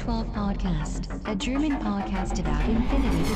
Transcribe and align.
to 0.00 0.06
the 0.06 0.12
O12 0.12 0.32
Podcast, 0.32 1.30
a 1.30 1.34
German 1.34 1.72
podcast 1.72 2.38
about 2.40 2.68
infinity. 2.68 3.34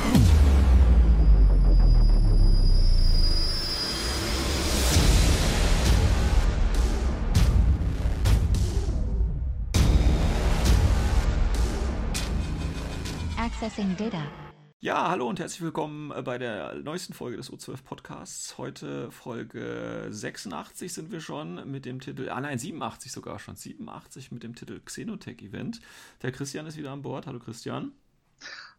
Accessing 13.37 13.95
data. 13.97 14.44
Ja, 14.85 15.09
hallo 15.09 15.27
und 15.27 15.39
herzlich 15.39 15.63
willkommen 15.63 16.11
äh, 16.11 16.21
bei 16.21 16.37
der 16.37 16.75
neuesten 16.75 17.13
Folge 17.13 17.37
des 17.37 17.51
O12 17.51 17.81
Podcasts. 17.83 18.59
Heute 18.59 19.09
Folge 19.09 20.09
86 20.11 20.93
sind 20.93 21.11
wir 21.11 21.21
schon 21.21 21.71
mit 21.71 21.85
dem 21.85 21.99
Titel, 21.99 22.29
ah 22.29 22.39
nein, 22.39 22.59
87 22.59 23.11
sogar 23.11 23.39
schon, 23.39 23.55
87 23.55 24.31
mit 24.31 24.43
dem 24.43 24.53
Titel 24.53 24.79
Xenotech 24.85 25.41
Event. 25.41 25.81
Der 26.21 26.31
Christian 26.31 26.67
ist 26.67 26.77
wieder 26.77 26.91
an 26.91 27.01
Bord. 27.01 27.25
Hallo 27.25 27.39
Christian. 27.39 27.93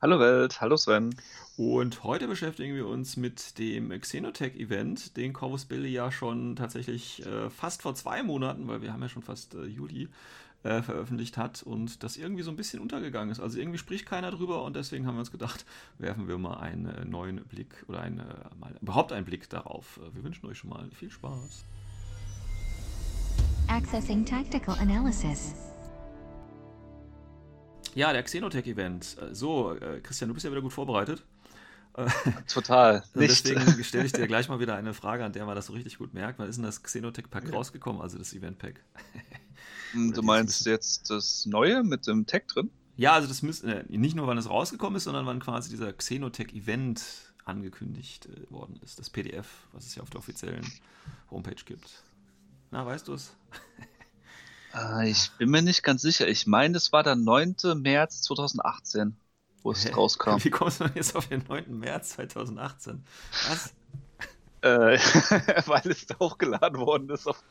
Hallo 0.01 0.21
Welt, 0.21 0.61
hallo 0.61 0.77
Sven. 0.77 1.13
Und 1.57 2.05
heute 2.05 2.29
beschäftigen 2.29 2.77
wir 2.77 2.87
uns 2.87 3.17
mit 3.17 3.59
dem 3.59 3.89
Xenotech 3.89 4.55
Event, 4.55 5.17
den 5.17 5.33
Corvus 5.33 5.65
Billy 5.65 5.89
ja 5.89 6.13
schon 6.13 6.55
tatsächlich 6.55 7.27
äh, 7.27 7.51
fast 7.51 7.83
vor 7.83 7.97
zwei 7.97 8.23
Monaten, 8.23 8.69
weil 8.69 8.81
wir 8.81 8.93
haben 8.93 9.03
ja 9.03 9.09
schon 9.09 9.23
fast 9.23 9.57
äh, 9.57 9.65
Juli, 9.65 10.09
äh, 10.67 10.83
veröffentlicht 10.83 11.37
hat 11.37 11.63
und 11.63 12.03
das 12.03 12.17
irgendwie 12.17 12.43
so 12.43 12.51
ein 12.51 12.57
bisschen 12.57 12.81
untergegangen 12.81 13.31
ist. 13.31 13.41
Also 13.41 13.59
irgendwie 13.59 13.79
spricht 13.79 14.05
keiner 14.05 14.33
drüber 14.33 14.65
und 14.65 14.75
deswegen 14.75 15.07
haben 15.07 15.15
wir 15.15 15.21
uns 15.21 15.31
gedacht, 15.31 15.65
werfen 15.99 16.27
wir 16.27 16.39
mal 16.39 16.55
einen 16.59 16.87
äh, 16.87 17.05
neuen 17.05 17.45
Blick 17.45 17.85
oder 17.87 18.01
einen, 18.01 18.19
äh, 18.21 18.25
mal 18.59 18.75
überhaupt 18.81 19.13
einen 19.13 19.25
Blick 19.25 19.49
darauf. 19.49 19.99
Äh, 19.99 20.15
wir 20.15 20.25
wünschen 20.25 20.45
euch 20.47 20.59
schon 20.59 20.71
mal 20.71 20.91
viel 20.91 21.11
Spaß. 21.11 21.65
Accessing 23.69 24.25
tactical 24.25 24.77
analysis. 24.79 25.55
Ja, 27.95 28.13
der 28.13 28.23
Xenotech-Event. 28.23 29.17
So, 29.33 29.75
äh, 29.75 30.01
Christian, 30.01 30.29
du 30.29 30.35
bist 30.35 30.45
ja 30.45 30.51
wieder 30.51 30.61
gut 30.61 30.73
vorbereitet. 30.73 31.23
Total. 32.53 33.03
Und 33.15 33.21
Nicht. 33.21 33.47
deswegen 33.47 33.85
stelle 33.85 34.05
ich 34.05 34.13
dir 34.13 34.27
gleich 34.27 34.49
mal 34.49 34.61
wieder 34.61 34.75
eine 34.75 34.95
Frage, 34.95 35.25
an 35.25 35.33
der 35.33 35.47
man 35.47 35.55
das 35.55 35.67
so 35.67 35.73
richtig 35.73 35.97
gut 35.99 36.13
merkt. 36.13 36.39
Wann 36.39 36.49
ist 36.49 36.57
denn 36.57 36.65
das 36.65 36.83
Xenotech-Pack 36.83 37.53
rausgekommen, 37.53 38.03
also 38.03 38.19
das 38.19 38.35
Event-Pack? 38.35 38.81
Hm, 39.93 40.13
Du 40.13 40.23
meinst 40.23 40.67
jetzt 40.67 41.11
das 41.11 41.47
Neue 41.47 41.83
mit 41.83 42.07
dem 42.07 42.27
Tag 42.27 42.49
drin? 42.49 42.71
Ja, 42.97 43.13
also 43.15 43.29
das 43.29 43.43
müsste 43.43 43.85
äh, 43.85 43.85
nicht 43.99 44.17
nur, 44.17 44.27
wann 44.27 44.39
es 44.39 44.49
rausgekommen 44.49 44.97
ist, 44.97 45.05
sondern 45.05 45.27
wann 45.27 45.41
quasi 45.41 45.69
dieser 45.71 45.93
Xenotech-Event 45.93 47.03
angekündigt 47.45 48.27
äh, 48.27 48.51
worden 48.51 48.79
ist. 48.83 48.99
Das 48.99 49.11
PDF, 49.11 49.47
was 49.73 49.87
es 49.87 49.95
ja 49.95 50.03
auf 50.03 50.11
der 50.11 50.19
offiziellen 50.21 50.67
Homepage 51.31 51.63
gibt. 51.65 52.03
Na, 52.71 52.85
weißt 52.87 53.07
du 53.09 53.15
es? 53.15 53.37
Äh, 54.75 55.11
Ich 55.11 55.31
bin 55.39 55.51
mir 55.51 55.63
nicht 55.63 55.83
ganz 55.83 56.03
sicher. 56.03 56.27
Ich 56.29 56.47
meine, 56.47 56.77
es 56.77 56.93
war 56.93 57.03
der 57.03 57.17
9. 57.17 57.57
März 57.77 58.23
2018, 58.23 59.17
wo 59.63 59.73
es 59.73 59.85
Hä? 59.85 59.91
rauskam. 59.93 60.39
Wie 60.45 60.51
kommst 60.51 60.81
du 60.81 60.85
denn 60.85 60.95
jetzt 60.97 61.15
auf 61.15 61.29
den 61.29 61.45
9. 61.49 61.79
März 61.79 62.11
2018? 62.11 63.05
Was? 63.49 63.75
Äh, 64.63 64.99
weil 65.67 65.83
es 65.85 66.07
da 66.07 66.19
hochgeladen 66.19 66.79
worden 66.79 67.11
ist 67.11 67.27
auf 67.27 67.43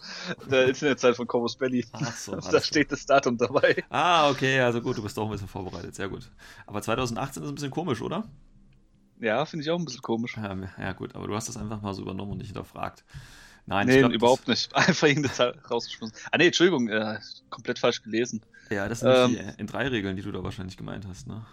der 0.50 0.68
Internetseite 0.68 1.16
von 1.16 1.28
Corvus 1.28 1.56
Belly. 1.56 1.86
Ach 1.92 2.16
so, 2.16 2.36
da 2.52 2.62
steht 2.62 2.92
das 2.92 3.06
Datum 3.06 3.38
dabei. 3.38 3.84
Ah, 3.90 4.30
okay, 4.30 4.60
also 4.60 4.82
gut, 4.82 4.98
du 4.98 5.04
bist 5.04 5.18
doch 5.18 5.26
ein 5.26 5.32
bisschen 5.32 5.48
vorbereitet, 5.48 5.96
sehr 5.96 6.10
gut. 6.10 6.30
Aber 6.66 6.82
2018 6.82 7.44
ist 7.44 7.50
ein 7.50 7.56
bisschen 7.56 7.72
komisch, 7.72 8.02
oder? 8.02 8.28
Ja, 9.20 9.46
finde 9.46 9.64
ich 9.64 9.72
auch 9.72 9.80
ein 9.80 9.86
bisschen 9.86 10.02
komisch. 10.02 10.36
Ja, 10.36 10.56
ja, 10.78 10.94
gut, 10.94 11.16
aber 11.16 11.28
du 11.28 11.36
hast 11.36 11.48
das 11.48 11.58
einfach 11.58 11.82
mal 11.82 11.94
so 11.94 12.02
übernommen 12.02 12.34
und 12.34 12.38
nicht 12.40 12.48
hinterfragt. 12.48 13.06
Nein, 13.68 13.88
nee, 13.88 13.96
ich 13.96 14.00
glaub, 14.00 14.12
überhaupt 14.12 14.48
nicht. 14.48 14.76
Einfach 14.76 15.08
irgendeine 15.08 15.34
Zahl 15.34 15.60
rausgeschmissen. 15.72 16.16
Ah, 16.32 16.38
nee, 16.38 16.48
Entschuldigung, 16.48 16.88
äh, 16.88 17.18
komplett 17.50 17.80
falsch 17.80 18.04
gelesen. 18.04 18.42
Das, 18.70 18.78
ja, 18.78 18.88
das 18.88 19.00
sind 19.00 19.10
Ähm, 19.10 19.30
die 19.32 19.38
äh, 19.38 19.54
in 19.58 19.66
drei 19.68 19.88
Regeln, 19.88 20.16
die 20.16 20.22
du 20.22 20.32
da 20.32 20.44
wahrscheinlich 20.44 20.78
gemeint 20.78 21.08
hast, 21.08 21.26
ne? 21.28 21.44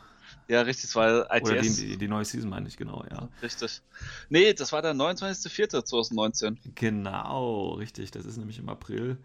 Ja, 0.49 0.63
richtig, 0.63 0.85
es 0.85 0.97
war 0.97 1.27
Oder 1.31 1.61
die, 1.61 1.67
ITS. 1.67 1.99
die, 1.99 2.09
neue 2.09 2.25
Season 2.25 2.51
meine 2.51 2.69
ich, 2.69 2.77
genau, 2.77 3.05
ja. 3.11 3.29
Richtig. 3.43 3.83
Nee, 4.29 4.53
das 4.53 4.73
war 4.73 4.83
der 4.83 4.95
29.04.2019. 4.95 6.57
Genau, 6.75 7.75
richtig. 7.75 8.11
Das 8.11 8.25
ist 8.25 8.37
nämlich 8.37 8.59
im 8.59 8.69
April 8.69 9.19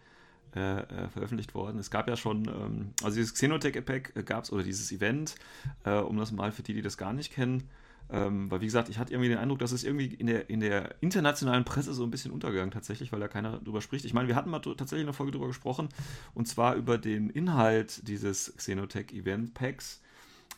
äh, 0.55 0.79
äh, 0.79 1.09
veröffentlicht 1.09 1.53
worden. 1.53 1.77
Es 1.77 1.91
gab 1.91 2.07
ja 2.07 2.15
schon, 2.15 2.47
ähm, 2.47 2.93
also 3.03 3.15
dieses 3.15 3.33
Xenotech-Pack 3.33 4.13
äh, 4.15 4.23
gab 4.23 4.45
es, 4.45 4.51
oder 4.51 4.63
dieses 4.63 4.91
Event, 4.91 5.35
äh, 5.83 5.91
um 5.97 6.17
das 6.17 6.31
mal 6.31 6.51
für 6.51 6.63
die, 6.63 6.73
die 6.73 6.81
das 6.81 6.97
gar 6.97 7.13
nicht 7.13 7.33
kennen, 7.33 7.69
ähm, 8.09 8.49
weil 8.49 8.61
wie 8.61 8.65
gesagt, 8.65 8.87
ich 8.89 8.97
hatte 8.97 9.11
irgendwie 9.11 9.29
den 9.29 9.37
Eindruck, 9.37 9.59
dass 9.59 9.71
es 9.71 9.83
irgendwie 9.83 10.05
in 10.05 10.27
der, 10.27 10.49
in 10.49 10.61
der 10.61 10.95
internationalen 11.01 11.65
Presse 11.65 11.93
so 11.93 12.03
ein 12.03 12.11
bisschen 12.11 12.31
untergegangen 12.31 12.71
tatsächlich, 12.71 13.11
weil 13.11 13.19
da 13.19 13.27
keiner 13.27 13.59
drüber 13.59 13.81
spricht. 13.81 14.05
Ich 14.05 14.13
meine, 14.13 14.27
wir 14.27 14.35
hatten 14.35 14.49
mal 14.49 14.59
tatsächlich 14.59 15.05
eine 15.05 15.13
Folge 15.13 15.33
drüber 15.33 15.47
gesprochen, 15.47 15.89
und 16.33 16.47
zwar 16.47 16.75
über 16.75 16.97
den 16.97 17.29
Inhalt 17.29 18.07
dieses 18.07 18.55
Xenotech-Event-Packs. 18.55 20.01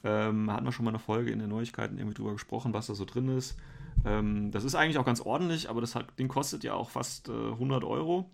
Ähm, 0.03 0.51
hatten 0.51 0.65
wir 0.65 0.71
schon 0.71 0.85
mal 0.85 0.91
eine 0.91 0.99
Folge 0.99 1.31
in 1.31 1.39
den 1.39 1.49
Neuigkeiten 1.49 1.97
irgendwie 1.97 2.15
drüber 2.15 2.33
gesprochen, 2.33 2.73
was 2.73 2.87
da 2.87 2.95
so 2.95 3.05
drin 3.05 3.29
ist. 3.37 3.57
Ähm, 4.05 4.51
das 4.51 4.63
ist 4.63 4.75
eigentlich 4.75 4.97
auch 4.97 5.05
ganz 5.05 5.21
ordentlich, 5.21 5.69
aber 5.69 5.81
das 5.81 5.95
hat, 5.95 6.17
Ding 6.17 6.27
kostet 6.27 6.63
ja 6.63 6.73
auch 6.73 6.89
fast 6.89 7.29
äh, 7.29 7.31
100 7.31 7.83
Euro. 7.83 8.29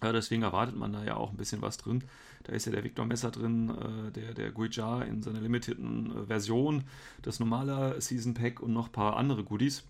Äh, 0.00 0.12
deswegen 0.12 0.42
erwartet 0.42 0.76
man 0.76 0.92
da 0.92 1.04
ja 1.04 1.16
auch 1.16 1.30
ein 1.30 1.36
bisschen 1.36 1.62
was 1.62 1.76
drin. 1.76 2.04
Da 2.44 2.52
ist 2.52 2.66
ja 2.66 2.72
der 2.72 2.84
Victor 2.84 3.04
Messer 3.04 3.30
drin, 3.30 3.70
äh, 3.70 4.12
der, 4.12 4.34
der 4.34 4.52
Guijar 4.52 5.06
in 5.06 5.22
seiner 5.22 5.40
limitierten 5.40 6.16
äh, 6.16 6.26
Version, 6.26 6.84
das 7.22 7.40
normale 7.40 8.00
Season 8.00 8.34
Pack 8.34 8.60
und 8.60 8.72
noch 8.72 8.86
ein 8.86 8.92
paar 8.92 9.16
andere 9.16 9.44
Goodies. 9.44 9.84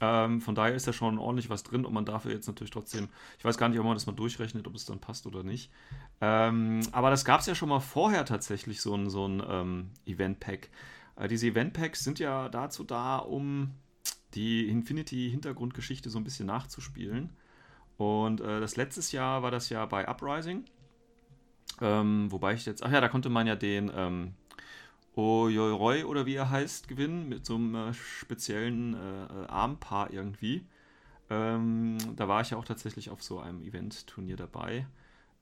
Ähm, 0.00 0.40
von 0.40 0.54
daher 0.54 0.74
ist 0.74 0.86
da 0.86 0.92
schon 0.92 1.18
ordentlich 1.18 1.50
was 1.50 1.64
drin 1.64 1.84
und 1.84 1.92
man 1.92 2.04
darf 2.04 2.24
ja 2.24 2.30
jetzt 2.30 2.46
natürlich 2.46 2.70
trotzdem, 2.70 3.08
ich 3.38 3.44
weiß 3.44 3.58
gar 3.58 3.68
nicht, 3.68 3.78
ob 3.78 3.84
man 3.84 3.94
das 3.94 4.06
mal 4.06 4.12
durchrechnet, 4.12 4.66
ob 4.66 4.74
es 4.74 4.84
dann 4.84 5.00
passt 5.00 5.26
oder 5.26 5.42
nicht. 5.42 5.70
Ähm, 6.20 6.80
aber 6.92 7.10
das 7.10 7.24
gab 7.24 7.40
es 7.40 7.46
ja 7.46 7.54
schon 7.54 7.68
mal 7.68 7.80
vorher 7.80 8.24
tatsächlich, 8.24 8.80
so 8.80 8.94
ein, 8.94 9.10
so 9.10 9.26
ein 9.26 9.42
ähm, 9.48 9.90
Event-Pack. 10.06 10.70
Äh, 11.16 11.28
diese 11.28 11.48
Event-Packs 11.48 12.04
sind 12.04 12.18
ja 12.18 12.48
dazu 12.48 12.84
da, 12.84 13.16
um 13.18 13.74
die 14.34 14.68
Infinity-Hintergrundgeschichte 14.68 16.10
so 16.10 16.18
ein 16.18 16.24
bisschen 16.24 16.46
nachzuspielen. 16.46 17.30
Und 17.96 18.40
äh, 18.40 18.60
das 18.60 18.76
letztes 18.76 19.10
Jahr 19.10 19.42
war 19.42 19.50
das 19.50 19.68
ja 19.68 19.84
bei 19.86 20.08
Uprising. 20.08 20.64
Ähm, 21.80 22.30
wobei 22.30 22.54
ich 22.54 22.66
jetzt, 22.66 22.82
ach 22.82 22.92
ja, 22.92 23.00
da 23.00 23.08
konnte 23.08 23.28
man 23.28 23.46
ja 23.46 23.56
den 23.56 23.90
Oyoroi 25.16 26.04
oder 26.04 26.26
wie 26.26 26.34
er 26.34 26.50
heißt 26.50 26.88
gewinnen 26.88 27.28
mit 27.28 27.44
so 27.44 27.56
einem 27.56 27.74
äh, 27.74 27.94
speziellen 27.94 28.94
äh, 28.94 29.46
Armpaar 29.48 30.12
irgendwie. 30.12 30.64
Ähm, 31.30 31.98
da 32.16 32.28
war 32.28 32.40
ich 32.40 32.50
ja 32.50 32.56
auch 32.56 32.64
tatsächlich 32.64 33.10
auf 33.10 33.22
so 33.22 33.40
einem 33.40 33.62
Event-Turnier 33.62 34.36
dabei. 34.36 34.86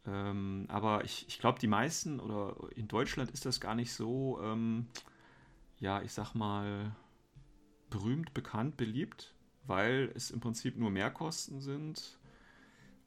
Ähm, 0.07 0.67
aber 0.69 1.05
ich, 1.05 1.27
ich 1.29 1.39
glaube, 1.39 1.59
die 1.59 1.67
meisten 1.67 2.21
oder 2.21 2.57
in 2.75 2.89
Deutschland 2.89 3.31
ist 3.31 3.45
das 3.45 3.61
gar 3.61 3.75
nicht 3.75 3.93
so, 3.93 4.41
ähm, 4.43 4.87
ja, 5.79 6.03
ich 6.03 6.13
sag 6.13 6.35
mal, 6.35 6.95
berühmt, 7.91 8.35
bekannt, 8.35 8.77
beliebt, 8.77 9.35
weil 9.67 10.11
es 10.15 10.31
im 10.31 10.41
Prinzip 10.41 10.77
nur 10.77 10.91
Mehrkosten 10.91 11.61
sind 11.61 12.19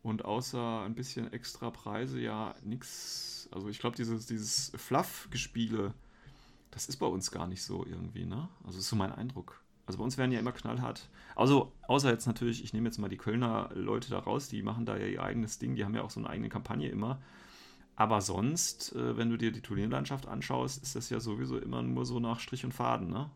und 0.03 0.25
außer 0.25 0.81
ein 0.81 0.95
bisschen 0.95 1.31
extra 1.33 1.71
Preise 1.71 2.19
ja 2.19 2.55
nichts. 2.63 3.49
Also 3.51 3.69
ich 3.69 3.79
glaube, 3.79 3.95
dieses, 3.95 4.25
dieses 4.25 4.71
Fluff-Gespiele, 4.75 5.93
das 6.71 6.87
ist 6.87 6.97
bei 6.97 7.05
uns 7.05 7.31
gar 7.31 7.47
nicht 7.47 7.63
so 7.63 7.85
irgendwie, 7.85 8.25
ne? 8.25 8.49
Also 8.63 8.77
das 8.77 8.85
ist 8.85 8.89
so 8.89 8.95
mein 8.95 9.11
Eindruck. 9.11 9.61
Also 9.85 9.97
bei 9.97 10.03
uns 10.03 10.17
werden 10.17 10.31
ja 10.31 10.39
immer 10.39 10.51
knallhart. 10.51 11.09
Also, 11.35 11.71
außer 11.87 12.11
jetzt 12.11 12.27
natürlich, 12.27 12.63
ich 12.63 12.73
nehme 12.73 12.87
jetzt 12.87 12.99
mal 12.99 13.07
die 13.07 13.17
Kölner 13.17 13.69
Leute 13.73 14.11
da 14.11 14.19
raus, 14.19 14.47
die 14.47 14.61
machen 14.61 14.85
da 14.85 14.95
ja 14.95 15.07
ihr 15.07 15.23
eigenes 15.23 15.57
Ding, 15.57 15.75
die 15.75 15.83
haben 15.83 15.95
ja 15.95 16.03
auch 16.03 16.11
so 16.11 16.19
eine 16.19 16.29
eigene 16.29 16.49
Kampagne 16.49 16.89
immer. 16.89 17.19
Aber 17.95 18.21
sonst, 18.21 18.93
äh, 18.95 19.17
wenn 19.17 19.29
du 19.29 19.37
dir 19.37 19.51
die 19.51 19.61
Turnierlandschaft 19.61 20.27
anschaust, 20.27 20.83
ist 20.83 20.95
das 20.95 21.09
ja 21.09 21.19
sowieso 21.19 21.57
immer 21.57 21.81
nur 21.81 22.05
so 22.05 22.19
nach 22.19 22.39
Strich 22.39 22.63
und 22.63 22.73
Faden, 22.73 23.09
ne? 23.09 23.31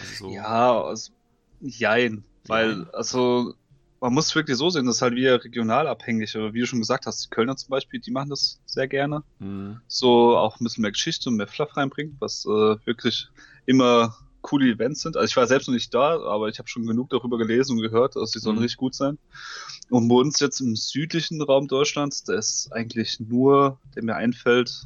Also 0.00 0.24
so. 0.24 0.30
Ja, 0.30 0.82
also, 0.82 1.12
jein. 1.60 2.24
Weil, 2.46 2.88
also, 2.90 3.54
man 4.04 4.12
muss 4.12 4.34
wirklich 4.34 4.58
so 4.58 4.68
sehen, 4.68 4.84
das 4.84 4.96
ist 4.96 5.02
halt 5.02 5.14
wieder 5.14 5.42
regional 5.42 5.86
abhängig. 5.86 6.36
Aber 6.36 6.52
wie 6.52 6.60
du 6.60 6.66
schon 6.66 6.80
gesagt 6.80 7.06
hast, 7.06 7.24
die 7.24 7.30
Kölner 7.30 7.56
zum 7.56 7.70
Beispiel, 7.70 8.00
die 8.00 8.10
machen 8.10 8.28
das 8.28 8.60
sehr 8.66 8.86
gerne. 8.86 9.22
Hm. 9.38 9.80
So 9.88 10.36
auch 10.36 10.60
ein 10.60 10.64
bisschen 10.64 10.82
mehr 10.82 10.92
Geschichte 10.92 11.30
und 11.30 11.36
mehr 11.36 11.46
Fluff 11.46 11.74
reinbringen, 11.74 12.14
was 12.20 12.44
äh, 12.44 12.76
wirklich 12.84 13.28
immer 13.64 14.14
coole 14.42 14.70
Events 14.70 15.00
sind. 15.00 15.16
Also 15.16 15.24
ich 15.24 15.36
war 15.38 15.46
selbst 15.46 15.68
noch 15.68 15.72
nicht 15.74 15.94
da, 15.94 16.20
aber 16.20 16.48
ich 16.48 16.58
habe 16.58 16.68
schon 16.68 16.84
genug 16.86 17.08
darüber 17.08 17.38
gelesen 17.38 17.78
und 17.78 17.82
gehört, 17.82 18.14
dass 18.14 18.32
die 18.32 18.40
sollen 18.40 18.56
Mhm. 18.56 18.62
richtig 18.62 18.76
gut 18.76 18.94
sein. 18.94 19.16
Und 19.88 20.08
bei 20.08 20.16
uns 20.16 20.38
jetzt 20.38 20.60
im 20.60 20.76
südlichen 20.76 21.40
Raum 21.40 21.66
Deutschlands, 21.66 22.24
da 22.24 22.34
ist 22.34 22.70
eigentlich 22.74 23.20
nur, 23.20 23.80
der 23.94 24.04
mir 24.04 24.16
einfällt, 24.16 24.82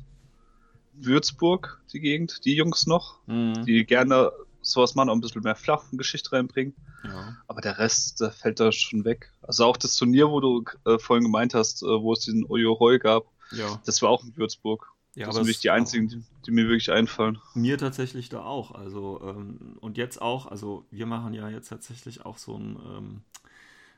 Würzburg, 0.93 1.83
die 1.93 1.99
Gegend, 1.99 2.45
die 2.45 2.55
Jungs 2.55 2.87
noch, 2.87 3.19
Hm. 3.27 3.65
die 3.67 3.85
gerne 3.85 4.31
sowas 4.71 4.95
machen, 4.95 5.09
auch 5.09 5.15
ein 5.15 5.21
bisschen 5.21 5.43
mehr 5.43 5.55
Fluff 5.55 5.85
und 5.91 5.99
Geschichte 5.99 6.33
reinbringen. 6.33 6.75
Ja. 7.05 7.37
Aber 7.47 7.61
der 7.61 7.79
Rest, 7.79 8.21
der 8.21 8.31
fällt 8.31 8.61
da 8.61 8.73
schon 8.73 9.05
weg. 9.05 9.33
Also 9.43 9.65
auch 9.65 9.77
das 9.77 9.97
Turnier, 9.97 10.31
wo 10.31 10.41
du 10.41 10.65
äh, 10.85 10.99
vorhin 10.99 11.25
gemeint 11.25 11.55
hast, 11.55 11.83
äh, 11.83 11.87
wo 11.87 12.13
es 12.13 12.21
diesen 12.21 12.45
Oyoroi 12.45 12.99
gab, 12.99 13.25
ja. 13.53 13.81
das 13.85 14.03
war 14.03 14.11
auch 14.11 14.25
in 14.25 14.37
Würzburg. 14.37 14.93
Ja, 15.15 15.27
das 15.27 15.35
sind 15.35 15.47
wirklich 15.47 15.61
die 15.61 15.71
einzigen, 15.71 16.09
die, 16.09 16.23
die 16.47 16.51
mir 16.53 16.69
wirklich 16.69 16.93
einfallen. 16.93 17.39
Mir 17.55 17.77
tatsächlich 17.77 18.29
da 18.29 18.45
auch. 18.45 18.73
Also, 18.73 19.21
ähm, 19.25 19.77
und 19.81 19.97
jetzt 19.97 20.23
auch, 20.23 20.47
also 20.47 20.87
wir 20.91 21.07
machen 21.07 21.35
ja 21.35 21.49
jetzt 21.49 21.69
tatsächlich 21.71 22.25
auch 22.25 22.39
so 22.39 22.57
ein, 22.57 22.79
ähm, 22.87 23.21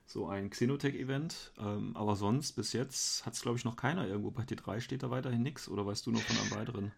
so 0.06 0.28
ein 0.28 0.48
Xenotech-Event. 0.48 1.52
Ähm, 1.58 1.94
aber 1.94 2.16
sonst, 2.16 2.52
bis 2.52 2.72
jetzt 2.72 3.26
hat 3.26 3.34
es, 3.34 3.42
glaube 3.42 3.58
ich, 3.58 3.64
noch 3.64 3.76
keiner 3.76 4.06
irgendwo. 4.06 4.30
Bei 4.30 4.44
T3 4.44 4.80
steht 4.80 5.02
da 5.02 5.10
weiterhin 5.10 5.42
nichts. 5.42 5.68
Oder 5.68 5.84
weißt 5.84 6.06
du 6.06 6.10
noch 6.10 6.22
von 6.22 6.36
einem 6.38 6.50
weiteren? 6.52 6.92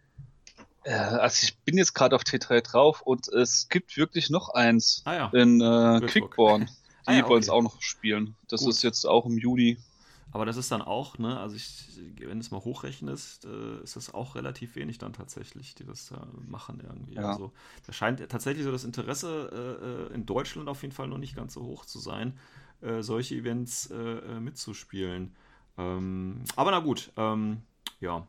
Äh, 0.85 0.93
also 0.95 1.45
ich 1.45 1.57
bin 1.59 1.77
jetzt 1.79 1.95
gerade 1.95 2.17
auf 2.17 2.23
T3 2.23 2.61
drauf 2.63 3.03
und 3.03 3.29
es 3.29 3.69
gibt 3.69 3.97
wirklich 3.97 4.31
noch 4.31 4.51
eins 4.51 5.03
Ah 5.05 5.15
ja. 5.15 5.31
in 5.33 5.61
äh. 5.61 6.07
Quickborn. 6.07 6.69
Die 7.03 7.09
Ah 7.09 7.15
ja, 7.15 7.29
wollen 7.29 7.43
es 7.43 7.49
auch 7.49 7.63
noch 7.63 7.83
spielen. 7.83 8.37
Das 8.47 8.61
Gut. 8.61 8.71
ist 8.71 8.83
jetzt 8.85 9.07
auch 9.07 9.27
im 9.27 9.37
Juni. 9.37 9.77
Aber 10.31 10.47
das 10.47 10.57
ist 10.57 10.71
dann 10.71 10.81
auch, 10.81 11.19
ne, 11.19 11.39
also 11.39 11.57
ich, 11.57 11.89
wenn 12.21 12.39
du 12.39 12.39
es 12.39 12.51
mal 12.51 12.61
hochrechnest, 12.65 13.45
äh, 13.45 13.83
ist 13.83 13.97
das 13.97 14.15
auch 14.15 14.35
relativ 14.35 14.77
wenig 14.77 14.99
dann 14.99 15.13
tatsächlich, 15.13 15.75
die 15.75 15.85
das 15.85 16.09
da 16.09 16.27
machen 16.47 16.81
irgendwie. 16.83 17.17
Ja. 17.17 17.31
Also 17.31 17.53
da 17.87 17.93
scheint 17.93 18.27
tatsächlich 18.31 18.65
so 18.65 18.71
das 18.73 18.85
Interesse 18.85 20.09
äh, 20.11 20.13
äh, 20.13 20.15
in 20.15 20.25
Deutschland 20.25 20.69
auf 20.69 20.83
jeden 20.83 20.95
Fall 20.95 21.09
noch 21.09 21.19
nicht 21.19 21.37
ganz 21.37 21.55
so 21.55 21.63
hoch 21.63 21.85
zu 21.85 21.99
sein, 21.99 22.39
äh, 22.81 23.03
solche 23.03 23.35
Events 23.35 23.91
mitzuspielen. 24.41 25.35
Ähm, 25.77 26.45
aber 26.57 26.71
na 26.71 26.79
gut, 26.79 27.11
ähm, 27.17 27.63
ja. 28.01 28.27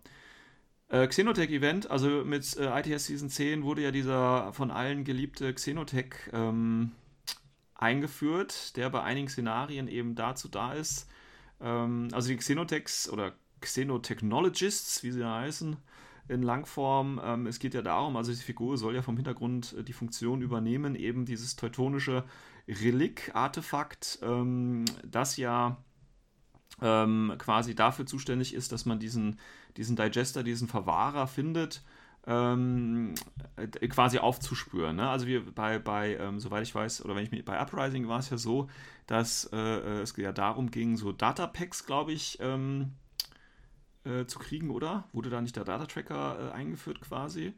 Äh, 0.93 1.07
Xenotech-Event, 1.07 1.89
also 1.89 2.23
mit 2.23 2.55
äh, 2.55 2.79
ITS 2.79 3.07
Season 3.07 3.27
10 3.27 3.63
wurde 3.63 3.81
ja 3.81 3.89
dieser 3.89 4.53
von 4.53 4.69
allen 4.69 5.03
geliebte 5.03 5.51
Xenotech 5.51 6.29
ähm, 6.31 6.91
eingeführt, 7.73 8.77
der 8.77 8.91
bei 8.91 9.01
einigen 9.01 9.27
Szenarien 9.27 9.87
eben 9.87 10.13
dazu 10.13 10.47
da 10.49 10.73
ist. 10.73 11.09
Ähm, 11.59 12.09
also 12.11 12.27
die 12.29 12.37
Xenotechs 12.37 13.09
oder 13.09 13.33
Xenotechnologists, 13.61 15.01
wie 15.01 15.09
sie 15.09 15.27
heißen, 15.27 15.77
in 16.27 16.43
Langform. 16.43 17.19
Ähm, 17.23 17.47
es 17.47 17.57
geht 17.57 17.73
ja 17.73 17.81
darum, 17.81 18.15
also 18.15 18.31
die 18.31 18.37
Figur 18.37 18.77
soll 18.77 18.93
ja 18.93 19.01
vom 19.01 19.15
Hintergrund 19.15 19.73
äh, 19.73 19.83
die 19.83 19.93
Funktion 19.93 20.43
übernehmen, 20.43 20.93
eben 20.93 21.25
dieses 21.25 21.55
teutonische 21.55 22.23
Relik-Artefakt, 22.67 24.19
ähm, 24.21 24.85
das 25.03 25.37
ja 25.37 25.83
ähm, 26.83 27.33
quasi 27.39 27.73
dafür 27.73 28.05
zuständig 28.05 28.53
ist, 28.53 28.71
dass 28.71 28.85
man 28.85 28.99
diesen, 28.99 29.39
diesen 29.77 29.95
Digester, 29.95 30.43
diesen 30.43 30.67
Verwahrer 30.67 31.27
findet, 31.27 31.83
ähm, 32.25 33.15
äh, 33.55 33.87
quasi 33.87 34.19
aufzuspüren. 34.19 34.95
Ne? 34.95 35.09
Also 35.09 35.27
wir 35.27 35.45
bei, 35.53 35.79
bei 35.79 36.15
ähm, 36.15 36.39
soweit 36.39 36.63
ich 36.63 36.73
weiß, 36.73 37.03
oder 37.03 37.15
wenn 37.15 37.23
ich 37.23 37.31
mich 37.31 37.43
bei 37.43 37.59
Uprising 37.59 38.07
war 38.07 38.19
es 38.19 38.29
ja 38.29 38.37
so, 38.37 38.69
dass 39.07 39.49
äh, 39.51 39.57
äh, 39.57 40.01
es 40.01 40.15
ja 40.15 40.31
darum 40.31 40.71
ging, 40.71 40.95
so 40.95 41.11
Datapacks, 41.11 41.85
glaube 41.85 42.13
ich, 42.13 42.37
ähm, 42.39 42.93
äh, 44.05 44.25
zu 44.25 44.39
kriegen, 44.39 44.69
oder? 44.69 45.05
Wurde 45.11 45.29
da 45.29 45.41
nicht 45.41 45.55
der 45.55 45.65
Data-Tracker 45.65 46.51
äh, 46.51 46.53
eingeführt 46.53 47.01
quasi? 47.01 47.53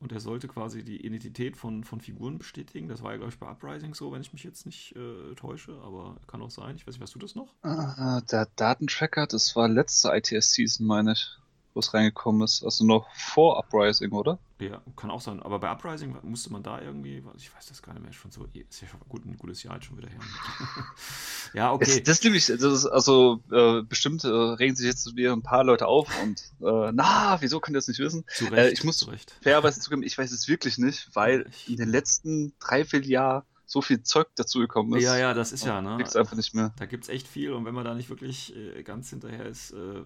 Und 0.00 0.12
er 0.12 0.20
sollte 0.20 0.48
quasi 0.48 0.82
die 0.82 1.04
Identität 1.04 1.58
von, 1.58 1.84
von 1.84 2.00
Figuren 2.00 2.38
bestätigen. 2.38 2.88
Das 2.88 3.02
war 3.02 3.10
ja, 3.10 3.18
glaube 3.18 3.32
ich, 3.32 3.38
bei 3.38 3.50
Uprising 3.50 3.94
so, 3.94 4.10
wenn 4.12 4.22
ich 4.22 4.32
mich 4.32 4.44
jetzt 4.44 4.64
nicht 4.64 4.96
äh, 4.96 5.34
täusche, 5.34 5.72
aber 5.82 6.16
kann 6.26 6.40
auch 6.40 6.50
sein. 6.50 6.76
Ich 6.76 6.86
weiß 6.86 6.94
nicht, 6.94 7.02
weißt 7.02 7.14
du 7.14 7.18
das 7.18 7.34
noch? 7.34 7.52
Ah, 7.62 8.22
der 8.22 8.48
Datentracker, 8.56 9.26
das 9.26 9.54
war 9.56 9.68
letzte 9.68 10.08
ITS-Season, 10.08 10.86
meine 10.86 11.12
ich, 11.12 11.36
wo 11.74 11.80
es 11.80 11.94
reingekommen 11.94 12.42
ist. 12.42 12.64
Also 12.64 12.84
noch 12.84 13.06
vor 13.14 13.58
Uprising, 13.58 14.12
oder? 14.12 14.38
Ja, 14.60 14.82
kann 14.96 15.10
auch 15.10 15.20
sein. 15.20 15.40
Aber 15.42 15.58
bei 15.58 15.70
Uprising 15.70 16.16
musste 16.22 16.52
man 16.52 16.62
da 16.62 16.80
irgendwie, 16.80 17.22
ich 17.36 17.54
weiß 17.54 17.66
das 17.66 17.80
gar 17.80 17.94
nicht 17.94 18.02
mehr, 18.02 18.12
schon 18.12 18.30
so, 18.30 18.46
ist 18.52 18.80
ja 18.82 18.88
schon 18.88 19.00
gut, 19.08 19.24
ein 19.24 19.38
gutes 19.38 19.62
Jahr 19.62 19.74
jetzt 19.76 19.86
schon 19.86 19.96
wieder 19.96 20.08
her. 20.08 20.18
ja, 21.54 21.72
okay. 21.72 21.98
Es, 21.98 22.02
das 22.02 22.22
nämlich, 22.22 22.46
das 22.46 22.62
ist, 22.62 22.86
also 22.86 23.42
äh, 23.50 23.82
bestimmt 23.82 24.24
äh, 24.24 24.28
regen 24.28 24.76
sich 24.76 24.86
jetzt 24.86 25.16
wieder 25.16 25.32
ein 25.32 25.42
paar 25.42 25.64
Leute 25.64 25.86
auf 25.86 26.08
und 26.22 26.40
äh, 26.60 26.90
na, 26.92 27.38
wieso 27.40 27.60
könnt 27.60 27.74
ihr 27.76 27.78
das 27.78 27.88
nicht 27.88 28.00
wissen? 28.00 28.24
zu 28.34 28.44
Recht, 28.46 28.56
äh, 28.56 28.70
ich 28.70 28.84
muss- 28.84 28.98
zu 28.98 29.10
Recht. 29.10 29.34
Fairerweise 29.42 29.80
zugeben, 29.80 30.02
ich 30.02 30.18
weiß 30.18 30.30
es 30.32 30.48
wirklich 30.48 30.76
nicht, 30.78 31.08
weil 31.14 31.50
in 31.66 31.76
den 31.76 31.88
letzten 31.88 32.52
drei, 32.58 32.84
vier 32.84 33.00
Jahren 33.02 33.42
so 33.72 33.80
viel 33.82 34.02
Zeug 34.02 34.26
dazugekommen 34.34 34.98
ist. 34.98 35.04
Ja, 35.04 35.16
ja, 35.16 35.32
das 35.32 35.52
ist 35.52 35.64
ja, 35.64 35.80
ne? 35.80 35.96
Kriegst 35.98 36.16
einfach 36.16 36.36
nicht 36.36 36.54
mehr. 36.54 36.72
Da 36.78 36.86
gibt 36.86 37.04
es 37.04 37.08
echt 37.08 37.28
viel 37.28 37.52
und 37.52 37.64
wenn 37.64 37.72
man 37.74 37.84
da 37.84 37.94
nicht 37.94 38.10
wirklich 38.10 38.52
äh, 38.56 38.82
ganz 38.82 39.10
hinterher 39.10 39.46
ist, 39.46 39.70
äh, 39.70 40.02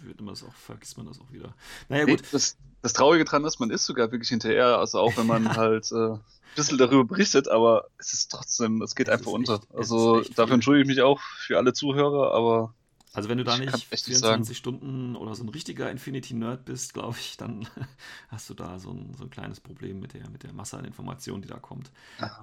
wird 0.00 0.20
man 0.20 0.28
das 0.28 0.42
auch, 0.42 0.54
vergisst 0.54 0.96
man 0.96 1.04
das 1.06 1.20
auch 1.20 1.30
wieder. 1.30 1.54
Naja, 1.90 2.06
Nee, 2.06 2.16
gut. 2.16 2.22
das, 2.32 2.56
das 2.80 2.94
Traurige 2.94 3.26
dran 3.26 3.44
ist, 3.44 3.60
man 3.60 3.68
ist 3.70 3.84
sogar 3.84 4.10
wirklich 4.10 4.30
hinterher, 4.30 4.78
also 4.78 5.00
auch 5.00 5.14
wenn 5.18 5.26
man 5.26 5.44
halt 5.56 5.92
äh, 5.92 6.12
ein 6.14 6.20
bisschen 6.56 6.78
darüber 6.78 7.04
berichtet, 7.04 7.46
aber 7.48 7.88
es 7.98 8.14
ist 8.14 8.30
trotzdem, 8.30 8.80
es 8.80 8.94
geht 8.94 9.08
Es 9.08 9.18
einfach 9.18 9.32
unter. 9.32 9.56
echt- 9.56 9.74
also 9.74 10.22
dafür 10.34 10.54
entschuldige 10.54 10.84
ich 10.90 10.96
mich 10.96 11.02
auch 11.04 11.20
für 11.20 11.58
alle 11.58 11.74
Zuhörer, 11.74 12.32
aber 12.32 12.74
Also 13.14 13.28
wenn 13.28 13.38
du 13.38 13.44
da 13.44 13.56
nicht 13.56 13.72
echt 13.72 13.92
nicht 13.92 14.04
24 14.04 14.56
Stunden 14.56 15.14
oder 15.14 15.34
so 15.34 15.44
ein 15.44 15.48
richtiger 15.48 15.90
Infinity-Nerd 15.90 16.64
bist, 16.64 16.94
glaube 16.94 17.16
ich, 17.18 17.36
dann 17.36 17.66
hast 18.28 18.50
du 18.50 18.54
da 18.54 18.78
so 18.78 18.90
ein, 18.90 19.14
so 19.16 19.24
ein 19.24 19.30
kleines 19.30 19.60
Problem 19.60 20.00
mit 20.00 20.14
der, 20.14 20.28
mit 20.30 20.42
der 20.42 20.52
Masse 20.52 20.76
an 20.76 20.84
Informationen, 20.84 21.40
die 21.40 21.48
da 21.48 21.58
kommt. 21.58 21.92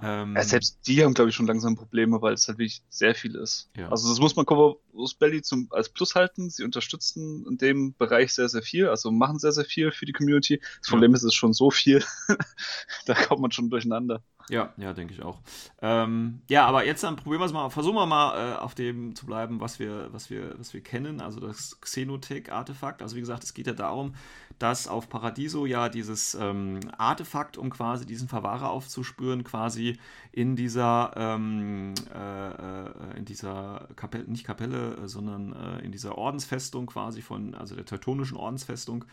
Ähm, 0.01 0.35
ja, 0.35 0.43
selbst 0.43 0.79
die 0.87 1.03
haben, 1.03 1.13
glaube 1.13 1.29
ich, 1.29 1.35
schon 1.35 1.45
langsam 1.45 1.75
Probleme, 1.75 2.21
weil 2.21 2.33
es 2.33 2.47
halt 2.47 2.57
wirklich 2.57 2.83
sehr 2.89 3.13
viel 3.15 3.35
ist. 3.35 3.69
Ja. 3.75 3.89
Also 3.89 4.09
das 4.09 4.19
muss 4.19 4.35
man 4.37 4.45
Corvus 4.45 5.13
Belly 5.15 5.41
zum, 5.41 5.67
als 5.71 5.89
Plus 5.89 6.15
halten. 6.15 6.49
Sie 6.49 6.63
unterstützen 6.63 7.45
in 7.47 7.57
dem 7.57 7.93
Bereich 7.95 8.33
sehr, 8.33 8.47
sehr 8.47 8.61
viel, 8.61 8.87
also 8.87 9.11
machen 9.11 9.39
sehr, 9.39 9.51
sehr 9.51 9.65
viel 9.65 9.91
für 9.91 10.05
die 10.05 10.13
Community. 10.13 10.59
Das 10.79 10.87
Ja. 10.87 10.91
Problem 10.91 11.13
ist, 11.13 11.23
es 11.23 11.27
ist 11.27 11.35
schon 11.35 11.53
so 11.53 11.69
viel, 11.69 12.03
da 13.05 13.13
kommt 13.13 13.41
man 13.41 13.51
schon 13.51 13.69
durcheinander. 13.69 14.23
Ja, 14.51 14.73
ja, 14.75 14.91
denke 14.91 15.13
ich 15.13 15.23
auch. 15.23 15.39
Ähm, 15.81 16.41
ja, 16.49 16.65
aber 16.65 16.85
jetzt 16.85 17.03
dann 17.03 17.15
probieren 17.15 17.39
wir 17.39 17.45
es 17.45 17.53
mal, 17.53 17.69
versuchen 17.69 17.95
wir 17.95 18.05
mal 18.05 18.51
äh, 18.51 18.55
auf 18.57 18.75
dem 18.75 19.15
zu 19.15 19.25
bleiben, 19.25 19.61
was 19.61 19.79
wir, 19.79 20.09
was 20.11 20.29
wir, 20.29 20.59
was 20.59 20.73
wir 20.73 20.81
kennen, 20.81 21.21
also 21.21 21.39
das 21.39 21.79
Xenotech-Artefakt. 21.79 23.01
Also 23.01 23.15
wie 23.15 23.21
gesagt, 23.21 23.45
es 23.45 23.53
geht 23.53 23.67
ja 23.67 23.73
darum, 23.73 24.13
dass 24.59 24.89
auf 24.89 25.07
Paradiso 25.07 25.65
ja 25.65 25.87
dieses 25.87 26.35
ähm, 26.35 26.81
Artefakt, 26.97 27.57
um 27.57 27.69
quasi 27.69 28.05
diesen 28.05 28.27
Verwahrer 28.27 28.71
aufzuspüren, 28.71 29.45
quasi 29.45 29.97
in 30.33 30.57
dieser, 30.57 31.13
ähm, 31.15 31.93
äh, 32.13 32.49
äh, 32.49 33.17
in 33.17 33.23
dieser 33.23 33.87
Kapelle, 33.95 34.25
nicht 34.25 34.43
Kapelle, 34.43 34.97
äh, 34.97 35.07
sondern 35.07 35.53
äh, 35.53 35.85
in 35.85 35.93
dieser 35.93 36.17
Ordensfestung 36.17 36.87
quasi 36.87 37.21
von, 37.21 37.55
also 37.55 37.73
der 37.73 37.85
teutonischen 37.85 38.35
Ordensfestung 38.35 39.05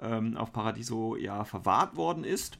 ähm, 0.00 0.36
auf 0.36 0.52
Paradiso 0.52 1.16
ja 1.16 1.44
verwahrt 1.44 1.96
worden 1.96 2.24
ist 2.24 2.58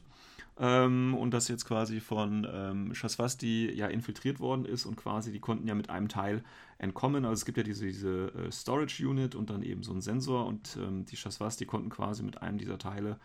ähm, 0.59 1.15
und 1.15 1.31
das 1.31 1.47
jetzt 1.47 1.65
quasi 1.65 1.99
von 1.99 2.47
ähm, 2.51 2.93
Shaswasti 2.93 3.71
ja 3.73 3.87
infiltriert 3.87 4.39
worden 4.39 4.65
ist 4.65 4.85
und 4.85 4.95
quasi 4.95 5.31
die 5.31 5.39
konnten 5.39 5.67
ja 5.67 5.75
mit 5.75 5.89
einem 5.89 6.09
Teil 6.09 6.43
entkommen. 6.77 7.25
Also 7.25 7.33
es 7.33 7.45
gibt 7.45 7.57
ja 7.57 7.63
diese, 7.63 7.85
diese 7.85 8.27
äh, 8.27 8.51
Storage 8.51 9.07
Unit 9.07 9.35
und 9.35 9.49
dann 9.49 9.63
eben 9.63 9.83
so 9.83 9.91
einen 9.91 10.01
Sensor 10.01 10.45
und 10.45 10.77
ähm, 10.79 11.05
die 11.05 11.17
Shaswasti 11.17 11.65
konnten 11.65 11.89
quasi 11.89 12.23
mit 12.23 12.41
einem 12.41 12.57
dieser 12.57 12.77
Teile 12.77 13.19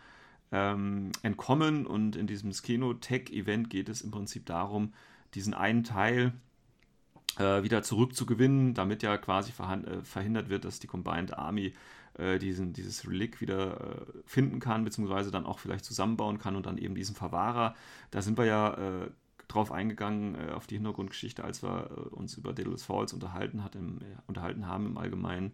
ähm, 0.51 1.11
entkommen 1.21 1.85
und 1.85 2.15
in 2.15 2.25
diesem 2.25 2.51
Skeno-Tech-Event 2.51 3.69
geht 3.69 3.89
es 3.89 4.01
im 4.01 4.11
Prinzip 4.11 4.45
darum, 4.45 4.93
diesen 5.35 5.53
einen 5.53 5.83
Teil 5.83 6.33
äh, 7.37 7.61
wieder 7.61 7.83
zurückzugewinnen, 7.83 8.73
damit 8.73 9.03
ja 9.03 9.17
quasi 9.17 9.51
äh, 9.51 10.01
verhindert 10.03 10.49
wird, 10.49 10.65
dass 10.65 10.79
die 10.79 10.87
Combined 10.87 11.37
Army 11.37 11.73
äh, 12.19 12.37
diesen, 12.37 12.73
dieses 12.73 13.07
Relic 13.07 13.41
wieder 13.41 13.79
äh, 13.79 14.05
finden 14.25 14.59
kann, 14.59 14.83
beziehungsweise 14.83 15.31
dann 15.31 15.45
auch 15.45 15.59
vielleicht 15.59 15.85
zusammenbauen 15.85 16.37
kann 16.37 16.55
und 16.55 16.65
dann 16.65 16.77
eben 16.77 16.95
diesen 16.95 17.15
Verwahrer. 17.15 17.75
Da 18.11 18.21
sind 18.21 18.37
wir 18.37 18.45
ja 18.45 18.73
äh, 18.73 19.09
drauf 19.47 19.71
eingegangen, 19.71 20.35
äh, 20.35 20.51
auf 20.51 20.67
die 20.67 20.75
Hintergrundgeschichte, 20.75 21.43
als 21.43 21.63
wir 21.63 21.89
äh, 21.89 22.15
uns 22.15 22.37
über 22.37 22.53
Daedalus 22.53 22.83
Falls 22.83 23.13
unterhalten, 23.13 23.63
hat 23.63 23.75
im, 23.75 23.99
unterhalten 24.27 24.67
haben 24.67 24.85
im 24.85 24.97
Allgemeinen, 24.97 25.53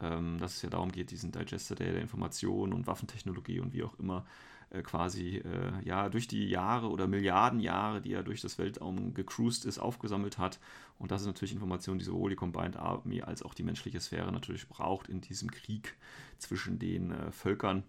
ähm, 0.00 0.38
dass 0.38 0.56
es 0.56 0.62
ja 0.62 0.70
darum 0.70 0.92
geht, 0.92 1.10
diesen 1.10 1.32
Digester 1.32 1.74
der, 1.74 1.92
der 1.92 2.02
Informationen 2.02 2.72
und 2.72 2.86
Waffentechnologie 2.86 3.60
und 3.60 3.72
wie 3.72 3.84
auch 3.84 3.98
immer 3.98 4.24
äh, 4.72 4.82
quasi 4.82 5.38
äh, 5.38 5.84
ja 5.84 6.08
durch 6.08 6.28
die 6.28 6.48
Jahre 6.48 6.88
oder 6.88 7.06
Milliarden 7.06 7.60
Jahre, 7.60 8.00
die 8.00 8.12
er 8.12 8.22
durch 8.22 8.40
das 8.40 8.58
Weltraum 8.58 9.14
gecruised 9.14 9.64
ist, 9.64 9.78
aufgesammelt 9.78 10.38
hat. 10.38 10.58
Und 10.98 11.10
das 11.10 11.20
ist 11.20 11.26
natürlich 11.26 11.52
Information, 11.52 11.98
die 11.98 12.04
sowohl 12.04 12.30
die 12.30 12.36
Combined 12.36 12.76
Army 12.76 13.22
als 13.22 13.42
auch 13.42 13.54
die 13.54 13.62
menschliche 13.62 14.00
Sphäre 14.00 14.32
natürlich 14.32 14.68
braucht 14.68 15.08
in 15.08 15.20
diesem 15.20 15.50
Krieg 15.50 15.96
zwischen 16.38 16.78
den 16.78 17.10
äh, 17.10 17.32
Völkern. 17.32 17.84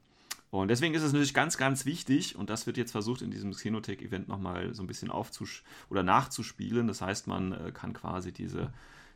Und 0.52 0.68
deswegen 0.68 0.94
ist 0.94 1.02
es 1.02 1.14
natürlich 1.14 1.34
ganz, 1.34 1.58
ganz 1.58 1.86
wichtig, 1.86 2.36
und 2.36 2.50
das 2.50 2.68
wird 2.68 2.78
jetzt 2.78 2.92
versucht 2.92 3.24
in 3.24 3.32
diesem 3.32 3.54
Xenotech-Event 3.54 4.28
nochmal 4.28 4.76
so 4.76 4.84
ein 4.84 4.88
bisschen 4.88 5.10
aufzusch 5.10 5.64
oder 5.90 6.04
nachzuspielen. 6.04 6.86
Das 6.86 7.02
heißt, 7.02 7.26
man 7.26 7.54
äh, 7.54 7.72
kann 7.72 7.94
quasi 7.94 8.32
diese, 8.32 8.72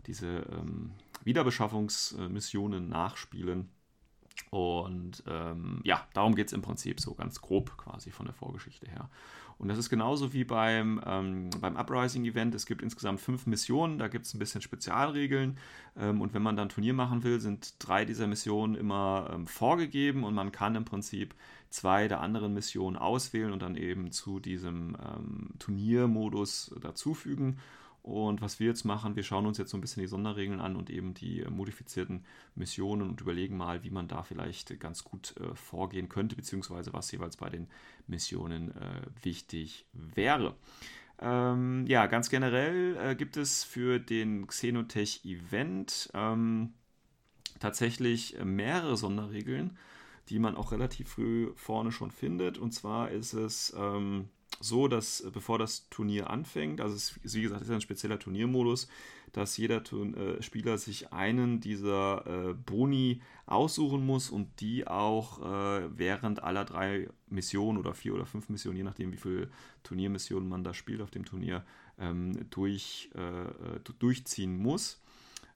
diese 0.08 0.28
ähm, 0.28 0.92
Wiederbeschaffungsmissionen 1.26 2.90
nachspielen. 2.90 3.70
Und 4.50 5.24
ähm, 5.28 5.82
ja, 5.84 6.06
darum 6.14 6.36
geht 6.36 6.48
es 6.48 6.54
im 6.54 6.62
Prinzip 6.62 7.00
so 7.00 7.14
ganz 7.14 7.42
grob 7.42 7.76
quasi 7.78 8.12
von 8.12 8.26
der 8.26 8.36
Vorgeschichte 8.36 8.90
her. 8.90 9.10
Und 9.60 9.70
das 9.70 9.78
ist 9.78 9.90
genauso 9.90 10.34
wie 10.34 10.44
beim, 10.44 11.02
ähm, 11.06 11.50
beim 11.60 11.78
Uprising-Event. 11.78 12.54
Es 12.54 12.68
gibt 12.68 12.84
insgesamt 12.84 13.20
fünf 13.20 13.48
Missionen, 13.48 13.98
da 13.98 14.08
gibt 14.08 14.26
es 14.26 14.34
ein 14.34 14.40
bisschen 14.40 14.62
Spezialregeln. 14.62 15.58
Ähm, 15.98 16.22
und 16.22 16.34
wenn 16.34 16.44
man 16.44 16.56
dann 16.56 16.70
Turnier 16.70 16.94
machen 16.94 17.24
will, 17.24 17.40
sind 17.40 17.74
drei 17.80 18.06
dieser 18.06 18.28
Missionen 18.28 18.76
immer 18.76 19.32
ähm, 19.34 19.48
vorgegeben 19.48 20.24
und 20.24 20.36
man 20.36 20.52
kann 20.52 20.76
im 20.76 20.86
Prinzip 20.86 21.34
zwei 21.70 22.08
der 22.08 22.22
anderen 22.22 22.54
Missionen 22.54 22.98
auswählen 22.98 23.52
und 23.52 23.62
dann 23.62 23.76
eben 23.76 24.12
zu 24.12 24.40
diesem 24.40 24.96
ähm, 25.04 25.50
Turniermodus 25.58 26.76
dazufügen. 26.80 27.58
Und 28.08 28.42
was 28.42 28.62
wir 28.62 28.68
jetzt 28.68 28.86
machen, 28.86 29.18
wir 29.18 29.24
schauen 29.24 29.46
uns 29.46 29.58
jetzt 29.58 29.70
so 29.70 29.78
ein 29.78 29.82
bisschen 29.82 30.00
die 30.00 30.08
Sonderregeln 30.08 30.62
an 30.62 30.78
und 30.78 30.90
eben 30.90 31.14
die 31.14 31.42
äh, 31.42 31.50
modifizierten 31.50 32.24
Missionen 32.56 33.10
und 33.10 33.20
überlegen 33.20 33.58
mal, 33.58 33.84
wie 33.84 33.90
man 33.90 34.08
da 34.08 34.24
vielleicht 34.24 34.80
ganz 34.80 35.04
gut 35.04 35.36
äh, 35.42 35.54
vorgehen 35.56 36.08
könnte, 36.08 36.38
beziehungsweise 36.38 36.94
was 36.94 37.12
jeweils 37.12 37.36
bei 37.36 37.50
den 37.50 37.68
Missionen 38.08 38.72
äh, 38.72 39.02
wichtig 39.24 39.88
wäre. 39.92 40.56
Ähm, 41.20 41.86
ja, 41.86 42.06
ganz 42.06 42.30
generell 42.30 42.96
äh, 42.96 43.16
gibt 43.16 43.36
es 43.36 43.66
für 43.66 44.00
den 44.00 44.48
Xenotech-Event 44.48 46.10
ähm, 46.14 46.76
tatsächlich 47.60 48.40
äh, 48.40 48.46
mehrere 48.46 48.96
Sonderregeln, 48.96 49.78
die 50.30 50.40
man 50.40 50.56
auch 50.56 50.72
relativ 50.72 51.10
früh 51.10 51.52
vorne 51.56 51.92
schon 51.92 52.12
findet. 52.12 52.58
Und 52.58 52.72
zwar 52.72 53.12
ist 53.12 53.34
es 53.34 53.76
ähm, 53.78 54.30
so, 54.60 54.88
dass 54.88 55.22
äh, 55.22 55.32
bevor 55.32 55.60
das 55.60 55.90
Turnier 55.90 56.30
anfängt, 56.30 56.82
also 56.82 56.96
es 56.96 57.18
ist, 57.24 57.36
wie 57.36 57.42
gesagt, 57.42 57.62
ist 57.62 57.70
ein 57.70 57.82
spezieller 57.82 58.20
Turniermodus, 58.20 58.88
dass 59.34 59.58
jeder 59.58 59.84
Turn 59.84 60.14
äh, 60.14 60.42
Spieler 60.42 60.78
sich 60.78 61.12
einen 61.14 61.60
dieser 61.60 62.26
äh, 62.26 62.54
Boni 62.54 63.22
aussuchen 63.46 64.06
muss 64.06 64.30
und 64.30 64.62
die 64.62 64.88
auch 64.88 65.40
äh, 65.42 65.98
während 65.98 66.44
aller 66.44 66.66
drei 66.66 67.10
Missionen 67.30 67.78
oder 67.78 67.94
vier 67.94 68.14
oder 68.16 68.26
fünf 68.26 68.50
Missionen, 68.50 68.78
je 68.78 68.84
nachdem 68.84 69.12
wie 69.12 69.18
viele 69.18 69.50
Turniermissionen 69.84 70.48
man 70.48 70.64
da 70.64 70.74
spielt 70.74 71.02
auf 71.02 71.12
dem 71.12 71.26
Turnier, 71.26 71.66
ähm, 72.00 72.50
durch, 72.50 73.10
äh, 73.16 73.80
durchziehen 74.00 74.58
muss. 74.58 75.02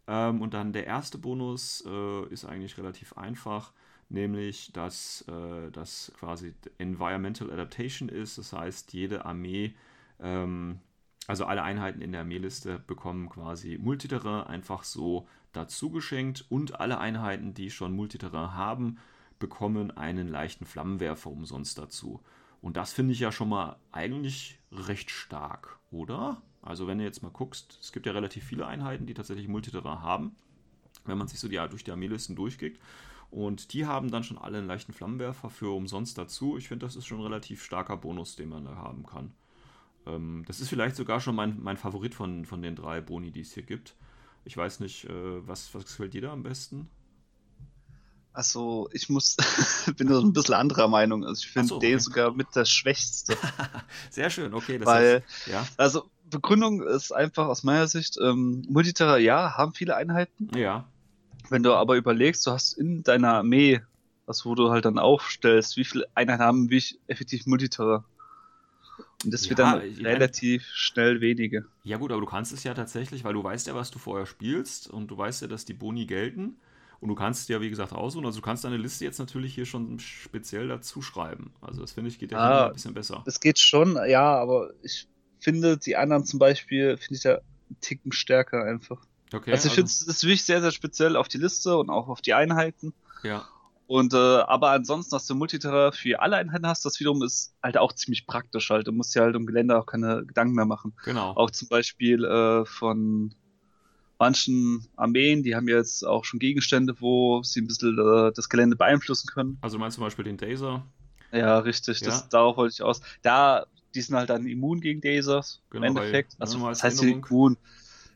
Ähm, 0.07 0.41
und 0.41 0.53
dann 0.53 0.73
der 0.73 0.85
erste 0.85 1.17
Bonus 1.17 1.83
äh, 1.87 2.25
ist 2.27 2.45
eigentlich 2.45 2.77
relativ 2.77 3.13
einfach 3.13 3.71
nämlich 4.11 4.71
dass 4.73 5.25
äh, 5.27 5.71
das 5.71 6.11
quasi 6.17 6.53
Environmental 6.77 7.51
Adaptation 7.51 8.09
ist. 8.09 8.37
Das 8.37 8.53
heißt, 8.53 8.93
jede 8.93 9.25
Armee, 9.25 9.75
ähm, 10.19 10.79
also 11.27 11.45
alle 11.45 11.63
Einheiten 11.63 12.01
in 12.01 12.11
der 12.11 12.21
Armeeliste 12.21 12.79
bekommen 12.79 13.29
quasi 13.29 13.77
Multiterrain 13.81 14.47
einfach 14.47 14.83
so 14.83 15.27
dazu 15.53 15.89
geschenkt 15.89 16.45
und 16.49 16.79
alle 16.79 16.99
Einheiten, 16.99 17.53
die 17.53 17.69
schon 17.69 17.95
Multiterrain 17.95 18.53
haben, 18.53 18.97
bekommen 19.39 19.91
einen 19.91 20.27
leichten 20.27 20.65
Flammenwerfer 20.65 21.29
umsonst 21.29 21.77
dazu. 21.77 22.21
Und 22.61 22.77
das 22.77 22.93
finde 22.93 23.13
ich 23.13 23.19
ja 23.19 23.31
schon 23.31 23.49
mal 23.49 23.77
eigentlich 23.91 24.59
recht 24.71 25.09
stark, 25.09 25.79
oder? 25.89 26.41
Also 26.61 26.85
wenn 26.85 26.99
du 26.99 27.03
jetzt 27.03 27.23
mal 27.23 27.29
guckst, 27.29 27.79
es 27.81 27.91
gibt 27.91 28.05
ja 28.05 28.11
relativ 28.11 28.43
viele 28.43 28.67
Einheiten, 28.67 29.07
die 29.07 29.15
tatsächlich 29.15 29.47
Multiterrain 29.47 30.01
haben, 30.01 30.35
wenn 31.05 31.17
man 31.17 31.27
sich 31.27 31.39
so 31.39 31.47
die, 31.47 31.57
durch 31.69 31.83
die 31.83 31.91
Armeelisten 31.91 32.35
durchklickt. 32.35 32.79
Und 33.31 33.71
die 33.71 33.85
haben 33.85 34.11
dann 34.11 34.23
schon 34.23 34.37
alle 34.37 34.57
einen 34.57 34.67
leichten 34.67 34.91
Flammenwerfer 34.91 35.49
für 35.49 35.73
umsonst 35.73 36.17
dazu. 36.17 36.57
Ich 36.57 36.67
finde, 36.67 36.85
das 36.85 36.97
ist 36.97 37.07
schon 37.07 37.19
ein 37.19 37.23
relativ 37.23 37.63
starker 37.63 37.95
Bonus, 37.95 38.35
den 38.35 38.49
man 38.49 38.65
da 38.65 38.75
haben 38.75 39.05
kann. 39.05 39.31
Ähm, 40.05 40.43
das 40.47 40.59
ist 40.59 40.67
vielleicht 40.67 40.97
sogar 40.97 41.21
schon 41.21 41.35
mein, 41.35 41.61
mein 41.61 41.77
Favorit 41.77 42.13
von, 42.13 42.45
von 42.45 42.61
den 42.61 42.75
drei 42.75 42.99
Boni, 42.99 43.31
die 43.31 43.41
es 43.41 43.53
hier 43.53 43.63
gibt. 43.63 43.95
Ich 44.43 44.57
weiß 44.57 44.81
nicht, 44.81 45.05
äh, 45.05 45.47
was, 45.47 45.73
was 45.73 45.85
gefällt 45.85 46.13
dir 46.13 46.21
da 46.21 46.33
am 46.33 46.43
besten? 46.43 46.89
Also, 48.33 48.89
ich 48.91 49.09
muss, 49.09 49.37
bin 49.97 50.07
da 50.07 50.19
ein 50.19 50.33
bisschen 50.33 50.55
anderer 50.55 50.89
Meinung. 50.89 51.23
Also, 51.25 51.39
ich 51.39 51.51
finde 51.51 51.69
so, 51.69 51.75
okay. 51.77 51.91
den 51.91 51.99
sogar 51.99 52.33
mit 52.33 52.53
der 52.55 52.65
schwächste. 52.65 53.37
Sehr 54.09 54.29
schön, 54.29 54.53
okay. 54.53 54.77
Das 54.77 54.87
Weil, 54.87 55.15
heißt, 55.15 55.47
ja. 55.47 55.67
also, 55.77 56.09
Begründung 56.29 56.81
ist 56.81 57.11
einfach 57.11 57.47
aus 57.47 57.63
meiner 57.63 57.87
Sicht, 57.87 58.17
ähm, 58.21 58.65
Multiterra, 58.69 59.17
ja, 59.17 59.57
haben 59.57 59.73
viele 59.73 59.95
Einheiten. 59.95 60.49
Ja. 60.57 60.85
Wenn 61.51 61.63
du 61.63 61.73
aber 61.73 61.97
überlegst, 61.97 62.47
du 62.47 62.51
hast 62.51 62.73
in 62.73 63.03
deiner 63.03 63.33
Armee, 63.33 63.81
was 64.25 64.45
wo 64.45 64.55
du 64.55 64.69
halt 64.69 64.85
dann 64.85 64.97
aufstellst, 64.97 65.75
wie 65.75 65.83
viele 65.83 66.05
Einheiten 66.15 66.41
haben 66.41 66.69
wie 66.69 66.77
ich 66.77 66.99
effektiv 67.07 67.45
Multiterror. 67.45 68.05
Und 69.23 69.33
das 69.33 69.43
ja, 69.43 69.49
wird 69.49 69.59
dann 69.59 69.79
relativ 69.79 70.61
meine, 70.61 70.73
schnell 70.73 71.21
wenige. 71.21 71.65
Ja 71.83 71.97
gut, 71.97 72.11
aber 72.11 72.21
du 72.21 72.27
kannst 72.27 72.53
es 72.53 72.63
ja 72.63 72.73
tatsächlich, 72.73 73.23
weil 73.23 73.33
du 73.33 73.43
weißt 73.43 73.67
ja, 73.67 73.75
was 73.75 73.91
du 73.91 73.99
vorher 73.99 74.25
spielst 74.25 74.89
und 74.89 75.11
du 75.11 75.17
weißt 75.17 75.41
ja, 75.41 75.47
dass 75.47 75.65
die 75.65 75.73
Boni 75.73 76.05
gelten. 76.05 76.55
Und 77.01 77.09
du 77.09 77.15
kannst 77.15 77.49
ja, 77.49 77.59
wie 77.59 77.69
gesagt, 77.69 77.93
aussuchen. 77.93 78.25
Also 78.25 78.39
du 78.39 78.45
kannst 78.45 78.63
deine 78.63 78.77
Liste 78.77 79.03
jetzt 79.03 79.19
natürlich 79.19 79.53
hier 79.53 79.65
schon 79.65 79.99
speziell 79.99 80.67
dazu 80.67 81.01
schreiben. 81.01 81.51
Also 81.59 81.81
das 81.81 81.91
finde 81.91 82.09
ich 82.09 82.19
geht 82.19 82.31
ja 82.31 82.37
ah, 82.37 82.67
ein 82.67 82.73
bisschen 82.73 82.93
besser. 82.93 83.23
Das 83.25 83.39
geht 83.41 83.59
schon, 83.59 83.97
ja, 84.07 84.35
aber 84.39 84.71
ich 84.83 85.07
finde 85.39 85.77
die 85.77 85.97
anderen 85.97 86.25
zum 86.25 86.39
Beispiel, 86.39 86.97
finde 86.97 87.15
ich 87.15 87.23
ja 87.23 87.33
einen 87.35 87.81
Ticken 87.81 88.11
stärker 88.11 88.63
einfach. 88.63 89.01
Okay, 89.33 89.51
also 89.51 89.67
ich 89.67 89.77
also, 89.77 89.95
finde 89.97 90.11
es 90.11 90.23
wirklich 90.23 90.43
sehr, 90.43 90.61
sehr 90.61 90.71
speziell 90.71 91.15
auf 91.15 91.27
die 91.27 91.37
Liste 91.37 91.77
und 91.77 91.89
auch 91.89 92.07
auf 92.09 92.21
die 92.21 92.33
Einheiten. 92.33 92.93
Ja. 93.23 93.47
Und 93.87 94.13
äh, 94.13 94.17
aber 94.17 94.71
ansonsten, 94.71 95.11
dass 95.11 95.27
du 95.27 95.35
Multiterrain 95.35 95.91
für 95.91 96.21
alle 96.21 96.37
Einheiten 96.37 96.65
hast, 96.65 96.85
das 96.85 96.99
wiederum 96.99 97.21
ist 97.23 97.53
halt 97.61 97.77
auch 97.77 97.91
ziemlich 97.91 98.25
praktisch 98.25 98.69
halt. 98.69 98.87
Du 98.87 98.93
musst 98.93 99.15
ja 99.15 99.23
halt 99.23 99.35
um 99.35 99.45
Gelände 99.45 99.77
auch 99.77 99.85
keine 99.85 100.25
Gedanken 100.25 100.55
mehr 100.55 100.65
machen. 100.65 100.93
Genau. 101.03 101.31
Auch 101.31 101.51
zum 101.51 101.67
Beispiel 101.67 102.23
äh, 102.23 102.65
von 102.65 103.35
manchen 104.17 104.87
Armeen, 104.95 105.43
die 105.43 105.55
haben 105.55 105.67
jetzt 105.67 106.05
auch 106.05 106.23
schon 106.23 106.39
Gegenstände, 106.39 106.95
wo 106.99 107.43
sie 107.43 107.61
ein 107.61 107.67
bisschen 107.67 107.97
äh, 107.97 108.31
das 108.33 108.47
Gelände 108.47 108.75
beeinflussen 108.75 109.27
können. 109.27 109.57
Also 109.61 109.77
meinst 109.77 109.97
du 109.97 109.99
zum 109.99 110.05
Beispiel 110.05 110.25
den 110.25 110.37
Dazer? 110.37 110.85
Ja, 111.33 111.59
richtig. 111.59 111.99
Das, 112.01 112.21
ja. 112.21 112.27
Darauf 112.29 112.57
wollte 112.57 112.73
ich 112.73 112.83
aus. 112.83 113.01
Da, 113.23 113.65
die 113.95 114.01
sind 114.01 114.15
halt 114.15 114.29
dann 114.29 114.45
immun 114.45 114.79
gegen 114.79 115.01
Dasers 115.01 115.61
genau, 115.69 115.85
im 115.85 115.97
Endeffekt. 115.97 116.33
Weil, 116.39 116.47
also, 116.47 116.69
das 116.69 116.83
heißt, 116.83 117.03
immun. 117.03 117.57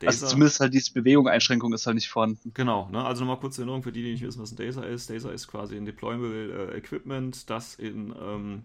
Also 0.01 0.05
Dazer, 0.05 0.25
also 0.25 0.27
zumindest 0.27 0.59
halt 0.59 0.73
diese 0.73 0.93
Bewegungseinschränkung 0.93 1.73
ist 1.73 1.85
halt 1.85 1.95
nicht 1.95 2.09
vorhanden. 2.09 2.51
Genau, 2.53 2.89
ne? 2.89 3.03
also 3.03 3.23
nochmal 3.23 3.39
kurze 3.39 3.61
Erinnerung 3.61 3.83
für 3.83 3.91
die, 3.91 4.03
die 4.03 4.11
nicht 4.11 4.23
wissen, 4.23 4.41
was 4.41 4.51
ein 4.51 4.57
Dazer 4.57 4.87
ist. 4.87 5.09
Dazer 5.09 5.33
ist 5.33 5.47
quasi 5.47 5.77
ein 5.77 5.85
Deployable 5.85 6.71
äh, 6.73 6.77
Equipment, 6.77 7.49
das 7.49 7.75
in 7.75 8.13
ähm, 8.21 8.63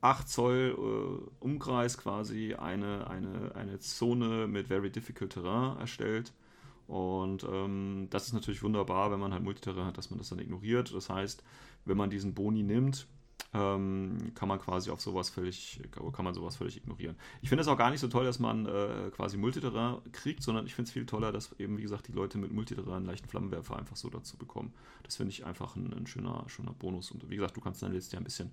8 0.00 0.28
Zoll 0.28 0.76
äh, 0.76 1.44
Umkreis 1.44 1.98
quasi 1.98 2.54
eine, 2.54 3.08
eine, 3.08 3.52
eine 3.54 3.78
Zone 3.78 4.46
mit 4.46 4.68
Very 4.68 4.90
Difficult 4.90 5.32
Terrain 5.32 5.78
erstellt. 5.78 6.32
Und 6.86 7.44
ähm, 7.44 8.06
das 8.10 8.26
ist 8.26 8.32
natürlich 8.32 8.62
wunderbar, 8.62 9.10
wenn 9.10 9.18
man 9.18 9.32
halt 9.32 9.42
Multiterrain 9.42 9.86
hat, 9.86 9.98
dass 9.98 10.10
man 10.10 10.18
das 10.18 10.28
dann 10.28 10.38
ignoriert. 10.38 10.94
Das 10.94 11.08
heißt, 11.10 11.42
wenn 11.84 11.96
man 11.96 12.10
diesen 12.10 12.34
Boni 12.34 12.62
nimmt, 12.62 13.06
ähm, 13.54 14.32
kann 14.34 14.48
man 14.48 14.58
quasi 14.58 14.90
auf 14.90 15.00
sowas 15.00 15.30
völlig, 15.30 15.80
kann 16.12 16.24
man 16.24 16.34
sowas 16.34 16.56
völlig 16.56 16.76
ignorieren. 16.76 17.16
Ich 17.40 17.48
finde 17.48 17.62
es 17.62 17.68
auch 17.68 17.78
gar 17.78 17.90
nicht 17.90 18.00
so 18.00 18.08
toll, 18.08 18.24
dass 18.24 18.38
man 18.38 18.66
äh, 18.66 19.10
quasi 19.14 19.36
Multiterrain 19.36 19.98
kriegt, 20.12 20.42
sondern 20.42 20.66
ich 20.66 20.74
finde 20.74 20.88
es 20.88 20.92
viel 20.92 21.06
toller, 21.06 21.32
dass 21.32 21.52
eben, 21.58 21.78
wie 21.78 21.82
gesagt, 21.82 22.08
die 22.08 22.12
Leute 22.12 22.38
mit 22.38 22.52
Multiterrain 22.52 22.96
einen 22.96 23.06
leichten 23.06 23.28
Flammenwerfer 23.28 23.76
einfach 23.78 23.96
so 23.96 24.10
dazu 24.10 24.36
bekommen. 24.36 24.72
Das 25.04 25.16
finde 25.16 25.30
ich 25.30 25.46
einfach 25.46 25.76
ein, 25.76 25.92
ein, 25.92 26.06
schöner, 26.06 26.44
schöner 26.48 26.72
Bonus. 26.72 27.10
Und 27.10 27.28
wie 27.30 27.36
gesagt, 27.36 27.56
du 27.56 27.60
kannst 27.60 27.82
deine 27.82 27.94
Liste 27.94 28.16
ja 28.16 28.20
ein 28.20 28.24
bisschen 28.24 28.50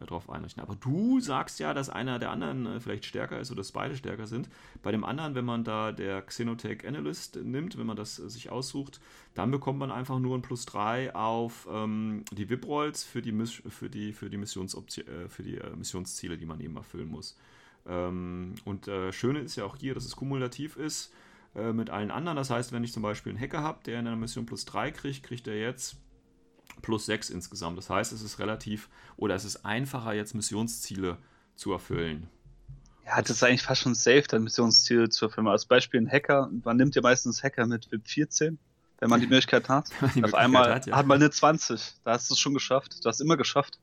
äh, 0.00 0.06
drauf 0.06 0.30
einrichten. 0.30 0.62
Aber 0.62 0.74
du 0.76 1.20
sagst 1.20 1.60
ja, 1.60 1.74
dass 1.74 1.90
einer 1.90 2.18
der 2.18 2.30
anderen 2.30 2.66
äh, 2.66 2.80
vielleicht 2.80 3.04
stärker 3.04 3.38
ist 3.40 3.50
oder 3.50 3.58
dass 3.58 3.72
beide 3.72 3.96
stärker 3.96 4.26
sind. 4.26 4.48
Bei 4.82 4.90
dem 4.90 5.04
anderen, 5.04 5.34
wenn 5.34 5.44
man 5.44 5.64
da 5.64 5.92
der 5.92 6.22
Xenotech 6.22 6.86
Analyst 6.86 7.36
nimmt, 7.36 7.76
wenn 7.78 7.86
man 7.86 7.96
das 7.96 8.18
äh, 8.18 8.28
sich 8.28 8.50
aussucht, 8.50 9.00
dann 9.34 9.50
bekommt 9.50 9.78
man 9.78 9.90
einfach 9.90 10.18
nur 10.18 10.36
ein 10.36 10.42
Plus 10.42 10.66
3 10.66 11.14
auf 11.14 11.68
ähm, 11.70 12.24
die 12.32 12.48
VIP-Rolls 12.48 13.04
für 13.04 13.22
die, 13.22 13.32
für 13.32 13.90
die, 13.90 14.12
für 14.12 14.30
die, 14.30 14.36
äh, 14.36 15.28
für 15.28 15.42
die 15.42 15.60
Missionsziele, 15.76 16.38
die 16.38 16.46
man 16.46 16.60
eben 16.60 16.76
erfüllen 16.76 17.08
muss. 17.08 17.38
Ähm, 17.86 18.54
und 18.64 18.88
äh, 18.88 19.12
Schöne 19.12 19.40
ist 19.40 19.56
ja 19.56 19.64
auch 19.64 19.76
hier, 19.76 19.94
dass 19.94 20.04
es 20.04 20.16
kumulativ 20.16 20.76
ist 20.76 21.12
mit 21.54 21.90
allen 21.90 22.10
anderen. 22.10 22.36
Das 22.36 22.48
heißt, 22.48 22.72
wenn 22.72 22.82
ich 22.82 22.94
zum 22.94 23.02
Beispiel 23.02 23.30
einen 23.30 23.38
Hacker 23.38 23.60
habe, 23.60 23.84
der 23.84 24.00
in 24.00 24.06
einer 24.06 24.16
Mission 24.16 24.46
plus 24.46 24.64
3 24.64 24.90
kriegt, 24.90 25.22
kriegt 25.22 25.46
er 25.46 25.60
jetzt 25.60 25.98
plus 26.80 27.06
6 27.06 27.30
insgesamt. 27.30 27.76
Das 27.78 27.90
heißt, 27.90 28.12
es 28.12 28.22
ist 28.22 28.38
relativ 28.38 28.88
oder 29.16 29.34
es 29.34 29.44
ist 29.44 29.64
einfacher, 29.64 30.12
jetzt 30.12 30.34
Missionsziele 30.34 31.18
zu 31.56 31.72
erfüllen. 31.72 32.28
Ja, 33.04 33.20
das 33.20 33.30
ist 33.30 33.42
eigentlich 33.42 33.62
fast 33.62 33.82
schon 33.82 33.94
safe, 33.94 34.24
dann 34.28 34.44
Missionsziele 34.44 35.08
zu 35.08 35.26
erfüllen. 35.26 35.48
Als 35.48 35.66
Beispiel 35.66 36.00
ein 36.00 36.10
Hacker, 36.10 36.50
man 36.64 36.76
nimmt 36.76 36.94
ja 36.94 37.02
meistens 37.02 37.42
Hacker 37.42 37.66
mit 37.66 37.90
VIP 37.90 38.08
14, 38.08 38.58
wenn 39.00 39.10
man 39.10 39.20
die 39.20 39.26
Möglichkeit 39.28 39.68
hat. 39.68 39.90
Die 40.14 40.24
Auf 40.24 40.34
einmal 40.34 40.72
hat, 40.74 40.86
ja. 40.86 40.96
hat, 40.96 41.06
man 41.06 41.16
eine 41.16 41.30
20, 41.30 41.94
da 42.04 42.12
hast 42.12 42.30
du 42.30 42.34
es 42.34 42.40
schon 42.40 42.54
geschafft. 42.54 43.04
Du 43.04 43.08
hast 43.08 43.20
immer 43.20 43.36
geschafft. 43.36 43.78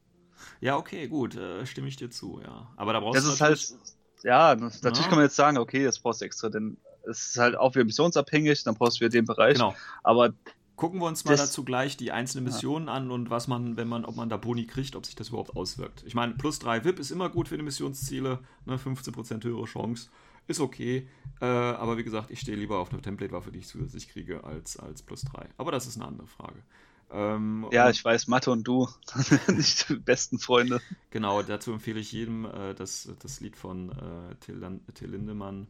Ja, 0.62 0.78
okay, 0.78 1.08
gut, 1.08 1.36
äh, 1.36 1.66
stimme 1.66 1.88
ich 1.90 1.98
dir 1.98 2.10
zu, 2.10 2.42
ja. 2.42 2.72
Aber 2.78 2.94
da 2.94 3.02
brauchst 3.02 3.18
das 3.18 3.24
du. 3.24 3.30
Das 3.30 3.62
ist 3.64 3.72
halt, 3.72 3.80
ja, 4.24 4.56
natürlich 4.56 4.82
ja. 4.82 5.04
kann 5.04 5.16
man 5.16 5.24
jetzt 5.24 5.36
sagen, 5.36 5.58
okay, 5.58 5.84
das 5.84 6.00
brauchst 6.00 6.22
du 6.22 6.26
extra, 6.26 6.50
denn 6.50 6.78
es 7.08 7.30
ist 7.30 7.38
halt 7.38 7.56
auch 7.56 7.76
wieder 7.76 7.86
missionsabhängig, 7.86 8.64
dann 8.64 8.76
brauchst 8.76 8.98
du 8.98 9.02
wieder 9.02 9.10
den 9.10 9.26
Bereich. 9.26 9.56
Genau. 9.56 9.76
Aber 10.04 10.34
Gucken 10.80 11.02
wir 11.02 11.08
uns 11.08 11.26
mal 11.26 11.32
das, 11.32 11.42
dazu 11.42 11.66
gleich 11.66 11.98
die 11.98 12.14
einzelnen 12.14 12.46
Missionen 12.46 12.88
ja. 12.88 12.94
an 12.94 13.12
und 13.12 13.30
was 13.30 13.50
man, 13.50 13.76
wenn 13.76 13.90
man, 13.90 14.06
ob 14.06 14.16
man 14.16 14.30
da 14.30 14.38
Boni 14.38 14.66
kriegt, 14.66 14.96
ob 14.96 15.06
sich 15.06 15.14
das 15.14 15.28
überhaupt 15.28 15.58
auswirkt. 15.58 16.06
Ich 16.08 16.16
meine, 16.16 16.36
plus 16.36 16.60
3 16.60 16.86
VIP 16.86 17.00
ist 17.00 17.12
immer 17.12 17.28
gut 17.28 17.50
für 17.50 17.58
die 17.58 17.64
Missionsziele, 17.64 18.40
ne, 18.66 18.78
15% 18.78 19.44
höhere 19.44 19.66
Chance, 19.66 20.10
ist 20.48 20.62
okay. 20.62 21.06
Äh, 21.42 21.46
aber 21.46 21.98
wie 21.98 22.06
gesagt, 22.06 22.32
ich 22.32 22.40
stehe 22.40 22.56
lieber 22.56 22.80
auf 22.80 22.94
einer 22.94 23.02
Template-Waffe, 23.02 23.52
die 23.52 23.60
ich 23.60 23.68
zusätzlich 23.68 24.08
kriege, 24.08 24.46
als, 24.46 24.78
als 24.78 25.02
plus 25.04 25.24
3. 25.24 25.50
Aber 25.58 25.74
das 25.74 25.86
ist 25.86 25.98
eine 25.98 26.08
andere 26.08 26.28
Frage. 26.28 26.64
Ähm, 27.12 27.68
ja, 27.74 27.90
ich 27.90 28.06
weiß, 28.06 28.28
Mathe 28.28 28.50
und 28.50 28.64
du, 28.64 28.88
nicht 29.50 29.90
die 29.90 29.96
besten 29.96 30.40
Freunde. 30.40 30.80
Genau, 31.10 31.42
dazu 31.42 31.74
empfehle 31.74 32.00
ich 32.00 32.14
jedem 32.14 32.46
äh, 32.46 32.74
das, 32.74 33.10
das 33.20 33.42
Lied 33.42 33.58
von 33.58 33.90
äh, 33.90 34.36
Till, 34.36 34.80
Till 34.94 35.10
Lindemann 35.10 35.68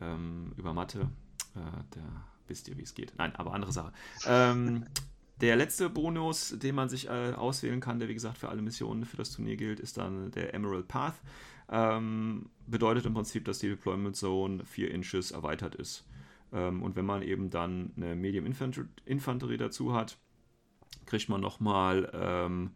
ähm, 0.00 0.52
über 0.56 0.74
Mathe. 0.74 1.02
Äh, 1.54 1.94
der 1.94 2.24
wisst 2.48 2.68
ihr, 2.68 2.76
wie 2.78 2.82
es 2.82 2.94
geht. 2.94 3.14
Nein, 3.18 3.34
aber 3.36 3.52
andere 3.52 3.72
Sache. 3.72 3.92
Ähm, 4.26 4.84
der 5.40 5.56
letzte 5.56 5.90
Bonus, 5.90 6.54
den 6.58 6.74
man 6.74 6.88
sich 6.88 7.08
äh, 7.08 7.32
auswählen 7.32 7.80
kann, 7.80 7.98
der 7.98 8.08
wie 8.08 8.14
gesagt 8.14 8.38
für 8.38 8.48
alle 8.48 8.62
Missionen 8.62 9.04
für 9.04 9.16
das 9.16 9.32
Turnier 9.32 9.56
gilt, 9.56 9.80
ist 9.80 9.98
dann 9.98 10.30
der 10.30 10.54
Emerald 10.54 10.88
Path. 10.88 11.14
Ähm, 11.68 12.48
bedeutet 12.66 13.06
im 13.06 13.14
Prinzip, 13.14 13.44
dass 13.44 13.58
die 13.58 13.68
Deployment 13.68 14.16
Zone 14.16 14.64
4 14.64 14.90
Inches 14.90 15.32
erweitert 15.32 15.74
ist. 15.74 16.06
Ähm, 16.52 16.82
und 16.82 16.96
wenn 16.96 17.04
man 17.04 17.22
eben 17.22 17.50
dann 17.50 17.92
eine 17.96 18.14
Medium 18.14 18.46
Infanterie 18.46 19.56
dazu 19.56 19.92
hat, 19.92 20.16
kriegt 21.06 21.28
man 21.28 21.40
nochmal 21.40 22.10
ähm, 22.14 22.70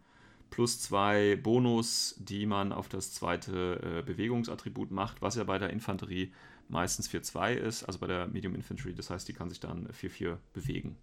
plus 0.50 0.80
zwei 0.80 1.36
Bonus, 1.36 2.16
die 2.18 2.46
man 2.46 2.72
auf 2.72 2.88
das 2.88 3.12
zweite 3.12 4.00
äh, 4.00 4.02
Bewegungsattribut 4.02 4.90
macht, 4.90 5.22
was 5.22 5.36
ja 5.36 5.44
bei 5.44 5.58
der 5.58 5.70
Infanterie 5.70 6.32
meistens 6.70 7.08
4-2 7.08 7.54
ist, 7.54 7.84
also 7.84 7.98
bei 7.98 8.06
der 8.06 8.26
Medium 8.28 8.54
Infantry, 8.54 8.94
das 8.94 9.10
heißt, 9.10 9.28
die 9.28 9.32
kann 9.32 9.48
sich 9.48 9.60
dann 9.60 9.88
4-4 9.88 10.38
bewegen. 10.52 10.96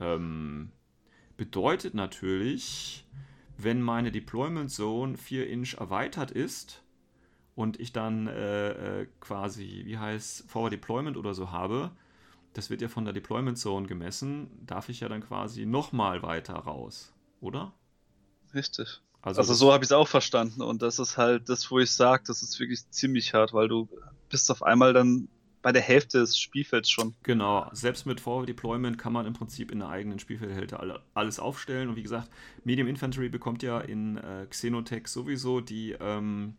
Ähm, 0.00 0.70
bedeutet 1.36 1.94
natürlich, 1.94 3.06
wenn 3.56 3.80
meine 3.80 4.12
Deployment 4.12 4.70
Zone 4.70 5.16
4 5.16 5.48
Inch 5.48 5.74
erweitert 5.74 6.30
ist 6.30 6.82
und 7.54 7.80
ich 7.80 7.92
dann 7.92 8.26
äh, 8.26 9.00
äh, 9.02 9.06
quasi, 9.20 9.82
wie 9.84 9.98
heißt, 9.98 10.48
Forward 10.50 10.72
Deployment 10.72 11.16
oder 11.16 11.34
so 11.34 11.50
habe, 11.50 11.90
das 12.54 12.70
wird 12.70 12.82
ja 12.82 12.88
von 12.88 13.04
der 13.04 13.14
Deployment 13.14 13.58
Zone 13.58 13.86
gemessen, 13.86 14.50
darf 14.66 14.88
ich 14.88 15.00
ja 15.00 15.08
dann 15.08 15.22
quasi 15.22 15.66
nochmal 15.66 16.22
weiter 16.22 16.54
raus, 16.54 17.12
oder? 17.40 17.72
Richtig. 18.54 19.00
Also, 19.22 19.40
also 19.40 19.54
so 19.54 19.72
habe 19.72 19.84
ich 19.84 19.88
es 19.88 19.92
auch 19.92 20.08
verstanden 20.08 20.62
und 20.62 20.80
das 20.80 20.98
ist 20.98 21.16
halt 21.16 21.48
das, 21.48 21.70
wo 21.70 21.80
ich 21.80 21.90
sage, 21.90 22.22
das 22.26 22.42
ist 22.42 22.58
wirklich 22.60 22.88
ziemlich 22.90 23.34
hart, 23.34 23.52
weil 23.52 23.68
du 23.68 23.88
bist 24.28 24.50
auf 24.50 24.62
einmal 24.62 24.92
dann 24.92 25.28
bei 25.60 25.72
der 25.72 25.82
Hälfte 25.82 26.20
des 26.20 26.38
Spielfelds 26.38 26.88
schon. 26.88 27.14
Genau, 27.24 27.68
selbst 27.72 28.06
mit 28.06 28.20
Forward 28.20 28.48
Deployment 28.48 28.96
kann 28.96 29.12
man 29.12 29.26
im 29.26 29.32
Prinzip 29.32 29.72
in 29.72 29.80
der 29.80 29.88
eigenen 29.88 30.18
Spielfeldhälfte 30.18 31.00
alles 31.14 31.40
aufstellen. 31.40 31.88
Und 31.88 31.96
wie 31.96 32.02
gesagt, 32.02 32.30
Medium 32.64 32.86
Infantry 32.86 33.28
bekommt 33.28 33.62
ja 33.62 33.80
in 33.80 34.18
äh, 34.18 34.46
Xenotech 34.48 35.08
sowieso 35.08 35.60
die, 35.60 35.96
ähm, 35.98 36.56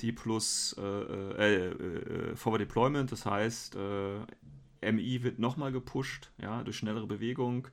die 0.00 0.12
plus 0.12 0.74
äh, 0.78 0.82
äh, 0.82 1.66
äh 1.68 2.36
Forward 2.36 2.60
Deployment, 2.60 3.12
das 3.12 3.24
heißt, 3.24 3.76
äh, 3.76 4.92
MI 4.92 5.22
wird 5.22 5.38
nochmal 5.38 5.72
gepusht, 5.72 6.30
ja, 6.40 6.62
durch 6.62 6.76
schnellere 6.76 7.06
Bewegung 7.06 7.68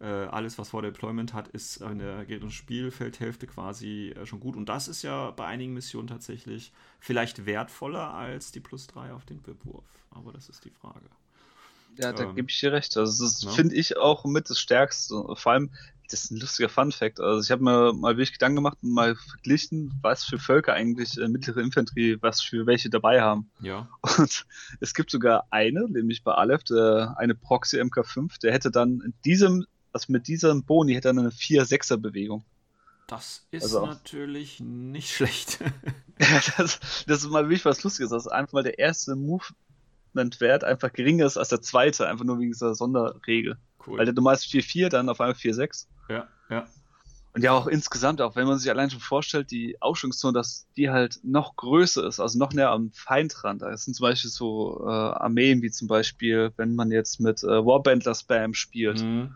äh, 0.00 0.06
alles, 0.06 0.58
was 0.58 0.70
vor 0.70 0.82
Deployment 0.82 1.34
hat, 1.34 1.48
ist 1.48 1.78
in 1.78 1.98
der 1.98 2.24
gegnerischen 2.24 2.56
Spielfeldhälfte 2.56 3.46
quasi 3.46 4.14
äh, 4.16 4.26
schon 4.26 4.40
gut. 4.40 4.56
Und 4.56 4.68
das 4.68 4.88
ist 4.88 5.02
ja 5.02 5.30
bei 5.32 5.46
einigen 5.46 5.74
Missionen 5.74 6.06
tatsächlich 6.06 6.72
vielleicht 7.00 7.46
wertvoller 7.46 8.14
als 8.14 8.52
die 8.52 8.60
plus 8.60 8.86
3 8.86 9.12
auf 9.12 9.24
den 9.24 9.40
Wurf. 9.64 9.84
Aber 10.10 10.32
das 10.32 10.48
ist 10.48 10.64
die 10.64 10.70
Frage. 10.70 11.06
Ja, 11.96 12.12
da 12.12 12.24
ähm, 12.24 12.36
gebe 12.36 12.48
ich 12.48 12.60
dir 12.60 12.72
recht. 12.72 12.96
Also 12.96 13.24
das 13.24 13.42
ja. 13.42 13.50
finde 13.50 13.74
ich 13.74 13.96
auch 13.96 14.24
mit 14.24 14.48
das 14.48 14.60
Stärkste. 14.60 15.14
Vor 15.34 15.52
allem, 15.52 15.70
das 16.10 16.24
ist 16.24 16.30
ein 16.30 16.38
lustiger 16.38 16.68
Fun-Fact. 16.68 17.20
Also 17.20 17.44
ich 17.44 17.50
habe 17.50 17.64
mir 17.64 17.92
mal 17.92 18.16
wirklich 18.16 18.32
Gedanken 18.32 18.56
gemacht 18.56 18.78
und 18.82 18.92
mal 18.92 19.16
verglichen, 19.16 19.92
was 20.00 20.24
für 20.24 20.38
Völker 20.38 20.74
eigentlich 20.74 21.18
äh, 21.18 21.28
mittlere 21.28 21.60
Infanterie, 21.60 22.18
was 22.20 22.40
für 22.40 22.66
welche 22.66 22.88
dabei 22.88 23.20
haben. 23.20 23.50
Ja. 23.60 23.88
Und 24.16 24.46
es 24.80 24.94
gibt 24.94 25.10
sogar 25.10 25.46
eine, 25.50 25.88
nämlich 25.88 26.22
bei 26.22 26.32
Aleph, 26.32 26.62
der, 26.64 27.16
eine 27.18 27.34
Proxy 27.34 27.80
MK5, 27.80 28.40
der 28.40 28.52
hätte 28.52 28.70
dann 28.70 29.00
in 29.00 29.14
diesem 29.24 29.66
also 29.92 30.12
mit 30.12 30.28
diesem 30.28 30.64
Boni 30.64 30.94
hätte 30.94 31.08
er 31.08 31.18
eine 31.18 31.30
4-6er-Bewegung. 31.30 32.44
Das 33.08 33.46
ist 33.50 33.62
also 33.62 33.86
natürlich 33.86 34.60
nicht 34.60 35.14
schlecht. 35.14 35.60
ja, 36.20 36.40
das, 36.58 36.78
das, 37.06 37.22
ist 37.22 37.30
mal 37.30 37.44
wirklich 37.44 37.64
was 37.64 37.82
Lustiges, 37.82 38.10
dass 38.10 38.28
einfach 38.28 38.52
mal 38.52 38.62
der 38.62 38.78
erste 38.78 39.16
Movement-Wert 39.16 40.62
einfach 40.62 40.92
geringer 40.92 41.24
ist 41.24 41.38
als 41.38 41.48
der 41.48 41.62
zweite, 41.62 42.06
einfach 42.06 42.26
nur 42.26 42.38
wegen 42.38 42.52
dieser 42.52 42.74
Sonderregel. 42.74 43.56
Cool. 43.86 43.98
Weil 43.98 44.04
der 44.04 44.14
normal 44.14 44.34
ist 44.34 44.44
4-4, 44.44 44.90
dann 44.90 45.08
auf 45.08 45.22
einmal 45.22 45.34
4-6. 45.34 45.86
Ja, 46.10 46.28
ja. 46.50 46.66
Und 47.32 47.42
ja, 47.42 47.52
auch 47.52 47.66
insgesamt, 47.66 48.20
auch 48.20 48.36
wenn 48.36 48.46
man 48.46 48.58
sich 48.58 48.70
allein 48.70 48.90
schon 48.90 49.00
vorstellt, 49.00 49.50
die 49.50 49.80
Ausstellungszone, 49.80 50.34
dass 50.34 50.66
die 50.76 50.90
halt 50.90 51.20
noch 51.22 51.56
größer 51.56 52.06
ist, 52.06 52.20
also 52.20 52.38
noch 52.38 52.52
näher 52.52 52.70
am 52.70 52.90
Feindrand. 52.92 53.62
Da 53.62 53.74
sind 53.76 53.94
zum 53.94 54.04
Beispiel 54.04 54.30
so 54.30 54.84
äh, 54.86 54.90
Armeen, 54.90 55.62
wie 55.62 55.70
zum 55.70 55.88
Beispiel, 55.88 56.52
wenn 56.56 56.74
man 56.74 56.90
jetzt 56.90 57.20
mit 57.20 57.42
äh, 57.42 57.64
Warbandler 57.64 58.14
Spam 58.14 58.52
spielt. 58.52 59.02
Mhm 59.02 59.34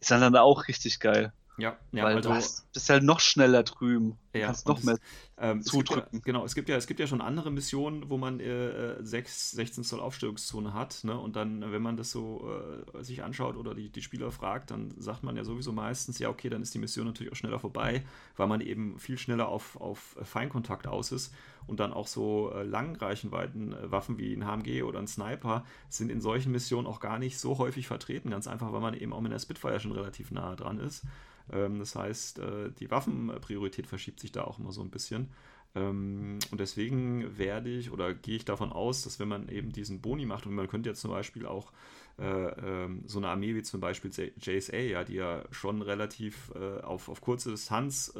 ist 0.00 0.10
dann, 0.10 0.20
auch 0.42 0.68
richtig 0.68 1.00
geil. 1.00 1.32
Ja, 1.58 1.76
ja 1.90 2.04
Weil 2.04 2.16
also, 2.16 2.28
du 2.28 2.34
hast, 2.36 2.72
bist 2.72 2.88
halt 2.88 3.02
noch 3.02 3.18
schneller 3.18 3.64
drüben. 3.64 4.16
Ja, 4.32 4.46
kannst 4.46 4.68
noch 4.68 4.82
mehr 4.84 4.98
ähm, 5.38 5.62
zudrücken. 5.62 6.18
Ja, 6.18 6.20
genau, 6.24 6.44
es 6.44 6.54
gibt, 6.54 6.68
ja, 6.68 6.76
es 6.76 6.86
gibt 6.86 7.00
ja 7.00 7.08
schon 7.08 7.20
andere 7.20 7.50
Missionen, 7.50 8.08
wo 8.08 8.16
man 8.16 8.38
äh, 8.38 9.02
6, 9.02 9.52
16 9.52 9.82
Zoll 9.82 9.98
Aufstellungszone 9.98 10.72
hat. 10.72 11.02
Ne? 11.02 11.18
Und 11.18 11.34
dann, 11.34 11.72
wenn 11.72 11.82
man 11.82 11.96
das 11.96 12.12
so 12.12 12.48
äh, 12.94 13.02
sich 13.02 13.24
anschaut 13.24 13.56
oder 13.56 13.74
die, 13.74 13.90
die 13.90 14.02
Spieler 14.02 14.30
fragt, 14.30 14.70
dann 14.70 14.94
sagt 14.98 15.24
man 15.24 15.36
ja 15.36 15.42
sowieso 15.42 15.72
meistens, 15.72 16.20
ja, 16.20 16.28
okay, 16.28 16.48
dann 16.48 16.62
ist 16.62 16.74
die 16.74 16.78
Mission 16.78 17.06
natürlich 17.06 17.32
auch 17.32 17.36
schneller 17.36 17.58
vorbei, 17.58 18.04
weil 18.36 18.46
man 18.46 18.60
eben 18.60 18.98
viel 19.00 19.18
schneller 19.18 19.48
auf, 19.48 19.80
auf 19.80 20.16
Feinkontakt 20.22 20.86
aus 20.86 21.10
ist. 21.10 21.34
Und 21.66 21.80
dann 21.80 21.92
auch 21.92 22.06
so 22.06 22.52
äh, 22.54 22.62
Langreichenweiten 22.62 23.72
äh, 23.72 23.90
Waffen 23.90 24.16
wie 24.16 24.32
ein 24.32 24.46
HMG 24.46 24.84
oder 24.84 25.00
ein 25.00 25.08
Sniper 25.08 25.64
sind 25.88 26.10
in 26.10 26.20
solchen 26.20 26.52
Missionen 26.52 26.86
auch 26.86 27.00
gar 27.00 27.18
nicht 27.18 27.38
so 27.38 27.58
häufig 27.58 27.88
vertreten. 27.88 28.30
Ganz 28.30 28.46
einfach, 28.46 28.72
weil 28.72 28.80
man 28.80 28.94
eben 28.94 29.12
auch 29.12 29.20
mit 29.20 29.32
der 29.32 29.38
Spitfire 29.38 29.80
schon 29.80 29.92
relativ 29.92 30.30
nah 30.30 30.54
dran 30.54 30.78
ist. 30.78 31.04
Ähm, 31.52 31.78
das 31.78 31.94
heißt, 31.94 32.38
äh, 32.38 32.70
die 32.78 32.90
Waffenpriorität 32.90 33.86
verschiebt 33.86 34.20
sich 34.20 34.32
da 34.32 34.44
auch 34.44 34.58
immer 34.58 34.72
so 34.72 34.82
ein 34.82 34.90
bisschen. 34.90 35.28
Ähm, 35.74 36.38
und 36.50 36.60
deswegen 36.60 37.38
werde 37.38 37.70
ich 37.70 37.90
oder 37.90 38.14
gehe 38.14 38.36
ich 38.36 38.44
davon 38.44 38.72
aus, 38.72 39.02
dass 39.02 39.20
wenn 39.20 39.28
man 39.28 39.48
eben 39.48 39.72
diesen 39.72 40.00
Boni 40.00 40.26
macht 40.26 40.46
und 40.46 40.54
man 40.54 40.68
könnte 40.68 40.88
jetzt 40.88 41.00
zum 41.00 41.10
Beispiel 41.10 41.46
auch 41.46 41.72
äh, 42.18 42.24
ähm, 42.24 43.02
so 43.06 43.18
eine 43.18 43.28
Armee 43.28 43.54
wie 43.54 43.62
zum 43.62 43.80
Beispiel 43.80 44.10
JSA, 44.10 44.76
ja, 44.76 45.04
die 45.04 45.14
ja 45.14 45.44
schon 45.50 45.82
relativ 45.82 46.50
äh, 46.54 46.80
auf, 46.80 47.08
auf 47.08 47.20
kurze 47.20 47.50
Distanz 47.50 48.12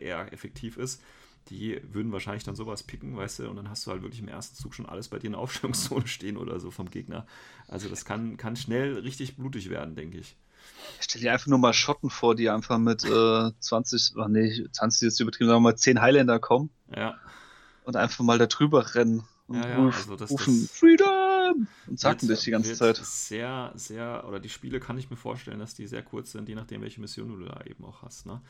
eher 0.00 0.32
effektiv 0.32 0.76
ist, 0.76 1.02
die 1.48 1.80
würden 1.92 2.12
wahrscheinlich 2.12 2.44
dann 2.44 2.56
sowas 2.56 2.82
picken, 2.82 3.16
weißt 3.16 3.40
du, 3.40 3.50
und 3.50 3.56
dann 3.56 3.70
hast 3.70 3.86
du 3.86 3.90
halt 3.90 4.02
wirklich 4.02 4.20
im 4.20 4.28
ersten 4.28 4.56
Zug 4.56 4.74
schon 4.74 4.86
alles 4.86 5.08
bei 5.08 5.18
dir 5.18 5.28
in 5.28 5.32
der 5.32 5.40
Aufstellungszone 5.42 6.06
stehen 6.06 6.36
oder 6.36 6.58
so 6.60 6.70
vom 6.70 6.90
Gegner. 6.90 7.26
Also 7.68 7.88
das 7.88 8.04
kann, 8.04 8.36
kann 8.36 8.56
schnell 8.56 8.98
richtig 8.98 9.36
blutig 9.36 9.70
werden, 9.70 9.94
denke 9.94 10.18
ich. 10.18 10.36
Stell 11.00 11.20
dir 11.20 11.32
einfach 11.32 11.46
nur 11.46 11.58
mal 11.58 11.72
Schotten 11.72 12.10
vor, 12.10 12.34
die 12.34 12.50
einfach 12.50 12.78
mit 12.78 13.04
äh, 13.04 13.50
20, 13.60 14.14
ach 14.18 14.28
nee, 14.28 14.66
20 14.72 15.08
ist 15.08 15.20
übertrieben, 15.20 15.48
sagen 15.48 15.62
wir 15.62 15.70
mal 15.70 15.76
10 15.76 16.00
Highlander 16.00 16.38
kommen. 16.38 16.70
Ja. 16.94 17.16
Und 17.84 17.96
einfach 17.96 18.24
mal 18.24 18.38
da 18.38 18.46
drüber 18.46 18.94
rennen 18.94 19.24
und 19.48 19.62
ja, 19.62 19.68
ja, 19.68 19.76
ruf, 19.76 19.96
also 19.96 20.16
das, 20.16 20.30
rufen 20.30 20.62
das 20.62 20.72
Freedom 20.72 21.68
und 21.86 22.00
zacken 22.00 22.28
dich 22.28 22.40
die 22.40 22.50
ganze 22.50 22.74
Zeit. 22.74 22.96
Sehr, 22.96 23.72
sehr, 23.76 24.24
oder 24.26 24.40
die 24.40 24.48
Spiele 24.48 24.80
kann 24.80 24.98
ich 24.98 25.08
mir 25.08 25.16
vorstellen, 25.16 25.60
dass 25.60 25.74
die 25.74 25.86
sehr 25.86 26.02
kurz 26.02 26.32
sind, 26.32 26.48
je 26.48 26.56
nachdem, 26.56 26.82
welche 26.82 27.00
Mission 27.00 27.28
du 27.28 27.44
da 27.44 27.60
eben 27.64 27.84
auch 27.84 28.02
hast. 28.02 28.26
Ne? 28.26 28.40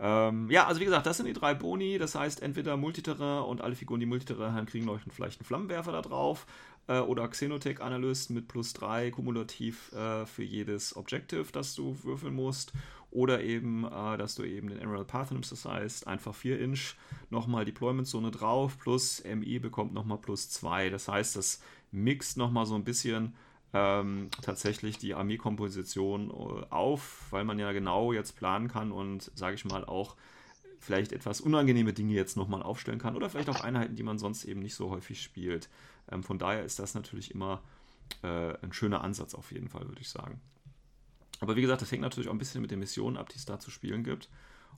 Ähm, 0.00 0.50
ja, 0.50 0.66
also 0.66 0.80
wie 0.80 0.84
gesagt, 0.84 1.06
das 1.06 1.16
sind 1.18 1.26
die 1.26 1.32
drei 1.32 1.54
Boni. 1.54 1.98
Das 1.98 2.14
heißt, 2.14 2.42
entweder 2.42 2.76
Multiterrain 2.76 3.44
und 3.44 3.60
alle 3.60 3.74
Figuren, 3.74 4.00
die 4.00 4.06
Multiterrain 4.06 4.52
haben, 4.52 4.66
kriegen 4.66 4.90
vielleicht 5.10 5.40
einen 5.40 5.46
Flammenwerfer 5.46 5.92
da 5.92 6.02
drauf. 6.02 6.46
Äh, 6.86 7.00
oder 7.00 7.28
Xenotech 7.28 7.80
Analyst 7.80 8.30
mit 8.30 8.48
plus 8.48 8.72
3 8.74 9.10
kumulativ 9.10 9.92
äh, 9.92 10.26
für 10.26 10.42
jedes 10.42 10.96
Objective, 10.96 11.46
das 11.52 11.74
du 11.74 11.96
würfeln 12.02 12.34
musst. 12.34 12.72
Oder 13.10 13.42
eben, 13.42 13.84
äh, 13.84 14.16
dass 14.18 14.34
du 14.34 14.42
eben 14.42 14.68
den 14.68 14.78
Emerald 14.78 15.06
Path 15.06 15.30
nimmst, 15.30 15.52
das 15.52 15.64
heißt 15.64 16.06
einfach 16.08 16.34
4 16.34 16.60
Inch, 16.60 16.94
nochmal 17.30 17.64
Deployment 17.64 18.08
Zone 18.08 18.30
drauf, 18.30 18.78
plus 18.78 19.22
MI 19.24 19.60
bekommt 19.60 19.94
nochmal 19.94 20.18
plus 20.18 20.50
2. 20.50 20.90
Das 20.90 21.08
heißt, 21.08 21.36
das 21.36 21.62
mixt 21.92 22.36
nochmal 22.36 22.66
so 22.66 22.74
ein 22.74 22.84
bisschen 22.84 23.34
ähm, 23.72 24.28
tatsächlich 24.42 24.98
die 24.98 25.14
Armeekomposition 25.14 26.30
äh, 26.30 26.66
auf, 26.70 27.26
weil 27.30 27.44
man 27.44 27.58
ja 27.58 27.72
genau 27.72 28.12
jetzt 28.12 28.36
planen 28.36 28.68
kann 28.68 28.92
und, 28.92 29.30
sage 29.34 29.54
ich 29.54 29.64
mal, 29.64 29.84
auch 29.84 30.16
vielleicht 30.80 31.12
etwas 31.12 31.40
unangenehme 31.40 31.92
Dinge 31.92 32.12
jetzt 32.12 32.36
nochmal 32.36 32.62
aufstellen 32.62 32.98
kann 32.98 33.16
oder 33.16 33.30
vielleicht 33.30 33.48
auch 33.48 33.60
Einheiten, 33.60 33.96
die 33.96 34.02
man 34.02 34.18
sonst 34.18 34.44
eben 34.44 34.60
nicht 34.60 34.74
so 34.74 34.90
häufig 34.90 35.22
spielt. 35.22 35.68
Ähm, 36.10 36.22
von 36.22 36.38
daher 36.38 36.64
ist 36.64 36.78
das 36.78 36.94
natürlich 36.94 37.30
immer 37.30 37.62
äh, 38.22 38.54
ein 38.62 38.72
schöner 38.72 39.02
Ansatz 39.02 39.34
auf 39.34 39.52
jeden 39.52 39.68
Fall, 39.68 39.88
würde 39.88 40.00
ich 40.00 40.08
sagen. 40.08 40.40
Aber 41.40 41.56
wie 41.56 41.62
gesagt, 41.62 41.82
das 41.82 41.90
hängt 41.90 42.02
natürlich 42.02 42.28
auch 42.28 42.34
ein 42.34 42.38
bisschen 42.38 42.62
mit 42.62 42.70
den 42.70 42.78
Missionen 42.78 43.16
ab, 43.16 43.28
die 43.28 43.36
es 43.36 43.44
da 43.44 43.58
zu 43.58 43.70
spielen 43.70 44.04
gibt. 44.04 44.28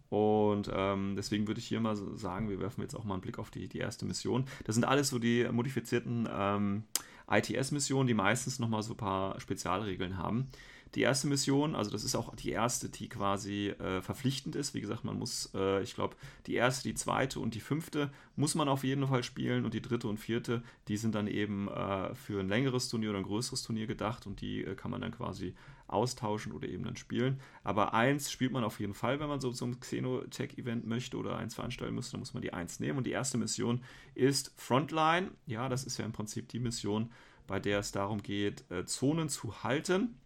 Und 0.09 0.71
ähm, 0.73 1.15
deswegen 1.17 1.47
würde 1.47 1.61
ich 1.61 1.67
hier 1.67 1.81
mal 1.81 1.97
sagen, 1.97 2.49
wir 2.49 2.61
werfen 2.61 2.81
jetzt 2.81 2.95
auch 2.95 3.05
mal 3.05 3.15
einen 3.15 3.23
Blick 3.23 3.39
auf 3.39 3.51
die, 3.51 3.69
die 3.69 3.79
erste 3.79 4.05
Mission. 4.05 4.47
Das 4.65 4.75
sind 4.75 4.85
alles 4.85 5.09
so 5.09 5.19
die 5.19 5.49
modifizierten 5.51 6.29
ähm, 6.33 6.85
ITS-Missionen, 7.29 8.07
die 8.07 8.15
meistens 8.15 8.59
nochmal 8.59 8.83
so 8.83 8.95
ein 8.95 8.99
paar 8.99 9.41
Spezialregeln 9.41 10.17
haben. 10.17 10.49
Die 10.95 11.03
erste 11.03 11.27
Mission, 11.27 11.75
also 11.75 11.91
das 11.91 12.05
ist 12.05 12.15
auch 12.15 12.35
die 12.37 12.51
erste, 12.51 12.89
die 12.89 13.09
quasi 13.09 13.69
äh, 13.69 14.01
verpflichtend 14.01 14.57
ist. 14.57 14.75
Wie 14.75 14.81
gesagt, 14.81 15.05
man 15.05 15.19
muss, 15.19 15.51
äh, 15.55 15.83
ich 15.83 15.95
glaube, 15.95 16.17
die 16.47 16.55
erste, 16.55 16.89
die 16.89 16.95
zweite 16.95 17.41
und 17.41 17.55
die 17.55 17.61
fünfte 17.61 18.11
muss 18.37 18.55
man 18.55 18.69
auf 18.69 18.85
jeden 18.85 19.07
Fall 19.07 19.23
spielen 19.23 19.65
und 19.65 19.75
die 19.75 19.83
dritte 19.83 20.09
und 20.09 20.19
vierte, 20.19 20.63
die 20.89 20.97
sind 20.97 21.15
dann 21.15 21.27
eben 21.27 21.69
äh, 21.69 22.15
für 22.15 22.41
ein 22.41 22.49
längeres 22.49 22.89
Turnier 22.89 23.11
oder 23.11 23.19
ein 23.19 23.25
größeres 23.25 23.63
Turnier 23.63 23.87
gedacht 23.87 24.27
und 24.27 24.41
die 24.41 24.65
äh, 24.65 24.75
kann 24.75 24.91
man 24.91 25.01
dann 25.01 25.13
quasi 25.13 25.55
austauschen 25.89 26.53
oder 26.53 26.69
eben 26.69 26.85
dann 26.85 26.97
spielen. 26.97 27.41
Aber 27.63 27.95
eins 27.95 28.31
spielt 28.31 28.53
man 28.53 28.65
auf 28.65 28.81
jeden 28.81 28.95
Fall, 28.95 29.21
wenn 29.21 29.29
man 29.29 29.41
so 29.41 29.53
zum 29.53 29.79
Xenotech-Event 29.79 30.87
möchte 30.87 31.17
oder 31.17 31.37
eins 31.37 31.55
veranstalten 31.55 31.95
müsste, 31.95 32.13
dann 32.13 32.21
muss 32.21 32.35
man 32.35 32.43
die 32.43 32.53
eins 32.53 32.81
nehmen. 32.81 32.99
Und 32.99 33.07
die 33.07 33.13
erste 33.13 33.39
Mission 33.39 33.83
ist 34.15 34.53
Frontline. 34.57 35.31
Ja, 35.47 35.69
das 35.69 35.85
ist 35.85 35.99
ja 35.99 36.05
im 36.05 36.13
Prinzip 36.13 36.49
die 36.49 36.59
Mission, 36.59 37.11
bei 37.47 37.61
der 37.61 37.81
es 37.81 37.93
darum 37.93 38.23
geht, 38.23 38.69
äh, 38.71 38.85
Zonen 38.85 39.29
zu 39.29 39.63
halten, 39.63 40.17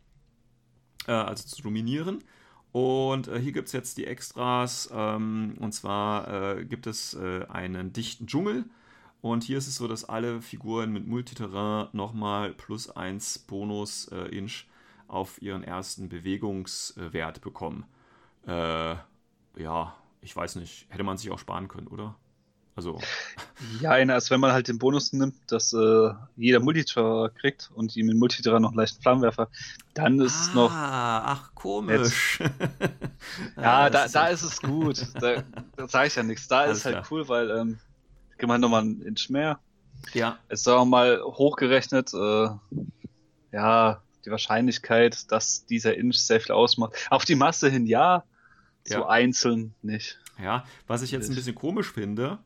äh, 1.07 1.13
also 1.13 1.47
zu 1.47 1.63
dominieren. 1.63 2.23
Und 2.73 3.29
äh, 3.29 3.41
hier 3.41 3.53
gibt 3.53 3.67
es 3.67 3.73
jetzt 3.73 3.99
die 3.99 4.07
Extras. 4.07 4.91
Ähm, 4.93 5.57
und 5.59 5.73
zwar 5.73 6.59
äh, 6.59 6.65
gibt 6.65 6.87
es 6.87 7.15
äh, 7.15 7.45
einen 7.49 7.93
dichten 7.93 8.27
Dschungel. 8.27 8.65
Und 9.23 9.45
hier 9.45 9.59
ist 9.59 9.67
es 9.67 9.77
so, 9.77 9.87
dass 9.87 10.05
alle 10.05 10.41
Figuren 10.41 10.93
mit 10.93 11.07
Multiterrain 11.07 11.89
nochmal 11.93 12.53
plus 12.55 12.91
1 12.91 13.41
Bonus-Inch 13.41 14.67
auf 15.09 15.43
ihren 15.43 15.63
ersten 15.63 16.09
Bewegungswert 16.09 17.43
bekommen. 17.43 17.85
Äh, 18.47 18.95
ja, 19.57 19.95
ich 20.23 20.35
weiß 20.35 20.57
nicht, 20.57 20.87
hätte 20.89 21.03
man 21.03 21.19
sich 21.19 21.31
auch 21.31 21.39
sparen 21.39 21.69
können, 21.69 21.89
oder? 21.89 22.17
Also. 22.81 22.99
Ja, 23.83 23.91
als 23.91 24.31
wenn 24.31 24.41
man 24.41 24.53
halt 24.53 24.69
den 24.69 24.79
Bonus 24.79 25.13
nimmt, 25.13 25.35
dass 25.49 25.75
äh, 25.75 26.15
jeder 26.37 26.61
Multiterror 26.61 27.29
kriegt 27.29 27.71
und 27.75 27.95
ihm 27.95 28.09
in 28.09 28.17
Multiterror 28.17 28.59
noch 28.59 28.71
einen 28.71 28.79
leichten 28.79 29.03
Flammenwerfer, 29.03 29.51
dann 29.93 30.19
ist 30.19 30.35
ah, 30.35 30.41
es 30.41 30.55
noch. 30.55 30.71
Ach, 30.73 31.55
komisch. 31.55 32.41
Ja, 33.57 33.91
da, 33.91 34.09
da 34.09 34.29
ist 34.29 34.43
es 34.43 34.63
gut. 34.63 35.07
Da, 35.21 35.45
da 35.77 35.89
sage 35.89 36.07
ich 36.07 36.17
ja 36.17 36.23
nichts. 36.23 36.49
Da 36.49 36.61
Alles 36.61 36.79
ist 36.79 36.85
halt 36.87 36.95
klar. 36.97 37.07
cool, 37.11 37.29
weil, 37.29 37.51
ähm, 37.51 37.79
gehen 38.39 38.49
wir 38.49 38.57
nochmal 38.57 38.83
ein 38.83 39.03
Inch 39.03 39.29
mehr. 39.29 39.61
Ja. 40.15 40.39
Es 40.49 40.63
soll 40.63 40.79
auch 40.79 40.87
mal 40.87 41.21
hochgerechnet, 41.23 42.15
äh, 42.15 42.49
ja, 43.53 44.03
die 44.25 44.31
Wahrscheinlichkeit, 44.31 45.31
dass 45.31 45.67
dieser 45.67 45.95
Inch 45.97 46.17
sehr 46.17 46.41
viel 46.41 46.53
ausmacht. 46.53 46.95
Auf 47.11 47.27
die 47.27 47.35
Masse 47.35 47.69
hin 47.69 47.87
ja, 47.87 48.25
ja. 48.89 48.99
so 48.99 49.07
einzeln 49.07 49.75
nicht. 49.83 50.19
Ja, 50.43 50.65
was 50.87 51.03
ich 51.03 51.11
jetzt 51.11 51.29
ein 51.29 51.35
bisschen 51.35 51.55
komisch 51.55 51.93
finde, 51.93 52.39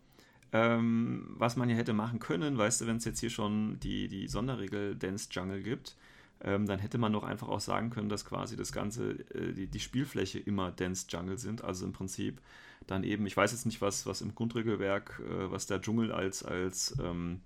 ähm, 0.55 1.27
was 1.37 1.57
man 1.57 1.69
ja 1.69 1.75
hätte 1.75 1.93
machen 1.93 2.21
können, 2.21 2.57
weißt 2.57 2.81
du, 2.81 2.87
wenn 2.87 2.99
es 2.99 3.05
jetzt 3.05 3.19
hier 3.19 3.29
schon 3.29 3.81
die, 3.81 4.07
die 4.07 4.29
Sonderregel 4.29 4.95
Dance 4.95 5.29
Jungle 5.33 5.61
gibt, 5.61 5.97
ähm, 6.41 6.67
dann 6.67 6.79
hätte 6.79 6.97
man 6.97 7.13
doch 7.13 7.25
einfach 7.25 7.49
auch 7.49 7.61
sagen 7.61 7.91
können, 7.91 8.09
dass 8.09 8.25
quasi 8.25 8.57
das 8.57 8.73
Ganze, 8.73 9.11
äh, 9.35 9.53
die, 9.53 9.67
die 9.67 9.81
Spielfläche 9.81 10.39
immer 10.39 10.71
Dance 10.71 11.07
Jungle 11.09 11.39
sind. 11.39 11.65
Also 11.65 11.85
im 11.85 11.93
Prinzip 11.93 12.41
dann 12.87 13.03
eben, 13.03 13.27
ich 13.27 13.37
weiß 13.37 13.51
jetzt 13.51 13.67
nicht, 13.67 13.81
was, 13.81 14.07
was 14.07 14.21
im 14.21 14.37
Grundregelwerk, 14.37 15.21
äh, 15.29 15.51
was 15.51 15.67
der 15.67 15.81
Dschungel 15.81 16.13
als, 16.13 16.45
als 16.45 16.95
ähm, 17.03 17.41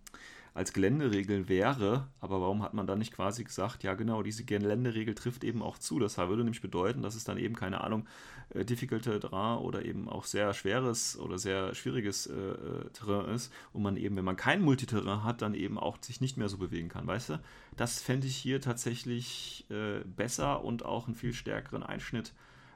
als 0.55 0.73
Geländeregel 0.73 1.49
wäre, 1.49 2.09
aber 2.21 2.41
warum 2.41 2.63
hat 2.63 2.75
man 2.75 2.87
dann 2.87 2.99
nicht 2.99 3.13
quasi 3.13 3.45
gesagt, 3.45 3.83
ja 3.83 3.95
genau, 3.95 4.23
diese 4.23 4.45
Geländeregel 4.45 5.15
trifft 5.15 5.45
eben 5.45 5.63
auch 5.63 5.79
zu. 5.79 5.99
Das 5.99 6.19
würde 6.19 6.43
nämlich 6.43 6.63
bedeuten, 6.63 7.03
dass 7.03 7.15
es 7.15 7.25
dann 7.25 7.39
eben, 7.39 7.55
keine 7.55 7.83
Ahnung, 7.83 8.07
äh, 8.51 8.65
difficult 8.65 9.05
Terrain 9.05 9.59
oder 9.59 9.85
eben 9.85 10.09
auch 10.09 10.25
sehr 10.25 10.53
schweres 10.55 11.19
oder 11.19 11.39
sehr 11.39 11.75
schwieriges 11.75 12.27
äh, 12.27 12.33
äh, 12.33 12.91
Terrain 12.93 13.35
ist 13.35 13.53
und 13.73 13.83
man 13.83 13.97
eben, 13.97 14.17
wenn 14.17 14.25
man 14.25 14.37
kein 14.37 14.63
Multiterrain 14.63 15.23
hat, 15.25 15.43
dann 15.43 15.55
eben 15.55 15.79
auch 15.79 15.99
sich 16.01 16.21
nicht 16.21 16.37
mehr 16.37 16.49
so 16.49 16.59
bewegen 16.59 16.89
kann, 16.89 17.07
weißt 17.07 17.31
du? 17.31 17.41
Das 17.77 18.01
fände 18.01 18.27
ich 18.27 18.37
hier 18.37 18.61
tatsächlich 18.61 19.67
äh, 19.71 20.01
besser 20.05 20.65
und 20.65 20.85
auch 20.85 21.07
einen 21.07 21.15
viel 21.15 21.33
stärkeren 21.33 21.83
Einschnitt 21.83 22.33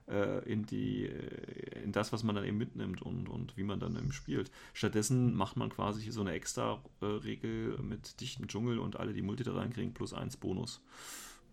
in, 0.06 0.66
die, 0.66 1.06
äh, 1.06 1.82
in 1.84 1.92
das, 1.92 2.12
was 2.12 2.22
man 2.22 2.34
dann 2.34 2.44
eben 2.44 2.58
mitnimmt 2.58 3.02
und, 3.02 3.28
und 3.28 3.56
wie 3.56 3.62
man 3.62 3.80
dann 3.80 3.96
eben 3.96 4.12
spielt. 4.12 4.50
Stattdessen 4.72 5.34
macht 5.34 5.56
man 5.56 5.70
quasi 5.70 6.10
so 6.10 6.20
eine 6.20 6.32
extra 6.32 6.82
äh, 7.00 7.06
Regel 7.06 7.78
mit 7.78 8.20
dichten 8.20 8.48
Dschungel 8.48 8.78
und 8.78 8.98
alle, 8.98 9.12
die 9.12 9.22
Multi 9.22 9.44
da 9.44 9.54
reinkriegen, 9.54 9.94
plus 9.94 10.12
eins 10.12 10.36
Bonus. 10.36 10.80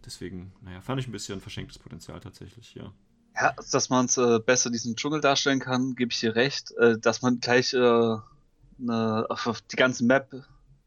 Deswegen, 0.05 0.51
naja, 0.61 0.81
fand 0.81 0.99
ich 0.99 1.07
ein 1.07 1.11
bisschen 1.11 1.41
verschenktes 1.41 1.77
Potenzial 1.77 2.19
tatsächlich, 2.19 2.73
ja. 2.73 2.91
Ja, 3.35 3.53
dass 3.71 3.89
man 3.89 4.05
es 4.05 4.17
äh, 4.17 4.39
besser 4.39 4.69
diesen 4.69 4.95
Dschungel 4.95 5.21
darstellen 5.21 5.59
kann, 5.59 5.95
gebe 5.95 6.11
ich 6.11 6.19
dir 6.19 6.35
recht. 6.35 6.71
Äh, 6.77 6.97
dass 6.97 7.21
man 7.21 7.39
gleich 7.39 7.73
äh, 7.73 7.77
eine, 7.77 9.25
auf 9.29 9.61
die 9.61 9.75
ganze 9.75 10.03
Map 10.05 10.43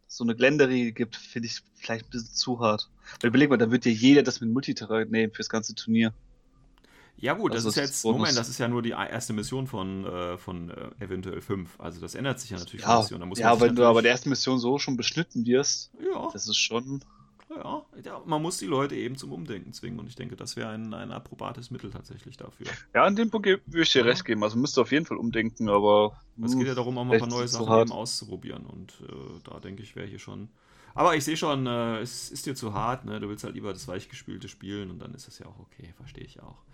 so 0.06 0.24
eine 0.24 0.34
Gländerie 0.34 0.92
gibt, 0.92 1.16
finde 1.16 1.46
ich 1.46 1.62
vielleicht 1.74 2.06
ein 2.06 2.10
bisschen 2.10 2.34
zu 2.34 2.60
hart. 2.60 2.90
Weil 3.20 3.28
überleg 3.28 3.48
mal, 3.48 3.56
da 3.56 3.70
wird 3.70 3.86
ja 3.86 3.92
jeder 3.92 4.22
das 4.22 4.40
mit 4.40 4.50
Multiterrain 4.50 5.08
nehmen 5.08 5.32
fürs 5.32 5.48
ganze 5.48 5.74
Turnier. 5.74 6.12
Ja 7.16 7.34
gut, 7.34 7.54
das, 7.54 7.62
das 7.62 7.76
ist 7.76 7.80
jetzt, 7.80 8.02
Bonus. 8.02 8.18
Moment, 8.18 8.36
das 8.36 8.48
ist 8.48 8.58
ja 8.58 8.66
nur 8.66 8.82
die 8.82 8.90
erste 8.90 9.32
Mission 9.32 9.68
von, 9.68 10.04
äh, 10.04 10.36
von 10.38 10.70
äh, 10.70 10.90
eventuell 10.98 11.40
5. 11.40 11.78
Also 11.78 12.00
das 12.00 12.16
ändert 12.16 12.40
sich 12.40 12.50
ja 12.50 12.58
natürlich 12.58 12.84
ja, 12.84 12.98
Mission. 13.00 13.32
ja, 13.36 13.60
wenn 13.60 13.76
du 13.76 13.84
aber 13.84 14.02
der 14.02 14.10
ersten 14.10 14.28
Mission 14.28 14.58
so 14.58 14.78
schon 14.78 14.96
beschnitten 14.96 15.46
wirst, 15.46 15.92
ja. 16.00 16.30
das 16.32 16.48
ist 16.48 16.56
schon... 16.56 17.04
Ja, 17.54 17.82
ja, 18.02 18.22
man 18.24 18.40
muss 18.40 18.56
die 18.56 18.66
Leute 18.66 18.94
eben 18.94 19.16
zum 19.16 19.30
Umdenken 19.30 19.74
zwingen 19.74 20.00
und 20.00 20.06
ich 20.08 20.16
denke, 20.16 20.36
das 20.36 20.56
wäre 20.56 20.70
ein, 20.70 20.94
ein 20.94 21.12
approbates 21.12 21.70
Mittel 21.70 21.90
tatsächlich 21.90 22.38
dafür. 22.38 22.66
Ja, 22.94 23.04
an 23.04 23.14
dem 23.14 23.30
Punkt 23.30 23.46
würde 23.46 23.82
ich 23.82 23.92
dir 23.92 24.00
ja. 24.00 24.06
recht 24.06 24.24
geben. 24.24 24.42
Also 24.42 24.58
müsste 24.58 24.80
auf 24.80 24.90
jeden 24.90 25.04
Fall 25.04 25.18
umdenken, 25.18 25.68
aber... 25.68 26.16
Es 26.42 26.56
geht 26.56 26.66
ja 26.66 26.74
darum, 26.74 26.96
auch 26.98 27.04
mal 27.04 27.14
ein 27.14 27.20
paar 27.20 27.28
neue 27.28 27.46
Sachen 27.46 27.82
eben 27.82 27.92
auszuprobieren 27.92 28.64
und 28.64 28.94
äh, 29.06 29.12
da 29.44 29.60
denke 29.60 29.82
ich, 29.82 29.94
wäre 29.94 30.06
hier 30.06 30.18
schon... 30.18 30.48
Aber 30.94 31.14
ich 31.14 31.24
sehe 31.24 31.36
schon, 31.36 31.66
äh, 31.66 32.00
es 32.00 32.30
ist 32.30 32.46
dir 32.46 32.54
zu 32.54 32.74
hart, 32.74 33.04
ne? 33.04 33.20
du 33.20 33.28
willst 33.28 33.44
halt 33.44 33.54
lieber 33.54 33.72
das 33.72 33.86
weichgespülte 33.86 34.48
spielen 34.48 34.90
und 34.90 34.98
dann 34.98 35.14
ist 35.14 35.28
es 35.28 35.38
ja 35.38 35.46
auch 35.46 35.58
okay, 35.58 35.92
verstehe 35.96 36.24
ich 36.24 36.42
auch. 36.42 36.64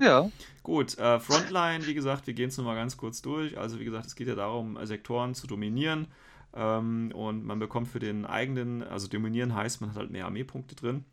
Ja. 0.00 0.30
Gut, 0.62 0.96
äh, 0.98 1.18
Frontline, 1.18 1.86
wie 1.86 1.94
gesagt, 1.94 2.26
wir 2.26 2.34
gehen 2.34 2.48
es 2.48 2.56
nochmal 2.56 2.76
ganz 2.76 2.96
kurz 2.96 3.22
durch. 3.22 3.58
Also 3.58 3.80
wie 3.80 3.84
gesagt, 3.84 4.06
es 4.06 4.14
geht 4.14 4.28
ja 4.28 4.34
darum, 4.34 4.78
Sektoren 4.84 5.34
zu 5.34 5.46
dominieren. 5.46 6.08
Ähm, 6.54 7.12
und 7.14 7.44
man 7.44 7.58
bekommt 7.58 7.88
für 7.88 7.98
den 7.98 8.26
eigenen, 8.26 8.82
also 8.82 9.08
dominieren 9.08 9.54
heißt, 9.54 9.80
man 9.80 9.90
hat 9.90 9.96
halt 9.96 10.10
mehr 10.10 10.26
Armeepunkte 10.26 10.74
drin 10.74 11.04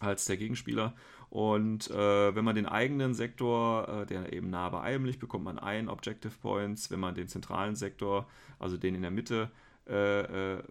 als 0.00 0.26
der 0.26 0.36
Gegenspieler. 0.36 0.94
Und 1.28 1.90
äh, 1.90 2.34
wenn 2.34 2.44
man 2.44 2.54
den 2.54 2.66
eigenen 2.66 3.14
Sektor, 3.14 3.88
äh, 3.88 4.06
der 4.06 4.32
eben 4.32 4.48
nah 4.48 4.68
bei 4.68 4.80
einem 4.80 5.04
liegt, 5.04 5.20
bekommt 5.20 5.44
man 5.44 5.58
einen 5.58 5.88
Objective 5.88 6.32
Points. 6.40 6.90
Wenn 6.90 7.00
man 7.00 7.14
den 7.14 7.28
zentralen 7.28 7.76
Sektor, 7.76 8.28
also 8.58 8.76
den 8.76 8.94
in 8.94 9.02
der 9.02 9.10
Mitte, 9.10 9.50
äh, 9.86 10.54
äh 10.54 10.62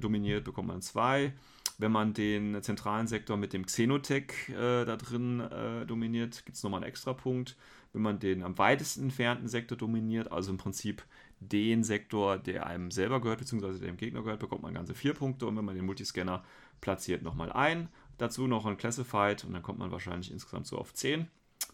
dominiert, 0.00 0.44
bekommt 0.44 0.68
man 0.68 0.82
zwei. 0.82 1.32
Wenn 1.78 1.90
man 1.90 2.14
den 2.14 2.62
zentralen 2.62 3.06
Sektor 3.08 3.36
mit 3.36 3.52
dem 3.52 3.66
Xenotech 3.66 4.48
äh, 4.50 4.84
da 4.84 4.96
drin 4.96 5.40
äh, 5.40 5.84
dominiert, 5.86 6.44
gibt 6.44 6.56
es 6.56 6.62
nochmal 6.62 6.82
einen 6.82 6.88
extra 6.88 7.12
Punkt. 7.14 7.56
Wenn 7.92 8.02
man 8.02 8.18
den 8.18 8.42
am 8.42 8.58
weitesten 8.58 9.04
entfernten 9.04 9.48
Sektor 9.48 9.76
dominiert, 9.76 10.30
also 10.30 10.50
im 10.52 10.56
Prinzip 10.56 11.04
den 11.40 11.82
Sektor, 11.82 12.38
der 12.38 12.66
einem 12.66 12.90
selber 12.90 13.20
gehört, 13.20 13.40
beziehungsweise 13.40 13.80
dem 13.80 13.96
Gegner 13.96 14.22
gehört, 14.22 14.40
bekommt 14.40 14.62
man 14.62 14.74
ganze 14.74 14.94
vier 14.94 15.14
Punkte. 15.14 15.46
Und 15.46 15.56
wenn 15.56 15.64
man 15.64 15.74
den 15.74 15.84
Multiscanner 15.84 16.44
platziert, 16.80 17.22
nochmal 17.22 17.52
ein. 17.52 17.88
Dazu 18.18 18.46
noch 18.46 18.66
ein 18.66 18.76
Classified 18.76 19.44
und 19.44 19.52
dann 19.52 19.62
kommt 19.62 19.78
man 19.80 19.90
wahrscheinlich 19.90 20.30
insgesamt 20.30 20.66
so 20.66 20.78
auf 20.78 20.94
10. 20.94 21.28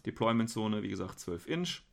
Deployment-Zone, 0.05 0.81
wie 0.81 0.89
gesagt, 0.89 1.19
12 1.19 1.47
Inch. 1.47 1.83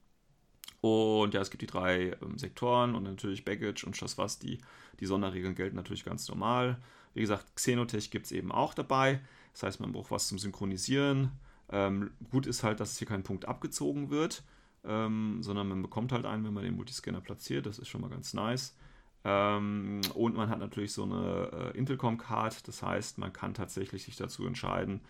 Und 0.81 1.35
ja, 1.35 1.41
es 1.41 1.51
gibt 1.51 1.63
die 1.63 1.67
drei 1.67 2.17
ähm, 2.23 2.39
Sektoren 2.39 2.95
und 2.95 3.03
natürlich 3.03 3.45
Baggage 3.45 3.85
und 3.85 3.97
was. 4.19 4.39
Die, 4.39 4.59
Sonderregeln 5.07 5.55
gelten 5.55 5.77
natürlich 5.77 6.05
ganz 6.05 6.29
normal. 6.29 6.79
Wie 7.15 7.21
gesagt, 7.21 7.47
Xenotech 7.57 8.11
gibt 8.11 8.27
es 8.27 8.33
eben 8.33 8.53
auch 8.53 8.75
dabei. 8.75 9.21
Das 9.53 9.65
heißt, 9.65 9.81
man 9.81 9.93
braucht 9.93 10.11
was 10.11 10.29
zum 10.29 10.39
Synchronisieren. 10.39 11.33
Ähm, 11.71 12.13
gut 12.31 12.47
ist 12.47 12.63
halt, 12.63 12.81
dass 12.81 12.99
hier 12.99 13.09
kein 13.09 13.25
Punkt 13.25 13.47
abgezogen 13.47 14.11
wird, 14.11 14.43
ähm, 14.85 15.43
sondern 15.43 15.69
man 15.69 15.83
bekommt 15.83 16.13
halt 16.13 16.27
einen, 16.27 16.45
wenn 16.45 16.55
man 16.55 16.65
den 16.65 16.77
Multiscanner 16.77 17.21
platziert. 17.21 17.67
Das 17.67 17.79
ist 17.79 17.89
schon 17.89 18.01
mal 18.01 18.11
ganz 18.11 18.35
nice. 18.35 18.77
Ähm, 19.25 20.01
und 20.15 20.37
man 20.37 20.49
hat 20.49 20.61
natürlich 20.61 20.93
so 20.93 21.03
eine 21.03 21.73
äh, 21.75 21.79
Intelcom-Card. 21.79 22.69
Das 22.69 22.83
heißt, 22.83 23.19
man 23.19 23.33
kann 23.33 23.55
tatsächlich 23.55 24.05
sich 24.05 24.17
dazu 24.17 24.47
entscheiden, 24.47 25.01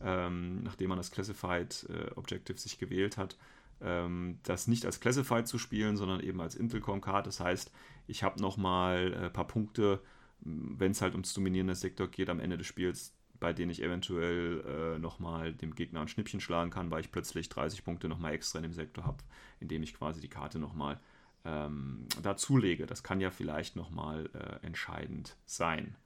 ähm, 0.00 0.62
nachdem 0.62 0.88
man 0.88 0.98
das 0.98 1.10
Classified 1.10 1.86
äh, 1.90 2.10
Objective 2.14 2.58
sich 2.58 2.78
gewählt 2.78 3.16
hat, 3.16 3.36
das 3.80 4.66
nicht 4.66 4.84
als 4.86 5.00
Classified 5.00 5.46
zu 5.46 5.58
spielen, 5.58 5.96
sondern 5.96 6.20
eben 6.20 6.40
als 6.40 6.54
Intelcom-Card. 6.54 7.26
Das 7.26 7.40
heißt, 7.40 7.70
ich 8.06 8.22
habe 8.22 8.40
nochmal 8.40 9.14
ein 9.14 9.24
äh, 9.24 9.30
paar 9.30 9.46
Punkte 9.46 10.00
wenn 10.40 10.92
es 10.92 11.02
halt 11.02 11.14
ums 11.14 11.34
Dominieren 11.34 11.68
des 11.68 11.80
Sektors 11.80 12.10
geht 12.10 12.30
am 12.30 12.40
Ende 12.40 12.58
des 12.58 12.66
Spiels, 12.66 13.12
bei 13.40 13.52
denen 13.52 13.70
ich 13.70 13.82
eventuell 13.82 14.64
äh, 14.66 14.98
nochmal 14.98 15.54
dem 15.54 15.74
Gegner 15.74 16.00
ein 16.00 16.08
Schnippchen 16.08 16.40
schlagen 16.40 16.70
kann, 16.70 16.90
weil 16.90 17.00
ich 17.00 17.12
plötzlich 17.12 17.48
30 17.48 17.84
Punkte 17.84 18.08
nochmal 18.08 18.32
extra 18.32 18.58
in 18.58 18.64
dem 18.64 18.72
Sektor 18.72 19.04
habe, 19.04 19.22
indem 19.60 19.82
ich 19.82 19.94
quasi 19.94 20.20
die 20.20 20.28
Karte 20.28 20.58
nochmal 20.58 21.00
ähm, 21.44 22.06
dazulege. 22.22 22.86
Das 22.86 23.02
kann 23.02 23.20
ja 23.20 23.30
vielleicht 23.30 23.76
nochmal 23.76 24.28
äh, 24.34 24.66
entscheidend 24.66 25.36
sein. 25.46 25.96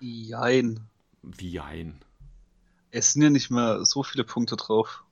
Jein. 0.00 0.80
Wie 1.22 1.50
jein? 1.50 2.00
Es 2.90 3.12
sind 3.12 3.22
ja 3.22 3.30
nicht 3.30 3.50
mehr 3.50 3.84
so 3.84 4.02
viele 4.02 4.24
Punkte 4.24 4.56
drauf. 4.56 5.04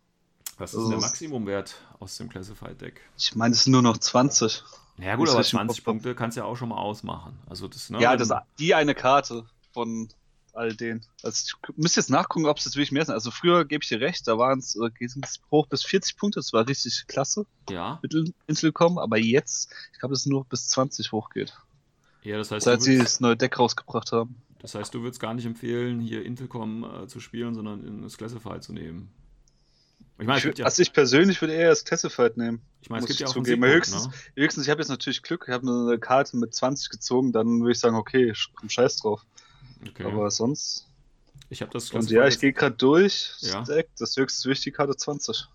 Was 0.59 0.75
ist 0.75 0.81
also, 0.81 0.90
der 0.90 1.01
Maximumwert 1.01 1.77
aus 2.01 2.16
dem 2.16 2.29
Classified 2.29 2.81
Deck? 2.81 3.01
Ich 3.16 3.35
meine, 3.35 3.55
es 3.55 3.64
sind 3.64 3.73
nur 3.73 3.83
noch 3.83 3.99
20. 3.99 4.64
Ja 4.99 5.14
gut, 5.14 5.29
aber 5.29 5.42
20 5.42 5.85
Punkte 5.85 6.14
kannst 6.14 6.37
du 6.37 6.40
ja 6.40 6.47
auch 6.47 6.57
schon 6.57 6.71
mal 6.71 6.79
ausmachen. 6.79 7.38
Also 7.49 7.68
das, 7.68 7.88
ne, 7.90 8.01
ja, 8.01 8.16
das, 8.16 8.31
die 8.59 8.75
eine 8.75 8.94
Karte 8.97 9.47
von 9.73 10.09
all 10.53 10.75
denen. 10.75 11.05
Also 11.23 11.44
ich 11.47 11.77
müsste 11.77 12.01
jetzt 12.01 12.11
nachgucken, 12.11 12.47
ob 12.47 12.59
es 12.59 12.64
jetzt 12.64 12.75
wirklich 12.75 12.90
mehr 12.90 13.05
sind. 13.05 13.14
Also 13.14 13.31
früher 13.31 13.64
gebe 13.64 13.85
ich 13.85 13.88
dir 13.88 14.01
recht, 14.01 14.27
da 14.27 14.38
waren 14.38 14.59
es 14.59 14.77
äh, 14.77 14.90
hoch 15.53 15.66
bis 15.68 15.85
40 15.85 16.16
Punkte, 16.16 16.40
das 16.40 16.53
war 16.53 16.66
richtig 16.66 17.05
klasse. 17.07 17.47
Ja. 17.71 18.01
Mit 18.03 18.14
Inselcom, 18.49 18.99
aber 18.99 19.18
jetzt, 19.18 19.73
ich 19.92 20.01
glaube, 20.01 20.14
es 20.14 20.27
nur 20.27 20.44
bis 20.44 20.68
20 20.68 21.12
hochgeht. 21.12 21.57
Ja, 22.23 22.37
das 22.37 22.51
heißt, 22.51 22.64
seit 22.64 22.83
sie 22.83 22.99
das 22.99 23.21
neue 23.21 23.37
Deck 23.37 23.59
rausgebracht 23.59 24.11
haben. 24.11 24.35
Das 24.59 24.75
heißt, 24.75 24.92
du 24.92 25.03
würdest 25.03 25.21
gar 25.21 25.35
nicht 25.35 25.47
empfehlen, 25.47 26.01
hier 26.01 26.25
Intelcom 26.25 26.85
äh, 26.85 27.07
zu 27.07 27.21
spielen, 27.21 27.55
sondern 27.55 27.85
in 27.85 28.03
das 28.03 28.18
Classified 28.18 28.64
zu 28.64 28.73
nehmen. 28.73 29.09
Ich 30.20 30.26
meine, 30.26 30.38
ich 30.38 30.59
ja, 30.59 30.64
also 30.64 30.83
ich 30.83 30.92
persönlich 30.92 31.40
würde 31.40 31.54
eher 31.54 31.68
das 31.68 31.85
Classified 31.85 32.37
nehmen. 32.37 32.61
Ich 32.83 32.90
meine, 32.90 33.02
es 33.02 33.09
gibt 33.09 33.20
ja 33.20 33.28
auch 33.28 33.33
zugeben. 33.33 33.62
Siegpunkt, 33.62 33.76
höchstens, 33.76 34.07
ne? 34.07 34.12
höchstens, 34.42 34.64
ich 34.64 34.70
habe 34.70 34.81
jetzt 34.81 34.88
natürlich 34.88 35.22
Glück, 35.22 35.44
ich 35.46 35.54
habe 35.54 35.68
eine 35.68 35.98
Karte 35.98 36.37
mit 36.37 36.54
20 36.54 36.90
gezogen, 36.90 37.33
dann 37.33 37.61
würde 37.61 37.72
ich 37.72 37.78
sagen, 37.78 37.94
okay, 37.94 38.33
komm 38.54 38.68
scheiß 38.68 38.96
drauf. 38.96 39.24
Okay. 39.88 40.04
Aber 40.04 40.31
sonst. 40.31 40.87
Ich 41.50 41.62
habe 41.62 41.70
das 41.72 41.90
Und 41.92 42.11
ja, 42.11 42.26
ich 42.26 42.38
gehe 42.40 42.52
gerade 42.52 42.76
durch. 42.76 43.33
Ja. 43.40 43.62
Deck, 43.62 43.88
das 43.96 44.16
höchste 44.16 44.50
wichtige 44.50 44.76
Karte 44.76 44.96
20. 44.96 45.46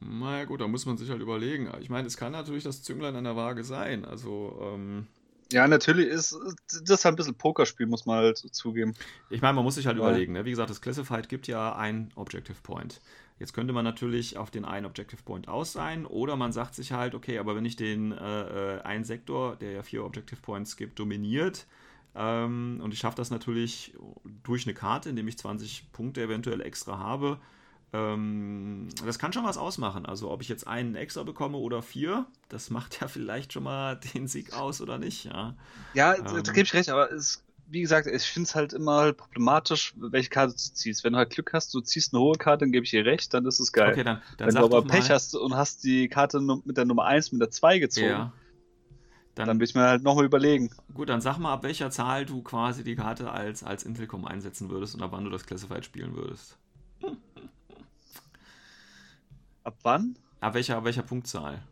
Naja, 0.00 0.44
gut, 0.44 0.60
da 0.60 0.68
muss 0.68 0.86
man 0.86 0.96
sich 0.96 1.10
halt 1.10 1.20
überlegen. 1.20 1.70
Ich 1.80 1.90
meine, 1.90 2.06
es 2.06 2.16
kann 2.16 2.32
natürlich 2.32 2.64
das 2.64 2.82
Zünglein 2.82 3.16
an 3.16 3.24
der 3.24 3.36
Waage 3.36 3.64
sein. 3.64 4.04
Also, 4.04 4.58
ähm, 4.62 5.06
ja, 5.52 5.66
natürlich 5.66 6.06
ist 6.06 6.36
das 6.84 7.04
halt 7.04 7.14
ein 7.14 7.16
bisschen 7.16 7.34
Pokerspiel, 7.34 7.86
muss 7.86 8.06
man 8.06 8.18
halt 8.18 8.38
zugeben. 8.38 8.94
Ich 9.30 9.40
meine, 9.42 9.54
man 9.54 9.64
muss 9.64 9.74
sich 9.74 9.86
halt 9.86 9.98
ja. 9.98 10.04
überlegen. 10.04 10.32
Ne? 10.32 10.44
Wie 10.44 10.50
gesagt, 10.50 10.70
das 10.70 10.80
Classified 10.80 11.28
gibt 11.28 11.48
ja 11.48 11.74
ein 11.74 12.12
Objective 12.14 12.58
Point. 12.62 13.00
Jetzt 13.40 13.54
könnte 13.54 13.72
man 13.72 13.84
natürlich 13.84 14.36
auf 14.36 14.50
den 14.50 14.66
einen 14.66 14.84
Objective 14.84 15.22
Point 15.22 15.48
aus 15.48 15.72
sein 15.72 16.04
oder 16.04 16.36
man 16.36 16.52
sagt 16.52 16.74
sich 16.74 16.92
halt, 16.92 17.14
okay, 17.14 17.38
aber 17.38 17.56
wenn 17.56 17.64
ich 17.64 17.74
den 17.74 18.12
äh, 18.12 18.76
äh, 18.76 18.82
einen 18.82 19.04
Sektor, 19.04 19.56
der 19.56 19.72
ja 19.72 19.82
vier 19.82 20.04
Objective 20.04 20.40
Points 20.42 20.76
gibt, 20.76 20.98
dominiert 20.98 21.66
ähm, 22.14 22.80
und 22.84 22.92
ich 22.92 23.00
schaffe 23.00 23.16
das 23.16 23.30
natürlich 23.30 23.94
durch 24.44 24.66
eine 24.66 24.74
Karte, 24.74 25.08
indem 25.08 25.26
ich 25.26 25.38
20 25.38 25.90
Punkte 25.90 26.22
eventuell 26.22 26.60
extra 26.60 26.98
habe, 26.98 27.40
Ähm, 27.92 28.88
das 29.04 29.18
kann 29.18 29.32
schon 29.32 29.44
was 29.44 29.58
ausmachen. 29.58 30.06
Also 30.06 30.30
ob 30.30 30.42
ich 30.42 30.48
jetzt 30.48 30.66
einen 30.66 30.94
extra 30.94 31.24
bekomme 31.24 31.58
oder 31.58 31.82
vier, 31.82 32.26
das 32.48 32.70
macht 32.70 33.00
ja 33.00 33.08
vielleicht 33.16 33.52
schon 33.52 33.64
mal 33.64 33.96
den 33.96 34.28
Sieg 34.28 34.52
aus 34.52 34.80
oder 34.80 34.98
nicht. 34.98 35.24
Ja, 35.24 35.56
ja 35.94 36.14
ähm, 36.14 36.24
da 36.24 36.52
gebe 36.52 36.62
ich 36.62 36.74
recht, 36.74 36.88
aber 36.88 37.10
es, 37.10 37.42
wie 37.70 37.80
gesagt, 37.80 38.06
ich 38.08 38.24
finde 38.24 38.48
es 38.48 38.54
halt 38.54 38.72
immer 38.72 38.96
halt 38.96 39.16
problematisch, 39.16 39.94
welche 39.96 40.28
Karte 40.28 40.52
du 40.52 40.58
ziehst. 40.58 41.04
Wenn 41.04 41.12
du 41.12 41.18
halt 41.18 41.30
Glück 41.30 41.52
hast, 41.52 41.72
du 41.72 41.80
ziehst 41.80 42.12
eine 42.12 42.20
hohe 42.20 42.36
Karte, 42.36 42.64
dann 42.64 42.72
gebe 42.72 42.84
ich 42.84 42.90
dir 42.90 43.06
recht, 43.06 43.32
dann 43.32 43.46
ist 43.46 43.60
es 43.60 43.72
geil. 43.72 43.92
Okay, 43.92 44.04
dann, 44.04 44.20
dann 44.36 44.48
Wenn 44.48 44.54
du 44.56 44.64
aber 44.64 44.82
Pech 44.82 45.10
hast 45.10 45.36
und 45.36 45.54
hast 45.54 45.84
die 45.84 46.08
Karte 46.08 46.40
mit 46.40 46.76
der 46.76 46.84
Nummer 46.84 47.04
1 47.04 47.32
mit 47.32 47.40
der 47.40 47.50
2 47.50 47.78
gezogen, 47.78 48.06
ja. 48.06 48.32
Dann, 49.36 49.46
dann 49.46 49.60
will 49.60 49.64
ich 49.66 49.74
mir 49.74 49.82
halt 49.82 50.02
nochmal 50.02 50.24
überlegen. 50.24 50.70
Gut, 50.92 51.08
dann 51.08 51.20
sag 51.20 51.38
mal, 51.38 51.52
ab 51.52 51.62
welcher 51.62 51.90
Zahl 51.90 52.26
du 52.26 52.42
quasi 52.42 52.82
die 52.82 52.96
Karte 52.96 53.30
als, 53.30 53.62
als 53.62 53.84
Intelcom 53.84 54.24
einsetzen 54.24 54.68
würdest 54.68 54.96
und 54.96 55.02
ab 55.02 55.12
wann 55.12 55.24
du 55.24 55.30
das 55.30 55.46
Classified 55.46 55.84
spielen 55.84 56.16
würdest. 56.16 56.58
Ab 59.62 59.76
wann? 59.82 60.16
Ab 60.40 60.54
welcher, 60.54 60.76
ab 60.76 60.84
welcher 60.84 61.02
Punktzahl? 61.02 61.62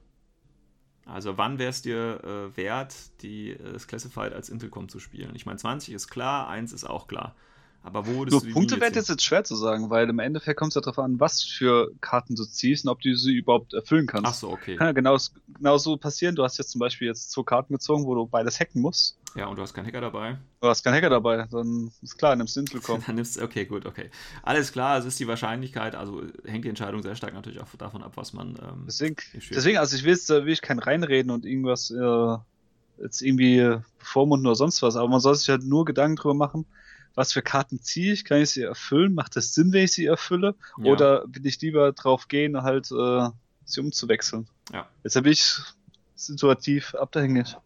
Also 1.08 1.38
wann 1.38 1.58
wäre 1.58 1.70
es 1.70 1.82
dir 1.82 2.20
äh, 2.22 2.56
wert, 2.56 2.94
die, 3.22 3.50
äh, 3.50 3.72
das 3.72 3.86
Classified 3.86 4.32
als 4.32 4.48
Intelcom 4.48 4.88
zu 4.88 5.00
spielen? 5.00 5.32
Ich 5.34 5.46
meine, 5.46 5.58
20 5.58 5.94
ist 5.94 6.08
klar, 6.08 6.48
1 6.48 6.72
ist 6.72 6.84
auch 6.84 7.08
klar. 7.08 7.34
Aber 7.82 8.06
wo 8.06 8.18
würdest 8.18 8.44
Nur 8.44 8.52
Punktewert 8.52 8.96
ist 8.96 9.08
jetzt 9.08 9.22
schwer 9.22 9.44
zu 9.44 9.54
sagen, 9.54 9.88
weil 9.88 10.08
im 10.10 10.18
Endeffekt 10.18 10.58
kommt 10.58 10.72
es 10.72 10.74
ja 10.74 10.80
darauf 10.80 10.98
an, 10.98 11.20
was 11.20 11.42
für 11.42 11.90
Karten 12.00 12.34
du 12.34 12.44
ziehst 12.44 12.84
und 12.84 12.90
ob 12.90 13.00
du 13.00 13.14
sie 13.14 13.34
überhaupt 13.34 13.72
erfüllen 13.72 14.06
kannst. 14.06 14.26
Ach 14.26 14.34
so, 14.34 14.50
okay. 14.50 14.76
Kann 14.76 14.86
ja 14.88 14.92
genau, 14.92 15.16
genau 15.56 15.78
so 15.78 15.96
passieren. 15.96 16.34
Du 16.34 16.42
hast 16.42 16.58
jetzt 16.58 16.70
zum 16.70 16.80
Beispiel 16.80 17.08
jetzt 17.08 17.30
zwei 17.30 17.44
Karten 17.44 17.72
gezogen, 17.72 18.04
wo 18.04 18.14
du 18.14 18.26
beides 18.26 18.60
hacken 18.60 18.82
musst. 18.82 19.16
Ja, 19.34 19.46
und 19.46 19.56
du 19.56 19.62
hast 19.62 19.74
keinen 19.74 19.86
Hacker 19.86 20.00
dabei. 20.00 20.38
Du 20.60 20.68
hast 20.68 20.82
keinen 20.82 20.94
Hacker 20.94 21.10
dabei, 21.10 21.46
dann 21.50 21.92
ist 22.02 22.18
klar, 22.18 22.34
nimmst 22.34 22.56
du 22.56 22.60
Intelcom. 22.60 23.02
dann 23.06 23.16
nimmst 23.16 23.40
okay, 23.40 23.66
gut, 23.66 23.86
okay. 23.86 24.10
Alles 24.42 24.72
klar, 24.72 24.98
es 24.98 25.04
ist 25.04 25.20
die 25.20 25.28
Wahrscheinlichkeit, 25.28 25.94
also 25.94 26.22
hängt 26.44 26.64
die 26.64 26.68
Entscheidung 26.68 27.02
sehr 27.02 27.14
stark 27.14 27.34
natürlich 27.34 27.60
auch 27.60 27.68
davon 27.76 28.02
ab, 28.02 28.12
was 28.16 28.32
man. 28.32 28.56
Ähm, 28.56 28.84
deswegen, 28.86 29.16
deswegen, 29.50 29.78
also 29.78 29.96
ich 29.96 30.04
will 30.04 30.12
jetzt, 30.12 30.28
will 30.28 30.48
ich 30.48 30.62
kein 30.62 30.78
reinreden 30.78 31.30
und 31.30 31.44
irgendwas 31.44 31.90
äh, 31.90 32.36
jetzt 33.02 33.22
irgendwie 33.22 33.78
bevormunden 33.98 34.46
oder 34.46 34.56
sonst 34.56 34.82
was, 34.82 34.96
aber 34.96 35.08
man 35.08 35.20
soll 35.20 35.34
sich 35.34 35.48
halt 35.48 35.62
nur 35.62 35.84
Gedanken 35.84 36.16
drüber 36.16 36.34
machen, 36.34 36.66
was 37.14 37.32
für 37.32 37.42
Karten 37.42 37.80
ziehe 37.80 38.12
ich, 38.12 38.24
kann 38.24 38.40
ich 38.40 38.50
sie 38.50 38.62
erfüllen, 38.62 39.14
macht 39.14 39.36
es 39.36 39.54
Sinn, 39.54 39.72
wenn 39.72 39.84
ich 39.84 39.92
sie 39.92 40.06
erfülle, 40.06 40.54
ja. 40.78 40.92
oder 40.92 41.24
will 41.28 41.46
ich 41.46 41.60
lieber 41.60 41.92
drauf 41.92 42.28
gehen, 42.28 42.62
halt 42.62 42.90
äh, 42.90 43.28
sie 43.64 43.80
umzuwechseln. 43.80 44.48
Ja. 44.72 44.88
Deshalb 45.04 45.24
bin 45.24 45.32
ich 45.32 45.56
situativ 46.14 46.94
abhängig. 46.94 47.56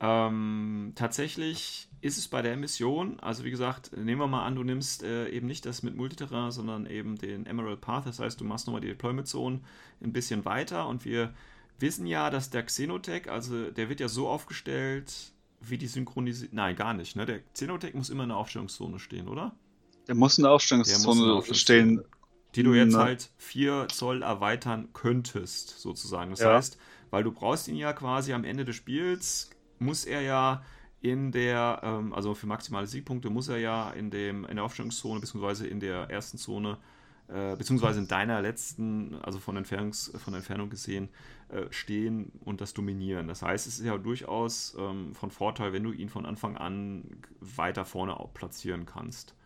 Ähm, 0.00 0.92
tatsächlich 0.94 1.88
ist 2.00 2.16
es 2.16 2.28
bei 2.28 2.40
der 2.40 2.56
Mission, 2.56 3.20
also 3.20 3.44
wie 3.44 3.50
gesagt, 3.50 3.94
nehmen 3.94 4.20
wir 4.20 4.26
mal 4.26 4.46
an, 4.46 4.54
du 4.54 4.64
nimmst 4.64 5.02
äh, 5.02 5.28
eben 5.28 5.46
nicht 5.46 5.66
das 5.66 5.82
mit 5.82 5.94
Multiterrain, 5.94 6.50
sondern 6.50 6.86
eben 6.86 7.18
den 7.18 7.44
Emerald 7.44 7.82
Path, 7.82 8.06
das 8.06 8.18
heißt, 8.18 8.40
du 8.40 8.44
machst 8.44 8.66
nochmal 8.66 8.80
die 8.80 8.88
Deployment 8.88 9.28
Zone 9.28 9.60
ein 10.02 10.12
bisschen 10.14 10.46
weiter 10.46 10.88
und 10.88 11.04
wir 11.04 11.34
wissen 11.78 12.06
ja, 12.06 12.30
dass 12.30 12.48
der 12.48 12.62
Xenotech, 12.62 13.30
also 13.30 13.70
der 13.70 13.90
wird 13.90 14.00
ja 14.00 14.08
so 14.08 14.28
aufgestellt, 14.28 15.32
wie 15.60 15.76
die 15.76 15.86
synchronisiert. 15.86 16.54
Nein, 16.54 16.76
gar 16.76 16.94
nicht. 16.94 17.16
Ne? 17.16 17.26
Der 17.26 17.40
Xenotech 17.40 17.94
muss 17.94 18.08
immer 18.08 18.22
in 18.22 18.30
der 18.30 18.38
Aufstellungszone 18.38 18.98
stehen, 18.98 19.28
oder? 19.28 19.54
Der 20.08 20.14
muss 20.14 20.38
in 20.38 20.44
der 20.44 20.52
Aufstellungszone, 20.52 21.34
Aufstellungszone 21.34 21.54
stehen. 21.54 22.04
Die 22.54 22.62
du 22.62 22.74
jetzt 22.74 22.94
Na. 22.94 23.04
halt 23.04 23.30
4 23.36 23.86
Zoll 23.88 24.22
erweitern 24.22 24.88
könntest, 24.92 25.78
sozusagen. 25.78 26.30
Das 26.30 26.40
ja. 26.40 26.54
heißt, 26.54 26.78
weil 27.10 27.22
du 27.22 27.30
brauchst 27.30 27.68
ihn 27.68 27.76
ja 27.76 27.92
quasi 27.92 28.32
am 28.32 28.44
Ende 28.44 28.64
des 28.64 28.74
Spiels, 28.74 29.50
muss 29.80 30.04
er 30.04 30.20
ja 30.20 30.62
in 31.00 31.32
der, 31.32 31.80
ähm, 31.82 32.12
also 32.12 32.34
für 32.34 32.46
maximale 32.46 32.86
Siegpunkte 32.86 33.30
muss 33.30 33.48
er 33.48 33.58
ja 33.58 33.90
in, 33.90 34.10
dem, 34.10 34.44
in 34.44 34.56
der 34.56 34.64
Aufstellungszone, 34.64 35.20
beziehungsweise 35.20 35.66
in 35.66 35.80
der 35.80 36.10
ersten 36.10 36.38
Zone 36.38 36.78
äh, 37.32 37.54
beziehungsweise 37.56 38.00
in 38.00 38.08
deiner 38.08 38.42
letzten, 38.42 39.14
also 39.22 39.38
von, 39.38 39.56
Entfernungs, 39.56 40.12
von 40.16 40.34
Entfernung 40.34 40.68
gesehen, 40.68 41.08
äh, 41.48 41.66
stehen 41.70 42.32
und 42.44 42.60
das 42.60 42.74
dominieren. 42.74 43.28
Das 43.28 43.42
heißt, 43.42 43.68
es 43.68 43.78
ist 43.78 43.86
ja 43.86 43.96
durchaus 43.98 44.76
ähm, 44.76 45.14
von 45.14 45.30
Vorteil, 45.30 45.72
wenn 45.72 45.84
du 45.84 45.92
ihn 45.92 46.08
von 46.08 46.26
Anfang 46.26 46.56
an 46.56 47.04
weiter 47.38 47.84
vorne 47.84 48.16
platzieren 48.34 48.84
kannst. 48.84 49.36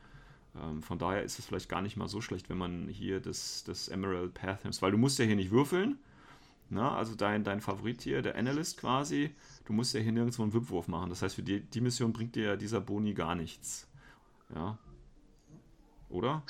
Ähm, 0.58 0.82
von 0.82 0.98
daher 0.98 1.24
ist 1.24 1.38
es 1.38 1.44
vielleicht 1.44 1.68
gar 1.68 1.82
nicht 1.82 1.98
mal 1.98 2.08
so 2.08 2.22
schlecht, 2.22 2.48
wenn 2.48 2.56
man 2.56 2.88
hier 2.88 3.20
das, 3.20 3.64
das 3.64 3.88
Emerald 3.88 4.32
Path 4.32 4.64
nimmt, 4.64 4.80
weil 4.80 4.92
du 4.92 4.98
musst 4.98 5.18
ja 5.18 5.26
hier 5.26 5.36
nicht 5.36 5.50
würfeln. 5.50 5.98
Na, 6.70 6.82
ne? 6.82 6.90
also 6.92 7.14
dein, 7.14 7.44
dein 7.44 7.60
Favorit 7.60 8.02
hier, 8.02 8.22
der 8.22 8.36
Analyst 8.36 8.78
quasi, 8.78 9.34
du 9.66 9.72
musst 9.72 9.94
ja 9.94 10.00
hier 10.00 10.12
nirgendwo 10.12 10.42
einen 10.42 10.54
Wipwurf 10.54 10.88
machen. 10.88 11.10
Das 11.10 11.22
heißt, 11.22 11.34
für 11.34 11.42
die, 11.42 11.60
die 11.60 11.80
Mission 11.80 12.12
bringt 12.12 12.34
dir 12.34 12.56
dieser 12.56 12.80
Boni 12.80 13.14
gar 13.14 13.34
nichts. 13.34 13.86
Ja. 14.54 14.78
Oder? 16.08 16.42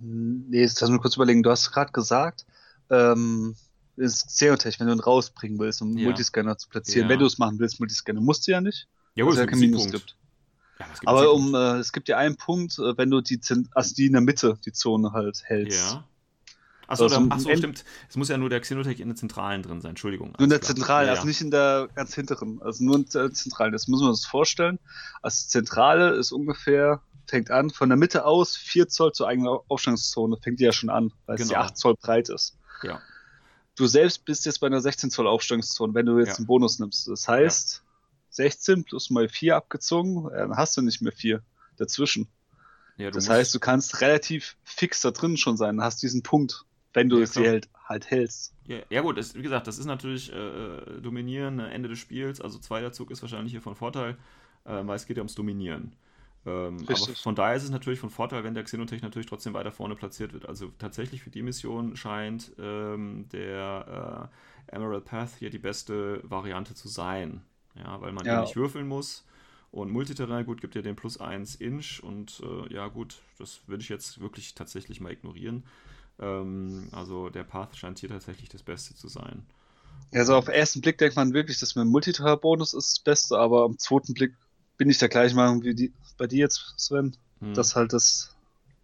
Nee, 0.00 0.60
jetzt 0.60 0.80
lass 0.80 0.90
mich 0.90 1.00
kurz 1.00 1.16
überlegen. 1.16 1.42
Du 1.42 1.50
hast 1.50 1.70
gerade 1.70 1.92
gesagt, 1.92 2.46
ähm, 2.90 3.54
ist 3.96 4.26
Xenotech, 4.28 4.80
wenn 4.80 4.88
du 4.88 4.94
ihn 4.94 5.00
rausbringen 5.00 5.58
willst, 5.58 5.82
um 5.82 5.96
ja. 5.96 6.04
Multiscanner 6.04 6.58
zu 6.58 6.68
platzieren. 6.68 7.06
Ja. 7.06 7.08
Wenn 7.10 7.20
du 7.20 7.26
es 7.26 7.38
machen 7.38 7.58
willst, 7.58 7.80
Multiscanner, 7.80 8.20
musst 8.20 8.46
du 8.46 8.52
ja 8.52 8.60
nicht. 8.60 8.88
Ja, 9.14 9.24
gut, 9.24 9.34
es 9.34 9.38
ja 9.38 9.46
kein 9.46 9.60
Minus 9.60 9.90
gibt. 9.90 10.16
Ja, 10.80 10.86
aber 11.04 11.32
um, 11.32 11.54
äh, 11.54 11.78
es 11.78 11.92
gibt 11.92 12.08
ja 12.08 12.18
einen 12.18 12.36
Punkt, 12.36 12.78
äh, 12.78 12.96
wenn 12.98 13.10
du 13.10 13.20
die, 13.20 13.40
also 13.72 13.94
die 13.94 14.06
in 14.06 14.12
der 14.12 14.22
Mitte, 14.22 14.58
die 14.64 14.72
Zone 14.72 15.12
halt 15.12 15.42
hältst. 15.44 15.92
Ja. 15.92 16.04
Achso, 16.86 17.04
also, 17.04 17.26
ach 17.30 17.40
so, 17.40 17.56
stimmt. 17.56 17.84
Es 18.08 18.16
muss 18.16 18.28
ja 18.28 18.36
nur 18.36 18.50
der 18.50 18.60
Xenotech 18.60 19.00
in 19.00 19.08
der 19.08 19.16
Zentralen 19.16 19.62
drin 19.62 19.80
sein, 19.80 19.90
Entschuldigung. 19.90 20.32
Nur 20.32 20.44
in 20.44 20.50
der 20.50 20.60
Zentralen, 20.60 21.08
also 21.08 21.26
nicht 21.26 21.40
in 21.40 21.50
der 21.50 21.88
ganz 21.94 22.14
hinteren, 22.14 22.60
also 22.62 22.84
nur 22.84 22.96
in 22.96 23.06
der 23.06 23.32
Zentralen. 23.32 23.72
Das 23.72 23.88
müssen 23.88 24.04
wir 24.04 24.10
uns 24.10 24.26
vorstellen. 24.26 24.78
Also 25.22 25.44
die 25.44 25.48
Zentrale 25.48 26.10
ist 26.10 26.32
ungefähr 26.32 27.00
fängt 27.26 27.50
an, 27.50 27.70
von 27.70 27.88
der 27.88 27.96
Mitte 27.96 28.24
aus 28.24 28.56
4 28.56 28.88
Zoll 28.88 29.12
zur 29.12 29.28
eigenen 29.28 29.48
Aufstellungszone, 29.68 30.36
fängt 30.36 30.60
die 30.60 30.64
ja 30.64 30.72
schon 30.72 30.90
an, 30.90 31.12
weil 31.26 31.36
genau. 31.36 31.46
es 31.46 31.50
ja 31.52 31.60
8 31.60 31.76
Zoll 31.76 31.94
breit 31.96 32.28
ist. 32.28 32.56
Ja. 32.82 33.00
Du 33.76 33.86
selbst 33.86 34.24
bist 34.24 34.46
jetzt 34.46 34.60
bei 34.60 34.66
einer 34.66 34.80
16 34.80 35.10
Zoll 35.10 35.26
Aufstellungszone, 35.26 35.94
wenn 35.94 36.06
du 36.06 36.18
jetzt 36.18 36.28
ja. 36.28 36.36
einen 36.36 36.46
Bonus 36.46 36.78
nimmst. 36.78 37.08
Das 37.08 37.26
heißt, 37.26 37.82
ja. 37.82 37.90
16 38.30 38.84
plus 38.84 39.10
mal 39.10 39.28
4 39.28 39.56
abgezogen, 39.56 40.28
dann 40.30 40.56
hast 40.56 40.76
du 40.76 40.82
nicht 40.82 41.00
mehr 41.02 41.12
4 41.12 41.42
dazwischen. 41.76 42.28
Ja, 42.96 43.10
das 43.10 43.28
heißt, 43.28 43.52
du 43.52 43.58
kannst 43.58 44.00
relativ 44.00 44.56
fix 44.62 45.00
da 45.00 45.10
drin 45.10 45.36
schon 45.36 45.56
sein, 45.56 45.80
hast 45.80 46.02
diesen 46.02 46.22
Punkt, 46.22 46.64
wenn 46.94 47.08
du 47.08 47.18
ja, 47.18 47.24
es 47.24 47.36
halt, 47.36 47.68
halt 47.84 48.10
hältst. 48.10 48.54
Ja, 48.66 48.78
ja 48.88 49.02
gut, 49.02 49.18
das, 49.18 49.34
wie 49.34 49.42
gesagt, 49.42 49.66
das 49.66 49.78
ist 49.78 49.86
natürlich 49.86 50.32
äh, 50.32 50.36
äh 50.36 51.00
Dominieren, 51.00 51.58
Ende 51.58 51.88
des 51.88 51.98
Spiels, 51.98 52.40
also 52.40 52.58
zweiter 52.58 52.92
Zug 52.92 53.10
ist 53.10 53.20
wahrscheinlich 53.20 53.52
hier 53.52 53.60
von 53.60 53.74
Vorteil, 53.74 54.16
äh, 54.64 54.86
weil 54.86 54.96
es 54.96 55.06
geht 55.06 55.16
ja 55.16 55.20
ums 55.20 55.34
Dominieren. 55.34 55.94
Ähm, 56.46 56.78
aber 56.86 56.96
von 56.96 57.34
daher 57.34 57.56
ist 57.56 57.64
es 57.64 57.70
natürlich 57.70 58.00
von 58.00 58.10
Vorteil, 58.10 58.44
wenn 58.44 58.54
der 58.54 58.64
Xenotech 58.64 59.02
natürlich 59.02 59.26
trotzdem 59.26 59.54
weiter 59.54 59.72
vorne 59.72 59.96
platziert 59.96 60.32
wird. 60.32 60.46
Also 60.46 60.70
tatsächlich 60.78 61.22
für 61.22 61.30
die 61.30 61.42
Mission 61.42 61.96
scheint 61.96 62.52
ähm, 62.58 63.26
der 63.32 64.30
äh, 64.68 64.76
Emerald 64.76 65.06
Path 65.06 65.30
hier 65.38 65.50
die 65.50 65.58
beste 65.58 66.20
Variante 66.22 66.74
zu 66.74 66.88
sein. 66.88 67.42
Ja, 67.76 68.00
weil 68.00 68.12
man 68.12 68.24
ja 68.24 68.40
nicht 68.40 68.56
würfeln 68.56 68.86
muss. 68.86 69.26
Und 69.72 69.90
Multiterrain, 69.90 70.46
gut, 70.46 70.60
gibt 70.60 70.76
ja 70.76 70.82
den 70.82 70.94
plus 70.94 71.20
1 71.20 71.56
Inch 71.56 72.00
und 72.00 72.40
äh, 72.44 72.72
ja, 72.72 72.86
gut, 72.86 73.20
das 73.38 73.62
würde 73.66 73.82
ich 73.82 73.88
jetzt 73.88 74.20
wirklich 74.20 74.54
tatsächlich 74.54 75.00
mal 75.00 75.10
ignorieren. 75.10 75.64
Ähm, 76.18 76.88
also 76.92 77.28
der 77.30 77.44
Path 77.44 77.76
scheint 77.76 77.98
hier 77.98 78.08
tatsächlich 78.08 78.48
das 78.48 78.62
Beste 78.62 78.94
zu 78.94 79.08
sein. 79.08 79.44
Also 80.12 80.36
auf 80.36 80.44
den 80.44 80.54
ersten 80.54 80.80
Blick 80.80 80.98
denkt 80.98 81.16
man 81.16 81.32
wirklich, 81.32 81.58
dass 81.58 81.74
mit 81.74 81.84
dem 81.84 81.90
Multiterrain-Bonus 81.90 82.74
ist 82.74 82.92
das 82.92 83.00
Beste, 83.00 83.38
aber 83.38 83.64
am 83.64 83.78
zweiten 83.78 84.14
Blick 84.14 84.34
bin 84.76 84.90
ich 84.90 84.98
der 84.98 85.08
gleichen 85.08 85.36
Meinung 85.36 85.62
wie 85.64 85.74
die, 85.74 85.92
bei 86.18 86.26
dir 86.26 86.38
jetzt, 86.38 86.74
Sven, 86.76 87.16
hm. 87.40 87.54
dass 87.54 87.74
halt 87.74 87.92
das 87.92 88.34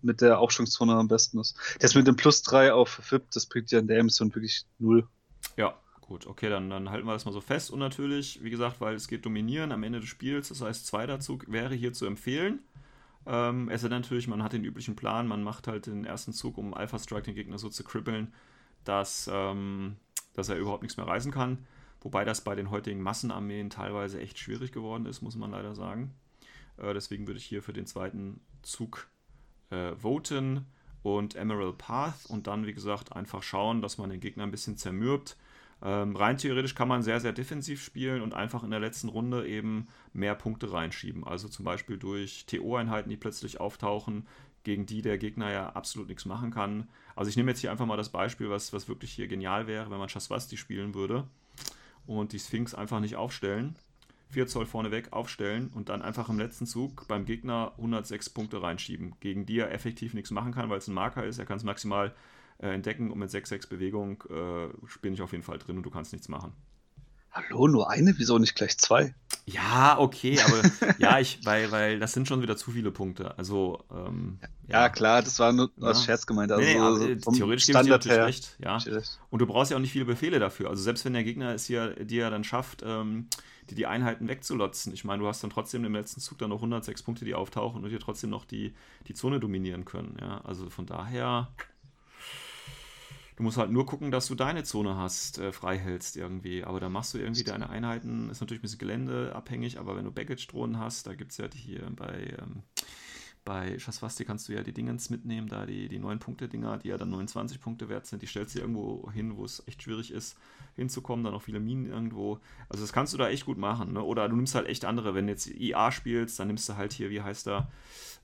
mit 0.02 0.20
der 0.20 0.38
Aufstellungszone 0.38 0.94
am 0.94 1.08
besten 1.08 1.38
ist. 1.38 1.56
Das 1.78 1.94
mit 1.94 2.06
dem 2.06 2.16
Plus 2.16 2.42
3 2.42 2.72
auf 2.72 2.88
FIP, 3.02 3.30
das 3.32 3.46
bringt 3.46 3.70
ja 3.70 3.78
in 3.78 3.86
der 3.86 4.02
Mission 4.02 4.34
wirklich 4.34 4.64
null. 4.78 5.06
Ja, 5.56 5.74
gut, 6.00 6.26
okay, 6.26 6.48
dann, 6.48 6.70
dann 6.70 6.90
halten 6.90 7.06
wir 7.06 7.12
das 7.12 7.26
mal 7.26 7.32
so 7.32 7.40
fest. 7.40 7.70
Und 7.70 7.78
natürlich, 7.78 8.42
wie 8.42 8.50
gesagt, 8.50 8.80
weil 8.80 8.94
es 8.94 9.08
geht 9.08 9.24
dominieren 9.24 9.72
am 9.72 9.82
Ende 9.82 10.00
des 10.00 10.08
Spiels, 10.08 10.48
das 10.48 10.62
heißt, 10.62 10.86
zweiter 10.86 11.20
Zug 11.20 11.50
wäre 11.50 11.74
hier 11.74 11.92
zu 11.92 12.06
empfehlen. 12.06 12.60
Ähm, 13.26 13.68
es 13.68 13.82
ist 13.82 13.90
natürlich, 13.90 14.28
man 14.28 14.42
hat 14.42 14.52
den 14.52 14.64
üblichen 14.64 14.96
Plan, 14.96 15.26
man 15.26 15.42
macht 15.42 15.66
halt 15.66 15.86
den 15.86 16.04
ersten 16.04 16.32
Zug, 16.32 16.58
um 16.58 16.74
Alpha 16.74 16.98
Strike 16.98 17.24
den 17.24 17.34
Gegner 17.34 17.58
so 17.58 17.68
zu 17.68 17.84
kribbeln, 17.84 18.32
dass, 18.84 19.28
ähm, 19.32 19.96
dass 20.34 20.48
er 20.48 20.56
überhaupt 20.56 20.82
nichts 20.82 20.96
mehr 20.96 21.06
reisen 21.06 21.32
kann. 21.32 21.66
Wobei 22.00 22.24
das 22.24 22.42
bei 22.42 22.54
den 22.54 22.70
heutigen 22.70 23.02
Massenarmeen 23.02 23.68
teilweise 23.68 24.20
echt 24.20 24.38
schwierig 24.38 24.72
geworden 24.72 25.06
ist, 25.06 25.20
muss 25.20 25.36
man 25.36 25.50
leider 25.50 25.74
sagen. 25.74 26.14
Äh, 26.78 26.94
deswegen 26.94 27.26
würde 27.26 27.38
ich 27.38 27.44
hier 27.44 27.62
für 27.62 27.74
den 27.74 27.86
zweiten 27.86 28.40
Zug 28.62 29.08
äh, 29.70 29.94
voten 29.96 30.66
und 31.02 31.34
Emerald 31.34 31.78
Path 31.78 32.26
und 32.28 32.46
dann, 32.46 32.66
wie 32.66 32.72
gesagt, 32.72 33.12
einfach 33.14 33.42
schauen, 33.42 33.82
dass 33.82 33.98
man 33.98 34.10
den 34.10 34.20
Gegner 34.20 34.44
ein 34.44 34.50
bisschen 34.50 34.76
zermürbt. 34.76 35.36
Ähm, 35.82 36.14
rein 36.14 36.36
theoretisch 36.36 36.74
kann 36.74 36.88
man 36.88 37.02
sehr, 37.02 37.20
sehr 37.20 37.32
defensiv 37.32 37.82
spielen 37.82 38.22
und 38.22 38.34
einfach 38.34 38.62
in 38.62 38.70
der 38.70 38.80
letzten 38.80 39.08
Runde 39.08 39.46
eben 39.46 39.88
mehr 40.12 40.34
Punkte 40.34 40.72
reinschieben. 40.72 41.24
Also 41.24 41.48
zum 41.48 41.64
Beispiel 41.64 41.96
durch 41.96 42.44
TO-Einheiten, 42.46 43.08
die 43.08 43.16
plötzlich 43.16 43.60
auftauchen, 43.60 44.26
gegen 44.62 44.84
die 44.84 45.00
der 45.00 45.16
Gegner 45.16 45.50
ja 45.50 45.70
absolut 45.70 46.08
nichts 46.08 46.26
machen 46.26 46.50
kann. 46.50 46.88
Also 47.16 47.30
ich 47.30 47.36
nehme 47.36 47.50
jetzt 47.50 47.60
hier 47.60 47.70
einfach 47.70 47.86
mal 47.86 47.96
das 47.96 48.10
Beispiel, 48.10 48.50
was, 48.50 48.72
was 48.72 48.88
wirklich 48.88 49.12
hier 49.12 49.26
genial 49.26 49.66
wäre, 49.66 49.90
wenn 49.90 49.98
man 49.98 50.08
Chaswasti 50.08 50.58
spielen 50.58 50.94
würde 50.94 51.26
und 52.06 52.32
die 52.32 52.38
Sphinx 52.38 52.74
einfach 52.74 53.00
nicht 53.00 53.16
aufstellen 53.16 53.76
4 54.30 54.46
Zoll 54.46 54.66
vorneweg 54.66 55.12
aufstellen 55.12 55.70
und 55.74 55.88
dann 55.88 56.02
einfach 56.02 56.28
im 56.28 56.38
letzten 56.38 56.66
Zug 56.66 57.06
beim 57.08 57.24
Gegner 57.24 57.72
106 57.76 58.30
Punkte 58.30 58.62
reinschieben, 58.62 59.14
gegen 59.20 59.44
die 59.44 59.58
er 59.58 59.72
effektiv 59.72 60.14
nichts 60.14 60.30
machen 60.30 60.52
kann, 60.52 60.70
weil 60.70 60.78
es 60.78 60.88
ein 60.88 60.94
Marker 60.94 61.24
ist. 61.24 61.38
Er 61.38 61.46
kann 61.46 61.56
es 61.56 61.64
maximal 61.64 62.14
äh, 62.60 62.68
entdecken 62.68 63.10
und 63.10 63.18
mit 63.18 63.30
6-6 63.30 63.68
Bewegung 63.68 64.22
äh, 64.28 64.68
bin 65.00 65.14
ich 65.14 65.22
auf 65.22 65.32
jeden 65.32 65.44
Fall 65.44 65.58
drin 65.58 65.76
und 65.78 65.82
du 65.82 65.90
kannst 65.90 66.12
nichts 66.12 66.28
machen. 66.28 66.52
Hallo, 67.32 67.68
nur 67.68 67.88
eine? 67.88 68.14
Wieso 68.18 68.38
nicht 68.38 68.56
gleich 68.56 68.76
zwei? 68.76 69.14
Ja, 69.46 69.98
okay, 69.98 70.38
aber 70.40 70.62
ja, 70.98 71.20
ich, 71.20 71.44
weil, 71.44 71.70
weil 71.70 72.00
das 72.00 72.12
sind 72.12 72.26
schon 72.26 72.42
wieder 72.42 72.56
zu 72.56 72.72
viele 72.72 72.90
Punkte. 72.90 73.38
Also, 73.38 73.84
ähm, 73.90 74.38
ja. 74.68 74.82
ja. 74.82 74.88
klar, 74.88 75.22
das 75.22 75.38
war 75.38 75.52
nur 75.52 75.70
ja. 75.76 75.88
als 75.88 76.04
Scherz 76.04 76.26
gemeint. 76.26 76.50
Also, 76.50 76.64
nee, 76.64 77.06
nee, 77.06 77.18
so 77.20 77.30
theoretisch 77.30 77.66
gebe 77.66 77.80
ich 77.80 77.98
dir 78.00 78.24
recht, 78.24 78.56
ja. 78.58 78.78
Und 79.30 79.38
du 79.38 79.46
brauchst 79.46 79.70
ja 79.70 79.76
auch 79.76 79.80
nicht 79.80 79.92
viele 79.92 80.04
Befehle 80.04 80.40
dafür. 80.40 80.70
Also 80.70 80.82
selbst 80.82 81.04
wenn 81.04 81.12
der 81.12 81.24
Gegner 81.24 81.54
es 81.54 81.66
hier 81.66 81.94
dir 82.04 82.30
dann 82.30 82.42
schafft, 82.42 82.82
ähm, 82.84 83.28
die, 83.70 83.76
die 83.76 83.86
Einheiten 83.86 84.26
wegzulotzen, 84.26 84.92
ich 84.92 85.04
meine, 85.04 85.22
du 85.22 85.28
hast 85.28 85.42
dann 85.42 85.50
trotzdem 85.50 85.84
im 85.84 85.94
letzten 85.94 86.20
Zug 86.20 86.38
dann 86.38 86.50
noch 86.50 86.56
106 86.56 87.02
Punkte, 87.04 87.24
die 87.24 87.34
auftauchen 87.34 87.84
und 87.84 87.90
dir 87.90 88.00
trotzdem 88.00 88.30
noch 88.30 88.44
die, 88.44 88.74
die 89.06 89.14
Zone 89.14 89.38
dominieren 89.38 89.84
können. 89.84 90.16
Ja, 90.20 90.40
also 90.42 90.68
von 90.68 90.86
daher 90.86 91.48
Du 93.40 93.44
musst 93.44 93.56
halt 93.56 93.70
nur 93.70 93.86
gucken, 93.86 94.10
dass 94.10 94.26
du 94.26 94.34
deine 94.34 94.64
Zone 94.64 94.98
hast, 94.98 95.38
äh, 95.38 95.50
frei 95.50 95.78
hältst 95.78 96.14
irgendwie. 96.14 96.62
Aber 96.62 96.78
da 96.78 96.90
machst 96.90 97.14
du 97.14 97.18
irgendwie 97.18 97.42
deine 97.42 97.70
Einheiten, 97.70 98.28
ist 98.28 98.42
natürlich 98.42 98.60
ein 98.60 98.68
bisschen 98.68 98.80
geländeabhängig, 98.80 99.78
aber 99.78 99.96
wenn 99.96 100.04
du 100.04 100.10
Baggage-Drohnen 100.10 100.78
hast, 100.78 101.06
da 101.06 101.14
gibt 101.14 101.32
es 101.32 101.38
ja 101.38 101.48
die 101.48 101.56
hier 101.56 101.90
bei, 101.96 102.36
ähm, 102.38 102.64
bei 103.42 103.78
Schaswasti 103.78 104.26
kannst 104.26 104.46
du 104.46 104.52
ja 104.52 104.62
die 104.62 104.74
Dingens 104.74 105.08
mitnehmen, 105.08 105.48
da 105.48 105.64
die, 105.64 105.88
die 105.88 105.98
9-Punkte-Dinger, 105.98 106.76
die 106.76 106.88
ja 106.88 106.98
dann 106.98 107.08
29 107.08 107.62
Punkte 107.62 107.88
wert 107.88 108.04
sind, 108.04 108.20
die 108.20 108.26
stellst 108.26 108.56
du 108.56 108.58
irgendwo 108.58 109.10
hin, 109.10 109.38
wo 109.38 109.46
es 109.46 109.66
echt 109.66 109.84
schwierig 109.84 110.10
ist, 110.10 110.36
hinzukommen, 110.76 111.24
dann 111.24 111.32
auch 111.32 111.40
viele 111.40 111.60
Minen 111.60 111.86
irgendwo. 111.86 112.40
Also 112.68 112.84
das 112.84 112.92
kannst 112.92 113.14
du 113.14 113.16
da 113.16 113.30
echt 113.30 113.46
gut 113.46 113.56
machen. 113.56 113.94
Ne? 113.94 114.02
Oder 114.02 114.28
du 114.28 114.36
nimmst 114.36 114.54
halt 114.54 114.66
echt 114.66 114.84
andere, 114.84 115.14
wenn 115.14 115.28
du 115.28 115.32
jetzt 115.32 115.46
IA 115.46 115.92
spielst, 115.92 116.38
dann 116.38 116.48
nimmst 116.48 116.68
du 116.68 116.76
halt 116.76 116.92
hier, 116.92 117.08
wie 117.08 117.22
heißt 117.22 117.46
der, 117.46 117.70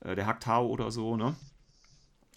äh, 0.00 0.14
der 0.14 0.26
Haktau 0.26 0.68
oder 0.68 0.90
so, 0.90 1.16
ne? 1.16 1.34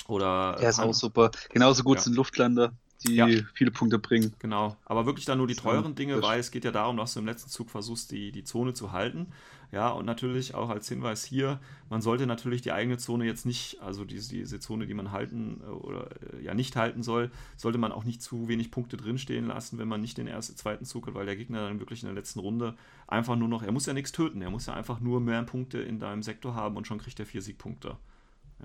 Oder 0.07 0.57
er 0.59 0.69
ist 0.69 0.79
auch 0.79 0.93
super. 0.93 1.31
Genauso 1.49 1.83
gut 1.83 1.97
ja. 1.97 2.03
sind 2.03 2.15
Luftlander, 2.15 2.73
die 3.05 3.15
ja. 3.15 3.27
viele 3.53 3.71
Punkte 3.71 3.99
bringen. 3.99 4.33
Genau. 4.39 4.75
Aber 4.85 5.05
wirklich 5.05 5.25
dann 5.25 5.37
nur 5.37 5.47
die 5.47 5.55
teuren 5.55 5.95
Dinge, 5.95 6.21
weil 6.21 6.39
es 6.39 6.51
geht 6.51 6.65
ja 6.65 6.71
darum, 6.71 6.97
dass 6.97 7.13
du 7.13 7.19
im 7.19 7.25
letzten 7.25 7.49
Zug 7.49 7.69
versuchst, 7.69 8.11
die, 8.11 8.31
die 8.31 8.43
Zone 8.43 8.73
zu 8.73 8.91
halten. 8.91 9.27
Ja, 9.71 9.89
und 9.89 10.05
natürlich 10.05 10.55
auch 10.55 10.69
als 10.69 10.89
Hinweis 10.89 11.23
hier, 11.23 11.59
man 11.89 12.01
sollte 12.01 12.25
natürlich 12.25 12.63
die 12.63 12.71
eigene 12.71 12.97
Zone 12.97 13.25
jetzt 13.25 13.45
nicht, 13.45 13.79
also 13.81 14.03
diese, 14.03 14.31
diese 14.31 14.59
Zone, 14.59 14.87
die 14.87 14.95
man 14.95 15.11
halten 15.11 15.61
äh, 15.63 15.69
oder 15.69 16.09
äh, 16.33 16.43
ja 16.43 16.55
nicht 16.55 16.75
halten 16.75 17.03
soll, 17.03 17.29
sollte 17.55 17.77
man 17.77 17.91
auch 17.91 18.03
nicht 18.03 18.23
zu 18.23 18.47
wenig 18.47 18.71
Punkte 18.71 18.97
drinstehen 18.97 19.45
lassen, 19.45 19.77
wenn 19.77 19.87
man 19.87 20.01
nicht 20.01 20.17
den 20.17 20.25
ersten, 20.25 20.55
zweiten 20.55 20.85
Zug 20.85 21.05
hat, 21.05 21.13
weil 21.13 21.27
der 21.27 21.35
Gegner 21.35 21.67
dann 21.67 21.79
wirklich 21.79 22.01
in 22.01 22.07
der 22.07 22.15
letzten 22.15 22.39
Runde 22.39 22.75
einfach 23.07 23.35
nur 23.35 23.47
noch, 23.47 23.61
er 23.61 23.71
muss 23.71 23.85
ja 23.85 23.93
nichts 23.93 24.11
töten, 24.11 24.41
er 24.41 24.49
muss 24.49 24.65
ja 24.65 24.73
einfach 24.73 24.99
nur 25.01 25.21
mehr 25.21 25.43
Punkte 25.43 25.77
in 25.77 25.99
deinem 25.99 26.23
Sektor 26.23 26.55
haben 26.55 26.75
und 26.75 26.87
schon 26.87 26.97
kriegt 26.97 27.19
er 27.19 27.27
vier 27.27 27.43
Siegpunkte. 27.43 27.95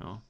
Ja, 0.00 0.22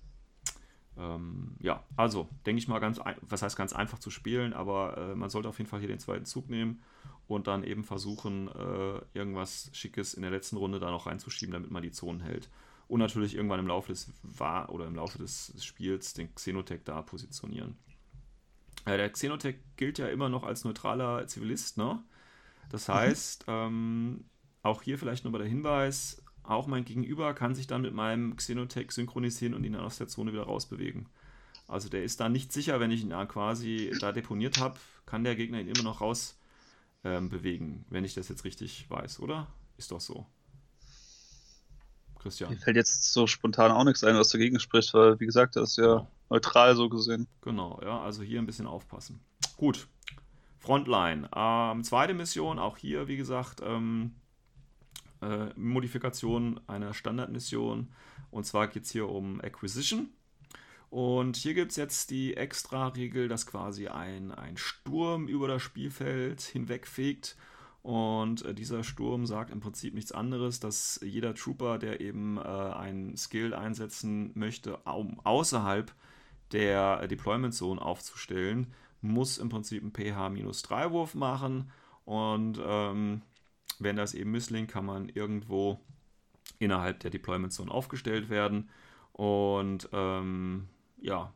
ähm, 0.98 1.56
ja, 1.60 1.82
also 1.96 2.28
denke 2.46 2.58
ich 2.58 2.68
mal 2.68 2.78
ganz, 2.78 3.00
was 3.22 3.42
heißt 3.42 3.56
ganz 3.56 3.72
einfach 3.72 3.98
zu 3.98 4.10
spielen, 4.10 4.52
aber 4.52 4.96
äh, 4.96 5.14
man 5.14 5.30
sollte 5.30 5.48
auf 5.48 5.58
jeden 5.58 5.68
Fall 5.68 5.80
hier 5.80 5.88
den 5.88 5.98
zweiten 5.98 6.24
Zug 6.24 6.48
nehmen 6.48 6.82
und 7.26 7.46
dann 7.46 7.64
eben 7.64 7.84
versuchen, 7.84 8.48
äh, 8.48 9.00
irgendwas 9.12 9.70
Schickes 9.72 10.14
in 10.14 10.22
der 10.22 10.30
letzten 10.30 10.56
Runde 10.56 10.78
da 10.78 10.90
noch 10.90 11.06
reinzuschieben, 11.06 11.52
damit 11.52 11.70
man 11.70 11.82
die 11.82 11.90
Zonen 11.90 12.20
hält. 12.20 12.48
Und 12.86 13.00
natürlich 13.00 13.34
irgendwann 13.34 13.60
im 13.60 13.66
Laufe 13.66 13.88
des 13.88 14.12
war 14.22 14.70
oder 14.70 14.86
im 14.86 14.94
Laufe 14.94 15.18
des, 15.18 15.48
des 15.48 15.64
Spiels 15.64 16.12
den 16.12 16.34
Xenotech 16.34 16.82
da 16.84 17.00
positionieren. 17.02 17.76
Äh, 18.84 18.98
der 18.98 19.10
Xenotech 19.10 19.56
gilt 19.76 19.98
ja 19.98 20.08
immer 20.08 20.28
noch 20.28 20.44
als 20.44 20.64
neutraler 20.64 21.26
Zivilist, 21.26 21.78
ne? 21.78 22.02
Das 22.70 22.88
mhm. 22.88 22.92
heißt, 22.92 23.44
ähm, 23.48 24.24
auch 24.62 24.82
hier 24.82 24.98
vielleicht 24.98 25.24
nochmal 25.24 25.40
der 25.40 25.48
Hinweis, 25.48 26.22
auch 26.44 26.66
mein 26.66 26.84
Gegenüber 26.84 27.34
kann 27.34 27.54
sich 27.54 27.66
dann 27.66 27.82
mit 27.82 27.94
meinem 27.94 28.36
Xenotech 28.36 28.92
synchronisieren 28.92 29.54
und 29.54 29.64
ihn 29.64 29.72
dann 29.72 29.82
aus 29.84 29.98
der 29.98 30.08
Zone 30.08 30.32
wieder 30.32 30.44
rausbewegen. 30.44 31.06
Also 31.66 31.88
der 31.88 32.04
ist 32.04 32.20
da 32.20 32.28
nicht 32.28 32.52
sicher, 32.52 32.80
wenn 32.80 32.90
ich 32.90 33.02
ihn 33.02 33.14
quasi 33.28 33.92
da 34.00 34.12
deponiert 34.12 34.58
habe, 34.58 34.78
kann 35.06 35.24
der 35.24 35.34
Gegner 35.34 35.60
ihn 35.60 35.68
immer 35.68 35.82
noch 35.82 36.00
raus 36.02 36.38
ähm, 37.02 37.30
bewegen, 37.30 37.84
wenn 37.88 38.04
ich 38.04 38.14
das 38.14 38.28
jetzt 38.28 38.44
richtig 38.44 38.88
weiß, 38.90 39.20
oder? 39.20 39.46
Ist 39.78 39.90
doch 39.90 40.00
so. 40.00 40.26
Christian. 42.18 42.50
Mir 42.50 42.58
fällt 42.58 42.76
jetzt 42.76 43.12
so 43.12 43.26
spontan 43.26 43.70
auch 43.70 43.84
nichts 43.84 44.02
ein, 44.02 44.16
was 44.16 44.30
dagegen 44.30 44.58
spricht, 44.58 44.94
weil, 44.94 45.20
wie 45.20 45.26
gesagt, 45.26 45.56
das 45.56 45.72
ist 45.72 45.76
ja 45.78 45.96
genau. 45.96 46.08
neutral 46.30 46.74
so 46.76 46.88
gesehen. 46.88 47.26
Genau, 47.42 47.80
ja, 47.82 48.00
also 48.00 48.22
hier 48.22 48.38
ein 48.38 48.46
bisschen 48.46 48.66
aufpassen. 48.66 49.20
Gut. 49.56 49.88
Frontline. 50.58 51.28
Ähm, 51.36 51.84
zweite 51.84 52.14
Mission, 52.14 52.58
auch 52.58 52.78
hier, 52.78 53.08
wie 53.08 53.18
gesagt, 53.18 53.60
ähm, 53.62 54.14
äh, 55.22 55.46
Modifikation 55.56 56.60
einer 56.66 56.94
Standardmission. 56.94 57.88
Und 58.30 58.44
zwar 58.44 58.68
geht 58.68 58.84
es 58.84 58.90
hier 58.90 59.08
um 59.08 59.40
Acquisition. 59.40 60.08
Und 60.90 61.36
hier 61.36 61.54
gibt 61.54 61.72
es 61.72 61.76
jetzt 61.76 62.10
die 62.10 62.36
extra 62.36 62.88
Regel, 62.88 63.26
dass 63.26 63.46
quasi 63.46 63.88
ein, 63.88 64.30
ein 64.30 64.56
Sturm 64.56 65.26
über 65.26 65.48
das 65.48 65.62
Spielfeld 65.62 66.40
hinwegfegt. 66.40 67.36
Und 67.82 68.44
äh, 68.44 68.54
dieser 68.54 68.84
Sturm 68.84 69.26
sagt 69.26 69.50
im 69.50 69.60
Prinzip 69.60 69.92
nichts 69.94 70.12
anderes, 70.12 70.60
dass 70.60 71.00
jeder 71.02 71.34
Trooper, 71.34 71.78
der 71.78 72.00
eben 72.00 72.38
äh, 72.38 72.40
einen 72.40 73.16
Skill 73.16 73.54
einsetzen 73.54 74.30
möchte, 74.34 74.76
um 74.84 75.20
außerhalb 75.20 75.92
der 76.52 77.06
Deployment 77.08 77.54
Zone 77.54 77.82
aufzustellen, 77.82 78.72
muss 79.00 79.38
im 79.38 79.48
Prinzip 79.48 79.82
einen 79.82 79.92
pH-3-Wurf 79.92 81.14
machen. 81.14 81.70
Und 82.04 82.58
ähm, 82.64 83.22
wenn 83.78 83.96
das 83.96 84.14
eben 84.14 84.30
misslingt, 84.30 84.70
kann 84.70 84.86
man 84.86 85.08
irgendwo 85.08 85.80
innerhalb 86.58 87.00
der 87.00 87.10
Deployment 87.10 87.52
Zone 87.52 87.70
aufgestellt 87.70 88.28
werden. 88.30 88.70
Und 89.12 89.88
ähm, 89.92 90.68
ja, 91.00 91.32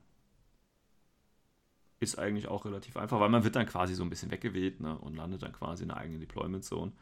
ist 2.00 2.18
eigentlich 2.18 2.48
auch 2.48 2.64
relativ 2.64 2.96
einfach, 2.96 3.20
weil 3.20 3.28
man 3.28 3.44
wird 3.44 3.56
dann 3.56 3.66
quasi 3.66 3.94
so 3.94 4.02
ein 4.02 4.10
bisschen 4.10 4.30
weggeweht 4.30 4.80
ne, 4.80 4.96
und 4.98 5.16
landet 5.16 5.42
dann 5.42 5.52
quasi 5.52 5.82
in 5.82 5.88
der 5.88 5.98
eigenen 5.98 6.20
Deployment 6.20 6.64
Zone. 6.64 6.92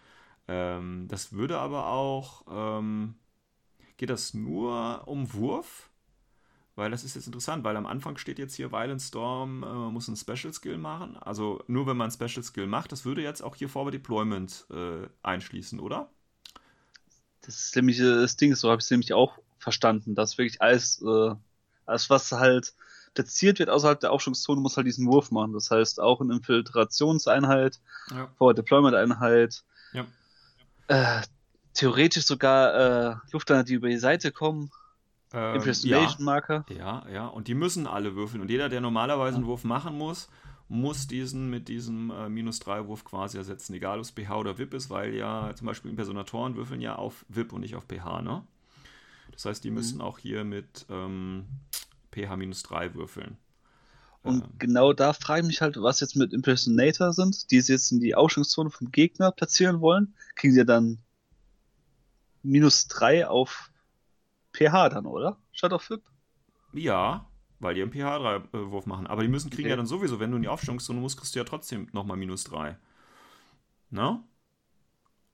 Ähm, 0.48 1.06
das 1.08 1.32
würde 1.32 1.58
aber 1.58 1.88
auch, 1.88 2.44
ähm, 2.50 3.14
geht 3.96 4.10
das 4.10 4.34
nur 4.34 5.06
um 5.06 5.32
Wurf? 5.34 5.90
Weil 6.76 6.90
das 6.90 7.04
ist 7.04 7.14
jetzt 7.14 7.26
interessant, 7.26 7.64
weil 7.64 7.76
am 7.76 7.86
Anfang 7.86 8.18
steht 8.18 8.38
jetzt 8.38 8.54
hier 8.54 8.70
Violent 8.70 9.00
Storm, 9.00 9.62
äh, 9.62 9.66
man 9.66 9.94
muss 9.94 10.08
einen 10.08 10.16
Special 10.16 10.52
Skill 10.52 10.76
machen. 10.76 11.16
Also 11.16 11.64
nur 11.66 11.86
wenn 11.86 11.96
man 11.96 12.10
einen 12.10 12.28
Special 12.28 12.44
Skill 12.44 12.66
macht, 12.66 12.92
das 12.92 13.06
würde 13.06 13.22
jetzt 13.22 13.42
auch 13.42 13.56
hier 13.56 13.70
Forward 13.70 13.94
Deployment 13.94 14.66
äh, 14.70 15.08
einschließen, 15.22 15.80
oder? 15.80 16.10
Das 17.40 17.56
ist 17.64 17.76
nämlich 17.76 17.98
äh, 17.98 18.20
das 18.20 18.36
Ding, 18.36 18.54
so 18.54 18.68
habe 18.70 18.80
ich 18.80 18.84
es 18.84 18.90
nämlich 18.90 19.14
auch 19.14 19.38
verstanden, 19.58 20.14
dass 20.14 20.36
wirklich 20.36 20.60
alles, 20.60 21.00
äh, 21.00 21.34
alles 21.86 22.10
was 22.10 22.30
halt 22.32 22.74
platziert 23.14 23.58
wird 23.58 23.70
außerhalb 23.70 23.98
der 23.98 24.12
Aufschwungszone, 24.12 24.60
muss 24.60 24.76
halt 24.76 24.86
diesen 24.86 25.06
Wurf 25.06 25.30
machen. 25.30 25.54
Das 25.54 25.70
heißt 25.70 25.98
auch 25.98 26.20
eine 26.20 26.34
Infiltrationseinheit, 26.34 27.80
ja. 28.10 28.28
Forward 28.36 28.58
Deployment 28.58 28.94
Einheit. 28.94 29.64
Ja. 29.94 30.04
Äh, 30.88 31.22
theoretisch 31.72 32.26
sogar 32.26 32.74
äh, 32.74 33.16
Luftlander, 33.32 33.64
die 33.64 33.74
über 33.74 33.88
die 33.88 33.96
Seite 33.96 34.30
kommen. 34.30 34.70
Ähm, 35.32 35.56
Impersonation-Marker. 35.56 36.64
Ja, 36.70 36.76
ja, 36.76 37.08
ja, 37.12 37.26
und 37.26 37.48
die 37.48 37.54
müssen 37.54 37.86
alle 37.86 38.14
würfeln. 38.14 38.40
Und 38.40 38.50
jeder, 38.50 38.68
der 38.68 38.80
normalerweise 38.80 39.36
einen 39.36 39.46
Wurf 39.46 39.64
machen 39.64 39.96
muss, 39.98 40.28
muss 40.68 41.06
diesen 41.06 41.50
mit 41.50 41.68
diesem 41.68 42.10
äh, 42.10 42.28
minus 42.28 42.58
3 42.60 42.86
Wurf 42.86 43.04
quasi 43.04 43.38
ersetzen, 43.38 43.74
egal 43.74 43.98
ob 43.98 44.04
es 44.04 44.10
pH 44.10 44.36
oder 44.36 44.58
VIP 44.58 44.74
ist, 44.74 44.90
weil 44.90 45.14
ja 45.14 45.52
zum 45.54 45.66
Beispiel 45.66 45.90
Impersonatoren 45.90 46.56
würfeln 46.56 46.80
ja 46.80 46.96
auf 46.96 47.24
VIP 47.28 47.52
und 47.52 47.60
nicht 47.60 47.76
auf 47.76 47.86
pH, 47.86 48.22
ne? 48.22 48.42
Das 49.32 49.44
heißt, 49.44 49.64
die 49.64 49.70
mhm. 49.70 49.76
müssen 49.76 50.00
auch 50.00 50.18
hier 50.18 50.44
mit 50.44 50.86
ähm, 50.88 51.44
pH 52.12 52.36
minus 52.36 52.62
3 52.64 52.94
würfeln. 52.94 53.36
Und 54.22 54.42
ähm. 54.42 54.50
genau 54.58 54.92
da 54.92 55.12
frage 55.12 55.42
ich 55.42 55.46
mich 55.46 55.60
halt, 55.60 55.76
was 55.76 56.00
jetzt 56.00 56.16
mit 56.16 56.32
Impersonator 56.32 57.12
sind, 57.12 57.50
die 57.50 57.60
sie 57.60 57.72
jetzt 57.72 57.92
in 57.92 58.00
die 58.00 58.14
Ausschwungszone 58.14 58.70
vom 58.70 58.90
Gegner 58.90 59.30
platzieren 59.30 59.80
wollen. 59.80 60.14
Kriegen 60.34 60.54
sie 60.54 60.64
dann 60.64 60.98
minus 62.42 62.88
3 62.88 63.28
auf 63.28 63.70
pH 64.56 64.90
dann, 64.90 65.06
oder? 65.06 65.38
Statt 65.52 65.72
auf 65.72 65.82
FIP? 65.82 66.02
Ja, 66.72 67.26
weil 67.58 67.74
die 67.74 67.82
einen 67.82 67.92
pH-3-Wurf 67.92 68.86
machen. 68.86 69.06
Aber 69.06 69.22
die 69.22 69.28
müssen 69.28 69.50
kriegen 69.50 69.64
okay. 69.64 69.70
ja 69.70 69.76
dann 69.76 69.86
sowieso, 69.86 70.20
wenn 70.20 70.30
du 70.30 70.36
in 70.36 70.42
die 70.42 70.48
Aufstellungszone 70.48 71.00
musst, 71.00 71.18
kriegst 71.18 71.34
du 71.34 71.38
ja 71.38 71.44
trotzdem 71.44 71.88
nochmal 71.92 72.16
minus 72.16 72.44
3. 72.44 72.76
Ne? 73.90 74.22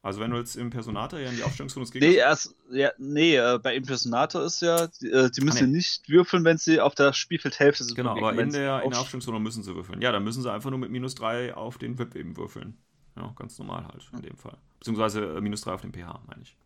Also 0.03 0.21
wenn 0.21 0.33
du 0.33 0.37
jetzt 0.37 0.57
im 0.57 0.71
Personator 0.71 1.21
ja 1.21 1.31
in 1.31 1.37
die 1.37 1.45
Aufstellungszone 1.45 1.87
gehst. 1.87 2.05
Nee, 2.05 2.15
erst, 2.15 2.57
ja, 2.71 2.91
nee 2.99 3.37
äh, 3.37 3.61
bei 3.63 3.77
Impersonator 3.77 4.43
ist 4.43 4.61
ja, 4.61 4.89
die, 4.89 5.09
äh, 5.09 5.31
die 5.31 5.43
müssen 5.43 5.65
ah, 5.65 5.67
nee. 5.67 5.77
nicht 5.77 6.09
würfeln, 6.09 6.45
wenn 6.45 6.59
sie 6.59 6.81
auf 6.81 6.97
der 6.97 7.13
Spielfeldhälfte 7.13 7.85
sind. 7.85 7.95
Genau, 7.95 8.17
aber 8.17 8.33
in 8.33 8.51
der, 8.51 8.83
in 8.83 8.91
der 8.91 9.01
Aufstellungszone 9.01 9.39
müssen 9.39 9.63
sie 9.63 9.75
würfeln. 9.77 10.01
Ja, 10.01 10.11
dann 10.11 10.25
müssen 10.25 10.43
sie 10.43 10.53
einfach 10.53 10.71
nur 10.71 10.81
mit 10.81 10.91
minus 10.91 11.15
3 11.15 11.55
auf 11.55 11.79
den 11.79 11.99
VIP 11.99 12.17
eben 12.17 12.37
würfeln. 12.37 12.77
Ja, 13.17 13.33
ganz 13.37 13.59
normal 13.59 13.87
halt 13.87 14.11
in 14.13 14.23
dem 14.23 14.37
Fall. 14.37 14.59
Beziehungsweise 14.81 15.37
äh, 15.37 15.41
minus 15.41 15.61
3 15.61 15.73
auf 15.73 15.83
den 15.83 15.93
pH, 15.93 16.21
meine 16.27 16.43
ich. 16.43 16.57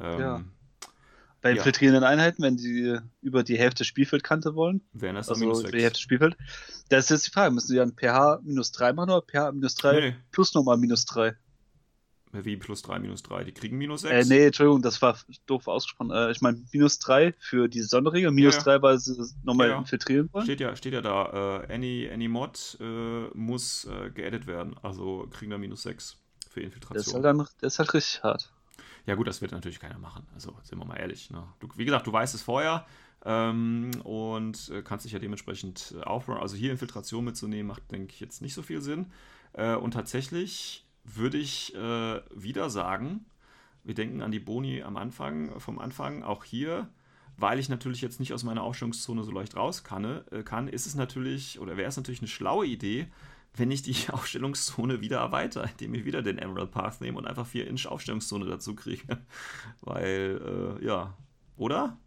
Ähm, 0.00 0.20
ja. 0.20 0.44
Bei 1.46 1.52
ja. 1.52 1.58
infiltrierenden 1.58 2.02
Einheiten, 2.02 2.42
wenn 2.42 2.56
die 2.56 2.98
über 3.22 3.44
die 3.44 3.56
Hälfte 3.56 3.84
Spielfeldkante 3.84 4.56
wollen. 4.56 4.80
Wären 4.92 5.14
das 5.14 5.28
also 5.28 5.38
minus 5.38 5.60
6. 5.60 5.70
die 5.70 5.82
Hälfte 5.82 6.00
Spielfeld. 6.00 6.36
Das 6.88 7.04
ist 7.04 7.10
jetzt 7.10 7.26
die 7.28 7.30
Frage, 7.30 7.54
müssen 7.54 7.68
sie 7.68 7.76
dann 7.76 7.92
pH 7.92 8.40
minus 8.42 8.72
3 8.72 8.92
machen 8.94 9.10
oder 9.10 9.22
pH 9.22 9.52
minus 9.52 9.76
3 9.76 10.00
nee. 10.00 10.16
plus 10.32 10.54
nochmal 10.54 10.76
minus 10.76 11.04
3? 11.04 11.36
Wie 12.32 12.56
plus 12.56 12.82
3, 12.82 12.98
minus 12.98 13.22
3? 13.22 13.44
Die 13.44 13.52
kriegen 13.52 13.78
minus 13.78 14.00
6? 14.00 14.12
Äh, 14.12 14.28
nee, 14.28 14.46
Entschuldigung, 14.46 14.82
das 14.82 15.00
war 15.00 15.16
doof 15.46 15.68
ausgesprochen. 15.68 16.10
Äh, 16.10 16.32
ich 16.32 16.40
meine, 16.40 16.64
minus 16.72 16.98
3 16.98 17.32
für 17.38 17.68
die 17.68 17.82
Sonderregel, 17.82 18.32
minus 18.32 18.56
ja, 18.56 18.62
3, 18.62 18.82
weil 18.82 18.98
sie 18.98 19.16
nochmal 19.44 19.68
ja, 19.68 19.78
infiltrieren 19.78 20.28
wollen. 20.32 20.44
Steht 20.44 20.58
ja, 20.58 20.74
steht 20.74 20.94
ja 20.94 21.00
da, 21.00 21.62
äh, 21.62 21.72
any, 21.72 22.10
any 22.12 22.26
Mod 22.26 22.76
äh, 22.80 23.28
muss 23.34 23.84
äh, 23.84 24.10
geaddet 24.10 24.48
werden. 24.48 24.74
Also 24.82 25.28
kriegen 25.30 25.52
da 25.52 25.58
minus 25.58 25.82
6 25.82 26.16
für 26.50 26.60
Infiltration. 26.60 26.96
Das 26.96 27.06
ist 27.06 27.14
halt, 27.14 27.24
dann, 27.24 27.38
das 27.60 27.74
ist 27.74 27.78
halt 27.78 27.94
richtig 27.94 28.22
hart. 28.24 28.52
Ja, 29.06 29.14
gut, 29.14 29.26
das 29.26 29.40
wird 29.40 29.52
natürlich 29.52 29.80
keiner 29.80 29.98
machen. 29.98 30.26
Also, 30.34 30.56
sind 30.62 30.78
wir 30.78 30.84
mal 30.84 30.96
ehrlich. 30.96 31.30
Ne? 31.30 31.42
Du, 31.60 31.68
wie 31.76 31.84
gesagt, 31.84 32.06
du 32.06 32.12
weißt 32.12 32.34
es 32.34 32.42
vorher 32.42 32.86
ähm, 33.24 33.90
und 34.02 34.68
äh, 34.70 34.82
kannst 34.82 35.04
dich 35.04 35.12
ja 35.12 35.18
dementsprechend 35.18 35.94
aufbauen. 36.04 36.38
Also, 36.38 36.56
hier 36.56 36.72
Infiltration 36.72 37.24
mitzunehmen, 37.24 37.68
macht, 37.68 37.90
denke 37.90 38.12
ich, 38.12 38.20
jetzt 38.20 38.42
nicht 38.42 38.54
so 38.54 38.62
viel 38.62 38.80
Sinn. 38.80 39.06
und 39.54 39.92
tatsächlich 39.92 40.86
würde 41.14 41.38
ich 41.38 41.74
äh, 41.74 42.20
wieder 42.34 42.68
sagen, 42.68 43.24
wir 43.84 43.94
denken 43.94 44.20
an 44.20 44.32
die 44.32 44.40
Boni 44.40 44.82
am 44.82 44.96
Anfang, 44.96 45.60
vom 45.60 45.78
Anfang, 45.78 46.22
auch 46.22 46.44
hier, 46.44 46.88
weil 47.36 47.58
ich 47.58 47.68
natürlich 47.68 48.00
jetzt 48.00 48.18
nicht 48.18 48.32
aus 48.32 48.42
meiner 48.42 48.62
Aufstellungszone 48.62 49.22
so 49.22 49.30
leicht 49.30 49.56
raus 49.56 49.84
kann, 49.84 50.04
äh, 50.04 50.42
kann 50.42 50.68
ist 50.68 50.86
es 50.86 50.94
natürlich, 50.94 51.60
oder 51.60 51.76
wäre 51.76 51.88
es 51.88 51.96
natürlich 51.96 52.20
eine 52.20 52.28
schlaue 52.28 52.66
Idee, 52.66 53.08
wenn 53.56 53.70
ich 53.70 53.82
die 53.82 53.96
Aufstellungszone 54.12 55.00
wieder 55.00 55.18
erweitere, 55.18 55.68
indem 55.70 55.94
ich 55.94 56.04
wieder 56.04 56.22
den 56.22 56.38
Emerald 56.38 56.70
Path 56.70 57.00
nehme 57.00 57.18
und 57.18 57.26
einfach 57.26 57.46
4 57.46 57.66
Inch 57.66 57.86
Aufstellungszone 57.86 58.46
dazu 58.46 58.74
kriege. 58.74 59.18
Weil, 59.80 60.78
äh, 60.80 60.84
ja, 60.84 61.14
oder? 61.56 61.98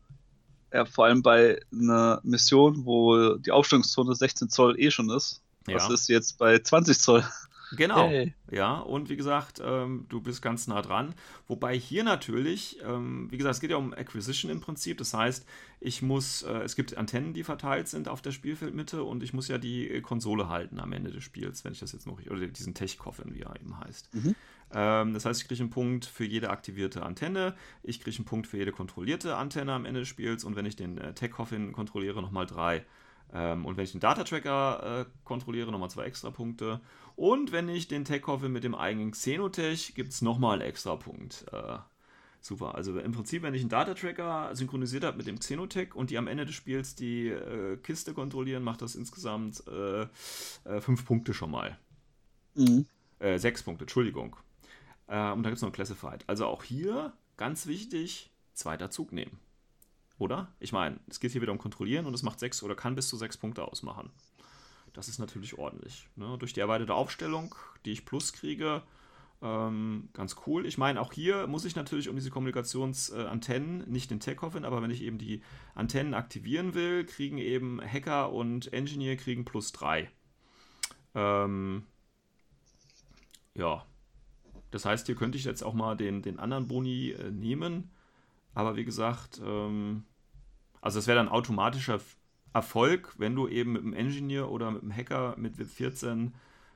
Ja, 0.72 0.86
vor 0.86 1.06
allem 1.06 1.24
bei 1.24 1.60
einer 1.74 2.22
Mission, 2.24 2.86
wo 2.86 3.36
die 3.36 3.52
Aufstellungszone 3.52 4.14
16 4.14 4.50
Zoll 4.50 4.80
eh 4.80 4.92
schon 4.92 5.10
ist. 5.10 5.42
Ja. 5.68 5.76
Was 5.76 5.90
ist 5.90 6.10
jetzt 6.10 6.38
bei 6.38 6.60
20 6.60 7.00
Zoll? 7.00 7.24
Genau. 7.72 8.08
Hey. 8.08 8.34
Ja, 8.52 8.80
und 8.80 9.10
wie 9.10 9.16
gesagt, 9.16 9.62
ähm, 9.64 10.06
du 10.10 10.22
bist 10.22 10.42
ganz 10.42 10.68
nah 10.68 10.82
dran. 10.82 11.14
Wobei 11.48 11.78
hier 11.78 12.04
natürlich, 12.04 12.80
ähm, 12.84 13.28
wie 13.32 13.38
gesagt, 13.38 13.56
es 13.56 13.62
geht 13.62 13.72
ja 13.72 13.78
um 13.78 13.94
Acquisition 13.94 14.52
im 14.52 14.60
Prinzip. 14.60 14.98
Das 14.98 15.14
heißt, 15.14 15.46
ich 15.80 16.02
muss, 16.02 16.44
äh, 16.44 16.60
es 16.64 16.76
gibt 16.76 16.98
Antennen, 16.98 17.34
die 17.34 17.44
verteilt 17.44 17.88
sind 17.88 18.08
auf 18.08 18.22
der 18.22 18.32
Spielfeldmitte 18.32 19.04
und 19.04 19.24
ich 19.24 19.34
muss 19.34 19.48
ja 19.48 19.58
die 19.58 20.02
Konsole 20.02 20.50
halten 20.50 20.80
am 20.80 20.94
Ende 20.94 21.12
des 21.12 21.24
Spiels, 21.24 21.64
wenn 21.64 21.74
ich 21.74 21.80
das 21.80 21.92
jetzt 21.92 22.08
noch, 22.08 22.20
oder 22.30 22.48
diesen 22.48 22.74
Tech-Coffin, 22.74 23.36
wie 23.36 23.42
er 23.42 23.56
eben 23.60 23.80
heißt. 23.80 24.14
Mhm. 24.16 24.36
Ähm, 24.72 25.14
das 25.14 25.26
heißt, 25.26 25.42
ich 25.42 25.48
kriege 25.48 25.62
einen 25.62 25.70
Punkt 25.70 26.06
für 26.06 26.26
jede 26.26 26.50
aktivierte 26.50 27.04
Antenne, 27.04 27.56
ich 27.84 28.00
kriege 28.00 28.18
einen 28.18 28.26
Punkt 28.26 28.48
für 28.48 28.58
jede 28.58 28.72
kontrollierte 28.72 29.36
Antenne 29.36 29.74
am 29.74 29.86
Ende 29.86 30.02
des 30.02 30.10
Spiels 30.10 30.44
und 30.44 30.56
wenn 30.56 30.66
ich 30.66 30.76
den 30.76 30.98
äh, 30.98 31.14
Tech-Coffin 31.14 31.72
kontrolliere, 31.72 32.22
nochmal 32.22 32.46
drei. 32.46 32.86
Ähm, 33.34 33.66
und 33.66 33.78
wenn 33.78 33.84
ich 33.84 33.92
den 33.92 34.00
Data 34.00 34.24
Tracker 34.24 35.02
äh, 35.02 35.06
kontrolliere, 35.24 35.72
nochmal 35.72 35.90
zwei 35.90 36.06
extra 36.06 36.32
Punkte. 36.32 36.82
Und 37.16 37.52
wenn 37.52 37.70
ich 37.70 37.88
den 37.88 38.06
Tech 38.06 38.24
hoffe 38.28 38.50
mit 38.50 38.64
dem 38.64 38.76
eigenen 38.76 39.12
Xenotech, 39.12 39.94
gibt 39.94 40.14
es 40.14 40.22
nochmal 40.22 40.54
einen 40.54 40.70
extra 40.70 40.96
Punkt. 40.96 41.46
Äh, 41.52 41.78
super. 42.42 42.76
Also 42.76 42.98
im 43.00 43.12
Prinzip, 43.12 43.44
wenn 43.44 43.54
ich 43.54 43.62
einen 43.62 43.70
Data 43.70 43.94
Tracker 43.94 44.56
synchronisiert 44.56 45.04
habe 45.04 45.18
mit 45.18 45.28
dem 45.28 45.40
Xenotech 45.40 45.96
und 45.96 46.10
die 46.10 46.18
am 46.18 46.28
Ende 46.28 46.46
des 46.46 46.56
Spiels 46.56 46.96
die 46.96 47.28
äh, 47.28 47.78
Kiste 47.78 48.14
kontrollieren, 48.14 48.64
macht 48.64 48.82
das 48.82 48.96
insgesamt 48.96 49.64
äh, 49.68 50.04
äh, 50.64 50.82
fünf 50.82 51.06
Punkte 51.06 51.34
schon 51.34 51.52
mal. 51.52 51.78
Mhm. 52.56 52.86
Äh, 53.20 53.38
sechs 53.38 53.64
Punkte, 53.64 53.84
Entschuldigung. 53.84 54.38
und 55.08 55.16
dann 55.16 55.44
gibt 55.44 55.58
es 55.58 55.62
noch 55.62 55.70
ein 55.70 55.74
Classified. 55.74 56.24
Also 56.28 56.46
auch 56.46 56.64
hier 56.64 57.14
ganz 57.36 57.68
wichtig, 57.68 58.32
zweiter 58.54 58.90
Zug 58.92 59.12
nehmen. 59.12 59.40
Oder? 60.20 60.54
Ich 60.60 60.72
meine, 60.72 61.00
es 61.08 61.20
geht 61.20 61.32
hier 61.32 61.42
wieder 61.42 61.54
um 61.54 61.58
Kontrollieren 61.58 62.06
und 62.06 62.14
es 62.14 62.24
macht 62.24 62.40
sechs 62.40 62.62
oder 62.62 62.76
kann 62.76 62.96
bis 62.96 63.08
zu 63.08 63.18
sechs 63.18 63.38
Punkte 63.38 63.64
ausmachen. 63.64 64.12
Das 64.94 65.08
ist 65.08 65.18
natürlich 65.18 65.58
ordentlich. 65.58 66.08
Ne? 66.16 66.38
Durch 66.38 66.54
die 66.54 66.60
erweiterte 66.60 66.94
Aufstellung, 66.94 67.56
die 67.86 67.92
ich 67.92 68.06
plus 68.06 68.34
kriege, 68.34 68.84
ähm, 69.42 70.10
ganz 70.12 70.36
cool. 70.46 70.66
Ich 70.66 70.78
meine, 70.78 71.00
auch 71.00 71.14
hier 71.14 71.48
muss 71.48 71.64
ich 71.64 71.76
natürlich 71.76 72.10
um 72.10 72.16
diese 72.16 72.30
Kommunikationsantennen, 72.30 73.82
äh, 73.82 73.90
nicht 73.90 74.12
den 74.12 74.20
Tech-Coffin, 74.20 74.66
aber 74.66 74.82
wenn 74.82 74.92
ich 74.92 75.02
eben 75.02 75.18
die 75.18 75.42
Antennen 75.76 76.14
aktivieren 76.14 76.74
will, 76.74 77.06
kriegen 77.06 77.38
eben 77.38 77.80
Hacker 77.82 78.34
und 78.34 78.74
Engineer 78.74 79.16
kriegen 79.16 79.46
plus 79.46 79.72
drei. 79.72 80.12
Ähm, 81.16 81.84
ja. 83.56 83.86
Das 84.72 84.86
heißt, 84.86 85.06
hier 85.08 85.16
könnte 85.16 85.38
ich 85.38 85.46
jetzt 85.46 85.64
auch 85.64 85.74
mal 85.74 85.96
den, 85.96 86.22
den 86.22 86.38
anderen 86.38 86.68
Boni 86.68 87.12
äh, 87.12 87.32
nehmen. 87.32 87.92
Aber 88.54 88.76
wie 88.76 88.86
gesagt, 88.86 89.42
ähm, 89.44 90.04
also 90.82 91.00
es 91.00 91.08
wäre 91.08 91.18
dann 91.18 91.30
automatischer 91.30 92.00
Erfolg, 92.54 93.14
wenn 93.18 93.36
du 93.36 93.48
eben 93.48 93.74
mit 93.74 93.84
einem 93.84 93.94
Engineer 93.94 94.50
oder 94.50 94.72
mit 94.72 94.82
einem 94.82 94.96
Hacker 94.96 95.36
mit 95.38 95.58
WIP 95.58 95.70
14 95.70 96.34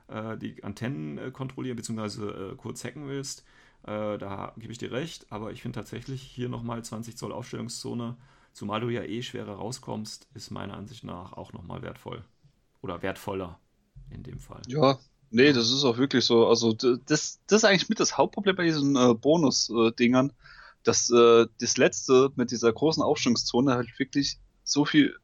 äh, 0.07 0.37
die 0.37 0.63
Antennen 0.63 1.17
äh, 1.17 1.31
kontrollieren 1.31 1.75
bzw. 1.75 2.25
Äh, 2.25 2.55
kurz 2.55 2.83
hacken 2.83 3.07
willst. 3.07 3.43
Äh, 3.83 4.17
da 4.17 4.53
gebe 4.57 4.71
ich 4.71 4.77
dir 4.77 4.91
recht, 4.91 5.31
aber 5.31 5.51
ich 5.51 5.61
finde 5.61 5.79
tatsächlich 5.79 6.21
hier 6.21 6.49
nochmal 6.49 6.83
20 6.83 7.17
Zoll 7.17 7.31
Aufstellungszone, 7.33 8.15
zumal 8.53 8.81
du 8.81 8.89
ja 8.89 9.03
eh 9.03 9.21
schwerer 9.21 9.55
rauskommst, 9.55 10.27
ist 10.33 10.51
meiner 10.51 10.75
Ansicht 10.75 11.03
nach 11.03 11.33
auch 11.33 11.53
nochmal 11.53 11.81
wertvoll. 11.81 12.23
Oder 12.81 13.01
wertvoller 13.01 13.59
in 14.09 14.23
dem 14.23 14.39
Fall. 14.39 14.61
Ja, 14.67 14.99
nee, 15.31 15.53
das 15.53 15.71
ist 15.71 15.83
auch 15.83 15.97
wirklich 15.97 16.25
so. 16.25 16.47
Also 16.47 16.73
das, 16.73 16.97
das 17.05 17.39
ist 17.49 17.65
eigentlich 17.65 17.89
mit 17.89 17.99
das 17.99 18.17
Hauptproblem 18.17 18.55
bei 18.55 18.65
diesen 18.65 18.95
äh, 18.95 19.13
Bonus-Dingern. 19.13 20.33
Dass 20.83 21.09
äh, 21.09 21.47
das 21.59 21.77
letzte 21.77 22.31
mit 22.35 22.51
dieser 22.51 22.71
großen 22.71 23.01
Aufstellungszone 23.01 23.73
halt 23.73 23.87
wirklich 23.97 24.39
so 24.63 24.85
viel, 24.85 25.17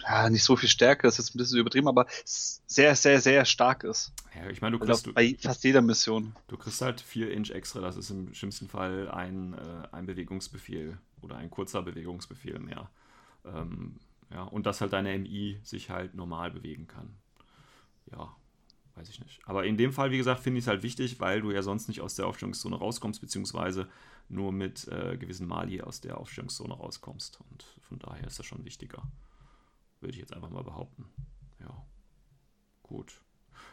ja, 0.00 0.30
nicht 0.30 0.44
so 0.44 0.56
viel 0.56 0.68
Stärke, 0.68 1.02
das 1.02 1.18
ist 1.18 1.26
jetzt 1.26 1.34
ein 1.34 1.38
bisschen 1.38 1.58
übertrieben, 1.58 1.88
aber 1.88 2.06
sehr, 2.24 2.96
sehr, 2.96 3.20
sehr 3.20 3.44
stark 3.44 3.84
ist. 3.84 4.12
Ja, 4.34 4.48
ich 4.48 4.60
meine, 4.60 4.78
du 4.78 4.84
kriegst. 4.84 5.06
Also 5.06 5.12
bei 5.12 5.36
fast 5.38 5.64
jeder 5.64 5.82
Mission. 5.82 6.34
Du 6.48 6.56
kriegst 6.56 6.80
halt 6.80 7.00
4 7.00 7.30
Inch 7.32 7.50
extra, 7.50 7.80
das 7.80 7.96
ist 7.96 8.10
im 8.10 8.32
schlimmsten 8.34 8.68
Fall 8.68 9.10
ein, 9.10 9.54
äh, 9.54 9.88
ein 9.92 10.06
Bewegungsbefehl 10.06 10.98
oder 11.20 11.36
ein 11.36 11.50
kurzer 11.50 11.82
Bewegungsbefehl 11.82 12.58
mehr. 12.58 12.90
Ähm, 13.44 13.96
ja, 14.32 14.44
und 14.44 14.66
dass 14.66 14.80
halt 14.80 14.92
deine 14.92 15.12
MI 15.18 15.58
sich 15.62 15.90
halt 15.90 16.14
normal 16.14 16.50
bewegen 16.50 16.86
kann. 16.86 17.16
Ja, 18.12 18.34
weiß 18.94 19.08
ich 19.08 19.20
nicht. 19.20 19.40
Aber 19.44 19.64
in 19.64 19.76
dem 19.76 19.92
Fall, 19.92 20.10
wie 20.10 20.18
gesagt, 20.18 20.40
finde 20.40 20.58
ich 20.58 20.64
es 20.64 20.68
halt 20.68 20.82
wichtig, 20.82 21.20
weil 21.20 21.40
du 21.40 21.50
ja 21.50 21.62
sonst 21.62 21.88
nicht 21.88 22.00
aus 22.00 22.14
der 22.14 22.26
Aufstellungszone 22.26 22.76
rauskommst, 22.76 23.20
beziehungsweise 23.20 23.88
nur 24.30 24.52
mit 24.52 24.88
äh, 24.88 25.16
gewissen 25.16 25.46
Mali 25.46 25.82
aus 25.82 26.00
der 26.00 26.18
Aufstellungszone 26.18 26.74
rauskommst. 26.74 27.40
Und 27.50 27.64
von 27.80 27.98
daher 27.98 28.26
ist 28.26 28.38
das 28.38 28.46
schon 28.46 28.64
wichtiger. 28.64 29.02
Würde 30.00 30.12
ich 30.12 30.20
jetzt 30.20 30.32
einfach 30.32 30.50
mal 30.50 30.64
behaupten. 30.64 31.06
Ja. 31.60 31.84
Gut. 32.82 33.20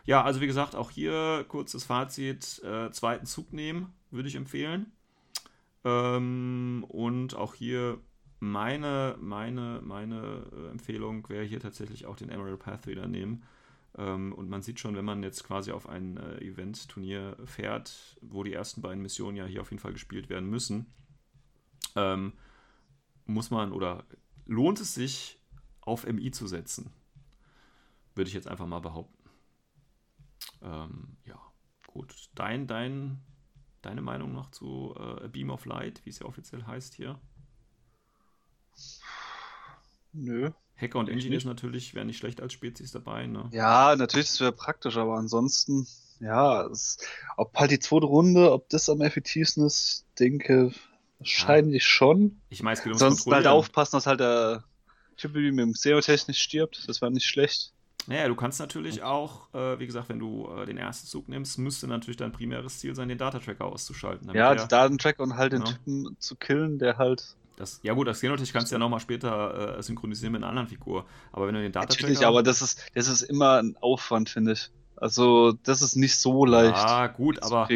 Ja, 0.03 0.24
also 0.24 0.41
wie 0.41 0.47
gesagt, 0.47 0.76
auch 0.76 0.91
hier 0.91 1.45
kurzes 1.47 1.84
Fazit: 1.84 2.62
äh, 2.64 2.91
zweiten 2.91 3.26
Zug 3.26 3.53
nehmen, 3.53 3.93
würde 4.12 4.28
ich 4.28 4.36
empfehlen. 4.36 4.91
Ähm, 5.84 6.86
und 6.89 7.36
auch 7.36 7.53
hier 7.53 7.99
meine, 8.39 9.16
meine, 9.20 9.82
meine 9.84 10.45
äh, 10.51 10.72
Empfehlung 10.72 11.28
wäre 11.30 11.45
hier 11.45 11.60
tatsächlich 11.60 12.05
auch 12.05 12.16
den 12.16 12.30
Emerald 12.30 12.60
Path 12.60 12.88
wieder 12.88 13.08
nehmen 13.08 13.43
und 14.33 14.49
man 14.49 14.61
sieht 14.61 14.79
schon, 14.79 14.95
wenn 14.95 15.05
man 15.05 15.23
jetzt 15.23 15.43
quasi 15.43 15.71
auf 15.71 15.89
ein 15.89 16.17
äh, 16.17 16.37
Event-Turnier 16.39 17.37
fährt, 17.45 18.17
wo 18.21 18.43
die 18.43 18.53
ersten 18.53 18.81
beiden 18.81 19.01
Missionen 19.01 19.37
ja 19.37 19.45
hier 19.45 19.61
auf 19.61 19.71
jeden 19.71 19.81
Fall 19.81 19.93
gespielt 19.93 20.29
werden 20.29 20.49
müssen, 20.49 20.93
ähm, 21.95 22.33
muss 23.25 23.49
man 23.49 23.71
oder 23.71 24.05
lohnt 24.45 24.79
es 24.79 24.93
sich, 24.93 25.41
auf 25.81 26.05
MI 26.05 26.31
zu 26.31 26.47
setzen? 26.47 26.91
Würde 28.13 28.27
ich 28.27 28.33
jetzt 28.33 28.47
einfach 28.47 28.67
mal 28.67 28.81
behaupten. 28.81 29.29
Ähm, 30.61 31.17
ja, 31.25 31.39
gut. 31.87 32.29
Dein, 32.35 32.67
dein, 32.67 33.21
deine 33.81 34.01
Meinung 34.01 34.33
noch 34.33 34.51
zu 34.51 34.93
äh, 34.97 35.23
A 35.23 35.27
Beam 35.27 35.49
of 35.49 35.65
Light, 35.65 36.05
wie 36.05 36.09
es 36.09 36.19
ja 36.19 36.25
offiziell 36.25 36.65
heißt 36.65 36.93
hier? 36.93 37.19
Nö, 40.13 40.51
Hacker 40.80 40.99
und 40.99 41.09
Engineers 41.09 41.45
natürlich 41.45 41.93
wären 41.95 42.07
nicht 42.07 42.17
schlecht 42.17 42.41
als 42.41 42.53
Spezies 42.53 42.91
dabei. 42.91 43.25
Ne? 43.25 43.49
Ja, 43.51 43.95
natürlich, 43.95 44.28
das 44.28 44.39
wäre 44.39 44.51
praktisch, 44.51 44.97
aber 44.97 45.17
ansonsten, 45.17 45.88
ja, 46.19 46.65
es, 46.67 46.99
ob 47.36 47.55
halt 47.55 47.71
die 47.71 47.80
zweite 47.80 48.05
Runde, 48.05 48.51
ob 48.51 48.69
das 48.69 48.89
am 48.89 49.01
effektivsten 49.01 49.65
ist, 49.65 50.05
denke 50.19 50.71
wahrscheinlich 51.19 51.84
ja. 51.84 51.89
schon. 51.89 52.41
Ich 52.49 52.61
meine, 52.61 52.78
es 52.78 52.84
geht 52.84 52.97
Sonst 52.97 53.25
halt 53.28 53.47
aufpassen, 53.47 53.97
dass 53.97 54.05
halt 54.05 54.19
der 54.19 54.63
Typi 55.17 55.51
mit 55.51 55.65
dem 55.65 55.73
SEO-Test 55.73 56.28
nicht 56.28 56.41
stirbt, 56.41 56.88
das 56.88 57.01
wäre 57.01 57.11
nicht 57.11 57.25
schlecht. 57.25 57.73
Naja, 58.05 58.28
du 58.30 58.36
kannst 58.36 58.59
natürlich 58.59 59.03
auch, 59.03 59.53
äh, 59.53 59.80
wie 59.80 59.86
gesagt, 59.86 60.07
wenn 60.07 60.19
du 60.19 60.47
äh, 60.47 60.65
den 60.65 60.78
ersten 60.78 61.07
Zug 61.07 61.28
nimmst, 61.28 61.57
müsste 61.57 61.88
natürlich 61.88 62.15
dein 62.15 62.32
primäres 62.32 62.80
Ziel 62.80 62.95
sein, 62.95 63.09
den 63.09 63.17
Datatracker 63.17 63.65
auszuschalten. 63.65 64.34
Ja, 64.34 64.55
den 64.55 64.67
Datentracker 64.69 65.23
und 65.23 65.36
halt 65.36 65.51
den 65.51 65.63
ja. 65.63 65.73
Typen 65.73 66.15
zu 66.19 66.36
killen, 66.36 66.80
der 66.80 66.97
halt 66.97 67.36
das, 67.58 67.80
ja 67.82 67.93
gut, 67.93 68.08
das 68.08 68.22
Genotech 68.22 68.53
kannst 68.53 68.72
du 68.72 68.76
ja 68.76 68.80
nochmal 68.80 68.99
später 68.99 69.78
äh, 69.78 69.84
synchronisieren 69.84 70.32
mit 70.32 70.43
einer 70.43 70.49
anderen 70.49 70.68
Figur. 70.68 71.05
Aber 71.32 71.47
wenn 71.47 71.55
du 71.55 71.62
den 71.62 71.72
Data 71.72 71.88
Natürlich, 71.88 72.26
aber 72.26 72.43
das 72.43 72.62
ist, 72.62 72.80
das 72.93 73.08
ist 73.08 73.24
immer 73.24 73.58
ein 73.58 73.76
Aufwand, 73.82 74.30
finde 74.30 74.53
ich. 74.53 74.70
Also, 74.95 75.53
das 75.64 75.82
ist 75.82 75.95
nicht 75.95 76.18
so 76.18 76.45
leicht. 76.45 76.78
Ja, 76.78 77.08
gut, 77.08 77.41
aber 77.41 77.68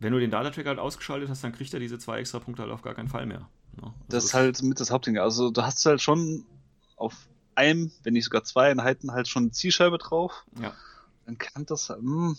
wenn 0.00 0.12
du 0.12 0.18
den 0.18 0.30
Data-Tracker 0.30 0.70
halt 0.70 0.78
ausgeschaltet 0.80 1.28
hast, 1.28 1.42
dann 1.44 1.52
kriegt 1.52 1.72
er 1.72 1.80
diese 1.80 1.98
zwei 1.98 2.18
extra 2.18 2.40
Punkte 2.40 2.62
halt 2.62 2.72
auf 2.72 2.82
gar 2.82 2.94
keinen 2.94 3.08
Fall 3.08 3.26
mehr. 3.26 3.48
Ja, 3.80 3.84
also 3.84 3.94
das 4.08 4.24
ist 4.24 4.34
halt 4.34 4.60
mit 4.62 4.80
das 4.80 4.90
Hauptding. 4.90 5.18
Also, 5.18 5.50
du 5.50 5.62
hast 5.62 5.86
halt 5.86 6.02
schon 6.02 6.44
auf 6.96 7.14
einem, 7.54 7.92
wenn 8.02 8.14
nicht 8.14 8.24
sogar 8.24 8.42
zwei 8.42 8.72
Einheiten 8.72 9.12
halt 9.12 9.28
schon 9.28 9.44
eine 9.44 9.52
Zielscheibe 9.52 9.98
drauf. 9.98 10.44
Ja. 10.60 10.72
Dann 11.26 11.38
kann 11.38 11.64
das, 11.64 11.90
mh, 11.90 11.96
hm, 11.96 12.36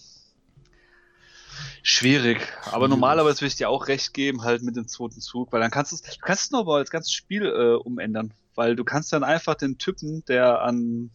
Schwierig. 1.83 2.39
Aber 2.65 2.71
Schwierig. 2.71 2.89
normalerweise 2.89 3.41
würde 3.41 3.47
ich 3.47 3.55
dir 3.55 3.69
auch 3.69 3.87
recht 3.87 4.13
geben, 4.13 4.43
halt 4.43 4.63
mit 4.63 4.75
dem 4.75 4.87
zweiten 4.87 5.21
Zug, 5.21 5.51
weil 5.51 5.61
dann 5.61 5.71
kannst 5.71 5.91
du 5.91 5.95
es, 5.95 6.01
du 6.01 6.19
kannst 6.21 6.53
aber 6.53 6.79
das 6.79 6.89
ganze 6.89 7.11
Spiel 7.11 7.45
äh, 7.45 7.75
umändern. 7.75 8.33
Weil 8.55 8.75
du 8.75 8.83
kannst 8.83 9.13
dann 9.13 9.23
einfach 9.23 9.55
den 9.55 9.77
Typen, 9.77 10.23
der 10.25 10.61
an 10.61 11.11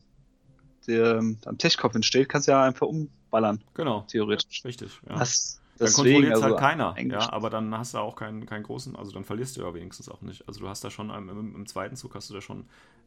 der 0.86 1.18
am 1.45 1.59
Techkopf 1.59 1.95
steht, 2.03 2.28
kannst 2.28 2.49
du 2.49 2.53
ja 2.53 2.62
einfach 2.62 2.86
umballern. 2.86 3.62
Genau. 3.74 4.05
Theoretisch. 4.09 4.64
Richtig. 4.64 5.01
Ja. 5.09 5.18
Das, 5.18 5.61
dann 5.78 5.92
kontrolliert 5.92 6.36
es 6.36 6.42
halt 6.42 6.55
also 6.55 6.57
keiner, 6.57 6.95
ja, 6.99 7.32
aber 7.32 7.51
dann 7.51 7.76
hast 7.76 7.95
du 7.95 7.99
auch 7.99 8.14
keinen, 8.14 8.47
keinen 8.47 8.62
großen, 8.62 8.95
also 8.95 9.11
dann 9.11 9.24
verlierst 9.24 9.57
du 9.57 9.62
ja 9.62 9.74
wenigstens 9.74 10.09
auch 10.09 10.22
nicht. 10.22 10.47
Also 10.47 10.61
du 10.61 10.68
hast 10.68 10.84
da 10.84 10.90
schon 10.90 11.11
im, 11.11 11.55
im 11.55 11.66
zweiten 11.66 11.97
Zug 11.97 12.14
hast 12.14 12.30
du 12.30 12.34
da 12.34 12.40
schon 12.40 12.66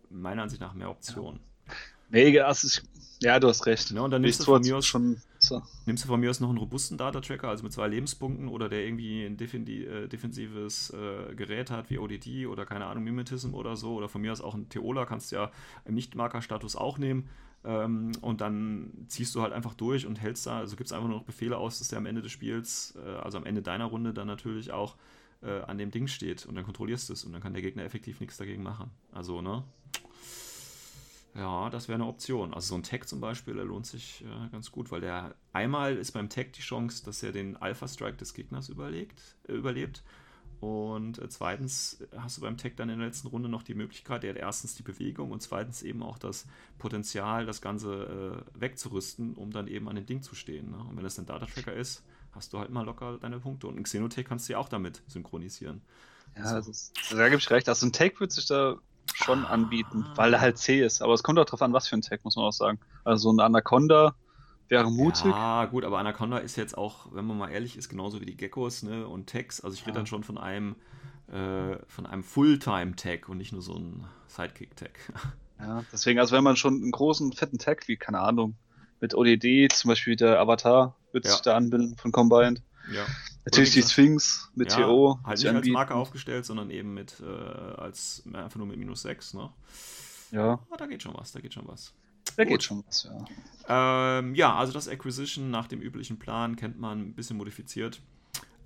meiner 0.10 0.44
Ansicht 0.44 0.62
nach 0.62 0.74
mehr 0.74 0.90
Optionen. 0.90 1.40
Ja. 1.68 1.74
Nee, 2.10 2.40
also 2.40 2.68
ich, 2.68 2.82
ja, 3.22 3.40
du 3.40 3.48
hast 3.48 3.66
recht. 3.66 3.92
Ja, 3.92 4.02
und 4.02 4.12
dann 4.12 4.22
nimmst 4.22 4.42
du, 4.42 4.46
von 4.46 4.62
mir 4.62 4.78
aus, 4.78 4.86
schon, 4.86 5.22
so. 5.48 5.64
nimmst 5.86 6.04
du 6.04 6.08
von 6.08 6.20
mir 6.20 6.30
aus 6.30 6.39
noch 6.39 6.50
einen 6.50 6.58
robusten 6.58 6.98
Data-Tracker, 6.98 7.48
also 7.48 7.64
mit 7.64 7.74
zwei 7.74 7.88
Lebenspunkten 7.88 8.48
oder 8.48 8.70
der 8.70 8.86
irgendwie 8.86 9.26
ein 9.26 9.39
äh, 9.39 10.08
defensives 10.08 10.91
äh, 10.91 11.36
Gerät 11.36 11.72
hat, 11.72 11.89
wie 11.89 12.00
ODD 12.00 12.48
oder 12.48 12.66
keine 12.66 12.86
Ahnung, 12.86 13.04
Mimetism 13.04 13.54
oder 13.54 13.76
so. 13.76 13.95
Oder 13.95 14.10
von 14.10 14.22
mir 14.22 14.32
aus 14.32 14.41
auch 14.41 14.56
ein 14.56 14.70
Theola 14.70 15.06
kannst 15.06 15.32
du 15.32 15.38
ja 15.38 15.52
im 15.86 15.95
Nicht-Marker-Status 15.95 16.76
auch 16.76 16.98
nehmen. 16.98 17.30
Ähm, 17.64 18.12
und 18.22 18.41
dann 18.41 18.91
ziehst 19.08 19.34
du 19.36 19.41
halt 19.41 19.54
einfach 19.54 19.74
durch 19.74 20.06
und 20.06 20.22
hältst 20.22 20.45
da, 20.48 20.60
also 20.60 20.76
gibst 20.76 20.93
einfach 20.93 21.08
nur 21.08 21.18
noch 21.18 21.26
Befehle 21.26 21.58
aus, 21.58 21.80
dass 21.80 21.89
der 21.89 21.98
am 21.98 22.06
Ende 22.06 22.22
des 22.22 22.32
Spiels, 22.32 22.98
äh, 23.04 23.10
also 23.18 23.38
am 23.38 23.45
Ende 23.45 23.62
deiner 23.62 23.86
Runde 23.86 24.14
dann 24.14 24.28
natürlich 24.28 24.72
auch 24.72 24.95
äh, 25.41 25.62
an 25.62 25.78
dem 25.78 25.91
Ding 25.91 26.08
steht 26.08 26.45
und 26.45 26.56
dann 26.56 26.64
kontrollierst 26.64 27.10
du 27.10 27.14
es 27.14 27.24
und 27.24 27.34
dann 27.34 27.41
kann 27.41 27.54
der 27.54 27.62
Gegner 27.62 27.84
effektiv 27.84 28.20
nichts 28.20 28.38
dagegen 28.38 28.64
machen. 28.64 28.91
Also, 29.12 29.41
ne? 29.41 29.64
Ja, 31.38 31.70
das 31.70 31.88
wäre 31.88 31.96
eine 31.96 32.08
Option. 32.08 32.54
Also 32.54 32.70
so 32.70 32.76
ein 32.76 32.84
Tag 32.84 33.08
zum 33.08 33.22
Beispiel, 33.22 33.54
der 33.54 33.64
lohnt 33.64 33.86
sich 33.86 34.24
äh, 34.26 34.50
ganz 34.50 34.72
gut, 34.72 34.92
weil 34.92 35.02
der 35.02 35.36
einmal 35.54 35.96
ist 35.96 36.14
beim 36.14 36.30
Tag 36.30 36.54
die 36.54 36.62
Chance, 36.62 37.06
dass 37.06 37.22
er 37.22 37.32
den 37.32 37.58
Alpha-Strike 37.58 38.18
des 38.18 38.34
Gegners 38.34 38.70
überlegt, 38.70 39.22
äh, 39.48 39.54
überlebt. 39.54 40.04
Und 40.62 41.20
äh, 41.20 41.30
zweitens 41.30 42.04
hast 42.18 42.38
du 42.38 42.42
beim 42.42 42.58
Tag 42.58 42.76
dann 42.78 42.90
in 42.90 42.98
der 42.98 43.08
letzten 43.08 43.28
Runde 43.28 43.50
noch 43.50 43.62
die 43.62 43.76
Möglichkeit, 43.76 44.24
der 44.24 44.32
hat 44.32 44.38
erstens 44.38 44.74
die 44.74 44.82
Bewegung 44.82 45.30
und 45.30 45.44
zweitens 45.44 45.84
eben 45.84 46.02
auch 46.02 46.18
das 46.18 46.48
Potenzial, 46.80 47.46
das 47.46 47.62
Ganze 47.62 48.44
äh, 48.56 48.60
wegzurüsten, 48.60 49.36
um 49.36 49.52
dann 49.52 49.68
eben 49.68 49.88
an 49.88 49.96
dem 49.96 50.08
Ding 50.08 50.24
zu 50.24 50.34
stehen. 50.34 50.72
Ne? 50.72 50.78
Und 50.78 50.98
wenn 50.98 51.04
das 51.04 51.20
ein 51.20 51.28
Data-Tracker 51.28 51.74
ist, 51.74 52.04
hast 52.32 52.52
du 52.52 52.58
halt 52.58 52.72
mal 52.72 52.84
locker 52.84 53.20
deine 53.20 53.40
Punkte. 53.40 53.68
Und 53.68 53.78
ein 53.78 53.84
Xenotech 53.84 54.26
kannst 54.26 54.50
du 54.50 54.54
ja 54.54 54.60
auch 54.60 54.70
damit 54.70 55.04
synchronisieren. 55.06 55.82
Ja, 56.36 56.44
also, 56.46 56.72
ist, 56.72 56.94
da 57.12 57.30
gebe 57.30 57.40
ich 57.40 57.50
recht. 57.52 57.70
Also 57.70 57.86
ein 57.86 57.94
Tag 57.94 58.20
wird 58.20 58.32
sich 58.32 58.48
da 58.48 58.78
schon 59.18 59.45
ah. 59.45 59.49
anbieten, 59.49 60.05
weil 60.15 60.34
er 60.34 60.41
halt 60.41 60.57
C 60.57 60.84
ist. 60.84 61.01
Aber 61.01 61.13
es 61.13 61.24
kommt 61.24 61.39
auch 61.39 61.45
darauf 61.45 61.61
an, 61.61 61.74
was 61.74 61.88
für 61.88 61.95
ein 61.95 62.01
Tag, 62.01 62.24
muss 62.24 62.36
man 62.36 62.45
auch 62.45 62.53
sagen. 62.53 62.80
Also 63.03 63.32
ein 63.32 63.39
Anaconda 63.39 64.15
wäre 64.68 64.91
mutig. 64.91 65.26
Ja, 65.26 65.65
gut, 65.65 65.84
aber 65.84 65.97
Anaconda 65.97 66.38
ist 66.38 66.55
jetzt 66.55 66.78
auch, 66.78 67.07
wenn 67.11 67.26
man 67.26 67.38
mal 67.38 67.49
ehrlich 67.49 67.78
ist, 67.78 67.89
genauso 67.89 68.22
wie 68.22 68.26
die 68.26 68.38
Geckos 68.38 68.84
ne, 68.84 69.07
und 69.07 69.28
Tags. 69.30 69.61
Also 69.61 69.74
ich 69.74 69.82
rede 69.82 69.91
ja. 69.91 69.95
dann 69.95 70.05
schon 70.05 70.24
von 70.24 70.38
einem, 70.38 70.76
äh, 71.30 71.78
von 71.88 72.05
einem 72.05 72.24
Fulltime-Tag 72.24 73.28
und 73.28 73.38
nicht 73.38 73.53
nur 73.53 73.61
so 73.61 73.74
ein 73.74 74.05
Sidekick-Tag. 74.28 74.99
Ja, 75.59 75.84
deswegen, 75.91 76.20
also 76.20 76.36
wenn 76.36 76.43
man 76.43 76.55
schon 76.55 76.76
einen 76.76 76.91
großen, 76.91 77.34
fetten 77.34 77.57
Tag, 77.57 77.88
wie, 77.88 77.97
keine 77.97 78.20
Ahnung, 78.20 78.55
mit 78.99 79.15
ODD, 79.15 79.72
zum 79.74 79.89
Beispiel 79.89 80.15
der 80.15 80.39
Avatar, 80.39 80.95
wird 81.11 81.26
ja. 81.26 81.32
sich 81.32 81.41
da 81.41 81.57
anbinden 81.57 81.97
von 81.97 82.11
Combined. 82.11 82.61
Ja. 82.93 83.03
Natürlich 83.48 83.72
die 83.72 83.82
Sphinx 83.82 84.52
mit 84.56 84.72
ja, 84.74 84.80
TO. 84.80 85.20
Halt 85.24 85.39
nicht 85.39 85.48
als 85.48 85.68
Marke 85.68 85.95
aufgestellt, 85.95 86.45
sondern 86.45 86.70
eben 86.70 86.93
mit 86.93 87.22
äh, 87.22 87.26
als 87.26 88.24
einfach 88.34 88.58
nur 88.58 88.68
mit 88.68 88.78
minus 88.78 89.04
6, 89.04 89.36
ne? 89.36 89.50
Ja. 90.32 90.54
Aber 90.54 90.62
ah, 90.72 90.78
da 90.78 90.86
geht 90.86 91.02
schon 91.02 91.14
was, 91.16 91.32
da 91.32 91.39
geht 91.39 91.54
schon 91.54 91.66
was. 91.66 91.93
Da 92.36 92.43
Gut. 92.43 92.52
geht 92.52 92.64
schon 92.64 92.84
was, 92.86 93.10
ja. 93.70 94.20
Ähm, 94.20 94.36
ja, 94.36 94.54
also 94.54 94.74
das 94.74 94.89
Acquisition 94.89 95.50
nach 95.50 95.68
dem 95.68 95.80
üblichen 95.80 96.20
Plan 96.20 96.58
kennt 96.58 96.78
man 96.78 97.00
ein 97.00 97.14
bisschen 97.14 97.38
modifiziert. 97.38 98.02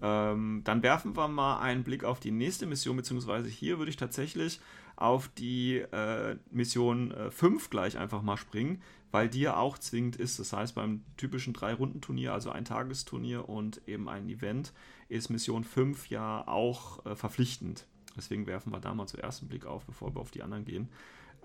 Ähm, 0.01 0.61
dann 0.63 0.81
werfen 0.81 1.15
wir 1.15 1.27
mal 1.27 1.59
einen 1.59 1.83
Blick 1.83 2.03
auf 2.03 2.19
die 2.19 2.31
nächste 2.31 2.65
Mission, 2.65 2.97
beziehungsweise 2.97 3.49
hier 3.49 3.77
würde 3.77 3.91
ich 3.91 3.97
tatsächlich 3.97 4.59
auf 4.95 5.27
die 5.27 5.77
äh, 5.77 6.37
Mission 6.49 7.11
äh, 7.11 7.29
5 7.29 7.69
gleich 7.69 7.99
einfach 7.99 8.23
mal 8.23 8.37
springen 8.37 8.81
weil 9.11 9.29
die 9.29 9.41
ja 9.41 9.57
auch 9.57 9.77
zwingend 9.77 10.15
ist. 10.15 10.39
Das 10.39 10.53
heißt, 10.53 10.75
beim 10.75 11.03
typischen 11.17 11.53
Drei-Runden-Turnier, 11.53 12.33
also 12.33 12.49
ein 12.49 12.65
Tagesturnier 12.65 13.47
und 13.47 13.81
eben 13.87 14.09
ein 14.09 14.27
Event, 14.29 14.73
ist 15.09 15.29
Mission 15.29 15.63
5 15.63 16.09
ja 16.09 16.47
auch 16.47 17.05
äh, 17.05 17.15
verpflichtend. 17.15 17.85
Deswegen 18.15 18.47
werfen 18.47 18.71
wir 18.71 18.79
da 18.79 18.93
mal 18.93 19.07
zuerst 19.07 19.41
einen 19.41 19.49
Blick 19.49 19.65
auf, 19.65 19.85
bevor 19.85 20.15
wir 20.15 20.21
auf 20.21 20.31
die 20.31 20.43
anderen 20.43 20.65
gehen. 20.65 20.89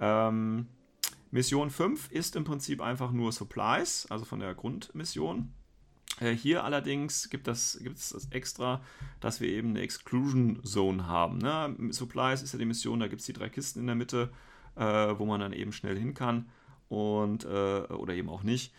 Ähm, 0.01 0.69
Mission 1.31 1.71
5 1.71 2.11
ist 2.12 2.37
im 2.37 2.45
Prinzip 2.45 2.81
einfach 2.81 3.11
nur 3.11 3.33
Supplies, 3.33 4.07
also 4.11 4.25
von 4.25 4.41
der 4.41 4.55
Grundmission. 4.55 5.53
Äh, 6.21 6.33
hier 6.33 6.64
allerdings 6.64 7.31
gibt 7.31 7.49
es 7.49 7.79
das 7.83 8.29
extra, 8.31 8.81
dass 9.21 9.41
wir 9.41 9.49
eben 9.49 9.71
eine 9.71 9.81
Exclusion 9.81 10.62
Zone 10.64 11.07
haben. 11.07 11.39
Ne? 11.39 11.77
Supplies 11.91 12.43
ist 12.43 12.53
ja 12.53 12.59
die 12.59 12.64
Mission, 12.64 13.01
da 13.01 13.09
gibt 13.09 13.21
es 13.21 13.27
die 13.27 13.33
drei 13.33 13.49
Kisten 13.49 13.81
in 13.81 13.87
der 13.87 13.97
Mitte, 13.97 14.31
äh, 14.77 14.83
wo 14.83 15.27
man 15.27 15.41
dann 15.41 15.53
eben 15.53 15.73
schnell 15.73 15.99
hin 15.99 16.14
kann 16.14 16.47
und 16.89 17.45
äh, 17.45 17.82
oder 17.93 18.14
eben 18.14 18.28
auch 18.28 18.43
nicht. 18.43 18.72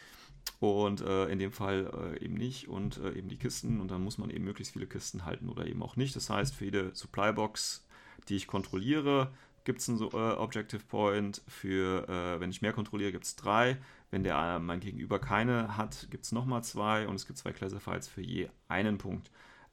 Und 0.59 1.01
äh, 1.01 1.25
in 1.25 1.39
dem 1.39 1.51
Fall 1.51 2.15
äh, 2.15 2.23
eben 2.23 2.35
nicht 2.35 2.67
und 2.67 2.97
äh, 2.97 3.11
eben 3.13 3.27
die 3.27 3.37
Kisten 3.37 3.81
und 3.81 3.91
dann 3.91 4.03
muss 4.03 4.17
man 4.17 4.29
eben 4.29 4.45
möglichst 4.45 4.73
viele 4.73 4.87
Kisten 4.87 5.25
halten 5.25 5.49
oder 5.49 5.67
eben 5.67 5.83
auch 5.83 5.97
nicht. 5.97 6.15
Das 6.15 6.29
heißt, 6.29 6.55
für 6.55 6.65
jede 6.65 6.95
Supply-Box, 6.95 7.85
die 8.29 8.37
ich 8.37 8.47
kontrolliere, 8.47 9.31
gibt 9.65 9.81
es 9.81 9.89
einen 9.89 10.01
äh, 10.01 10.37
Objective 10.37 10.81
Point. 10.87 11.41
Für, 11.47 12.07
äh, 12.07 12.39
wenn 12.39 12.49
ich 12.49 12.61
mehr 12.61 12.73
kontrolliere, 12.73 13.11
gibt 13.11 13.25
es 13.25 13.35
drei. 13.35 13.77
Wenn 14.09 14.23
der 14.23 14.59
mein 14.59 14.79
Gegenüber 14.79 15.19
keine 15.19 15.75
hat, 15.75 16.07
gibt 16.09 16.23
es 16.23 16.31
nochmal 16.31 16.63
zwei 16.63 17.07
und 17.07 17.15
es 17.15 17.27
gibt 17.27 17.37
zwei 17.37 17.51
Classifieds 17.51 18.07
für 18.07 18.21
je 18.21 18.49
einen 18.69 18.97
Punkt. 18.97 19.29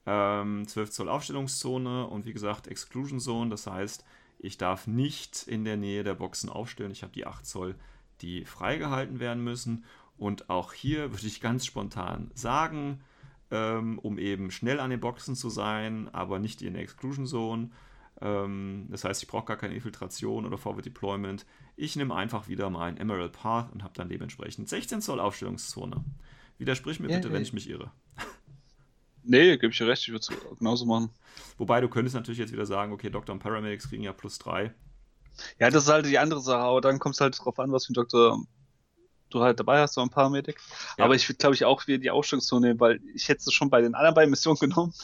Ähm, 0.06 0.66
12 0.66 0.90
Zoll 0.90 1.08
Aufstellungszone 1.08 2.06
und 2.08 2.26
wie 2.26 2.32
gesagt 2.32 2.66
Exclusion 2.66 3.20
Zone, 3.20 3.48
das 3.48 3.66
heißt, 3.66 4.04
ich 4.38 4.58
darf 4.58 4.86
nicht 4.86 5.44
in 5.46 5.64
der 5.64 5.76
Nähe 5.76 6.02
der 6.02 6.14
Boxen 6.14 6.50
aufstellen. 6.50 6.90
Ich 6.90 7.02
habe 7.02 7.12
die 7.12 7.26
8 7.26 7.46
Zoll 7.46 7.76
die 8.24 8.44
freigehalten 8.44 9.20
werden 9.20 9.42
müssen. 9.44 9.84
Und 10.16 10.48
auch 10.48 10.72
hier 10.72 11.12
würde 11.12 11.26
ich 11.26 11.40
ganz 11.40 11.66
spontan 11.66 12.30
sagen, 12.34 13.00
ähm, 13.50 13.98
um 13.98 14.18
eben 14.18 14.50
schnell 14.50 14.80
an 14.80 14.90
den 14.90 15.00
Boxen 15.00 15.34
zu 15.34 15.50
sein, 15.50 16.08
aber 16.12 16.38
nicht 16.38 16.62
in 16.62 16.74
der 16.74 16.82
Exclusion 16.82 17.26
Zone. 17.26 17.70
Ähm, 18.20 18.86
das 18.90 19.04
heißt, 19.04 19.22
ich 19.22 19.28
brauche 19.28 19.46
gar 19.46 19.56
keine 19.56 19.74
Infiltration 19.74 20.46
oder 20.46 20.56
Forward 20.56 20.84
Deployment. 20.84 21.44
Ich 21.76 21.96
nehme 21.96 22.14
einfach 22.14 22.48
wieder 22.48 22.70
meinen 22.70 22.96
Emerald 22.96 23.32
Path 23.32 23.72
und 23.72 23.82
habe 23.82 23.94
dann 23.94 24.08
dementsprechend 24.08 24.68
16 24.68 25.02
Zoll 25.02 25.20
Aufstellungszone. 25.20 26.04
Widersprich 26.58 27.00
mir 27.00 27.08
yeah, 27.08 27.16
bitte, 27.16 27.28
yeah. 27.28 27.34
wenn 27.34 27.42
ich 27.42 27.52
mich 27.52 27.68
irre. 27.68 27.90
Nee, 29.26 29.56
gebe 29.56 29.72
ich 29.72 29.78
dir 29.78 29.88
recht, 29.88 30.02
ich 30.02 30.10
würde 30.10 30.20
es 30.20 30.58
genauso 30.58 30.84
machen. 30.84 31.08
Wobei 31.56 31.80
du 31.80 31.88
könntest 31.88 32.14
natürlich 32.14 32.38
jetzt 32.38 32.52
wieder 32.52 32.66
sagen, 32.66 32.92
okay, 32.92 33.08
Doktor 33.08 33.32
und 33.32 33.38
Paramedics 33.38 33.88
kriegen 33.88 34.02
ja 34.02 34.12
plus 34.12 34.38
3. 34.38 34.72
Ja, 35.58 35.70
das 35.70 35.84
ist 35.84 35.90
halt 35.90 36.06
die 36.06 36.18
andere 36.18 36.40
Sache, 36.40 36.62
aber 36.62 36.80
dann 36.80 36.98
kommt 36.98 37.14
es 37.14 37.20
halt 37.20 37.38
drauf 37.38 37.58
an, 37.58 37.72
was 37.72 37.86
für 37.86 37.92
ein 37.92 37.94
Doktor 37.94 38.38
du 39.34 39.42
halt 39.42 39.58
dabei 39.58 39.80
hast, 39.80 39.94
so 39.94 40.00
ein 40.00 40.10
Paramedic. 40.10 40.56
Ja. 40.96 41.04
Aber 41.04 41.14
ich 41.14 41.28
würde, 41.28 41.38
glaube 41.38 41.54
ich, 41.54 41.64
auch 41.64 41.86
wieder 41.86 41.98
die 41.98 42.10
Ausstellungszone 42.10 42.68
nehmen, 42.68 42.80
weil 42.80 43.00
ich 43.14 43.28
hätte 43.28 43.42
es 43.46 43.52
schon 43.52 43.68
bei 43.68 43.80
den 43.80 43.94
anderen 43.94 44.14
beiden 44.14 44.30
Missionen 44.30 44.58
genommen. 44.58 44.94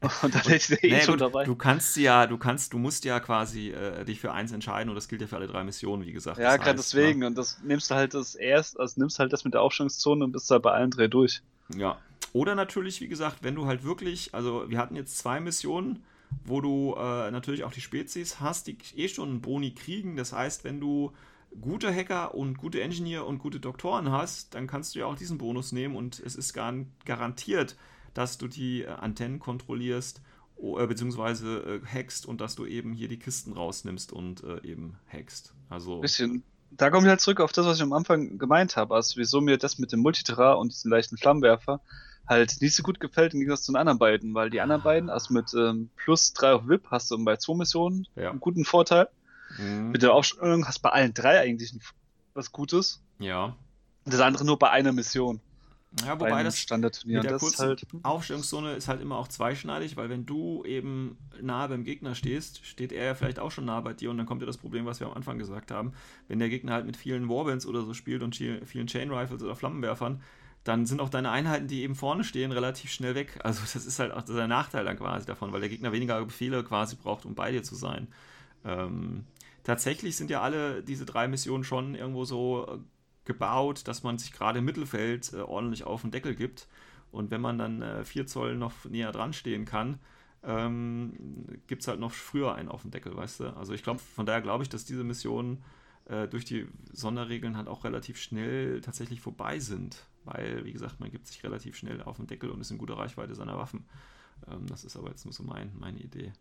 und 0.22 0.34
dann 0.34 0.42
hätte 0.42 0.74
ich 0.74 0.84
eh 0.84 0.90
nee, 0.90 1.00
schon 1.00 1.14
gut, 1.14 1.20
dabei. 1.20 1.44
Du 1.44 1.56
kannst 1.56 1.96
ja, 1.96 2.26
du 2.26 2.38
kannst, 2.38 2.72
du 2.72 2.78
musst 2.78 3.04
ja 3.04 3.20
quasi 3.20 3.70
äh, 3.70 4.04
dich 4.04 4.20
für 4.20 4.32
eins 4.32 4.52
entscheiden 4.52 4.88
und 4.88 4.94
das 4.94 5.08
gilt 5.08 5.20
ja 5.20 5.26
für 5.26 5.36
alle 5.36 5.48
drei 5.48 5.64
Missionen, 5.64 6.06
wie 6.06 6.12
gesagt. 6.12 6.38
Ja, 6.38 6.56
gerade 6.56 6.76
deswegen. 6.76 7.22
Ja. 7.22 7.28
Und 7.28 7.36
das 7.36 7.58
nimmst 7.62 7.90
du 7.90 7.94
halt 7.94 8.14
das 8.14 8.34
erst, 8.34 8.78
also 8.78 9.00
nimmst 9.00 9.18
halt 9.18 9.32
das 9.32 9.44
mit 9.44 9.54
der 9.54 9.62
Aufstellungszone 9.62 10.24
und 10.24 10.32
bist 10.32 10.50
halt 10.50 10.62
bei 10.62 10.72
allen 10.72 10.90
drei 10.90 11.08
durch. 11.08 11.42
Ja. 11.74 11.98
Oder 12.32 12.54
natürlich, 12.54 13.00
wie 13.00 13.08
gesagt, 13.08 13.38
wenn 13.42 13.54
du 13.54 13.66
halt 13.66 13.84
wirklich, 13.84 14.34
also 14.34 14.64
wir 14.68 14.78
hatten 14.78 14.96
jetzt 14.96 15.18
zwei 15.18 15.40
Missionen, 15.40 16.02
wo 16.44 16.60
du 16.60 16.94
äh, 16.96 17.30
natürlich 17.30 17.64
auch 17.64 17.72
die 17.72 17.80
Spezies 17.80 18.40
hast, 18.40 18.66
die 18.66 18.76
eh 18.96 19.08
schon 19.08 19.28
einen 19.28 19.40
Boni 19.40 19.74
kriegen. 19.74 20.16
Das 20.16 20.32
heißt, 20.32 20.64
wenn 20.64 20.80
du 20.80 21.12
gute 21.60 21.94
Hacker 21.94 22.34
und 22.34 22.58
gute 22.58 22.80
Engineer 22.80 23.26
und 23.26 23.38
gute 23.38 23.60
Doktoren 23.60 24.10
hast, 24.10 24.54
dann 24.54 24.66
kannst 24.66 24.94
du 24.94 25.00
ja 25.00 25.06
auch 25.06 25.16
diesen 25.16 25.38
Bonus 25.38 25.72
nehmen 25.72 25.96
und 25.96 26.20
es 26.20 26.34
ist 26.34 26.52
gar 26.52 26.74
garantiert, 27.04 27.76
dass 28.14 28.38
du 28.38 28.48
die 28.48 28.82
äh, 28.82 28.88
Antennen 28.88 29.38
kontrollierst 29.38 30.20
äh, 30.62 30.86
beziehungsweise 30.86 31.80
äh, 31.82 31.86
hackst 31.86 32.26
und 32.26 32.40
dass 32.40 32.54
du 32.54 32.66
eben 32.66 32.92
hier 32.92 33.08
die 33.08 33.18
Kisten 33.18 33.52
rausnimmst 33.52 34.12
und 34.12 34.44
äh, 34.44 34.66
eben 34.66 34.96
hackst. 35.12 35.54
Also 35.68 36.00
bisschen. 36.00 36.42
Da 36.74 36.88
komme 36.88 37.06
ich 37.06 37.10
halt 37.10 37.20
zurück 37.20 37.40
auf 37.40 37.52
das, 37.52 37.66
was 37.66 37.76
ich 37.76 37.82
am 37.82 37.92
Anfang 37.92 38.38
gemeint 38.38 38.76
habe, 38.76 38.94
also 38.94 39.18
wieso 39.18 39.42
mir 39.42 39.58
das 39.58 39.78
mit 39.78 39.92
dem 39.92 40.00
Multitra 40.00 40.54
und 40.54 40.72
diesem 40.72 40.90
leichten 40.90 41.18
Flammenwerfer 41.18 41.82
halt 42.26 42.60
nicht 42.60 42.74
so 42.74 42.82
gut 42.82 43.00
gefällt 43.00 43.34
im 43.34 43.40
Gegensatz 43.40 43.64
zu 43.64 43.72
den 43.72 43.76
anderen 43.76 43.98
beiden, 43.98 44.34
weil 44.34 44.50
die 44.50 44.60
anderen 44.60 44.82
beiden, 44.82 45.10
also 45.10 45.34
mit 45.34 45.52
ähm, 45.54 45.90
plus 45.96 46.32
drei 46.32 46.52
auf 46.52 46.68
VIP 46.68 46.90
hast 46.90 47.10
du 47.10 47.24
bei 47.24 47.36
zwei 47.36 47.54
Missionen 47.54 48.06
ja. 48.16 48.30
einen 48.30 48.40
guten 48.40 48.64
Vorteil. 48.64 49.08
Mhm. 49.58 49.90
Mit 49.90 50.02
der 50.02 50.12
Aufstellung 50.12 50.66
hast 50.66 50.78
du 50.78 50.82
bei 50.82 50.90
allen 50.90 51.14
drei 51.14 51.40
eigentlich 51.40 51.74
was 52.34 52.52
Gutes. 52.52 53.02
Ja. 53.18 53.56
Das 54.04 54.20
andere 54.20 54.44
nur 54.44 54.58
bei 54.58 54.70
einer 54.70 54.92
Mission. 54.92 55.40
Ja, 56.06 56.18
wobei 56.18 56.42
das 56.42 56.58
Standardturnier 56.58 57.18
mit 57.18 57.30
der 57.30 57.38
kurzen 57.38 57.66
halt, 57.66 57.86
Aufstellungszone 58.02 58.72
ist 58.72 58.88
halt 58.88 59.02
immer 59.02 59.18
auch 59.18 59.28
zweischneidig, 59.28 59.96
weil 59.96 60.08
wenn 60.08 60.24
du 60.24 60.64
eben 60.64 61.18
nahe 61.40 61.68
beim 61.68 61.84
Gegner 61.84 62.14
stehst, 62.14 62.64
steht 62.64 62.92
er 62.92 63.04
ja 63.04 63.14
vielleicht 63.14 63.38
auch 63.38 63.50
schon 63.50 63.66
nah 63.66 63.80
bei 63.80 63.92
dir 63.92 64.10
und 64.10 64.16
dann 64.16 64.24
kommt 64.26 64.40
ja 64.40 64.46
das 64.46 64.56
Problem, 64.56 64.86
was 64.86 65.00
wir 65.00 65.08
am 65.08 65.12
Anfang 65.12 65.38
gesagt 65.38 65.70
haben. 65.70 65.92
Wenn 66.28 66.38
der 66.38 66.48
Gegner 66.48 66.72
halt 66.72 66.86
mit 66.86 66.96
vielen 66.96 67.28
Warbands 67.28 67.66
oder 67.66 67.82
so 67.82 67.92
spielt 67.92 68.22
und 68.22 68.34
vielen 68.34 68.86
Chain 68.86 69.10
Rifles 69.10 69.42
oder 69.42 69.54
Flammenwerfern, 69.54 70.22
dann 70.64 70.86
sind 70.86 71.00
auch 71.00 71.08
deine 71.08 71.30
Einheiten, 71.30 71.66
die 71.66 71.82
eben 71.82 71.94
vorne 71.94 72.24
stehen, 72.24 72.52
relativ 72.52 72.92
schnell 72.92 73.14
weg. 73.14 73.40
Also 73.42 73.62
das 73.72 73.84
ist 73.86 73.98
halt 73.98 74.12
auch 74.12 74.22
der 74.22 74.46
Nachteil 74.46 74.84
dann 74.84 74.96
quasi 74.96 75.26
davon, 75.26 75.52
weil 75.52 75.60
der 75.60 75.68
Gegner 75.68 75.92
weniger 75.92 76.24
Befehle 76.24 76.62
quasi 76.62 76.96
braucht, 76.96 77.24
um 77.26 77.34
bei 77.34 77.50
dir 77.50 77.62
zu 77.62 77.74
sein. 77.74 78.08
Ähm, 78.64 79.24
tatsächlich 79.64 80.16
sind 80.16 80.30
ja 80.30 80.40
alle 80.40 80.82
diese 80.82 81.04
drei 81.04 81.26
Missionen 81.26 81.64
schon 81.64 81.94
irgendwo 81.94 82.24
so 82.24 82.66
äh, 82.68 82.78
gebaut, 83.24 83.88
dass 83.88 84.02
man 84.04 84.18
sich 84.18 84.32
gerade 84.32 84.60
im 84.60 84.64
Mittelfeld 84.64 85.32
äh, 85.32 85.38
ordentlich 85.38 85.84
auf 85.84 86.02
den 86.02 86.12
Deckel 86.12 86.34
gibt. 86.36 86.68
Und 87.10 87.30
wenn 87.30 87.40
man 87.40 87.58
dann 87.58 87.82
äh, 87.82 88.04
4 88.04 88.26
Zoll 88.26 88.56
noch 88.56 88.84
näher 88.84 89.12
dran 89.12 89.32
stehen 89.32 89.64
kann, 89.64 89.98
ähm, 90.44 91.12
gibt 91.66 91.82
es 91.82 91.88
halt 91.88 92.00
noch 92.00 92.12
früher 92.12 92.54
einen 92.54 92.68
auf 92.68 92.82
den 92.82 92.90
Deckel, 92.90 93.16
weißt 93.16 93.40
du? 93.40 93.56
Also 93.56 93.74
ich 93.74 93.82
glaube, 93.82 94.00
von 94.00 94.26
daher 94.26 94.42
glaube 94.42 94.62
ich, 94.62 94.68
dass 94.68 94.84
diese 94.84 95.04
Missionen 95.04 95.62
äh, 96.06 96.26
durch 96.28 96.44
die 96.44 96.66
Sonderregeln 96.92 97.56
halt 97.56 97.68
auch 97.68 97.84
relativ 97.84 98.18
schnell 98.20 98.80
tatsächlich 98.80 99.20
vorbei 99.20 99.58
sind. 99.58 100.04
Weil, 100.24 100.64
wie 100.64 100.72
gesagt, 100.72 101.00
man 101.00 101.10
gibt 101.10 101.26
sich 101.26 101.42
relativ 101.42 101.76
schnell 101.76 102.02
auf 102.02 102.16
den 102.16 102.26
Deckel 102.26 102.50
und 102.50 102.60
ist 102.60 102.70
in 102.70 102.78
guter 102.78 102.98
Reichweite 102.98 103.34
seiner 103.34 103.56
Waffen. 103.56 103.84
Ähm, 104.50 104.66
das 104.66 104.84
ist 104.84 104.96
aber 104.96 105.10
jetzt 105.10 105.24
nur 105.24 105.32
so 105.32 105.42
mein, 105.42 105.72
meine 105.78 105.98
Idee. 105.98 106.32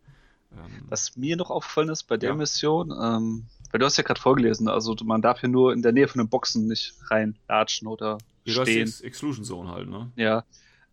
Ähm, 0.53 0.85
Was 0.89 1.15
mir 1.15 1.37
noch 1.37 1.49
aufgefallen 1.49 1.89
ist 1.89 2.03
bei 2.03 2.17
der 2.17 2.31
ja. 2.31 2.35
Mission, 2.35 2.91
ähm, 2.91 3.45
weil 3.71 3.79
du 3.79 3.85
hast 3.85 3.97
ja 3.97 4.03
gerade 4.03 4.19
vorgelesen, 4.19 4.67
also 4.67 4.95
man 5.03 5.21
darf 5.21 5.39
hier 5.39 5.49
nur 5.49 5.73
in 5.73 5.81
der 5.81 5.93
Nähe 5.93 6.07
von 6.07 6.19
den 6.19 6.29
Boxen 6.29 6.67
nicht 6.67 6.93
reinlatschen 7.09 7.87
oder 7.87 8.17
ja, 8.43 8.61
stehen. 8.61 8.87
Ex 8.87 9.01
Exclusion 9.01 9.45
Zone 9.45 9.71
halt, 9.71 9.87
ne? 9.87 10.11
Ja. 10.15 10.43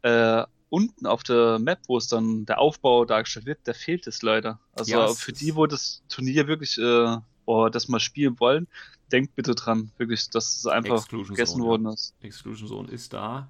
Äh, 0.02 0.46
unten 0.70 1.06
auf 1.06 1.22
der 1.24 1.58
Map, 1.58 1.80
wo 1.88 1.96
es 1.96 2.06
dann 2.06 2.46
der 2.46 2.60
Aufbau 2.60 3.04
dargestellt 3.04 3.46
wird, 3.46 3.58
da 3.64 3.72
fehlt 3.72 4.06
es 4.06 4.22
leider. 4.22 4.60
Also 4.72 4.92
ja, 4.92 5.08
für 5.08 5.32
die, 5.32 5.56
wo 5.56 5.66
das 5.66 6.02
Turnier 6.08 6.46
wirklich 6.46 6.78
äh, 6.78 7.16
oh, 7.46 7.68
das 7.68 7.88
mal 7.88 8.00
spielen 8.00 8.38
wollen, 8.38 8.68
denkt 9.08 9.34
bitte 9.34 9.54
dran, 9.54 9.90
wirklich, 9.98 10.30
dass 10.30 10.56
es 10.56 10.66
einfach 10.66 10.96
Exclusion 10.96 11.36
vergessen 11.36 11.58
Zone, 11.58 11.64
worden 11.64 11.86
ist. 11.86 12.14
Exclusion 12.20 12.68
Zone 12.68 12.90
ist 12.90 13.12
da. 13.12 13.48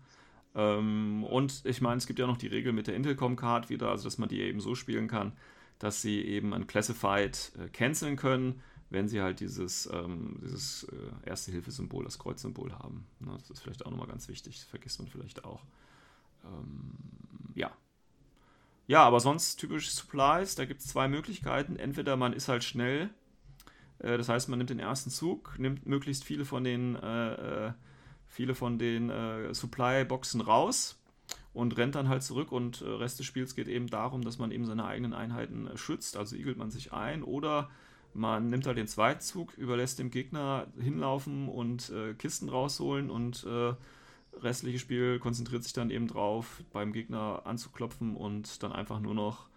Ähm, 0.54 1.24
und 1.24 1.62
ich 1.64 1.80
meine, 1.80 1.98
es 1.98 2.06
gibt 2.06 2.18
ja 2.18 2.26
noch 2.26 2.36
die 2.36 2.46
Regel 2.46 2.72
mit 2.72 2.86
der 2.86 2.96
Intelcom 2.96 3.36
Card 3.36 3.70
wieder, 3.70 3.90
also 3.90 4.04
dass 4.04 4.18
man 4.18 4.28
die 4.28 4.40
eben 4.40 4.60
so 4.60 4.74
spielen 4.74 5.08
kann, 5.08 5.32
dass 5.78 6.02
sie 6.02 6.22
eben 6.22 6.54
ein 6.54 6.66
Classified 6.66 7.52
äh, 7.58 7.68
canceln 7.68 8.16
können, 8.16 8.60
wenn 8.90 9.08
sie 9.08 9.20
halt 9.20 9.40
dieses, 9.40 9.88
ähm, 9.92 10.40
dieses 10.42 10.84
äh, 10.84 11.28
Erste-Hilfe-Symbol, 11.28 12.04
das 12.04 12.18
Kreuzsymbol 12.18 12.72
haben. 12.72 13.06
Na, 13.20 13.36
das 13.36 13.50
ist 13.50 13.60
vielleicht 13.60 13.84
auch 13.84 13.90
nochmal 13.90 14.08
ganz 14.08 14.28
wichtig, 14.28 14.56
das 14.56 14.64
vergisst 14.64 14.98
man 14.98 15.08
vielleicht 15.08 15.44
auch. 15.44 15.62
Ähm, 16.44 16.94
ja. 17.54 17.70
Ja, 18.86 19.04
aber 19.04 19.20
sonst 19.20 19.56
typisch 19.56 19.90
Supplies, 19.90 20.54
da 20.54 20.64
gibt 20.64 20.80
es 20.80 20.86
zwei 20.86 21.08
Möglichkeiten. 21.08 21.76
Entweder 21.76 22.16
man 22.16 22.32
ist 22.32 22.48
halt 22.48 22.64
schnell, 22.64 23.10
das 23.98 24.28
heißt, 24.28 24.48
man 24.48 24.58
nimmt 24.58 24.70
den 24.70 24.78
ersten 24.78 25.10
Zug, 25.10 25.58
nimmt 25.58 25.86
möglichst 25.86 26.24
viele 26.24 26.44
von 26.44 26.64
den, 26.64 26.96
äh, 26.96 27.66
äh 27.66 27.72
viele 28.30 28.54
von 28.54 28.78
den 28.78 29.08
äh, 29.10 29.54
Supply-Boxen 29.54 30.42
raus 30.42 30.98
und 31.54 31.76
rennt 31.76 31.94
dann 31.94 32.08
halt 32.08 32.22
zurück 32.22 32.52
und 32.52 32.82
äh, 32.82 32.88
Rest 32.88 33.18
des 33.18 33.26
Spiels 33.26 33.54
geht 33.54 33.68
eben 33.68 33.88
darum, 33.88 34.22
dass 34.22 34.38
man 34.38 34.52
eben 34.52 34.66
seine 34.66 34.84
eigenen 34.84 35.14
Einheiten 35.14 35.66
äh, 35.66 35.76
schützt, 35.76 36.16
also 36.16 36.36
igelt 36.36 36.58
man 36.58 36.70
sich 36.70 36.92
ein 36.92 37.22
oder 37.22 37.70
man 38.14 38.48
nimmt 38.48 38.66
halt 38.66 38.78
den 38.78 38.86
Zweitzug, 38.86 39.54
überlässt 39.54 39.98
dem 39.98 40.10
Gegner 40.10 40.66
hinlaufen 40.80 41.48
und 41.48 41.90
äh, 41.90 42.14
Kisten 42.14 42.48
rausholen 42.48 43.10
und 43.10 43.44
äh, 43.44 43.74
restliche 44.40 44.78
Spiel 44.78 45.18
konzentriert 45.18 45.64
sich 45.64 45.72
dann 45.72 45.90
eben 45.90 46.06
drauf, 46.06 46.62
beim 46.72 46.92
Gegner 46.92 47.42
anzuklopfen 47.44 48.16
und 48.16 48.62
dann 48.62 48.72
einfach 48.72 49.00
nur 49.00 49.14
noch 49.14 49.48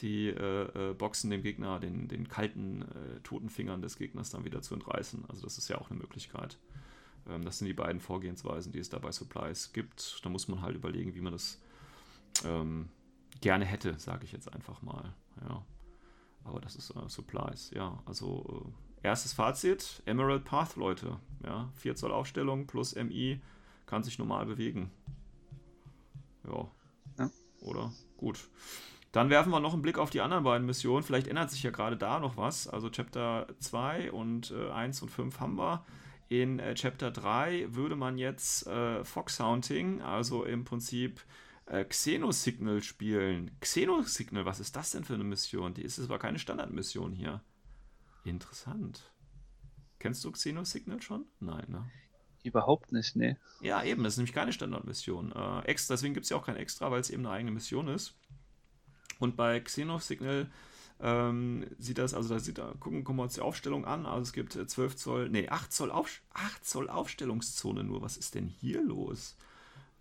die 0.00 0.28
äh, 0.28 0.90
äh, 0.90 0.94
Boxen 0.94 1.30
dem 1.30 1.42
Gegner, 1.42 1.80
den, 1.80 2.08
den 2.08 2.28
kalten, 2.28 2.82
äh, 2.82 3.20
toten 3.22 3.48
Fingern 3.48 3.82
des 3.82 3.96
Gegners 3.96 4.30
dann 4.30 4.44
wieder 4.44 4.62
zu 4.62 4.74
entreißen. 4.74 5.24
Also 5.28 5.42
das 5.42 5.58
ist 5.58 5.68
ja 5.68 5.78
auch 5.78 5.90
eine 5.90 5.98
Möglichkeit. 5.98 6.58
Ähm, 7.28 7.44
das 7.44 7.58
sind 7.58 7.66
die 7.66 7.74
beiden 7.74 8.00
Vorgehensweisen, 8.00 8.72
die 8.72 8.78
es 8.78 8.88
da 8.88 8.98
bei 8.98 9.12
Supplies 9.12 9.72
gibt. 9.72 10.24
Da 10.24 10.28
muss 10.28 10.48
man 10.48 10.62
halt 10.62 10.76
überlegen, 10.76 11.14
wie 11.14 11.20
man 11.20 11.32
das 11.32 11.60
ähm, 12.44 12.90
gerne 13.40 13.64
hätte, 13.64 13.98
sage 13.98 14.24
ich 14.24 14.32
jetzt 14.32 14.52
einfach 14.52 14.82
mal. 14.82 15.14
Ja. 15.48 15.64
Aber 16.44 16.60
das 16.60 16.76
ist 16.76 16.90
äh, 16.90 17.08
Supplies, 17.08 17.70
ja. 17.70 18.02
Also 18.06 18.74
äh, 19.02 19.06
erstes 19.06 19.32
Fazit, 19.32 20.02
Emerald 20.06 20.44
Path, 20.44 20.76
Leute. 20.76 21.18
Ja, 21.44 21.70
4 21.76 21.96
Zoll 21.96 22.12
Aufstellung 22.12 22.66
plus 22.66 22.94
MI 22.94 23.40
kann 23.86 24.02
sich 24.02 24.18
normal 24.18 24.46
bewegen. 24.46 24.90
Ja. 26.46 26.70
ja. 27.18 27.30
Oder? 27.60 27.92
Gut. 28.16 28.48
Dann 29.16 29.30
werfen 29.30 29.50
wir 29.50 29.60
noch 29.60 29.72
einen 29.72 29.80
Blick 29.80 29.96
auf 29.96 30.10
die 30.10 30.20
anderen 30.20 30.44
beiden 30.44 30.66
Missionen. 30.66 31.02
Vielleicht 31.02 31.26
ändert 31.26 31.50
sich 31.50 31.62
ja 31.62 31.70
gerade 31.70 31.96
da 31.96 32.20
noch 32.20 32.36
was. 32.36 32.68
Also 32.68 32.90
Chapter 32.90 33.46
2 33.60 34.12
und 34.12 34.50
äh, 34.50 34.68
1 34.68 35.00
und 35.00 35.08
5 35.08 35.40
haben 35.40 35.56
wir. 35.56 35.86
In 36.28 36.58
äh, 36.58 36.74
Chapter 36.74 37.10
3 37.10 37.68
würde 37.74 37.96
man 37.96 38.18
jetzt 38.18 38.66
äh, 38.66 39.02
Foxhounting, 39.06 40.02
also 40.02 40.44
im 40.44 40.64
Prinzip 40.64 41.22
äh, 41.64 41.86
Xenosignal 41.86 42.82
spielen. 42.82 43.52
Xenosignal, 43.60 44.44
was 44.44 44.60
ist 44.60 44.76
das 44.76 44.90
denn 44.90 45.04
für 45.04 45.14
eine 45.14 45.24
Mission? 45.24 45.72
Die 45.72 45.80
ist 45.80 45.98
aber 45.98 46.18
keine 46.18 46.38
Standardmission 46.38 47.14
hier. 47.14 47.40
Interessant. 48.24 49.10
Kennst 49.98 50.22
du 50.26 50.30
Xenosignal 50.30 51.00
schon? 51.00 51.24
Nein, 51.40 51.64
ne? 51.68 51.90
Überhaupt 52.42 52.92
nicht, 52.92 53.16
ne. 53.16 53.38
Ja, 53.62 53.82
eben, 53.82 54.04
das 54.04 54.12
ist 54.12 54.18
nämlich 54.18 54.34
keine 54.34 54.52
Standardmission. 54.52 55.32
Äh, 55.32 55.60
extra, 55.60 55.94
deswegen 55.94 56.12
gibt 56.12 56.24
es 56.24 56.30
ja 56.30 56.36
auch 56.36 56.44
kein 56.44 56.56
Extra, 56.56 56.90
weil 56.90 57.00
es 57.00 57.08
eben 57.08 57.24
eine 57.24 57.34
eigene 57.34 57.52
Mission 57.52 57.88
ist. 57.88 58.14
Und 59.18 59.36
bei 59.36 59.60
Xenosignal 59.60 60.50
ähm, 61.00 61.66
sieht 61.78 61.98
das, 61.98 62.14
also 62.14 62.32
da 62.32 62.40
sieht 62.40 62.58
da, 62.58 62.72
gucken, 62.80 63.04
gucken 63.04 63.18
wir 63.18 63.24
uns 63.24 63.34
die 63.34 63.40
Aufstellung 63.40 63.84
an. 63.84 64.06
Also 64.06 64.22
es 64.22 64.32
gibt 64.32 64.52
12 64.52 64.78
äh, 64.92 64.96
Zoll, 64.96 65.28
nee, 65.28 65.48
8 65.48 65.72
Zoll, 65.72 65.90
Auf, 65.90 66.22
8 66.32 66.64
Zoll 66.64 66.88
Aufstellungszone 66.88 67.84
nur. 67.84 68.02
Was 68.02 68.16
ist 68.16 68.34
denn 68.34 68.46
hier 68.46 68.82
los? 68.82 69.36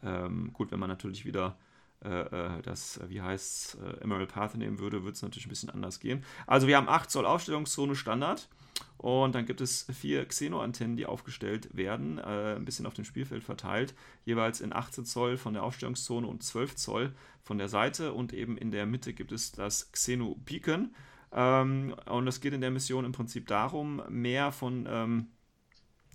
Ähm, 0.04 0.54
gut, 0.54 0.72
wenn 0.72 0.80
man 0.80 0.90
natürlich 0.90 1.26
wieder 1.26 1.58
äh, 2.04 2.10
äh 2.10 2.62
das, 2.62 3.00
wie 3.08 3.22
heißt 3.22 3.78
äh, 3.84 4.04
Emerald 4.04 4.30
Path 4.30 4.56
nehmen 4.56 4.80
würde, 4.80 5.04
würde 5.04 5.16
es 5.16 5.22
natürlich 5.22 5.48
ein 5.48 5.50
bisschen 5.50 5.70
anders 5.70 6.00
gehen. 6.00 6.24
Also 6.48 6.68
wir 6.68 6.78
haben 6.78 6.90
8 6.90 7.12
Zoll 7.12 7.26
Aufstellungszone 7.26 7.96
Standard 7.96 8.48
und 8.98 9.36
dann 9.36 9.46
gibt 9.46 9.62
es 9.62 9.86
vier 9.94 10.26
Xeno-Antennen, 10.26 10.98
die 10.98 11.06
aufgestellt 11.06 11.70
werden, 11.76 12.18
äh, 12.18 12.56
ein 12.56 12.66
bisschen 12.66 12.86
auf 12.86 12.94
dem 12.94 13.06
Spielfeld 13.06 13.44
verteilt, 13.44 13.94
jeweils 14.26 14.62
in 14.62 14.74
18 14.74 15.06
Zoll 15.06 15.38
von 15.38 15.54
der 15.54 15.64
Aufstellungszone 15.64 16.26
und 16.26 16.42
12 16.42 16.76
Zoll 16.76 17.14
von 17.44 17.58
der 17.58 17.68
Seite 17.68 18.14
und 18.14 18.34
eben 18.34 18.58
in 18.58 18.72
der 18.72 18.86
Mitte 18.86 19.14
gibt 19.14 19.32
es 19.32 19.52
das 19.52 19.92
Xeno-Beacon. 19.92 20.96
Ähm, 21.32 21.96
und 22.06 22.28
es 22.28 22.42
geht 22.42 22.54
in 22.54 22.62
der 22.62 22.72
Mission 22.72 23.06
im 23.06 23.12
Prinzip 23.12 23.48
darum, 23.48 24.02
mehr 24.10 24.52
von 24.52 24.88
ähm, 24.90 25.28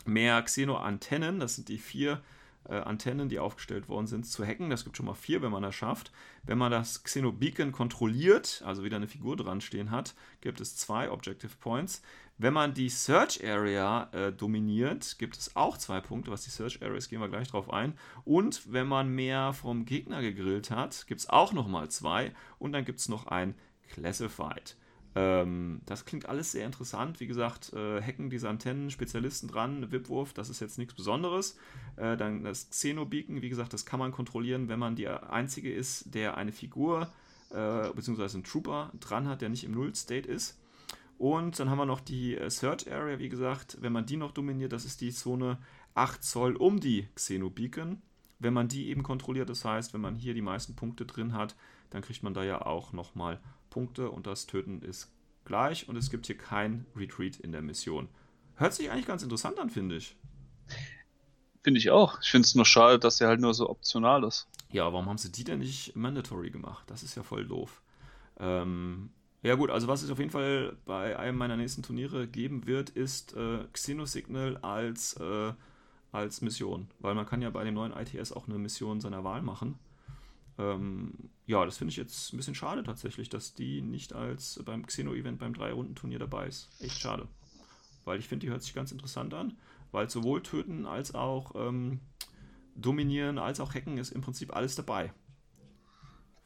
mehr 0.05 0.43
Xeno-Antennen, 0.43 1.39
das 1.41 1.57
sind 1.57 1.69
die 1.69 1.79
vier 1.79 2.21
äh, 2.69 2.75
Antennen, 2.75 3.29
die 3.29 3.39
aufgestellt 3.39 3.89
worden 3.89 4.07
sind, 4.07 4.27
zu 4.27 4.45
hacken. 4.45 4.71
Das 4.71 4.85
gibt 4.85 4.97
schon 4.97 5.07
mal 5.07 5.15
vier, 5.15 5.43
wenn 5.43 5.53
man 5.53 5.63
das 5.63 5.75
schafft. 5.75 6.13
Wenn 6.43 6.59
man 6.59 6.71
das 6.71 7.03
Xenobeacon 7.03 7.73
kontrolliert, 7.73 8.63
also 8.65 8.85
wieder 8.85 8.97
eine 8.97 9.09
Figur 9.09 9.37
dran 9.37 9.61
stehen 9.61 9.91
hat, 9.91 10.15
gibt 10.41 10.61
es 10.61 10.77
zwei 10.77 11.11
Objective 11.11 11.57
Points. 11.61 12.03
Wenn 12.39 12.55
man 12.55 12.73
die 12.73 12.89
Search 12.89 13.45
Area 13.45 14.09
äh, 14.13 14.33
dominiert, 14.33 15.19
gibt 15.19 15.37
es 15.37 15.57
auch 15.57 15.77
zwei 15.77 16.01
Punkte. 16.01 16.31
Was 16.31 16.45
die 16.45 16.51
Search 16.51 16.83
Areas, 16.83 17.09
gehen 17.09 17.21
wir 17.21 17.29
gleich 17.29 17.49
drauf 17.49 17.71
ein. 17.71 17.93
Und 18.25 18.73
wenn 18.73 18.87
man 18.87 19.15
mehr 19.15 19.53
vom 19.53 19.85
Gegner 19.85 20.23
gegrillt 20.23 20.71
hat, 20.71 21.07
gibt 21.07 21.21
es 21.21 21.29
auch 21.29 21.53
nochmal 21.53 21.91
zwei. 21.91 22.33
Und 22.59 22.73
dann 22.73 22.87
gibt 22.87 23.01
es 23.01 23.11
noch 23.11 23.27
ein 23.27 23.55
Classified. 23.91 24.77
Ähm, 25.15 25.81
das 25.87 26.05
klingt 26.05 26.27
alles 26.27 26.53
sehr 26.53 26.65
interessant. 26.65 27.21
Wie 27.21 27.27
gesagt, 27.27 27.73
äh, 27.73 28.01
hacken 28.01 28.31
diese 28.31 28.49
Antennen, 28.49 28.91
Spezialisten 28.91 29.49
dran, 29.49 29.91
Wipwurf, 29.91 30.33
das 30.33 30.49
ist 30.51 30.61
jetzt 30.61 30.79
nichts 30.79 30.95
Besonderes. 30.95 31.57
Äh, 31.97 32.17
dann 32.17 32.45
das 32.45 32.71
Xenobeacon, 32.71 33.43
wie 33.43 33.49
gesagt, 33.49 33.73
das 33.73 33.87
kann 33.87 33.99
man 33.99 34.13
kontrollieren, 34.13 34.69
wenn 34.69 34.79
man 34.79 34.97
der 34.97 35.33
Einzige 35.33 35.73
ist, 35.73 36.15
der 36.15 36.37
eine 36.37 36.53
Figur 36.53 37.13
äh, 37.51 37.89
bzw. 37.91 38.35
einen 38.35 38.45
Trooper 38.45 38.93
dran 39.01 39.29
hat, 39.29 39.41
der 39.41 39.49
nicht 39.49 39.65
im 39.65 39.73
Null-State 39.73 40.29
ist. 40.29 40.59
Und 41.19 41.59
dann 41.59 41.69
haben 41.69 41.79
wir 41.79 41.87
noch 41.87 42.01
die 42.01 42.37
äh, 42.37 42.49
Search 42.49 42.91
Area, 42.91 43.19
wie 43.19 43.29
gesagt, 43.29 43.79
wenn 43.81 43.93
man 43.93 44.07
die 44.07 44.17
noch 44.17 44.33
dominiert, 44.33 44.73
das 44.73 44.85
ist 44.85 45.01
die 45.01 45.11
Zone 45.11 45.59
8 45.95 46.23
Zoll 46.23 46.57
um 46.57 46.81
die 46.81 47.09
Xenobeacon. 47.15 48.01
Wenn 48.39 48.55
man 48.55 48.69
die 48.69 48.89
eben 48.89 49.03
kontrolliert, 49.03 49.51
das 49.51 49.65
heißt, 49.65 49.93
wenn 49.93 50.01
man 50.01 50.17
hier 50.17 50.33
die 50.33 50.41
meisten 50.41 50.77
Punkte 50.77 51.05
drin 51.05 51.35
hat, 51.35 51.57
dann 51.91 52.01
kriegt 52.01 52.23
man 52.23 52.33
da 52.33 52.43
ja 52.43 52.63
auch 52.63 52.95
nochmal 52.95 53.39
Punkte 53.71 54.11
und 54.11 54.27
das 54.27 54.47
Töten 54.47 54.83
ist 54.83 55.11
gleich 55.45 55.89
und 55.89 55.97
es 55.97 56.11
gibt 56.11 56.27
hier 56.27 56.37
kein 56.37 56.87
Retreat 56.95 57.37
in 57.37 57.53
der 57.53 57.63
Mission. 57.63 58.09
Hört 58.57 58.75
sich 58.75 58.91
eigentlich 58.91 59.07
ganz 59.07 59.23
interessant 59.23 59.59
an, 59.59 59.71
finde 59.71 59.97
ich. 59.97 60.17
Finde 61.63 61.79
ich 61.79 61.91
auch. 61.91 62.21
Ich 62.23 62.31
finde 62.31 62.47
es 62.47 62.55
nur 62.55 62.67
schade, 62.67 62.99
dass 62.99 63.19
sie 63.19 63.27
halt 63.27 63.41
nur 63.41 63.55
so 63.55 63.69
optional 63.69 64.25
ist. 64.25 64.49
Ja, 64.71 64.93
warum 64.93 65.09
haben 65.09 65.19
sie 65.19 65.33
die 65.33 65.45
denn 65.45 65.59
nicht 65.59 65.97
mandatory 65.97 66.51
gemacht? 66.51 66.85
Das 66.89 67.03
ist 67.03 67.17
ja 67.17 67.23
voll 67.23 67.47
doof. 67.47 67.83
Ähm, 68.39 69.11
ja 69.43 69.55
gut, 69.55 69.71
also 69.71 69.89
was 69.89 70.03
es 70.03 70.11
auf 70.11 70.19
jeden 70.19 70.31
Fall 70.31 70.77
bei 70.85 71.19
einem 71.19 71.39
meiner 71.39 71.57
nächsten 71.57 71.83
Turniere 71.83 72.29
geben 72.29 72.67
wird, 72.67 72.91
ist 72.91 73.35
äh, 73.35 73.65
Xenosignal 73.73 74.59
als, 74.59 75.15
äh, 75.15 75.53
als 76.13 76.41
Mission. 76.41 76.89
Weil 76.99 77.15
man 77.15 77.27
kann 77.27 77.43
ja 77.43 77.51
bei 77.51 77.65
dem 77.65 77.75
neuen 77.75 77.93
ITS 77.93 78.33
auch 78.33 78.49
eine 78.49 78.59
Mission 78.59 79.01
seiner 79.01 79.25
Wahl 79.25 79.43
machen. 79.43 79.79
Ähm, 80.61 81.15
ja, 81.47 81.65
das 81.65 81.79
finde 81.79 81.91
ich 81.91 81.97
jetzt 81.97 82.33
ein 82.33 82.37
bisschen 82.37 82.55
schade 82.55 82.83
tatsächlich, 82.83 83.29
dass 83.29 83.55
die 83.55 83.81
nicht 83.81 84.13
als 84.13 84.63
beim 84.65 84.87
Xeno-Event 84.87 85.39
beim 85.39 85.55
Drei-Runden-Turnier 85.55 86.19
dabei 86.19 86.47
ist. 86.47 86.69
Echt 86.81 86.99
schade. 86.99 87.27
Weil 88.05 88.19
ich 88.19 88.29
finde, 88.29 88.47
die 88.47 88.53
hört 88.53 88.63
sich 88.63 88.75
ganz 88.75 88.93
interessant 88.93 89.33
an, 89.35 89.57
weil 89.91 90.11
sowohl 90.11 90.43
Töten 90.43 90.87
als 90.87 91.15
auch 91.15 91.55
ähm, 91.55 92.01
dominieren 92.75 93.39
als 93.39 93.61
auch 93.61 93.75
hacken 93.75 93.99
ist 93.99 94.11
im 94.11 94.21
Prinzip 94.21 94.55
alles 94.55 94.75
dabei. 94.75 95.13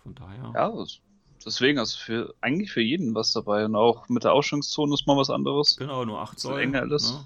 Von 0.03 0.15
daher. 0.15 0.53
Ja, 0.55 0.85
deswegen, 1.45 1.79
also 1.79 1.99
für 1.99 2.35
eigentlich 2.41 2.73
für 2.73 2.83
jeden 2.83 3.15
was 3.15 3.33
dabei. 3.33 3.65
Und 3.65 3.75
auch 3.75 4.09
mit 4.09 4.25
der 4.25 4.33
Ausstellungszone 4.33 4.95
ist 4.95 5.07
mal 5.07 5.17
was 5.17 5.31
anderes. 5.31 5.77
Genau, 5.77 6.05
nur 6.05 6.21
8 6.21 6.39
Zoll. 6.39 6.61
Enger 6.61 6.83
alles. 6.83 7.13
Ne? 7.13 7.25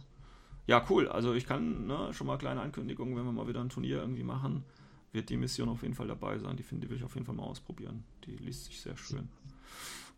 Ja, 0.67 0.85
cool. 0.91 1.09
Also 1.09 1.35
ich 1.35 1.47
kann 1.47 1.87
ne, 1.87 2.13
schon 2.13 2.27
mal 2.27 2.39
kleine 2.39 2.61
Ankündigungen, 2.61 3.17
wenn 3.17 3.25
wir 3.25 3.33
mal 3.33 3.49
wieder 3.49 3.61
ein 3.61 3.71
Turnier 3.71 3.99
irgendwie 3.99 4.23
machen, 4.23 4.65
wird 5.13 5.31
die 5.31 5.37
Mission 5.37 5.69
auf 5.69 5.83
jeden 5.83 5.95
Fall 5.95 6.09
dabei 6.09 6.39
sein. 6.39 6.57
Die 6.57 6.63
finde 6.63 6.87
die 6.87 6.91
will 6.91 6.99
ich 6.99 7.05
auf 7.05 7.15
jeden 7.15 7.27
Fall 7.27 7.35
mal 7.35 7.45
ausprobieren. 7.45 8.05
Die 8.25 8.37
liest 8.37 8.67
sich 8.67 8.81
sehr 8.81 8.97
schön. 8.97 9.29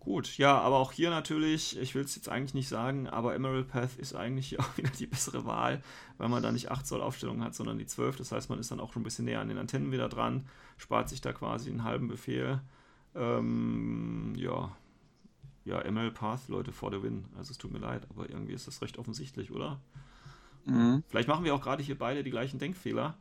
Gut, 0.01 0.39
ja, 0.39 0.59
aber 0.59 0.79
auch 0.79 0.93
hier 0.93 1.11
natürlich, 1.11 1.79
ich 1.79 1.95
will 1.95 2.03
es 2.03 2.17
jetzt 2.17 2.31
eigentlich 2.31 2.55
nicht 2.55 2.69
sagen, 2.69 3.07
aber 3.07 3.35
Emerald 3.35 3.69
Path 3.69 3.97
ist 3.99 4.15
eigentlich 4.15 4.59
auch 4.61 4.77
wieder 4.77 4.91
die 4.91 5.07
bessere 5.07 5.45
Wahl, 5.45 5.83
weil 6.17 6.29
man 6.29 6.43
da 6.43 6.53
nicht 6.53 6.71
8 6.71 6.87
Zoll 6.87 7.03
Aufstellung 7.03 7.45
hat, 7.45 7.55
sondern 7.55 7.79
die 7.79 7.87
12. 7.87 8.17
Das 8.17 8.33
heißt, 8.33 8.49
man 8.49 8.59
ist 8.59 8.71
dann 8.71 8.81
auch 8.81 8.95
schon 8.95 9.03
ein 9.03 9.05
bisschen 9.05 9.27
näher 9.27 9.41
an 9.41 9.49
den 9.49 9.59
Antennen 9.59 9.93
wieder 9.93 10.09
dran, 10.09 10.47
spart 10.79 11.11
sich 11.11 11.21
da 11.21 11.35
quasi 11.35 11.69
einen 11.69 11.85
halben 11.85 12.09
Befehl. 12.09 12.61
Ähm, 13.15 14.33
ja, 14.37 14.75
ja, 15.67 15.81
Emerald 15.83 16.15
Path, 16.15 16.49
Leute, 16.49 16.73
for 16.73 16.91
the 16.91 17.03
win. 17.03 17.27
Also 17.37 17.51
es 17.51 17.59
tut 17.59 17.71
mir 17.71 17.79
leid, 17.79 18.07
aber 18.09 18.31
irgendwie 18.31 18.55
ist 18.55 18.67
das 18.67 18.81
recht 18.81 18.97
offensichtlich, 18.97 19.53
oder? 19.53 19.81
Mhm. 20.65 21.03
Vielleicht 21.09 21.29
machen 21.29 21.45
wir 21.45 21.55
auch 21.55 21.61
gerade 21.61 21.83
hier 21.83 21.99
beide 21.99 22.25
die 22.25 22.31
gleichen 22.31 22.59
Denkfehler. 22.59 23.19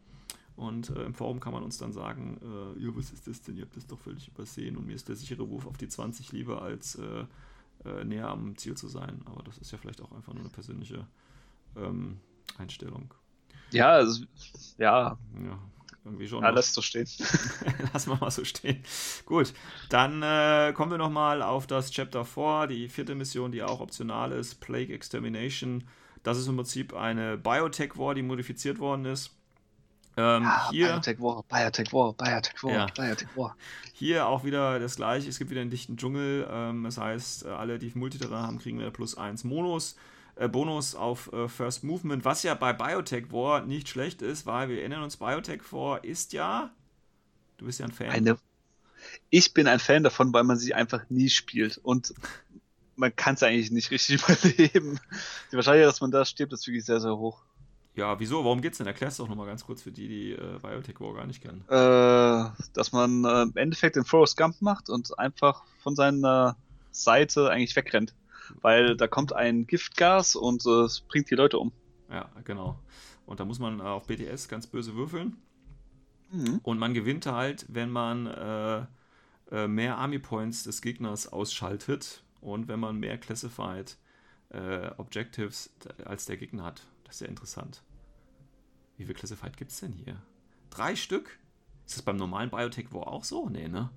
Und 0.59 0.89
äh, 0.89 1.03
im 1.03 1.13
Forum 1.13 1.39
kann 1.39 1.53
man 1.53 1.63
uns 1.63 1.77
dann 1.77 1.93
sagen, 1.93 2.37
äh, 2.43 2.83
ja, 2.83 2.89
was 2.93 3.11
ist 3.11 3.25
das 3.27 3.41
denn? 3.41 3.55
Ihr 3.55 3.63
habt 3.63 3.77
das 3.77 3.87
doch 3.87 3.97
völlig 3.97 4.27
übersehen 4.27 4.75
und 4.75 4.85
mir 4.85 4.95
ist 4.95 5.07
der 5.07 5.15
sichere 5.15 5.49
Wurf 5.49 5.65
auf 5.65 5.77
die 5.77 5.87
20 5.87 6.33
lieber, 6.33 6.61
als 6.61 6.95
äh, 6.95 7.23
äh, 7.85 8.03
näher 8.03 8.27
am 8.27 8.57
Ziel 8.57 8.75
zu 8.75 8.89
sein. 8.89 9.21
Aber 9.23 9.41
das 9.43 9.57
ist 9.57 9.71
ja 9.71 9.77
vielleicht 9.77 10.01
auch 10.01 10.11
einfach 10.11 10.33
nur 10.33 10.41
eine 10.41 10.49
persönliche 10.49 11.07
ähm, 11.77 12.19
Einstellung. 12.57 13.13
Ja, 13.71 13.91
also, 13.91 14.25
ja. 14.77 15.17
Ja, 15.41 15.59
irgendwie 16.03 16.27
schon. 16.27 16.43
Ja, 16.43 16.49
lass 16.49 16.73
so 16.73 16.81
stehen. 16.81 17.07
lass 17.93 18.07
mal 18.07 18.17
mal 18.17 18.29
so 18.29 18.43
stehen. 18.43 18.83
Gut, 19.25 19.53
dann 19.87 20.21
äh, 20.21 20.73
kommen 20.73 20.91
wir 20.91 20.97
nochmal 20.97 21.41
auf 21.41 21.67
das 21.67 21.89
Chapter 21.89 22.25
4, 22.25 22.67
die 22.67 22.89
vierte 22.89 23.15
Mission, 23.15 23.53
die 23.53 23.63
auch 23.63 23.79
optional 23.79 24.33
ist, 24.33 24.55
Plague 24.55 24.93
Extermination. 24.93 25.85
Das 26.23 26.37
ist 26.37 26.47
im 26.47 26.57
Prinzip 26.57 26.93
eine 26.93 27.37
Biotech 27.37 27.97
War, 27.97 28.13
die 28.13 28.23
modifiziert 28.23 28.79
worden 28.79 29.05
ist. 29.05 29.38
Ähm, 30.19 30.43
ja, 30.43 30.69
hier, 30.69 30.87
Biotech 30.87 31.21
War, 31.21 31.43
Biotech 31.43 31.93
War, 31.93 32.13
Biotech 32.13 32.61
War, 32.63 32.71
ja. 32.71 32.85
Biotech 32.87 33.29
War. 33.35 33.55
Hier 33.93 34.27
auch 34.27 34.43
wieder 34.43 34.77
das 34.77 34.97
gleiche. 34.97 35.29
Es 35.29 35.37
gibt 35.37 35.49
wieder 35.49 35.61
einen 35.61 35.69
dichten 35.69 35.95
Dschungel. 35.95 36.45
Ähm, 36.51 36.83
das 36.83 36.97
heißt, 36.97 37.45
äh, 37.45 37.49
alle, 37.49 37.79
die 37.79 37.91
Multiterrain 37.95 38.43
haben, 38.43 38.59
kriegen 38.59 38.79
wieder 38.79 38.91
plus 38.91 39.17
1 39.17 39.45
Monos. 39.45 39.95
Äh, 40.35 40.49
Bonus 40.49 40.93
auf 40.93 41.31
äh, 41.31 41.47
First 41.47 41.85
Movement, 41.85 42.25
was 42.25 42.43
ja 42.43 42.53
bei 42.53 42.73
Biotech 42.73 43.31
War 43.31 43.61
nicht 43.61 43.87
schlecht 43.87 44.21
ist, 44.21 44.45
weil 44.45 44.67
wir 44.67 44.79
erinnern 44.79 45.03
uns, 45.03 45.15
Biotech 45.15 45.71
War 45.71 46.03
ist 46.03 46.33
ja. 46.33 46.69
Du 47.57 47.65
bist 47.65 47.79
ja 47.79 47.85
ein 47.85 47.93
Fan. 47.93 48.09
Eine, 48.09 48.37
ich 49.29 49.53
bin 49.53 49.67
ein 49.67 49.79
Fan 49.79 50.03
davon, 50.03 50.33
weil 50.33 50.43
man 50.43 50.57
sie 50.57 50.73
einfach 50.73 51.09
nie 51.09 51.29
spielt. 51.29 51.77
Und 51.77 52.13
man 52.97 53.15
kann 53.15 53.35
es 53.35 53.43
eigentlich 53.43 53.71
nicht 53.71 53.89
richtig 53.91 54.21
überleben. 54.27 54.99
Die 55.51 55.55
Wahrscheinlichkeit, 55.55 55.93
dass 55.93 56.01
man 56.01 56.11
da 56.11 56.25
stirbt, 56.25 56.51
ist 56.51 56.67
wirklich 56.67 56.83
sehr, 56.83 56.99
sehr 56.99 57.15
hoch. 57.15 57.41
Ja, 57.99 58.17
wieso? 58.17 58.45
Warum 58.45 58.61
geht's 58.61 58.77
denn? 58.77 58.87
Erklärst 58.87 59.19
du 59.19 59.23
auch 59.23 59.27
nochmal 59.27 59.45
ganz 59.45 59.65
kurz 59.65 59.81
für 59.81 59.91
die, 59.91 60.07
die 60.07 60.31
äh, 60.31 60.57
Biotech 60.61 61.01
War 61.01 61.13
gar 61.15 61.27
nicht 61.27 61.41
kennen. 61.41 61.65
Äh, 61.67 62.49
dass 62.71 62.93
man 62.93 63.25
äh, 63.25 63.41
im 63.41 63.51
Endeffekt 63.55 63.97
den 63.97 64.05
Forest 64.05 64.37
Gump 64.37 64.61
macht 64.61 64.89
und 64.89 65.19
einfach 65.19 65.65
von 65.83 65.97
seiner 65.97 66.55
Seite 66.91 67.49
eigentlich 67.49 67.75
wegrennt. 67.75 68.15
Weil 68.61 68.95
da 68.95 69.07
kommt 69.07 69.33
ein 69.33 69.67
Giftgas 69.67 70.37
und 70.37 70.65
äh, 70.65 70.83
es 70.83 71.01
bringt 71.01 71.29
die 71.29 71.35
Leute 71.35 71.59
um. 71.59 71.73
Ja, 72.09 72.29
genau. 72.45 72.79
Und 73.25 73.41
da 73.41 73.45
muss 73.45 73.59
man 73.59 73.81
äh, 73.81 73.83
auf 73.83 74.07
BTS 74.07 74.47
ganz 74.47 74.65
böse 74.65 74.95
würfeln. 74.95 75.35
Mhm. 76.31 76.61
Und 76.63 76.79
man 76.79 76.93
gewinnt 76.93 77.25
halt, 77.25 77.65
wenn 77.67 77.89
man 77.89 78.27
äh, 78.27 79.67
mehr 79.67 79.97
Army 79.97 80.19
Points 80.19 80.63
des 80.63 80.81
Gegners 80.81 81.27
ausschaltet 81.27 82.23
und 82.39 82.69
wenn 82.69 82.79
man 82.79 82.95
mehr 82.97 83.17
Classified 83.17 83.97
Objectives 84.97 85.71
als 86.05 86.25
der 86.25 86.37
Gegner 86.37 86.63
hat. 86.63 86.81
Das 87.03 87.15
ist 87.15 87.21
ja 87.21 87.27
interessant. 87.27 87.83
Wie 88.99 89.05
viel 89.05 89.15
Classified 89.15 89.55
gibt 89.55 89.71
es 89.71 89.79
denn 89.79 89.93
hier? 89.93 90.21
Drei 90.69 90.95
Stück? 90.95 91.39
Ist 91.87 91.95
das 91.95 92.01
beim 92.03 92.17
normalen 92.17 92.49
Biotech 92.49 92.91
War 92.91 93.07
auch 93.07 93.23
so? 93.23 93.47
Nee, 93.47 93.69
ne? 93.69 93.89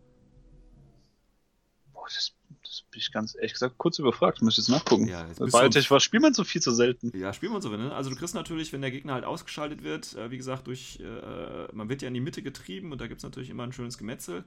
Boah, 1.92 2.06
das, 2.06 2.32
das 2.62 2.84
bin 2.88 3.00
ich 3.00 3.10
ganz 3.10 3.34
ehrlich 3.34 3.52
gesagt 3.52 3.78
kurz 3.78 3.98
überfragt. 3.98 4.40
Muss 4.42 4.54
ich 4.54 4.58
jetzt 4.58 4.68
nachgucken. 4.68 5.08
Ja, 5.08 5.26
jetzt 5.26 5.40
Biotech 5.40 5.90
War 5.90 5.98
spielt 5.98 6.22
man 6.22 6.34
so 6.34 6.44
viel 6.44 6.62
zu 6.62 6.70
selten. 6.70 7.10
Ja, 7.18 7.32
spielt 7.32 7.50
man 7.50 7.60
so, 7.60 7.68
ne? 7.70 7.92
Also 7.92 8.10
du 8.10 8.16
kriegst 8.16 8.36
natürlich, 8.36 8.72
wenn 8.72 8.80
der 8.80 8.92
Gegner 8.92 9.14
halt 9.14 9.24
ausgeschaltet 9.24 9.82
wird, 9.82 10.14
äh, 10.14 10.30
wie 10.30 10.36
gesagt, 10.36 10.68
durch, 10.68 11.00
äh, 11.00 11.66
man 11.72 11.88
wird 11.88 12.00
ja 12.02 12.08
in 12.08 12.14
die 12.14 12.20
Mitte 12.20 12.44
getrieben 12.44 12.92
und 12.92 13.00
da 13.00 13.08
gibt 13.08 13.18
es 13.18 13.24
natürlich 13.24 13.50
immer 13.50 13.64
ein 13.64 13.72
schönes 13.72 13.98
Gemetzel. 13.98 14.44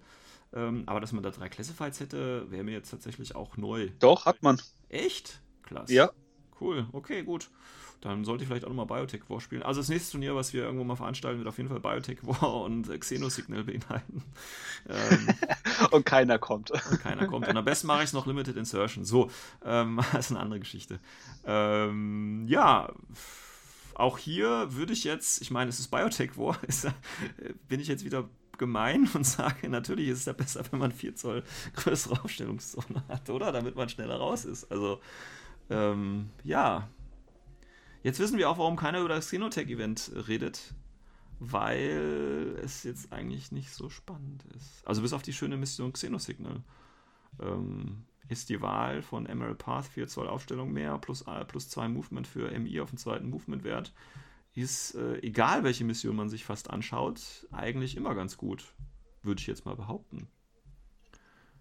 Ähm, 0.54 0.84
aber 0.86 1.02
dass 1.02 1.12
man 1.12 1.22
da 1.22 1.32
drei 1.32 1.50
Classifieds 1.50 2.00
hätte, 2.00 2.50
wäre 2.50 2.64
mir 2.64 2.72
jetzt 2.72 2.92
tatsächlich 2.92 3.36
auch 3.36 3.58
neu. 3.58 3.90
Doch, 4.00 4.26
hat 4.26 4.42
man. 4.42 4.62
Echt? 4.88 5.42
Klasse. 5.64 5.94
Ja. 5.94 6.12
Cool, 6.62 6.88
okay, 6.94 7.24
gut. 7.24 7.50
Dann 8.02 8.24
sollte 8.24 8.44
ich 8.44 8.48
vielleicht 8.48 8.66
auch 8.66 8.70
nochmal 8.70 8.86
Biotech 8.86 9.30
War 9.30 9.42
spielen. 9.42 9.64
Also 9.64 9.82
das 9.82 9.90
nächste 9.90 10.12
Turnier, 10.12 10.36
was 10.36 10.54
wir 10.54 10.64
irgendwo 10.64 10.84
mal 10.84 10.96
veranstalten, 10.96 11.40
wird 11.40 11.48
auf 11.48 11.58
jeden 11.58 11.70
Fall 11.70 11.80
Biotech 11.80 12.20
War 12.24 12.62
und 12.64 12.88
Xenosignal 13.00 13.64
beinhalten. 13.64 14.24
ähm, 14.88 15.28
und 15.92 16.06
keiner 16.06 16.38
kommt. 16.38 16.72
Und 16.92 17.00
keiner 17.02 17.28
kommt. 17.28 17.48
Und 17.48 17.58
am 17.58 17.66
besten 17.66 17.88
mache 17.88 18.00
ich 18.00 18.06
es 18.06 18.14
noch 18.14 18.28
Limited 18.28 18.58
Insertion. 18.58 19.06
So, 19.06 19.30
ähm, 19.64 20.00
das 20.14 20.28
ist 20.28 20.32
eine 20.32 20.40
andere 20.40 20.60
Geschichte. 20.60 21.00
Ähm, 21.46 22.46
ja, 22.48 22.92
auch 23.96 24.18
hier 24.18 24.74
würde 24.74 24.94
ich 24.94 25.04
jetzt, 25.04 25.42
ich 25.42 25.52
meine, 25.52 25.70
es 25.70 25.80
ist 25.80 25.90
Biotech 25.90 26.38
War, 26.38 26.58
ist, 26.68 26.88
bin 27.68 27.80
ich 27.80 27.88
jetzt 27.88 28.04
wieder 28.04 28.28
gemein 28.58 29.10
und 29.14 29.26
sage, 29.26 29.70
natürlich 29.70 30.10
ist 30.10 30.20
es 30.20 30.26
ja 30.26 30.34
besser, 30.34 30.64
wenn 30.72 30.80
man 30.80 30.92
4 30.92 31.16
Zoll 31.16 31.44
größere 31.76 32.22
Aufstellungszone 32.24 33.04
hat, 33.08 33.30
oder? 33.30 33.52
Damit 33.52 33.76
man 33.76 33.90
schneller 33.90 34.18
raus 34.18 34.46
ist. 34.46 34.72
Also, 34.72 35.00
ähm, 35.70 36.30
ja. 36.44 36.88
Jetzt 38.06 38.20
wissen 38.20 38.38
wir 38.38 38.52
auch, 38.52 38.60
warum 38.60 38.76
keiner 38.76 39.00
über 39.00 39.10
das 39.10 39.26
Xenotech-Event 39.26 40.12
redet, 40.28 40.76
weil 41.40 42.56
es 42.64 42.84
jetzt 42.84 43.12
eigentlich 43.12 43.52
nicht 43.52 43.72
so 43.72 43.90
spannend 43.90 44.44
ist. 44.56 44.86
Also 44.86 45.02
bis 45.02 45.12
auf 45.12 45.24
die 45.24 45.34
schöne 45.34 45.58
Mission 45.58 45.92
Xenosignal. 45.92 46.62
Ähm, 47.40 48.04
ist 48.30 48.50
die 48.50 48.62
Wahl 48.62 49.02
von 49.02 49.26
Emerald 49.26 49.58
Path 49.58 49.88
4 49.88 50.08
Zoll 50.08 50.28
Aufstellung 50.28 50.72
mehr 50.72 51.00
plus, 51.00 51.24
äh, 51.24 51.46
plus 51.46 51.68
2 51.70 51.88
Movement 51.88 52.28
für 52.28 52.52
MI 52.52 52.80
auf 52.80 52.92
den 52.92 53.00
zweiten 53.00 53.28
Movement-Wert 53.28 53.92
ist, 54.54 54.94
äh, 54.94 55.18
egal 55.22 55.64
welche 55.64 55.84
Mission 55.84 56.16
man 56.16 56.30
sich 56.30 56.46
fast 56.46 56.70
anschaut, 56.70 57.48
eigentlich 57.52 57.98
immer 57.98 58.14
ganz 58.14 58.38
gut. 58.38 58.76
Würde 59.24 59.42
ich 59.42 59.48
jetzt 59.48 59.66
mal 59.66 59.76
behaupten. 59.76 60.28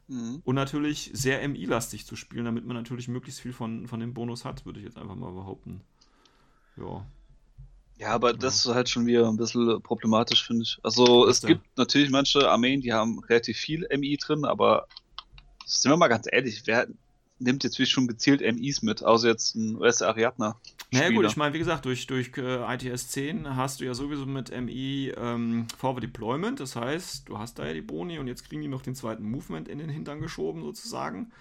Mhm. 0.08 0.42
Und 0.44 0.54
natürlich 0.54 1.10
sehr 1.14 1.48
MI-lastig 1.48 2.04
zu 2.04 2.16
spielen, 2.16 2.44
damit 2.44 2.66
man 2.66 2.76
natürlich 2.76 3.08
möglichst 3.08 3.40
viel 3.40 3.54
von, 3.54 3.88
von 3.88 4.00
dem 4.00 4.12
Bonus 4.12 4.44
hat, 4.44 4.66
würde 4.66 4.80
ich 4.80 4.84
jetzt 4.84 4.98
einfach 4.98 5.16
mal 5.16 5.32
behaupten. 5.32 5.80
Ja. 6.76 7.06
Ja, 7.96 8.08
aber 8.08 8.32
genau. 8.32 8.42
das 8.42 8.56
ist 8.56 8.74
halt 8.74 8.88
schon 8.88 9.06
wieder 9.06 9.28
ein 9.28 9.36
bisschen 9.36 9.80
problematisch, 9.82 10.44
finde 10.44 10.64
ich. 10.64 10.78
Also 10.82 11.28
es 11.28 11.42
gibt 11.42 11.62
natürlich 11.76 12.10
manche 12.10 12.50
Armeen, 12.50 12.80
die 12.80 12.92
haben 12.92 13.20
relativ 13.20 13.56
viel 13.56 13.86
MI 13.96 14.16
drin, 14.16 14.44
aber 14.44 14.88
sind 15.64 15.92
wir 15.92 15.96
mal 15.96 16.08
ganz 16.08 16.26
ehrlich, 16.30 16.62
wer 16.66 16.88
nimmt 17.38 17.64
jetzt 17.64 17.78
wie 17.78 17.86
schon 17.86 18.06
gezielt 18.06 18.40
MIs 18.40 18.82
mit, 18.82 19.04
außer 19.04 19.28
jetzt 19.28 19.54
ein 19.54 19.76
US 19.76 20.02
Ariadna. 20.02 20.56
Naja 20.90 21.10
gut, 21.10 21.26
ich 21.26 21.36
meine, 21.36 21.54
wie 21.54 21.58
gesagt, 21.58 21.84
durch, 21.84 22.06
durch 22.06 22.30
äh, 22.36 22.74
ITS 22.74 23.08
10 23.08 23.56
hast 23.56 23.80
du 23.80 23.84
ja 23.84 23.94
sowieso 23.94 24.26
mit 24.26 24.50
MI 24.50 25.12
ähm, 25.16 25.66
Forward 25.76 26.02
Deployment, 26.02 26.60
das 26.60 26.76
heißt, 26.76 27.28
du 27.28 27.38
hast 27.38 27.58
da 27.58 27.66
ja 27.66 27.72
die 27.72 27.82
Boni 27.82 28.18
und 28.18 28.28
jetzt 28.28 28.48
kriegen 28.48 28.62
die 28.62 28.68
noch 28.68 28.82
den 28.82 28.94
zweiten 28.94 29.28
Movement 29.28 29.68
in 29.68 29.78
den 29.78 29.88
Hintern 29.88 30.20
geschoben 30.20 30.62
sozusagen. 30.62 31.32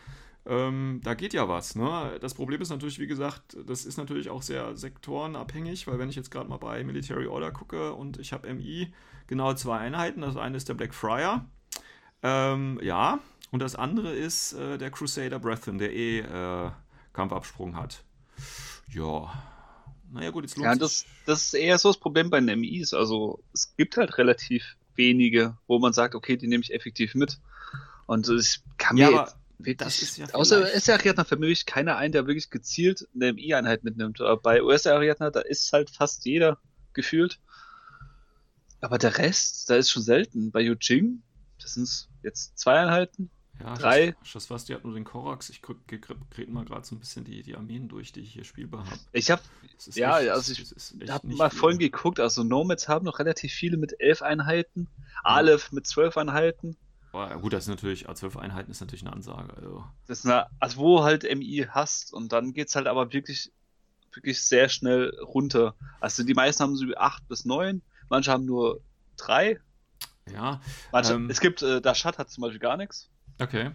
Ähm, 0.46 1.00
da 1.04 1.14
geht 1.14 1.34
ja 1.34 1.48
was. 1.48 1.76
Ne? 1.76 2.18
Das 2.20 2.34
Problem 2.34 2.62
ist 2.62 2.70
natürlich, 2.70 3.00
wie 3.00 3.08
gesagt, 3.08 3.56
das 3.66 3.86
ist 3.86 3.98
natürlich 3.98 4.30
auch 4.30 4.42
sehr 4.42 4.76
sektorenabhängig, 4.76 5.88
weil 5.88 6.00
wenn 6.00 6.10
ich 6.10 6.16
jetzt 6.16 6.32
gerade 6.32 6.50
mal 6.50 6.58
bei 6.58 6.84
Military 6.84 7.28
Order 7.28 7.52
gucke 7.52 7.94
und 7.94 8.20
ich 8.20 8.34
habe 8.34 8.54
MI 8.54 8.94
genau 9.28 9.54
zwei 9.54 9.78
Einheiten, 9.78 10.22
das 10.22 10.36
eine 10.36 10.58
ist 10.58 10.68
der 10.68 10.74
Black 10.74 10.94
Friar. 10.94 11.46
Ähm, 12.24 12.80
ja, 12.84 13.20
und 13.52 13.62
das 13.62 13.76
andere 13.76 14.14
ist 14.14 14.54
äh, 14.54 14.78
der 14.78 14.92
Crusader 14.92 15.40
Brethren, 15.40 15.78
der 15.78 15.94
eh 15.94 16.20
äh, 16.20 16.72
Kampfabsprung 17.14 17.76
hat. 17.76 18.04
Ja. 18.90 19.32
Naja, 20.12 20.32
gut, 20.32 20.44
jetzt 20.44 20.58
lohnt 20.58 20.66
Ja, 20.66 20.76
das, 20.76 21.06
das 21.26 21.46
ist 21.46 21.54
eher 21.54 21.78
so 21.78 21.90
das 21.90 21.98
Problem 21.98 22.30
bei 22.30 22.40
den 22.40 22.60
MIs. 22.60 22.94
Also, 22.94 23.44
es 23.54 23.76
gibt 23.78 23.98
halt 23.98 24.18
relativ 24.18 24.76
wenige, 24.96 25.58
wo 25.68 25.80
man 25.80 25.94
sagt, 25.94 26.16
okay, 26.16 26.38
die 26.38 26.48
nehme 26.48 26.64
ich 26.64 26.74
effektiv 26.74 27.16
mit. 27.16 27.40
Und 28.06 28.28
ich 28.30 28.62
kann 28.78 28.96
mir. 28.96 29.12
Ja, 29.12 29.28
wirklich, 29.66 29.78
das 29.78 30.02
ist 30.02 30.18
ja 30.18 30.28
außer 30.34 30.62
US-Ariadna 30.62 31.24
für 31.24 31.38
mich 31.38 31.66
keiner 31.66 31.98
ein, 31.98 32.12
der 32.12 32.28
wirklich 32.28 32.50
gezielt 32.50 33.08
eine 33.16 33.34
MI-Einheit 33.34 33.84
mitnimmt. 33.84 34.22
Aber 34.22 34.38
bei 34.42 34.64
US-Ariadna, 34.64 35.30
da 35.30 35.42
ist 35.42 35.72
halt 35.74 35.90
fast 35.90 36.26
jeder 36.26 36.60
gefühlt. 36.94 37.40
Aber 38.82 38.98
der 38.98 39.18
Rest, 39.18 39.70
da 39.70 39.76
ist 39.76 39.92
schon 39.92 40.04
selten. 40.04 40.52
Bei 40.52 40.62
Yujing, 40.62 41.24
das 41.62 41.76
sind 41.76 42.10
jetzt 42.22 42.58
zwei 42.58 42.80
Einheiten, 42.80 43.32
Ja, 43.60 43.76
drei. 43.76 44.16
Schaswasti 44.24 44.74
hat 44.74 44.84
nur 44.84 44.94
den 44.94 45.04
Korax. 45.04 45.50
Ich 45.50 45.62
kriege 45.62 46.52
mal 46.52 46.66
gerade 46.66 46.86
so 46.86 46.96
ein 46.96 47.00
bisschen 47.00 47.24
die, 47.24 47.44
die 47.44 47.56
Armeen 47.56 47.88
durch, 47.88 48.12
die 48.12 48.22
ich 48.22 48.34
hier 48.34 48.44
spielbar 48.44 48.86
habe. 48.86 49.00
Ich 49.12 49.30
habe, 49.32 49.42
ja, 49.94 50.20
echt, 50.20 50.30
also 50.32 50.52
ich 50.52 51.10
habe 51.10 51.28
mal 51.28 51.50
vorhin 51.50 51.80
geguckt. 51.80 52.20
Also 52.20 52.44
Nomads 52.44 52.88
haben 52.88 53.06
noch 53.06 53.20
relativ 53.20 53.54
viele 53.54 53.78
mit 53.78 53.96
elf 54.00 54.22
Einheiten, 54.22 54.88
Aleph 55.24 55.72
mit 55.72 55.88
zwölf 55.88 56.18
Einheiten. 56.18 56.78
Boah, 57.14 57.30
gut, 57.38 57.54
das 57.54 57.66
ist 57.66 57.70
natürlich, 57.70 58.08
zwölf 58.16 58.38
Einheiten 58.38 58.72
ist 58.72 58.82
natürlich 58.82 59.04
eine 59.04 59.14
Ansage. 59.14 59.56
Also. 59.56 59.86
Das 60.08 60.20
ist 60.20 60.26
eine, 60.26 60.48
also 60.60 60.78
wo 60.78 61.04
halt 61.04 61.24
MI 61.24 61.68
hast 61.70 62.12
und 62.12 62.32
dann 62.32 62.54
geht 62.54 62.70
es 62.70 62.76
halt 62.76 62.88
aber 62.88 63.14
wirklich, 63.14 63.52
wirklich 64.14 64.44
sehr 64.44 64.68
schnell 64.68 65.16
runter. 65.22 65.76
Also 66.02 66.24
die 66.24 66.34
meisten 66.34 66.64
haben 66.64 66.76
so 66.76 66.88
acht 66.98 67.28
bis 67.28 67.46
neun, 67.46 67.84
manche 68.10 68.32
haben 68.32 68.46
nur 68.46 68.82
drei. 69.16 69.60
Ja. 70.32 70.60
Manche, 70.92 71.14
ähm, 71.14 71.30
es 71.30 71.40
gibt, 71.40 71.62
äh, 71.62 71.82
Dashat 71.82 72.18
hat 72.18 72.32
zum 72.32 72.42
Beispiel 72.42 72.60
gar 72.60 72.78
nichts. 72.78 73.12
Okay. 73.40 73.70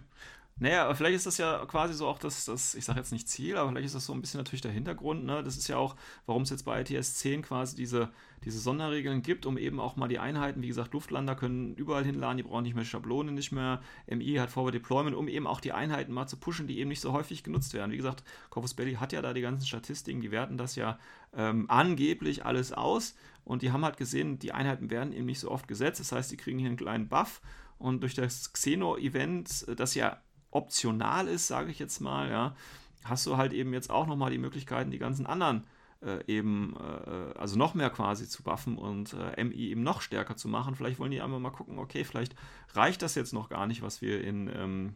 Naja, 0.61 0.93
vielleicht 0.93 1.15
ist 1.15 1.25
das 1.25 1.37
ja 1.37 1.65
quasi 1.65 1.93
so 1.93 2.05
auch 2.05 2.19
das, 2.19 2.43
das 2.43 2.75
ich 2.75 2.83
sage 2.83 2.99
jetzt 2.99 3.13
nicht 3.13 3.29
Ziel, 3.29 3.55
aber 3.55 3.69
vielleicht 3.69 3.85
ist 3.85 3.95
das 3.95 4.05
so 4.05 4.13
ein 4.13 4.19
bisschen 4.19 4.39
natürlich 4.39 4.61
der 4.61 4.71
Hintergrund. 4.71 5.23
Ne? 5.23 5.41
Das 5.41 5.55
ist 5.55 5.69
ja 5.69 5.77
auch, 5.77 5.95
warum 6.25 6.41
es 6.41 6.49
jetzt 6.49 6.65
bei 6.65 6.81
ITS 6.81 7.15
10 7.15 7.43
quasi 7.43 7.77
diese, 7.77 8.09
diese 8.43 8.59
Sonderregeln 8.59 9.21
gibt, 9.21 9.45
um 9.45 9.57
eben 9.57 9.79
auch 9.79 9.95
mal 9.95 10.09
die 10.09 10.19
Einheiten, 10.19 10.61
wie 10.61 10.67
gesagt, 10.67 10.93
Luftlander 10.93 11.35
können 11.35 11.75
überall 11.75 12.03
hinladen, 12.03 12.37
die 12.37 12.43
brauchen 12.43 12.63
nicht 12.63 12.75
mehr 12.75 12.83
Schablonen, 12.83 13.35
nicht 13.35 13.53
mehr. 13.53 13.81
MI 14.07 14.35
hat 14.35 14.49
Forward 14.51 14.73
Deployment, 14.73 15.15
um 15.15 15.29
eben 15.29 15.47
auch 15.47 15.61
die 15.61 15.71
Einheiten 15.71 16.11
mal 16.11 16.27
zu 16.27 16.35
pushen, 16.35 16.67
die 16.67 16.79
eben 16.79 16.89
nicht 16.89 17.01
so 17.01 17.13
häufig 17.13 17.43
genutzt 17.43 17.73
werden. 17.73 17.93
Wie 17.93 17.97
gesagt, 17.97 18.23
Corvus 18.49 18.73
Belly 18.73 18.95
hat 18.95 19.13
ja 19.13 19.21
da 19.21 19.33
die 19.33 19.41
ganzen 19.41 19.65
Statistiken, 19.65 20.19
die 20.19 20.31
werten 20.31 20.57
das 20.57 20.75
ja 20.75 20.99
ähm, 21.33 21.69
angeblich 21.69 22.45
alles 22.45 22.73
aus 22.73 23.15
und 23.45 23.61
die 23.61 23.71
haben 23.71 23.85
halt 23.85 23.95
gesehen, 23.95 24.39
die 24.39 24.51
Einheiten 24.51 24.89
werden 24.89 25.13
eben 25.13 25.25
nicht 25.25 25.39
so 25.39 25.49
oft 25.49 25.69
gesetzt. 25.69 26.01
Das 26.01 26.11
heißt, 26.11 26.31
die 26.31 26.37
kriegen 26.37 26.59
hier 26.59 26.67
einen 26.67 26.77
kleinen 26.77 27.07
Buff 27.07 27.41
und 27.77 28.01
durch 28.01 28.13
das 28.13 28.51
Xeno-Event, 28.51 29.65
das 29.77 29.95
ja 29.95 30.21
optional 30.51 31.27
ist, 31.27 31.47
sage 31.47 31.71
ich 31.71 31.79
jetzt 31.79 31.99
mal, 31.99 32.29
ja, 32.29 32.55
hast 33.03 33.25
du 33.25 33.37
halt 33.37 33.53
eben 33.53 33.73
jetzt 33.73 33.89
auch 33.89 34.07
nochmal 34.07 34.31
die 34.31 34.37
Möglichkeiten, 34.37 34.91
die 34.91 34.99
ganzen 34.99 35.25
anderen 35.25 35.63
äh, 36.01 36.23
eben, 36.27 36.75
äh, 36.77 37.37
also 37.37 37.57
noch 37.57 37.73
mehr 37.73 37.89
quasi 37.89 38.27
zu 38.27 38.43
buffen 38.43 38.77
und 38.77 39.13
äh, 39.13 39.43
MI 39.43 39.69
eben 39.69 39.83
noch 39.83 40.01
stärker 40.01 40.35
zu 40.35 40.47
machen. 40.47 40.75
Vielleicht 40.75 40.99
wollen 40.99 41.11
die 41.11 41.21
einmal 41.21 41.39
mal 41.39 41.49
gucken, 41.51 41.77
okay, 41.77 42.03
vielleicht 42.03 42.35
reicht 42.73 43.01
das 43.01 43.15
jetzt 43.15 43.33
noch 43.33 43.49
gar 43.49 43.67
nicht, 43.67 43.81
was 43.81 44.01
wir 44.01 44.23
in, 44.23 44.49
ähm, 44.53 44.95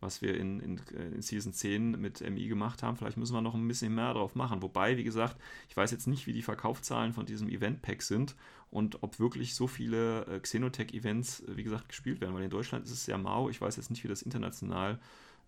was 0.00 0.22
wir 0.22 0.38
in, 0.38 0.60
in, 0.60 0.80
in, 1.14 1.22
Season 1.22 1.52
10 1.52 2.00
mit 2.00 2.20
MI 2.20 2.46
gemacht 2.46 2.82
haben. 2.82 2.96
Vielleicht 2.96 3.16
müssen 3.16 3.34
wir 3.34 3.40
noch 3.40 3.54
ein 3.54 3.66
bisschen 3.66 3.94
mehr 3.94 4.14
drauf 4.14 4.36
machen. 4.36 4.62
Wobei, 4.62 4.96
wie 4.96 5.04
gesagt, 5.04 5.36
ich 5.68 5.76
weiß 5.76 5.90
jetzt 5.90 6.06
nicht, 6.06 6.26
wie 6.28 6.32
die 6.32 6.42
Verkaufszahlen 6.42 7.12
von 7.12 7.26
diesem 7.26 7.48
Event-Pack 7.48 8.02
sind 8.02 8.36
und 8.70 9.02
ob 9.02 9.18
wirklich 9.18 9.54
so 9.54 9.66
viele 9.66 10.26
äh, 10.26 10.40
Xenotech-Events, 10.40 11.40
äh, 11.40 11.56
wie 11.56 11.62
gesagt, 11.62 11.88
gespielt 11.88 12.20
werden. 12.20 12.34
Weil 12.34 12.44
in 12.44 12.50
Deutschland 12.50 12.84
ist 12.84 12.92
es 12.92 13.04
sehr 13.04 13.18
mau. 13.18 13.48
Ich 13.48 13.60
weiß 13.60 13.76
jetzt 13.76 13.90
nicht, 13.90 14.04
wie 14.04 14.08
das 14.08 14.22
international 14.22 14.98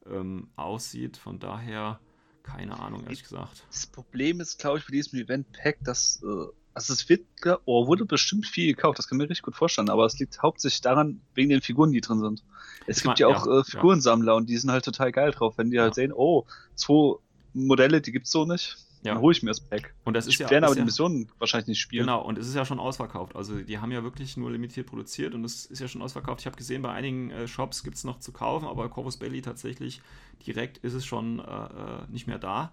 ähm, 0.06 0.48
aussieht. 0.56 1.16
Von 1.16 1.38
daher, 1.38 2.00
keine 2.42 2.78
Ahnung, 2.78 3.04
ehrlich 3.04 3.22
gesagt. 3.22 3.64
Das 3.68 3.86
Problem 3.86 4.40
ist, 4.40 4.58
glaube 4.58 4.78
ich, 4.78 4.86
bei 4.86 4.92
diesem 4.92 5.18
Event-Pack, 5.18 5.78
dass. 5.84 6.22
Äh, 6.22 6.46
also 6.72 6.92
es 6.92 7.08
wird, 7.08 7.26
oh, 7.64 7.88
wurde 7.88 8.04
bestimmt 8.04 8.46
viel 8.46 8.72
gekauft, 8.72 8.96
das 8.96 9.08
kann 9.08 9.18
man 9.18 9.24
mir 9.24 9.30
richtig 9.30 9.42
gut 9.42 9.56
vorstellen, 9.56 9.90
aber 9.90 10.06
es 10.06 10.16
liegt 10.20 10.40
hauptsächlich 10.40 10.80
daran, 10.80 11.20
wegen 11.34 11.50
den 11.50 11.62
Figuren, 11.62 11.90
die 11.90 12.00
drin 12.00 12.20
sind. 12.20 12.44
Es 12.86 12.98
ich 12.98 13.02
gibt 13.02 13.18
mein, 13.18 13.28
ja 13.28 13.36
auch 13.36 13.44
ja, 13.44 13.58
äh, 13.58 13.64
Figurensammler 13.64 14.32
ja. 14.32 14.36
und 14.36 14.48
die 14.48 14.56
sind 14.56 14.70
halt 14.70 14.84
total 14.84 15.10
geil 15.10 15.32
drauf, 15.32 15.58
wenn 15.58 15.72
die 15.72 15.80
halt 15.80 15.96
sehen, 15.96 16.12
oh, 16.12 16.46
zwei 16.76 17.18
Modelle, 17.54 18.00
die 18.00 18.12
gibt's 18.12 18.30
so 18.30 18.44
nicht 18.44 18.78
ja. 19.02 19.14
Dann 19.14 19.22
hole 19.22 19.34
ich 19.34 19.42
mir 19.42 19.50
das 19.50 19.60
Pack. 19.60 19.94
Und 20.04 20.14
das 20.14 20.26
ist 20.26 20.34
ich 20.34 20.38
ja, 20.40 20.50
werden 20.50 20.64
aber 20.64 20.74
die 20.74 20.82
Missionen 20.82 21.30
wahrscheinlich 21.38 21.68
nicht 21.68 21.80
spielen. 21.80 22.06
Genau, 22.06 22.22
und 22.22 22.38
es 22.38 22.46
ist 22.46 22.54
ja 22.54 22.64
schon 22.64 22.78
ausverkauft. 22.78 23.34
Also 23.34 23.58
die 23.60 23.78
haben 23.78 23.92
ja 23.92 24.02
wirklich 24.02 24.36
nur 24.36 24.50
limitiert 24.50 24.86
produziert 24.86 25.34
und 25.34 25.44
es 25.44 25.64
ist 25.66 25.78
ja 25.78 25.88
schon 25.88 26.02
ausverkauft. 26.02 26.40
Ich 26.40 26.46
habe 26.46 26.56
gesehen, 26.56 26.82
bei 26.82 26.92
einigen 26.92 27.30
äh, 27.30 27.48
Shops 27.48 27.82
gibt 27.82 27.96
es 27.96 28.04
noch 28.04 28.18
zu 28.18 28.32
kaufen, 28.32 28.66
aber 28.66 28.88
Corvus 28.88 29.16
Belly 29.16 29.40
tatsächlich 29.40 30.02
direkt 30.46 30.78
ist 30.78 30.92
es 30.92 31.06
schon 31.06 31.38
äh, 31.38 31.42
äh, 31.42 31.68
nicht 32.08 32.26
mehr 32.26 32.38
da. 32.38 32.72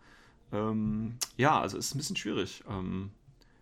Ähm, 0.52 1.16
ja, 1.38 1.60
also 1.60 1.78
es 1.78 1.88
ist 1.88 1.96
ein 1.96 1.98
bisschen 2.00 2.16
schwierig. 2.18 2.64
Ähm, 2.70 3.12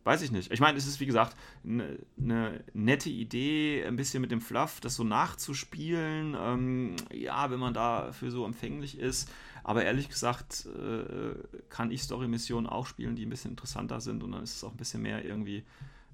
weiß 0.06 0.22
ich 0.22 0.32
nicht. 0.32 0.52
Ich 0.52 0.60
meine, 0.60 0.78
es 0.78 0.88
ist 0.88 1.00
wie 1.00 1.06
gesagt 1.06 1.36
eine 1.64 1.98
ne 2.16 2.64
nette 2.74 3.10
Idee, 3.10 3.84
ein 3.86 3.96
bisschen 3.96 4.22
mit 4.22 4.32
dem 4.32 4.40
Fluff, 4.40 4.80
das 4.80 4.96
so 4.96 5.04
nachzuspielen. 5.04 6.38
Ähm, 6.40 6.96
ja, 7.12 7.52
wenn 7.52 7.60
man 7.60 7.74
dafür 7.74 8.32
so 8.32 8.46
empfänglich 8.46 8.98
ist. 8.98 9.30
Aber 9.64 9.84
ehrlich 9.84 10.08
gesagt 10.10 10.68
äh, 10.68 11.34
kann 11.70 11.90
ich 11.90 12.04
Story-Missionen 12.04 12.68
auch 12.68 12.86
spielen, 12.86 13.16
die 13.16 13.26
ein 13.26 13.32
bisschen 13.32 13.52
interessanter 13.52 14.00
sind 14.00 14.22
und 14.24 14.32
dann 14.32 14.44
ist 14.44 14.56
es 14.56 14.64
auch 14.64 14.72
ein 14.72 14.78
bisschen 14.78 15.02
mehr 15.02 15.26
irgendwie 15.26 15.64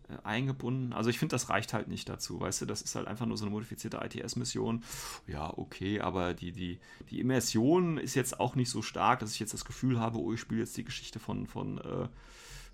äh, 0.08 0.16
eingebunden. 0.24 0.94
Also 0.94 1.10
ich 1.10 1.20
finde, 1.20 1.34
das 1.34 1.50
reicht 1.50 1.74
halt 1.74 1.90
nicht 1.90 2.08
dazu, 2.08 2.40
weißt 2.40 2.62
du, 2.62 2.66
das 2.66 2.82
ist 2.82 2.96
halt 2.96 3.08
einfach 3.08 3.26
nur 3.26 3.36
so 3.36 3.44
eine 3.44 3.52
modifizierte 3.52 4.00
ITS-Mission. 4.02 4.86
Ja, 5.28 5.52
okay, 5.58 6.00
aber 6.00 6.34
die, 6.34 6.54
die, 6.54 6.80
die 7.10 7.20
Immersion 7.20 7.98
ist 7.98 8.16
jetzt 8.16 8.40
auch 8.40 8.56
nicht 8.56 8.70
so 8.70 8.82
stark, 8.82 9.20
dass 9.20 9.34
ich 9.34 9.42
jetzt 9.42 9.54
das 9.54 9.66
Gefühl 9.66 10.00
habe, 10.00 10.18
oh, 10.18 10.32
ich 10.32 10.40
spiele 10.40 10.62
jetzt 10.62 10.78
die 10.78 10.86
Geschichte 10.86 11.20
von, 11.20 11.46
von, 11.46 11.78
äh, 11.80 12.08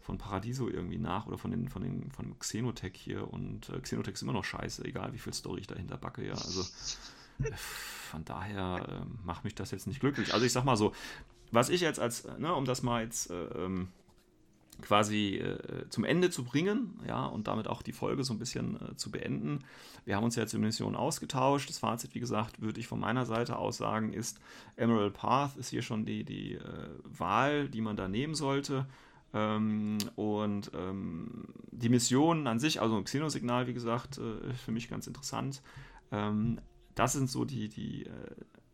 von 0.07 0.17
Paradiso 0.17 0.69
irgendwie 0.69 0.97
nach 0.97 1.27
oder 1.27 1.37
von 1.37 1.51
den, 1.51 1.67
von 1.67 1.83
den, 1.83 2.09
von 2.11 2.39
Xenotech 2.39 2.93
hier 2.95 3.31
und 3.33 3.67
äh, 3.67 3.81
Xenotech 3.81 4.13
ist 4.13 4.21
immer 4.21 4.31
noch 4.31 4.45
scheiße, 4.45 4.85
egal 4.85 5.11
wie 5.11 5.17
viel 5.17 5.33
Story 5.33 5.59
ich 5.59 5.67
dahinter 5.67 5.97
backe, 5.97 6.25
ja. 6.25 6.31
Also 6.31 6.63
von 8.09 8.23
daher 8.23 8.87
äh, 8.87 9.25
macht 9.25 9.43
mich 9.43 9.53
das 9.53 9.71
jetzt 9.71 9.85
nicht 9.85 9.99
glücklich. 9.99 10.33
Also 10.33 10.45
ich 10.45 10.53
sag 10.53 10.63
mal 10.63 10.77
so, 10.77 10.93
was 11.51 11.67
ich 11.67 11.81
jetzt 11.81 11.99
als, 11.99 12.25
ne, 12.37 12.55
um 12.55 12.63
das 12.63 12.83
mal 12.83 13.03
jetzt 13.03 13.29
äh, 13.31 13.47
ähm, 13.47 13.89
quasi 14.81 15.39
äh, 15.39 15.89
zum 15.89 16.05
Ende 16.05 16.29
zu 16.29 16.45
bringen, 16.45 17.01
ja, 17.05 17.25
und 17.25 17.47
damit 17.47 17.67
auch 17.67 17.81
die 17.81 17.91
Folge 17.91 18.23
so 18.23 18.33
ein 18.33 18.39
bisschen 18.39 18.79
äh, 18.79 18.95
zu 18.95 19.11
beenden. 19.11 19.65
Wir 20.05 20.15
haben 20.15 20.23
uns 20.23 20.37
ja 20.37 20.43
jetzt 20.43 20.53
in 20.53 20.61
Mission 20.61 20.95
ausgetauscht. 20.95 21.67
Das 21.67 21.79
Fazit, 21.79 22.15
wie 22.15 22.21
gesagt, 22.21 22.61
würde 22.61 22.79
ich 22.79 22.87
von 22.87 23.01
meiner 23.01 23.25
Seite 23.25 23.57
aus 23.57 23.75
sagen, 23.75 24.13
ist 24.13 24.39
Emerald 24.77 25.15
Path 25.15 25.57
ist 25.57 25.67
hier 25.67 25.81
schon 25.81 26.05
die, 26.05 26.23
die 26.23 26.53
äh, 26.53 26.61
Wahl, 27.03 27.67
die 27.67 27.81
man 27.81 27.97
da 27.97 28.07
nehmen 28.07 28.35
sollte. 28.35 28.85
Ähm, 29.33 29.97
und 30.15 30.71
ähm, 30.73 31.45
die 31.71 31.89
Mission 31.89 32.47
an 32.47 32.59
sich, 32.59 32.81
also 32.81 33.01
Xenosignal, 33.01 33.67
wie 33.67 33.73
gesagt, 33.73 34.17
äh, 34.17 34.53
für 34.53 34.71
mich 34.71 34.89
ganz 34.89 35.07
interessant. 35.07 35.61
Ähm, 36.11 36.59
das 36.95 37.13
sind 37.13 37.29
so 37.29 37.45
die, 37.45 37.69
die, 37.69 38.05
äh, 38.05 38.11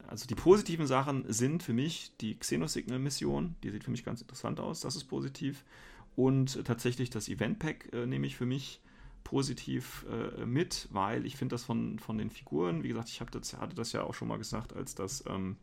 also 0.08 0.28
die 0.28 0.36
positiven 0.36 0.88
Sachen 0.88 1.26
sind 1.32 1.64
für 1.64 1.74
mich 1.74 2.16
die 2.22 2.38
Xenosignal-Mission, 2.38 3.56
die 3.64 3.72
sieht 3.72 3.84
für 3.84 3.92
mich 3.92 4.04
ganz 4.04 4.22
interessant 4.22 4.60
aus, 4.60 4.82
das 4.82 4.96
ist 4.96 5.06
positiv. 5.06 5.64
Und 6.16 6.64
tatsächlich 6.66 7.10
das 7.10 7.28
Event-Pack 7.28 7.90
äh, 7.92 8.06
nehme 8.06 8.28
ich 8.28 8.36
für 8.36 8.46
mich 8.46 8.80
positiv 9.24 10.06
äh, 10.10 10.46
mit, 10.46 10.88
weil 10.92 11.26
ich 11.26 11.38
finde 11.38 11.54
das 11.54 11.64
von, 11.64 11.98
von 11.98 12.18
den 12.18 12.30
Figuren, 12.30 12.84
wie 12.84 12.90
gesagt, 12.90 13.10
ich 13.10 13.20
das, 13.32 13.58
hatte 13.58 13.76
das 13.76 13.92
ja 13.94 14.04
auch 14.04 14.14
schon 14.14 14.28
mal 14.28 14.38
gesagt, 14.38 14.74
als 14.74 14.96
das, 14.96 15.24
ähm, 15.28 15.58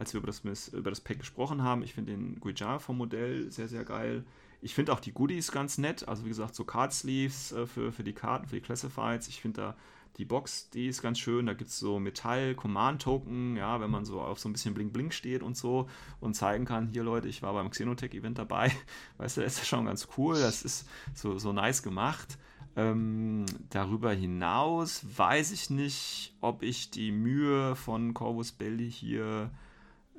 als 0.00 0.14
wir 0.14 0.18
über 0.18 0.26
das, 0.28 0.68
über 0.68 0.90
das 0.90 1.02
Pack 1.02 1.18
gesprochen 1.18 1.62
haben. 1.62 1.82
Ich 1.82 1.92
finde 1.92 2.12
den 2.12 2.40
Guijar 2.40 2.80
vom 2.80 2.96
Modell 2.96 3.50
sehr, 3.50 3.68
sehr 3.68 3.84
geil. 3.84 4.24
Ich 4.62 4.74
finde 4.74 4.94
auch 4.94 5.00
die 5.00 5.12
Goodies 5.12 5.52
ganz 5.52 5.76
nett. 5.76 6.08
Also 6.08 6.24
wie 6.24 6.30
gesagt, 6.30 6.54
so 6.54 6.64
Card 6.64 6.92
Sleeves 6.92 7.52
äh, 7.52 7.66
für, 7.66 7.92
für 7.92 8.02
die 8.02 8.14
Karten, 8.14 8.46
für 8.46 8.56
die 8.56 8.62
Classifieds. 8.62 9.28
Ich 9.28 9.42
finde 9.42 9.60
da 9.60 9.76
die 10.16 10.24
Box, 10.24 10.70
die 10.70 10.86
ist 10.86 11.02
ganz 11.02 11.18
schön. 11.18 11.44
Da 11.44 11.52
gibt 11.52 11.68
es 11.68 11.78
so 11.78 12.00
Metall-Command-Token, 12.00 13.56
ja, 13.56 13.80
wenn 13.80 13.90
man 13.90 14.06
so 14.06 14.22
auf 14.22 14.38
so 14.38 14.48
ein 14.48 14.52
bisschen 14.52 14.74
Bling-Bling 14.74 15.10
steht 15.10 15.42
und 15.42 15.56
so 15.56 15.86
und 16.18 16.34
zeigen 16.34 16.64
kann, 16.64 16.88
hier 16.88 17.04
Leute, 17.04 17.28
ich 17.28 17.42
war 17.42 17.52
beim 17.52 17.70
Xenotech-Event 17.70 18.38
dabei. 18.38 18.72
Weißt 19.18 19.36
du, 19.36 19.42
das 19.42 19.58
ist 19.58 19.68
schon 19.68 19.84
ganz 19.84 20.08
cool. 20.16 20.40
Das 20.40 20.62
ist 20.62 20.88
so, 21.14 21.38
so 21.38 21.52
nice 21.52 21.82
gemacht. 21.82 22.38
Ähm, 22.74 23.44
darüber 23.68 24.12
hinaus 24.12 25.04
weiß 25.14 25.52
ich 25.52 25.68
nicht, 25.68 26.34
ob 26.40 26.62
ich 26.62 26.90
die 26.90 27.12
Mühe 27.12 27.76
von 27.76 28.14
Corvus 28.14 28.52
Belli 28.52 28.90
hier 28.90 29.50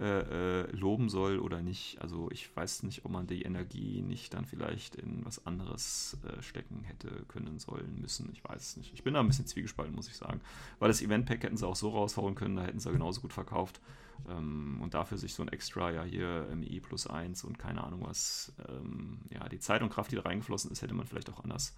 äh, 0.02 0.62
äh, 0.62 0.72
loben 0.72 1.10
soll 1.10 1.38
oder 1.38 1.62
nicht. 1.62 2.02
Also 2.02 2.28
ich 2.32 2.56
weiß 2.56 2.82
nicht, 2.82 3.06
ob 3.06 3.12
man 3.12 3.28
die 3.28 3.44
Energie 3.44 4.02
nicht 4.02 4.34
dann 4.34 4.46
vielleicht 4.46 4.96
in 4.96 5.24
was 5.24 5.46
anderes 5.46 6.18
äh, 6.26 6.42
stecken 6.42 6.82
hätte 6.82 7.24
können 7.28 7.60
sollen 7.60 8.02
müssen. 8.02 8.28
Ich 8.34 8.44
weiß 8.44 8.70
es 8.70 8.78
nicht. 8.78 8.96
Ich 8.96 9.04
bin 9.04 9.14
da 9.14 9.20
ein 9.20 9.28
bisschen 9.28 9.46
zwiegespalten, 9.46 9.94
muss 9.94 10.08
ich 10.08 10.18
sagen. 10.18 10.42
Weil 10.80 10.88
das 10.88 11.04
Event-Pack 11.04 11.44
hätten 11.44 11.56
sie 11.56 11.68
auch 11.68 11.76
so 11.76 11.90
raushauen 11.90 12.34
können, 12.34 12.56
da 12.56 12.64
hätten 12.64 12.80
sie 12.80 12.92
genauso 12.92 13.22
gut 13.22 13.32
verkauft. 13.32 13.80
Ähm, 14.28 14.80
und 14.82 14.96
dafür 14.96 15.20
sich 15.20 15.36
so 15.36 15.44
ein 15.44 15.50
Extra, 15.50 15.92
ja 15.92 16.04
hier 16.04 16.48
MI 16.56 16.80
plus 16.80 17.06
1 17.06 17.44
und 17.44 17.60
keine 17.60 17.84
Ahnung 17.84 18.02
was, 18.04 18.54
ähm, 18.70 19.20
ja, 19.30 19.48
die 19.50 19.60
Zeit 19.60 19.84
und 19.84 19.92
Kraft, 19.92 20.12
die 20.12 20.16
da 20.16 20.24
reingeflossen 20.24 20.72
ist, 20.72 20.82
hätte 20.82 20.96
man 20.96 21.06
vielleicht 21.06 21.30
auch 21.30 21.44
anders 21.44 21.76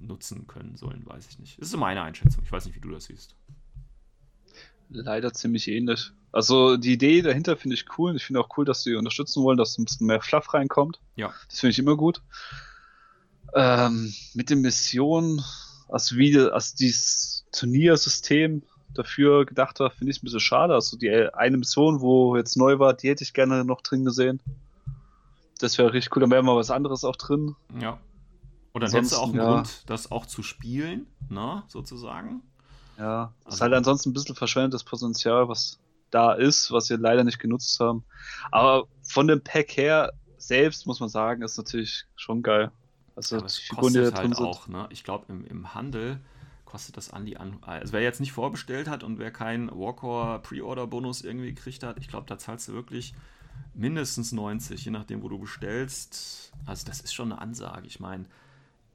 nutzen 0.00 0.46
können 0.46 0.76
sollen, 0.76 1.06
weiß 1.06 1.28
ich 1.30 1.38
nicht. 1.38 1.58
Das 1.58 1.68
ist 1.68 1.72
so 1.72 1.78
meine 1.78 2.02
Einschätzung. 2.02 2.44
Ich 2.44 2.52
weiß 2.52 2.66
nicht, 2.66 2.76
wie 2.76 2.80
du 2.80 2.90
das 2.90 3.06
siehst. 3.06 3.36
Leider 4.90 5.32
ziemlich 5.32 5.68
ähnlich. 5.68 6.12
Also 6.32 6.76
die 6.76 6.92
Idee 6.92 7.22
dahinter 7.22 7.56
finde 7.56 7.74
ich 7.74 7.86
cool. 7.98 8.16
Ich 8.16 8.24
finde 8.24 8.40
auch 8.40 8.48
cool, 8.56 8.64
dass 8.64 8.82
sie 8.82 8.94
unterstützen 8.94 9.42
wollen, 9.42 9.58
dass 9.58 9.78
ein 9.78 9.84
bisschen 9.84 10.06
mehr 10.06 10.20
Fluff 10.20 10.52
reinkommt. 10.54 11.00
Ja. 11.16 11.32
Das 11.48 11.60
finde 11.60 11.72
ich 11.72 11.78
immer 11.78 11.96
gut. 11.96 12.22
Ähm, 13.54 14.12
mit 14.34 14.50
den 14.50 14.60
Missionen, 14.60 15.42
also 15.88 16.16
wie 16.16 16.38
als 16.38 16.74
dieses 16.74 17.46
Turniersystem 17.52 18.62
dafür 18.94 19.46
gedacht 19.46 19.80
war, 19.80 19.90
finde 19.90 20.10
ich 20.10 20.18
ein 20.18 20.24
bisschen 20.24 20.40
schade. 20.40 20.74
Also 20.74 20.96
die 20.96 21.10
eine 21.10 21.56
Mission, 21.56 22.00
wo 22.00 22.36
jetzt 22.36 22.56
neu 22.56 22.78
war, 22.78 22.94
die 22.94 23.08
hätte 23.08 23.24
ich 23.24 23.32
gerne 23.32 23.64
noch 23.64 23.80
drin 23.80 24.04
gesehen. 24.04 24.40
Das 25.60 25.78
wäre 25.78 25.92
richtig 25.92 26.14
cool, 26.14 26.20
dann 26.20 26.30
wäre 26.30 26.42
mal 26.42 26.56
was 26.56 26.70
anderes 26.70 27.04
auch 27.04 27.16
drin. 27.16 27.56
Ja. 27.80 27.98
Und 28.72 28.82
dann 28.82 28.90
hättest 28.92 29.12
du 29.12 29.16
auch 29.16 29.28
einen 29.28 29.36
ja. 29.36 29.54
Grund, 29.54 29.82
das 29.86 30.12
auch 30.12 30.26
zu 30.26 30.42
spielen, 30.42 31.06
ne, 31.28 31.64
sozusagen. 31.68 32.42
Ja, 32.98 33.32
also, 33.44 33.54
ist 33.54 33.60
halt 33.60 33.72
ansonsten 33.74 34.10
ein 34.10 34.12
bisschen 34.12 34.34
verschwendetes 34.34 34.84
Potenzial, 34.84 35.48
was 35.48 35.78
da 36.10 36.32
ist, 36.32 36.72
was 36.72 36.90
wir 36.90 36.98
leider 36.98 37.24
nicht 37.24 37.38
genutzt 37.38 37.78
haben. 37.80 38.04
Aber 38.50 38.84
von 39.02 39.26
dem 39.26 39.42
Pack 39.42 39.76
her 39.76 40.12
selbst 40.38 40.86
muss 40.86 41.00
man 41.00 41.08
sagen, 41.08 41.42
ist 41.42 41.58
natürlich 41.58 42.04
schon 42.16 42.42
geil. 42.42 42.70
Also 43.14 43.36
ja, 43.36 43.42
die 43.42 43.48
Figuren, 43.52 43.92
die 43.92 44.00
da 44.00 44.10
drin 44.10 44.16
halt 44.16 44.36
sind. 44.36 44.46
Auch, 44.46 44.68
ne? 44.68 44.86
Ich 44.90 45.04
glaube, 45.04 45.26
im, 45.28 45.44
im 45.46 45.74
Handel 45.74 46.20
kostet 46.64 46.96
das 46.96 47.10
an 47.10 47.26
die 47.26 47.36
an. 47.36 47.58
Also 47.62 47.92
wer 47.92 48.02
jetzt 48.02 48.20
nicht 48.20 48.32
vorbestellt 48.32 48.88
hat 48.88 49.02
und 49.02 49.18
wer 49.18 49.30
keinen 49.30 49.70
Warcore 49.70 50.38
Pre-Order-Bonus 50.40 51.22
irgendwie 51.22 51.54
gekriegt 51.54 51.82
hat, 51.82 51.98
ich 51.98 52.08
glaube, 52.08 52.26
da 52.26 52.38
zahlst 52.38 52.68
du 52.68 52.72
wirklich 52.72 53.14
mindestens 53.74 54.32
90, 54.32 54.84
je 54.84 54.90
nachdem, 54.90 55.22
wo 55.22 55.28
du 55.28 55.38
bestellst. 55.38 56.52
Also 56.66 56.86
das 56.86 57.00
ist 57.00 57.14
schon 57.14 57.32
eine 57.32 57.40
Ansage. 57.40 57.86
Ich 57.86 58.00
meine, 58.00 58.26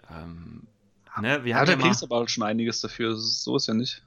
ähm, 0.09 0.67
ne, 1.21 1.43
wir 1.43 1.51
ja, 1.51 1.65
da 1.65 1.73
ja 1.73 1.77
kriegst 1.77 2.01
du 2.01 2.05
aber 2.05 2.27
schon 2.27 2.43
einiges 2.43 2.81
dafür. 2.81 3.15
So 3.15 3.55
ist 3.55 3.67
ja 3.67 3.73
nicht. 3.73 4.03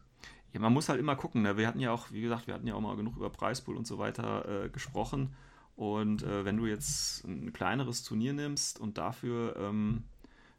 Ja, 0.52 0.60
man 0.60 0.72
muss 0.72 0.88
halt 0.88 1.00
immer 1.00 1.16
gucken. 1.16 1.42
Ne? 1.42 1.56
Wir 1.56 1.66
hatten 1.66 1.80
ja 1.80 1.92
auch, 1.92 2.10
wie 2.10 2.20
gesagt, 2.20 2.46
wir 2.46 2.54
hatten 2.54 2.66
ja 2.66 2.74
auch 2.74 2.80
mal 2.80 2.96
genug 2.96 3.16
über 3.16 3.30
Preispool 3.30 3.76
und 3.76 3.86
so 3.86 3.98
weiter 3.98 4.64
äh, 4.64 4.68
gesprochen. 4.68 5.34
Und 5.76 6.22
äh, 6.22 6.44
wenn 6.44 6.56
du 6.56 6.66
jetzt 6.66 7.24
ein 7.24 7.52
kleineres 7.52 8.02
Turnier 8.02 8.32
nimmst 8.32 8.80
und 8.80 8.96
dafür 8.96 9.54
ähm, 9.58 10.04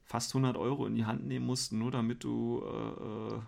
fast 0.04 0.36
100 0.36 0.56
Euro 0.56 0.86
in 0.86 0.96
die 0.96 1.06
Hand 1.06 1.26
nehmen 1.26 1.46
musst, 1.46 1.74
nur 1.74 1.92
damit 1.92 2.24
du 2.24 2.64
äh, 2.64 3.36
äh, 3.36 3.40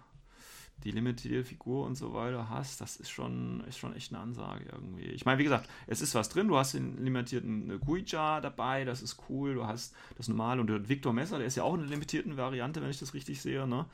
die 0.83 0.91
limitierte 0.91 1.43
Figur 1.43 1.85
und 1.85 1.95
so 1.95 2.13
weiter 2.13 2.49
hast, 2.49 2.79
das 2.81 2.95
ist 2.95 3.09
schon, 3.09 3.63
ist 3.67 3.77
schon 3.77 3.95
echt 3.95 4.13
eine 4.13 4.21
Ansage 4.21 4.65
irgendwie. 4.71 5.05
Ich 5.05 5.25
meine, 5.25 5.39
wie 5.39 5.43
gesagt, 5.43 5.69
es 5.87 6.01
ist 6.01 6.15
was 6.15 6.29
drin, 6.29 6.47
du 6.47 6.57
hast 6.57 6.73
den 6.73 7.03
limitierten 7.03 7.79
Guija 7.81 8.39
dabei, 8.41 8.85
das 8.85 9.01
ist 9.01 9.17
cool, 9.29 9.55
du 9.55 9.65
hast 9.65 9.93
das 10.17 10.27
normale 10.27 10.61
und 10.61 10.67
der 10.67 10.87
Victor 10.87 11.11
Messer, 11.11 11.37
der 11.37 11.47
ist 11.47 11.55
ja 11.55 11.63
auch 11.63 11.73
in 11.73 11.81
der 11.81 11.89
limitierten 11.89 12.37
Variante, 12.37 12.81
wenn 12.81 12.89
ich 12.89 12.99
das 12.99 13.13
richtig 13.13 13.41
sehe, 13.41 13.67
ne? 13.67 13.85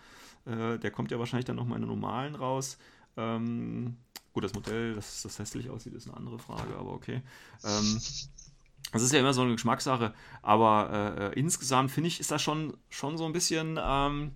Äh, 0.45 0.77
der 0.77 0.91
kommt 0.91 1.11
ja 1.11 1.17
wahrscheinlich 1.17 1.45
dann 1.45 1.55
nochmal 1.55 1.77
in 1.77 1.81
der 1.81 1.95
normalen 1.95 2.35
raus. 2.35 2.77
Ähm, 3.17 3.97
gut, 4.33 4.43
das 4.43 4.53
Modell, 4.53 4.95
dass 4.95 5.23
das 5.23 5.39
hässlich 5.39 5.69
aussieht, 5.69 5.93
ist 5.93 6.07
eine 6.07 6.17
andere 6.17 6.37
Frage, 6.37 6.75
aber 6.77 6.91
okay. 6.91 7.21
Ähm, 7.63 8.01
das 8.91 9.01
ist 9.01 9.11
ja 9.11 9.19
immer 9.19 9.33
so 9.33 9.41
eine 9.41 9.53
Geschmackssache, 9.53 10.13
aber 10.41 11.17
äh, 11.17 11.25
äh, 11.25 11.39
insgesamt 11.39 11.91
finde 11.91 12.09
ich, 12.09 12.19
ist 12.19 12.31
das 12.31 12.41
schon, 12.41 12.77
schon 12.89 13.17
so 13.17 13.25
ein 13.25 13.33
bisschen, 13.33 13.79
ähm, 13.81 14.33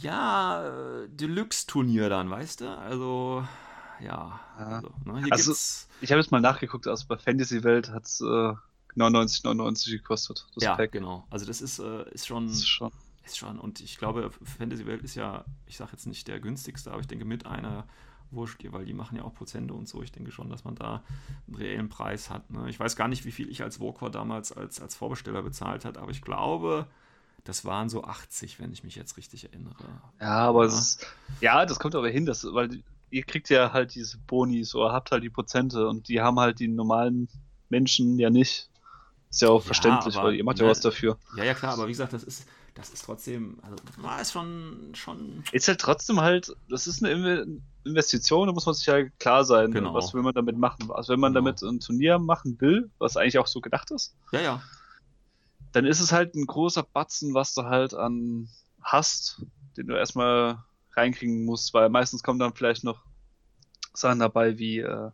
ja, 0.00 0.66
äh, 0.66 1.08
Deluxe-Turnier 1.08 2.08
dann, 2.08 2.28
weißt 2.30 2.62
du? 2.62 2.78
Also, 2.78 3.46
ja. 4.00 4.40
Also, 4.56 4.88
ne, 5.04 5.26
also 5.30 5.54
ich 6.00 6.10
habe 6.10 6.20
jetzt 6.20 6.32
mal 6.32 6.40
nachgeguckt, 6.40 6.86
also 6.86 7.06
bei 7.06 7.16
Fantasy 7.16 7.62
Welt 7.62 7.90
hat 7.90 8.04
es 8.04 8.20
äh, 8.20 8.54
99,99 8.96 9.90
gekostet. 9.90 10.46
ja, 10.56 10.74
Pack. 10.76 10.92
genau. 10.92 11.26
Also 11.30 11.46
das 11.46 11.60
ist, 11.60 11.78
äh, 11.78 12.08
ist 12.10 12.26
schon. 12.26 12.48
Das 12.48 12.56
ist 12.56 12.68
schon. 12.68 12.90
Ist 13.24 13.38
schon. 13.38 13.58
Und 13.58 13.80
ich 13.80 13.96
glaube, 13.96 14.30
Fantasy 14.58 14.86
Welt 14.86 15.02
ist 15.02 15.14
ja, 15.14 15.44
ich 15.66 15.76
sage 15.76 15.92
jetzt 15.92 16.06
nicht 16.06 16.28
der 16.28 16.40
günstigste, 16.40 16.90
aber 16.90 17.00
ich 17.00 17.06
denke 17.06 17.24
mit 17.24 17.46
einer 17.46 17.86
wurscht, 18.30 18.60
weil 18.72 18.84
die 18.84 18.94
machen 18.94 19.16
ja 19.16 19.22
auch 19.22 19.32
Prozente 19.32 19.74
und 19.74 19.88
so. 19.88 20.02
Ich 20.02 20.10
denke 20.10 20.32
schon, 20.32 20.50
dass 20.50 20.64
man 20.64 20.74
da 20.74 21.04
einen 21.46 21.56
reellen 21.56 21.88
Preis 21.88 22.30
hat. 22.30 22.50
Ne? 22.50 22.68
Ich 22.68 22.80
weiß 22.80 22.96
gar 22.96 23.06
nicht, 23.06 23.24
wie 23.24 23.30
viel 23.30 23.48
ich 23.48 23.62
als 23.62 23.80
Walker 23.80 24.10
damals 24.10 24.50
als, 24.50 24.80
als 24.80 24.96
Vorbesteller 24.96 25.42
bezahlt 25.42 25.84
hat, 25.84 25.98
aber 25.98 26.10
ich 26.10 26.20
glaube, 26.20 26.88
das 27.44 27.64
waren 27.64 27.88
so 27.88 28.04
80, 28.04 28.58
wenn 28.58 28.72
ich 28.72 28.84
mich 28.84 28.96
jetzt 28.96 29.16
richtig 29.16 29.44
erinnere. 29.44 29.74
Ja, 30.20 30.48
aber 30.48 30.66
ja, 30.66 30.68
ist, 30.68 31.06
ja 31.40 31.66
das 31.66 31.78
kommt 31.78 31.94
aber 31.94 32.08
hin, 32.08 32.26
dass, 32.26 32.44
weil 32.44 32.82
ihr 33.10 33.22
kriegt 33.22 33.50
ja 33.50 33.72
halt 33.72 33.94
diese 33.94 34.18
Bonis 34.18 34.74
oder 34.74 34.92
habt 34.92 35.10
halt 35.12 35.22
die 35.22 35.30
Prozente 35.30 35.86
und 35.86 36.08
die 36.08 36.20
haben 36.20 36.40
halt 36.40 36.58
die 36.58 36.68
normalen 36.68 37.28
Menschen 37.68 38.18
ja 38.18 38.30
nicht. 38.30 38.68
Ist 39.30 39.42
ja 39.42 39.48
auch 39.48 39.60
ja, 39.60 39.66
verständlich, 39.66 40.16
aber, 40.16 40.28
weil 40.28 40.34
ihr 40.34 40.44
macht 40.44 40.58
ja 40.58 40.64
ne, 40.64 40.70
was 40.70 40.80
dafür. 40.80 41.18
Ja, 41.36 41.44
ja, 41.44 41.54
klar, 41.54 41.74
aber 41.74 41.86
wie 41.86 41.92
gesagt, 41.92 42.12
das 42.12 42.24
ist, 42.24 42.46
das 42.74 42.90
ist 42.90 43.04
trotzdem, 43.04 43.58
also, 43.62 43.76
war 43.98 44.20
es 44.20 44.32
schon, 44.32 44.92
schon. 44.94 45.44
Ist 45.52 45.68
halt 45.68 45.80
trotzdem 45.80 46.20
halt, 46.20 46.54
das 46.68 46.86
ist 46.86 47.04
eine 47.04 47.60
Investition, 47.84 48.46
da 48.46 48.52
muss 48.52 48.64
man 48.64 48.74
sich 48.74 48.86
ja 48.86 49.04
klar 49.18 49.44
sein, 49.44 49.70
genau. 49.70 49.92
was 49.92 50.14
will 50.14 50.22
man 50.22 50.34
damit 50.34 50.56
machen. 50.56 50.90
Also 50.90 51.12
wenn 51.12 51.20
man 51.20 51.34
genau. 51.34 51.46
damit 51.46 51.62
ein 51.62 51.80
Turnier 51.80 52.18
machen 52.18 52.60
will, 52.60 52.90
was 52.98 53.16
eigentlich 53.16 53.38
auch 53.38 53.46
so 53.46 53.60
gedacht 53.60 53.90
ist. 53.90 54.16
Ja, 54.32 54.40
ja. 54.40 54.62
Dann 55.74 55.86
ist 55.86 55.98
es 55.98 56.12
halt 56.12 56.36
ein 56.36 56.46
großer 56.46 56.84
Batzen, 56.84 57.34
was 57.34 57.52
du 57.52 57.64
halt 57.64 57.94
an 57.94 58.48
hast, 58.80 59.42
den 59.76 59.88
du 59.88 59.96
erstmal 59.96 60.62
reinkriegen 60.92 61.44
musst, 61.44 61.74
weil 61.74 61.88
meistens 61.88 62.22
kommen 62.22 62.38
dann 62.38 62.54
vielleicht 62.54 62.84
noch 62.84 63.02
Sachen 63.92 64.20
dabei 64.20 64.56
wie 64.58 64.78
äh, 64.78 65.10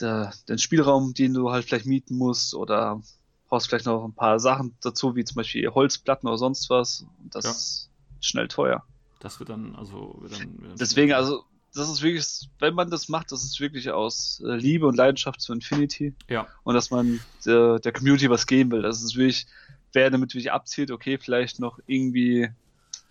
der, 0.00 0.32
den 0.48 0.58
Spielraum, 0.58 1.14
den 1.14 1.34
du 1.34 1.50
halt 1.50 1.64
vielleicht 1.64 1.86
mieten 1.86 2.16
musst 2.16 2.54
oder 2.54 3.02
brauchst 3.48 3.68
vielleicht 3.68 3.86
noch 3.86 4.04
ein 4.04 4.14
paar 4.14 4.38
Sachen 4.38 4.76
dazu, 4.82 5.16
wie 5.16 5.24
zum 5.24 5.34
Beispiel 5.34 5.68
Holzplatten 5.68 6.28
oder 6.28 6.38
sonst 6.38 6.70
was. 6.70 7.04
Und 7.20 7.34
das 7.34 7.44
ja. 7.44 7.50
ist 7.50 7.90
schnell 8.20 8.46
teuer. 8.46 8.84
Das 9.18 9.40
wird 9.40 9.48
dann, 9.48 9.74
also. 9.74 10.16
Wird 10.20 10.32
dann, 10.34 10.60
wird 10.60 10.70
dann 10.70 10.78
Deswegen, 10.78 11.12
also, 11.12 11.44
das 11.74 11.88
ist 11.88 12.02
wirklich, 12.02 12.48
wenn 12.58 12.74
man 12.74 12.90
das 12.90 13.08
macht, 13.08 13.32
das 13.32 13.44
ist 13.44 13.60
wirklich 13.60 13.90
aus 13.90 14.42
äh, 14.44 14.56
Liebe 14.56 14.86
und 14.86 14.96
Leidenschaft 14.96 15.40
zu 15.40 15.52
Infinity. 15.52 16.14
Ja. 16.28 16.46
Und 16.64 16.74
dass 16.74 16.90
man 16.90 17.20
der, 17.46 17.78
der 17.78 17.92
Community 17.92 18.28
was 18.28 18.46
geben 18.46 18.72
will. 18.72 18.82
Das 18.82 19.02
ist 19.02 19.16
wirklich, 19.16 19.46
wer 19.92 20.10
damit 20.10 20.34
wirklich 20.34 20.52
abzielt, 20.52 20.90
okay, 20.90 21.18
vielleicht 21.18 21.60
noch 21.60 21.78
irgendwie 21.86 22.48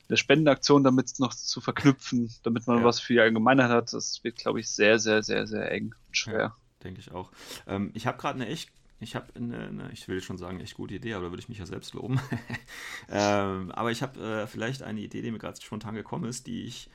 eine 0.09 0.17
Spendenaktion 0.17 0.83
damit 0.83 1.19
noch 1.19 1.33
zu 1.33 1.61
verknüpfen, 1.61 2.33
damit 2.43 2.67
man 2.67 2.79
ja. 2.79 2.83
was 2.83 2.99
für 2.99 3.13
die 3.13 3.19
Allgemeinheit 3.19 3.69
hat, 3.69 3.93
das 3.93 4.23
wird, 4.23 4.37
glaube 4.37 4.59
ich, 4.59 4.69
sehr, 4.69 4.99
sehr, 4.99 5.23
sehr, 5.23 5.45
sehr 5.45 5.71
eng 5.71 5.93
und 6.07 6.17
schwer. 6.17 6.39
Ja, 6.39 6.55
denke 6.83 6.99
ich 6.99 7.11
auch. 7.11 7.31
Ähm, 7.67 7.91
ich 7.93 8.07
habe 8.07 8.17
gerade 8.17 8.41
eine 8.41 8.47
echt 8.47 8.69
ich 9.01 9.15
habe 9.15 9.27
eine, 9.33 9.67
eine, 9.67 9.91
ich 9.93 10.09
will 10.09 10.21
schon 10.21 10.37
sagen, 10.37 10.59
echt 10.59 10.75
gute 10.75 10.95
Idee, 10.95 11.13
aber 11.13 11.25
da 11.25 11.31
würde 11.31 11.41
ich 11.41 11.47
mich 11.47 11.59
ja 11.59 11.65
selbst 11.65 11.93
loben. 11.93 12.19
ähm, 13.09 13.71
aber 13.71 13.91
ich 13.91 14.01
habe 14.01 14.19
äh, 14.19 14.47
vielleicht 14.47 14.83
eine 14.83 14.99
Idee, 14.99 15.21
die 15.21 15.31
mir 15.31 15.39
gerade 15.39 15.61
spontan 15.61 15.95
gekommen 15.95 16.25
ist, 16.25 16.47
die 16.47 16.63
ich 16.63 16.89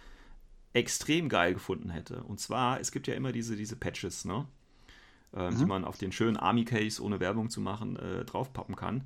extrem 0.75 1.29
geil 1.29 1.55
gefunden 1.55 1.89
hätte. 1.91 2.23
Und 2.25 2.41
zwar, 2.41 2.81
es 2.81 2.93
gibt 2.93 3.07
ja 3.07 3.15
immer 3.15 3.33
diese, 3.33 3.57
diese 3.57 3.77
Patches, 3.77 4.25
ne? 4.25 4.47
Äh, 5.35 5.51
mhm. 5.51 5.59
die 5.59 5.65
man 5.65 5.85
auf 5.85 5.97
den 5.97 6.13
schönen 6.13 6.37
Army-Case, 6.37 7.03
ohne 7.03 7.19
Werbung 7.21 7.49
zu 7.49 7.61
machen, 7.61 7.97
äh, 7.97 8.25
draufpappen 8.25 8.77
kann. 8.77 9.05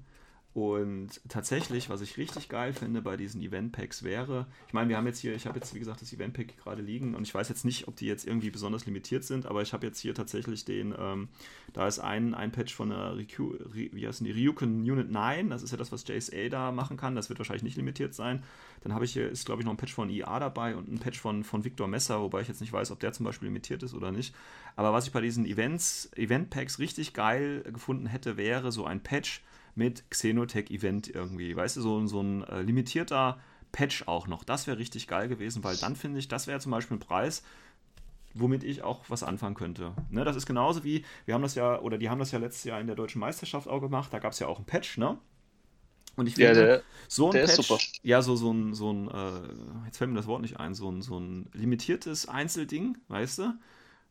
Und 0.59 1.21
tatsächlich, 1.29 1.89
was 1.89 2.01
ich 2.01 2.17
richtig 2.17 2.49
geil 2.49 2.73
finde 2.73 3.01
bei 3.01 3.17
diesen 3.17 3.41
Event-Packs 3.41 4.03
wäre, 4.03 4.49
ich 4.67 4.73
meine, 4.73 4.89
wir 4.89 4.97
haben 4.97 5.07
jetzt 5.07 5.21
hier, 5.21 5.33
ich 5.33 5.47
habe 5.47 5.57
jetzt 5.57 5.73
wie 5.73 5.79
gesagt 5.79 6.03
das 6.03 6.13
Event-Pack 6.13 6.57
gerade 6.57 6.83
liegen 6.83 7.15
und 7.15 7.23
ich 7.23 7.33
weiß 7.33 7.49
jetzt 7.49 7.65
nicht, 7.65 7.87
ob 7.87 7.95
die 7.95 8.07
jetzt 8.07 8.27
irgendwie 8.27 8.51
besonders 8.51 8.85
limitiert 8.85 9.23
sind, 9.23 9.47
aber 9.47 9.63
ich 9.63 9.73
habe 9.73 9.87
jetzt 9.87 10.01
hier 10.01 10.17
tatsächlich 10.17 10.65
den, 10.65 10.93
ähm, 10.99 11.29
da 11.75 11.87
ist 11.87 12.01
ein, 12.01 12.35
ein 12.35 12.51
Patch 12.51 12.75
von 12.75 12.89
der 12.89 13.17
Riku, 13.17 13.55
wie 13.73 14.05
heißen 14.05 14.27
die, 14.27 14.33
Ryuken 14.33 14.81
Unit 14.81 15.13
9, 15.13 15.49
das 15.49 15.63
ist 15.63 15.71
ja 15.71 15.77
das, 15.77 15.93
was 15.93 16.05
JSA 16.09 16.49
da 16.49 16.73
machen 16.73 16.97
kann, 16.97 17.15
das 17.15 17.29
wird 17.29 17.39
wahrscheinlich 17.39 17.63
nicht 17.63 17.77
limitiert 17.77 18.13
sein. 18.13 18.43
Dann 18.81 18.93
habe 18.95 19.05
ich 19.05 19.13
hier, 19.13 19.31
ist 19.31 19.47
glaube 19.47 19.63
ich 19.63 19.65
noch 19.65 19.73
ein 19.73 19.79
Patch 19.79 19.95
von 19.95 20.11
IA 20.11 20.41
dabei 20.41 20.75
und 20.75 20.91
ein 20.91 20.99
Patch 20.99 21.21
von, 21.21 21.45
von 21.45 21.65
Victor 21.65 21.87
Messer, 21.87 22.21
wobei 22.21 22.41
ich 22.41 22.49
jetzt 22.49 22.61
nicht 22.61 22.73
weiß, 22.73 22.91
ob 22.91 22.99
der 22.99 23.13
zum 23.13 23.25
Beispiel 23.25 23.47
limitiert 23.47 23.85
ist 23.85 23.95
oder 23.95 24.11
nicht. 24.11 24.35
Aber 24.75 24.93
was 24.93 25.07
ich 25.07 25.13
bei 25.13 25.21
diesen 25.21 25.47
Events, 25.47 26.11
Event-Packs 26.17 26.81
richtig 26.81 27.13
geil 27.13 27.63
gefunden 27.73 28.07
hätte, 28.07 28.37
wäre 28.37 28.73
so 28.73 28.85
ein 28.85 29.05
Patch, 29.05 29.41
mit 29.79 30.11
Xenotech 30.11 30.70
Event 30.70 31.09
irgendwie. 31.09 31.57
Weißt 31.57 31.76
du, 31.76 31.81
so, 31.81 32.07
so 32.07 32.20
ein 32.20 32.43
äh, 32.43 32.61
limitierter 32.61 33.39
Patch 33.72 34.07
auch 34.07 34.26
noch. 34.26 34.45
Das 34.45 34.66
wäre 34.66 34.76
richtig 34.76 35.07
geil 35.07 35.29
gewesen, 35.29 35.64
weil 35.64 35.76
dann 35.76 35.97
finde 35.97 36.18
ich, 36.18 36.29
das 36.29 36.47
wäre 36.47 36.61
zum 36.61 36.72
Beispiel 36.72 36.97
ein 36.97 37.01
Preis, 37.01 37.43
womit 38.35 38.64
ich 38.64 38.83
auch 38.83 39.05
was 39.09 39.22
anfangen 39.22 39.55
könnte. 39.55 39.95
Ne, 40.11 40.24
das 40.24 40.37
ist 40.37 40.47
genauso 40.47 40.85
wie, 40.85 41.05
wir 41.24 41.35
haben 41.35 41.43
das 41.43 41.55
ja, 41.55 41.81
oder 41.81 41.97
die 41.97 42.11
haben 42.11 42.18
das 42.18 42.33
ja 42.33 42.39
letztes 42.39 42.64
Jahr 42.64 42.81
in 42.81 42.87
der 42.87 42.97
deutschen 42.97 43.20
Meisterschaft 43.20 43.68
auch 43.68 43.81
gemacht, 43.81 44.12
da 44.12 44.18
gab 44.18 44.33
es 44.33 44.39
ja 44.41 44.49
auch 44.49 44.59
ein 44.59 44.64
Patch, 44.64 44.99
ne? 44.99 45.16
Und 46.16 46.26
ich 46.26 46.35
finde, 46.35 46.49
ja, 46.49 46.55
der, 46.55 46.83
so 47.07 47.31
ein 47.31 47.33
Patch, 47.33 48.01
ja, 48.03 48.20
so, 48.22 48.35
so 48.35 48.53
ein, 48.53 48.74
so 48.74 48.93
ein 48.93 49.09
äh, 49.09 49.87
jetzt 49.87 49.99
fällt 49.99 50.11
mir 50.11 50.16
das 50.16 50.26
Wort 50.26 50.43
nicht 50.43 50.59
ein, 50.59 50.74
so 50.74 50.91
ein, 50.91 51.01
so 51.03 51.18
ein 51.18 51.49
limitiertes 51.53 52.29
Einzelding, 52.29 52.99
weißt 53.07 53.39
du? 53.39 53.55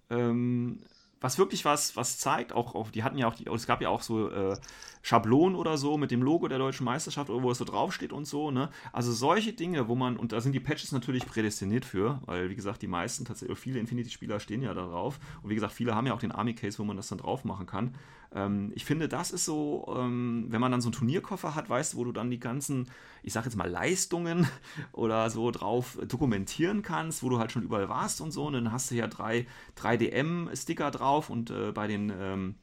Ähm, 0.09 0.79
was 1.19 1.37
wirklich 1.37 1.65
was, 1.65 1.95
was 1.95 2.17
zeigt, 2.17 2.53
auch, 2.53 2.75
auch 2.75 2.91
die 2.91 3.03
hatten 3.03 3.17
ja 3.17 3.27
auch, 3.27 3.35
die, 3.35 3.47
es 3.47 3.67
gab 3.67 3.81
ja 3.81 3.89
auch 3.89 4.01
so 4.01 4.29
äh, 4.29 4.57
Schablonen 5.01 5.55
oder 5.55 5.77
so 5.77 5.97
mit 5.97 6.11
dem 6.11 6.21
Logo 6.21 6.47
der 6.47 6.57
deutschen 6.57 6.83
Meisterschaft 6.83 7.29
oder 7.29 7.41
wo 7.41 7.51
es 7.51 7.57
so 7.57 7.65
draufsteht 7.65 8.11
und 8.11 8.25
so, 8.25 8.51
ne? 8.51 8.69
Also 8.91 9.13
solche 9.13 9.53
Dinge, 9.53 9.87
wo 9.87 9.95
man, 9.95 10.17
und 10.17 10.31
da 10.31 10.41
sind 10.41 10.51
die 10.51 10.59
Patches 10.59 10.91
natürlich 10.91 11.25
prädestiniert 11.25 11.85
für, 11.85 12.19
weil 12.25 12.49
wie 12.49 12.55
gesagt, 12.55 12.81
die 12.81 12.87
meisten 12.87 13.25
tatsächlich, 13.25 13.57
viele 13.57 13.79
Infinity-Spieler 13.79 14.39
stehen 14.39 14.61
ja 14.61 14.73
da 14.73 14.85
drauf. 14.85 15.19
Und 15.41 15.49
wie 15.49 15.55
gesagt, 15.55 15.73
viele 15.73 15.95
haben 15.95 16.07
ja 16.07 16.13
auch 16.13 16.19
den 16.19 16.31
Army-Case, 16.31 16.77
wo 16.79 16.83
man 16.83 16.97
das 16.97 17.07
dann 17.07 17.19
drauf 17.19 17.45
machen 17.45 17.65
kann. 17.65 17.95
Ähm, 18.33 18.71
ich 18.75 18.85
finde, 18.85 19.07
das 19.07 19.31
ist 19.31 19.45
so, 19.45 19.93
ähm, 19.97 20.45
wenn 20.49 20.61
man 20.61 20.71
dann 20.71 20.81
so 20.81 20.87
einen 20.87 20.95
Turnierkoffer 20.95 21.55
hat, 21.55 21.69
weißt 21.69 21.93
du, 21.93 21.97
wo 21.97 22.03
du 22.03 22.11
dann 22.11 22.29
die 22.29 22.39
ganzen, 22.39 22.87
ich 23.23 23.33
sag 23.33 23.45
jetzt 23.45 23.55
mal, 23.55 23.69
Leistungen 23.69 24.47
oder 24.91 25.29
so 25.29 25.51
drauf 25.51 25.97
dokumentieren 26.07 26.81
kannst, 26.81 27.23
wo 27.23 27.29
du 27.29 27.39
halt 27.39 27.51
schon 27.51 27.63
überall 27.63 27.89
warst 27.89 28.21
und 28.21 28.31
so. 28.31 28.45
Und 28.45 28.53
dann 28.53 28.71
hast 28.71 28.91
du 28.91 28.95
ja 28.95 29.07
drei, 29.07 29.47
drei 29.75 29.97
DM-Sticker 29.97 30.91
drauf 30.91 31.29
und 31.29 31.49
äh, 31.49 31.71
bei 31.71 31.87
den 31.87 32.11
ähm, 32.17 32.55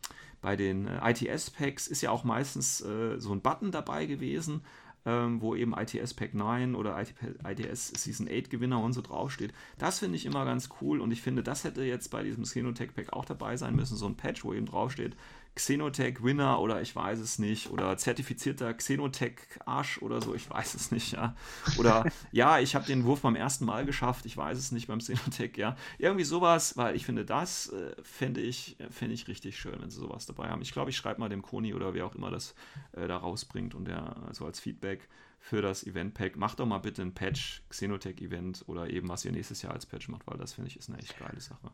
bei 0.44 0.56
den 0.56 0.86
äh, 0.86 1.10
ITS-Packs 1.10 1.86
ist 1.86 2.02
ja 2.02 2.10
auch 2.10 2.22
meistens 2.22 2.82
äh, 2.82 3.18
so 3.18 3.32
ein 3.32 3.40
Button 3.40 3.72
dabei 3.72 4.04
gewesen, 4.04 4.60
ähm, 5.06 5.40
wo 5.40 5.54
eben 5.54 5.74
ITS 5.74 6.12
Pack 6.12 6.34
9 6.34 6.74
oder 6.74 7.00
ITS 7.00 7.88
Season 7.88 8.28
8 8.30 8.50
Gewinner 8.50 8.80
und 8.80 8.92
so 8.92 9.00
draufsteht. 9.00 9.54
Das 9.78 10.00
finde 10.00 10.16
ich 10.16 10.26
immer 10.26 10.44
ganz 10.44 10.68
cool 10.80 11.00
und 11.00 11.10
ich 11.12 11.22
finde, 11.22 11.42
das 11.42 11.64
hätte 11.64 11.82
jetzt 11.82 12.10
bei 12.10 12.22
diesem 12.22 12.44
Xenotech 12.44 12.94
Pack 12.94 13.14
auch 13.14 13.24
dabei 13.24 13.56
sein 13.56 13.74
müssen, 13.74 13.96
so 13.96 14.04
ein 14.04 14.16
Patch, 14.16 14.44
wo 14.44 14.52
eben 14.52 14.66
draufsteht, 14.66 15.16
Xenotech 15.54 16.22
Winner 16.22 16.60
oder 16.60 16.82
ich 16.82 16.94
weiß 16.94 17.20
es 17.20 17.38
nicht 17.38 17.70
oder 17.70 17.96
zertifizierter 17.96 18.74
Xenotech 18.74 19.40
Arsch 19.64 20.02
oder 20.02 20.20
so, 20.20 20.34
ich 20.34 20.50
weiß 20.50 20.74
es 20.74 20.90
nicht, 20.90 21.12
ja. 21.12 21.36
Oder 21.78 22.04
ja, 22.32 22.58
ich 22.58 22.74
habe 22.74 22.86
den 22.86 23.04
Wurf 23.04 23.22
beim 23.22 23.36
ersten 23.36 23.64
Mal 23.64 23.84
geschafft, 23.84 24.26
ich 24.26 24.36
weiß 24.36 24.58
es 24.58 24.72
nicht 24.72 24.88
beim 24.88 24.98
Xenotech, 24.98 25.56
ja. 25.56 25.76
Irgendwie 25.98 26.24
sowas, 26.24 26.76
weil 26.76 26.96
ich 26.96 27.06
finde, 27.06 27.24
das 27.24 27.68
äh, 27.68 27.94
fände 28.02 28.40
ich, 28.40 28.76
fänd 28.90 29.12
ich 29.12 29.28
richtig 29.28 29.58
schön, 29.58 29.80
wenn 29.80 29.90
sie 29.90 30.00
sowas 30.00 30.26
dabei 30.26 30.48
haben. 30.48 30.62
Ich 30.62 30.72
glaube, 30.72 30.90
ich 30.90 30.96
schreibe 30.96 31.20
mal 31.20 31.28
dem 31.28 31.42
Koni 31.42 31.72
oder 31.74 31.94
wer 31.94 32.06
auch 32.06 32.14
immer 32.14 32.30
das 32.30 32.54
äh, 32.92 33.06
da 33.06 33.16
rausbringt 33.16 33.74
und 33.74 33.86
der 33.86 34.16
so 34.32 34.44
als 34.46 34.58
Feedback 34.58 35.08
für 35.44 35.60
das 35.60 35.86
Event 35.86 36.14
Pack. 36.14 36.36
Macht 36.36 36.58
doch 36.58 36.64
mal 36.64 36.78
bitte 36.78 37.02
ein 37.02 37.12
Patch, 37.12 37.62
Xenotech 37.68 38.22
Event 38.22 38.64
oder 38.66 38.88
eben 38.88 39.10
was 39.10 39.26
ihr 39.26 39.32
nächstes 39.32 39.60
Jahr 39.60 39.74
als 39.74 39.84
Patch 39.84 40.08
macht, 40.08 40.26
weil 40.26 40.38
das 40.38 40.54
finde 40.54 40.70
ich 40.70 40.78
ist 40.78 40.88
eine 40.88 40.98
echt 40.98 41.18
geile 41.18 41.38
Sache. 41.38 41.70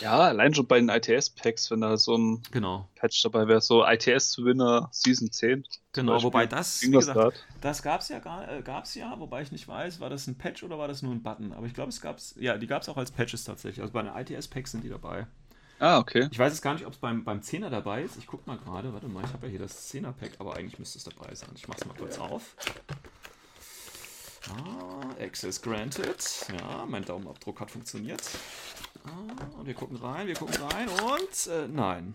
Ja, 0.00 0.18
allein 0.18 0.52
schon 0.52 0.66
bei 0.66 0.78
den 0.78 0.90
ITS 0.90 1.30
Packs, 1.30 1.70
wenn 1.70 1.80
da 1.80 1.96
so 1.96 2.18
ein 2.18 2.42
genau. 2.50 2.86
Patch 2.96 3.22
dabei 3.22 3.48
wäre, 3.48 3.62
so 3.62 3.82
ITS 3.82 4.44
Winner 4.44 4.90
Season 4.92 5.32
10. 5.32 5.64
Genau, 5.92 6.22
wobei 6.22 6.46
das, 6.46 6.82
wie 6.82 6.90
gesagt, 6.90 7.46
das 7.62 7.82
gab 7.82 8.02
es 8.02 8.10
ja 8.10 8.18
gar, 8.18 8.46
äh, 8.46 8.60
gab's 8.60 8.94
ja, 8.94 9.18
wobei 9.18 9.40
ich 9.40 9.52
nicht 9.52 9.66
weiß, 9.66 10.00
war 10.00 10.10
das 10.10 10.26
ein 10.26 10.36
Patch 10.36 10.62
oder 10.62 10.78
war 10.78 10.88
das 10.88 11.00
nur 11.00 11.12
ein 11.12 11.22
Button? 11.22 11.54
Aber 11.54 11.66
ich 11.66 11.72
glaube, 11.72 11.88
es 11.88 12.02
gab 12.02 12.18
es, 12.18 12.34
ja, 12.38 12.58
die 12.58 12.66
gab 12.66 12.82
es 12.82 12.90
auch 12.90 12.98
als 12.98 13.10
Patches 13.10 13.44
tatsächlich. 13.44 13.80
Also 13.80 13.94
bei 13.94 14.02
den 14.02 14.14
ITS 14.14 14.48
Packs 14.48 14.72
sind 14.72 14.84
die 14.84 14.90
dabei. 14.90 15.26
Ah, 15.78 15.98
okay. 15.98 16.28
Ich 16.30 16.38
weiß 16.38 16.52
jetzt 16.52 16.62
gar 16.62 16.74
nicht, 16.74 16.86
ob 16.86 16.92
es 16.92 16.98
beim, 16.98 17.24
beim 17.24 17.40
10er 17.40 17.70
dabei 17.70 18.02
ist. 18.02 18.16
Ich 18.16 18.26
gucke 18.26 18.48
mal 18.48 18.58
gerade. 18.58 18.92
Warte 18.92 19.08
mal, 19.08 19.24
ich 19.24 19.32
habe 19.32 19.46
ja 19.46 19.50
hier 19.50 19.58
das 19.60 19.92
10er 19.92 20.12
Pack, 20.12 20.32
aber 20.38 20.56
eigentlich 20.56 20.78
müsste 20.78 20.98
es 20.98 21.04
dabei 21.04 21.34
sein. 21.34 21.50
Ich 21.56 21.66
mache 21.66 21.78
es 21.80 21.86
mal 21.86 21.94
kurz 21.96 22.18
auf. 22.18 22.54
Ah, 24.50 25.22
Access 25.22 25.60
granted. 25.60 26.46
Ja, 26.58 26.84
mein 26.86 27.04
Daumenabdruck 27.04 27.60
hat 27.60 27.70
funktioniert. 27.70 28.22
Ah, 29.04 29.58
und 29.58 29.66
wir 29.66 29.74
gucken 29.74 29.96
rein, 29.96 30.26
wir 30.26 30.34
gucken 30.34 30.56
rein 30.56 30.88
und 30.88 31.46
äh, 31.52 31.68
nein. 31.68 32.14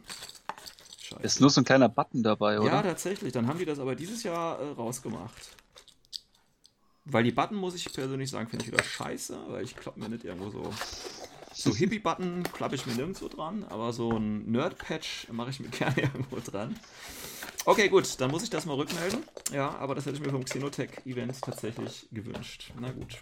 Scheiße. 1.00 1.24
Ist 1.24 1.42
nur 1.42 1.50
so 1.50 1.62
ein 1.62 1.66
kleiner 1.66 1.90
Button 1.90 2.22
dabei, 2.22 2.60
oder? 2.60 2.70
Ja, 2.70 2.82
tatsächlich. 2.84 3.34
Dann 3.34 3.48
haben 3.48 3.58
die 3.58 3.66
das 3.66 3.80
aber 3.80 3.96
dieses 3.96 4.24
Jahr 4.24 4.60
äh, 4.60 4.72
rausgemacht. 4.72 5.58
Weil 7.06 7.24
die 7.24 7.32
Button, 7.32 7.58
muss 7.58 7.74
ich 7.74 7.92
persönlich 7.92 8.30
sagen, 8.30 8.48
finde 8.48 8.66
ich 8.66 8.72
wieder 8.72 8.84
scheiße, 8.84 9.38
weil 9.48 9.64
ich 9.64 9.76
klopp 9.76 9.98
mir 9.98 10.10
nicht 10.10 10.26
irgendwo 10.26 10.52
so. 10.52 10.74
So 11.60 11.76
Hippie-Button 11.76 12.44
klappe 12.44 12.76
ich 12.76 12.86
mir 12.86 12.94
nirgendwo 12.94 13.28
dran, 13.28 13.66
aber 13.66 13.92
so 13.92 14.14
ein 14.14 14.50
Nerd-Patch 14.50 15.28
mache 15.34 15.50
ich 15.50 15.60
mir 15.60 15.68
gerne 15.78 16.04
irgendwo 16.04 16.38
dran. 16.40 16.80
Okay, 17.66 17.90
gut, 17.90 18.16
dann 18.22 18.32
muss 18.32 18.44
ich 18.44 18.50
das 18.50 18.66
mal 18.66 18.76
rückmelden. 18.76 19.24
Ja, 19.52 19.76
aber 19.78 19.94
das 19.94 20.06
hätte 20.06 20.16
ich 20.16 20.22
mir 20.24 20.32
vom 20.32 20.46
Xenotech-Event 20.46 21.42
tatsächlich 21.42 22.08
gewünscht. 22.14 22.72
Na 22.80 22.94
gut. 22.94 23.18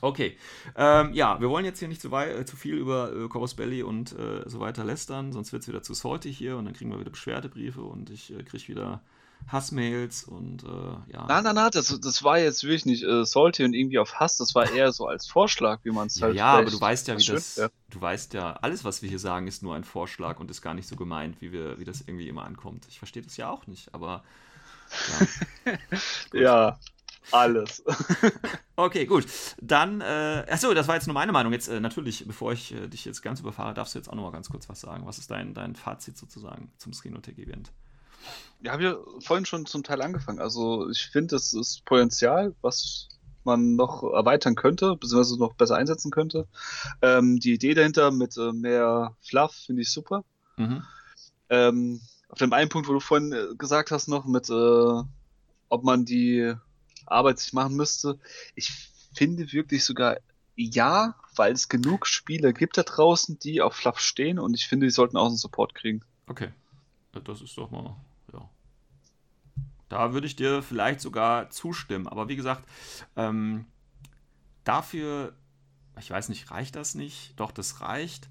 Okay. 0.00 0.38
Ähm, 0.74 1.12
ja, 1.12 1.38
wir 1.38 1.50
wollen 1.50 1.66
jetzt 1.66 1.80
hier 1.80 1.88
nicht 1.88 2.00
zu, 2.00 2.08
äh, 2.16 2.46
zu 2.46 2.56
viel 2.56 2.76
über 2.76 3.14
äh, 3.14 3.28
Corus 3.28 3.52
Belly 3.52 3.82
und 3.82 4.18
äh, 4.18 4.48
so 4.48 4.60
weiter 4.60 4.82
lästern, 4.82 5.32
sonst 5.32 5.52
wird 5.52 5.64
es 5.64 5.68
wieder 5.68 5.82
zu 5.82 5.92
salty 5.92 6.32
hier 6.32 6.56
und 6.56 6.64
dann 6.64 6.72
kriegen 6.72 6.90
wir 6.90 6.98
wieder 6.98 7.10
Beschwerdebriefe 7.10 7.82
und 7.82 8.08
ich 8.08 8.32
äh, 8.32 8.42
kriege 8.42 8.68
wieder 8.68 9.02
Hassmails 9.48 10.24
und 10.24 10.64
äh, 10.64 11.12
ja. 11.12 11.26
Nein, 11.26 11.44
nein, 11.44 11.54
nein, 11.54 11.70
das, 11.72 11.98
das 12.00 12.22
war 12.22 12.38
jetzt 12.38 12.62
wirklich 12.64 12.86
nicht 12.86 13.02
äh, 13.02 13.24
salty 13.24 13.64
und 13.64 13.74
irgendwie 13.74 13.98
auf 13.98 14.14
Hass, 14.14 14.36
das 14.36 14.54
war 14.54 14.70
eher 14.70 14.92
so 14.92 15.06
als 15.06 15.26
Vorschlag, 15.26 15.80
wie 15.84 15.90
man 15.90 16.06
es 16.06 16.18
ja, 16.18 16.26
halt. 16.26 16.36
Ja, 16.36 16.46
aber 16.54 16.70
du 16.70 16.80
weißt 16.80 17.08
ja, 17.08 17.18
wie 17.18 17.24
das. 17.24 17.56
Ja. 17.56 17.68
Du 17.90 18.00
weißt 18.00 18.34
ja, 18.34 18.54
alles, 18.54 18.84
was 18.84 19.02
wir 19.02 19.08
hier 19.08 19.18
sagen, 19.18 19.46
ist 19.46 19.62
nur 19.62 19.74
ein 19.74 19.84
Vorschlag 19.84 20.40
und 20.40 20.50
ist 20.50 20.62
gar 20.62 20.74
nicht 20.74 20.88
so 20.88 20.96
gemeint, 20.96 21.40
wie, 21.40 21.52
wir, 21.52 21.78
wie 21.78 21.84
das 21.84 22.00
irgendwie 22.00 22.28
immer 22.28 22.44
ankommt. 22.44 22.86
Ich 22.88 22.98
verstehe 22.98 23.22
das 23.22 23.36
ja 23.36 23.50
auch 23.50 23.66
nicht, 23.66 23.94
aber. 23.94 24.22
Ja, 26.32 26.40
ja 26.40 26.78
alles. 27.30 27.84
okay, 28.76 29.06
gut. 29.06 29.26
Dann, 29.60 30.00
äh, 30.00 30.44
achso, 30.50 30.74
das 30.74 30.88
war 30.88 30.96
jetzt 30.96 31.06
nur 31.06 31.14
meine 31.14 31.32
Meinung. 31.32 31.52
Jetzt 31.52 31.68
äh, 31.68 31.80
natürlich, 31.80 32.26
bevor 32.26 32.52
ich 32.52 32.74
äh, 32.74 32.88
dich 32.88 33.04
jetzt 33.04 33.22
ganz 33.22 33.40
überfahre, 33.40 33.74
darfst 33.74 33.94
du 33.94 33.98
jetzt 33.98 34.08
auch 34.08 34.14
noch 34.14 34.24
mal 34.24 34.32
ganz 34.32 34.50
kurz 34.50 34.68
was 34.68 34.80
sagen. 34.80 35.06
Was 35.06 35.18
ist 35.18 35.30
dein, 35.30 35.54
dein 35.54 35.76
Fazit 35.76 36.18
sozusagen 36.18 36.72
zum 36.78 36.92
Skinotech-Event? 36.92 37.72
Ja, 38.62 38.72
habe 38.72 38.84
ja 38.84 38.96
vorhin 39.20 39.44
schon 39.44 39.66
zum 39.66 39.82
Teil 39.82 40.02
angefangen. 40.02 40.38
Also 40.38 40.88
ich 40.88 41.06
finde, 41.06 41.36
es 41.36 41.52
ist 41.52 41.84
Potenzial, 41.84 42.54
was 42.62 43.08
man 43.44 43.74
noch 43.74 44.02
erweitern 44.04 44.54
könnte, 44.54 44.96
beziehungsweise 44.96 45.38
noch 45.38 45.54
besser 45.54 45.76
einsetzen 45.76 46.10
könnte. 46.10 46.46
Ähm, 47.00 47.40
die 47.40 47.54
Idee 47.54 47.74
dahinter 47.74 48.10
mit 48.12 48.36
äh, 48.36 48.52
mehr 48.52 49.16
Fluff 49.20 49.52
finde 49.66 49.82
ich 49.82 49.90
super. 49.90 50.24
Mhm. 50.56 50.84
Ähm, 51.48 52.00
auf 52.28 52.38
dem 52.38 52.52
einen 52.52 52.68
Punkt, 52.68 52.88
wo 52.88 52.92
du 52.92 53.00
vorhin 53.00 53.32
äh, 53.32 53.54
gesagt 53.56 53.90
hast, 53.90 54.08
noch 54.08 54.26
mit, 54.26 54.48
äh, 54.48 55.02
ob 55.68 55.84
man 55.84 56.04
die 56.04 56.54
Arbeit 57.06 57.40
sich 57.40 57.52
machen 57.52 57.74
müsste, 57.74 58.18
ich 58.54 58.70
finde 59.14 59.52
wirklich 59.52 59.84
sogar 59.84 60.18
ja, 60.54 61.14
weil 61.34 61.52
es 61.52 61.68
genug 61.68 62.06
Spiele 62.06 62.52
gibt 62.52 62.76
da 62.76 62.82
draußen, 62.82 63.38
die 63.38 63.60
auf 63.60 63.74
Fluff 63.74 63.98
stehen 63.98 64.38
und 64.38 64.54
ich 64.54 64.66
finde, 64.66 64.86
die 64.86 64.90
sollten 64.90 65.16
auch 65.16 65.26
einen 65.26 65.36
Support 65.36 65.74
kriegen. 65.74 66.02
Okay. 66.26 66.50
Das 67.24 67.42
ist 67.42 67.56
doch 67.58 67.70
mal 67.70 67.96
da 69.92 70.14
würde 70.14 70.26
ich 70.26 70.36
dir 70.36 70.62
vielleicht 70.62 71.02
sogar 71.02 71.50
zustimmen. 71.50 72.08
Aber 72.08 72.30
wie 72.30 72.36
gesagt, 72.36 72.64
ähm, 73.14 73.66
dafür, 74.64 75.34
ich 75.98 76.10
weiß 76.10 76.30
nicht, 76.30 76.50
reicht 76.50 76.76
das 76.76 76.94
nicht? 76.94 77.38
Doch, 77.38 77.52
das 77.52 77.82
reicht. 77.82 78.30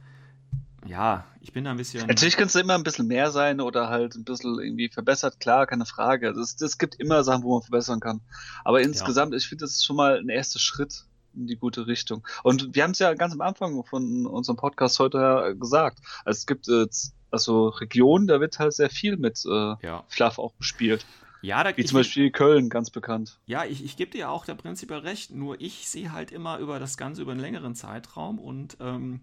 Ja, 0.88 1.26
ich 1.40 1.54
bin 1.54 1.64
da 1.64 1.70
ein 1.70 1.78
bisschen. 1.78 2.08
Natürlich 2.08 2.36
könnte 2.36 2.58
es 2.58 2.64
immer 2.64 2.74
ein 2.74 2.82
bisschen 2.82 3.06
mehr 3.06 3.30
sein 3.30 3.62
oder 3.62 3.90
halt 3.90 4.16
ein 4.16 4.24
bisschen 4.24 4.60
irgendwie 4.60 4.90
verbessert, 4.90 5.40
klar, 5.40 5.68
keine 5.68 5.86
Frage. 5.86 6.30
Es 6.30 6.80
gibt 6.80 6.96
immer 6.96 7.24
Sachen, 7.24 7.44
wo 7.44 7.54
man 7.54 7.62
verbessern 7.62 8.00
kann. 8.00 8.22
Aber 8.64 8.82
insgesamt, 8.82 9.34
ja. 9.34 9.38
ich 9.38 9.48
finde, 9.48 9.64
das 9.64 9.74
ist 9.74 9.86
schon 9.86 9.98
mal 9.98 10.18
ein 10.18 10.30
erster 10.30 10.58
Schritt 10.58 11.06
in 11.36 11.46
die 11.46 11.58
gute 11.58 11.86
Richtung. 11.86 12.28
Und 12.42 12.74
wir 12.74 12.82
haben 12.82 12.92
es 12.92 13.00
ja 13.00 13.14
ganz 13.14 13.34
am 13.34 13.42
Anfang 13.42 13.84
von 13.84 14.26
unserem 14.26 14.58
Podcast 14.58 14.98
heute 14.98 15.56
gesagt. 15.60 16.00
Also 16.26 16.40
es 16.40 16.48
gibt 16.48 16.68
äh, 16.68 16.88
also 17.30 17.70
Regionen, 17.70 18.26
da 18.26 18.40
wird 18.42 18.58
halt 18.58 18.74
sehr 18.74 18.90
viel 18.90 19.18
mit 19.18 19.46
äh, 19.46 19.76
ja. 19.86 20.04
Fluff 20.08 20.40
auch 20.40 20.58
gespielt. 20.58 21.06
Ja, 21.42 21.64
da, 21.64 21.76
Wie 21.76 21.84
zum 21.84 21.98
Beispiel 21.98 22.30
Köln, 22.30 22.70
ganz 22.70 22.92
bekannt. 22.92 23.40
Ja, 23.46 23.66
ich, 23.66 23.84
ich 23.84 23.98
gebe 23.98 24.12
dir 24.12 24.30
auch 24.30 24.46
der 24.46 24.56
prinzipiell 24.56 25.00
recht, 25.00 25.32
nur 25.32 25.60
ich 25.60 25.90
sehe 25.90 26.12
halt 26.12 26.32
immer 26.32 26.60
über 26.60 26.80
das 26.80 26.98
Ganze 26.98 27.22
über 27.22 27.32
einen 27.32 27.42
längeren 27.42 27.76
Zeitraum 27.76 28.40
und 28.40 28.78
ähm, 28.80 29.22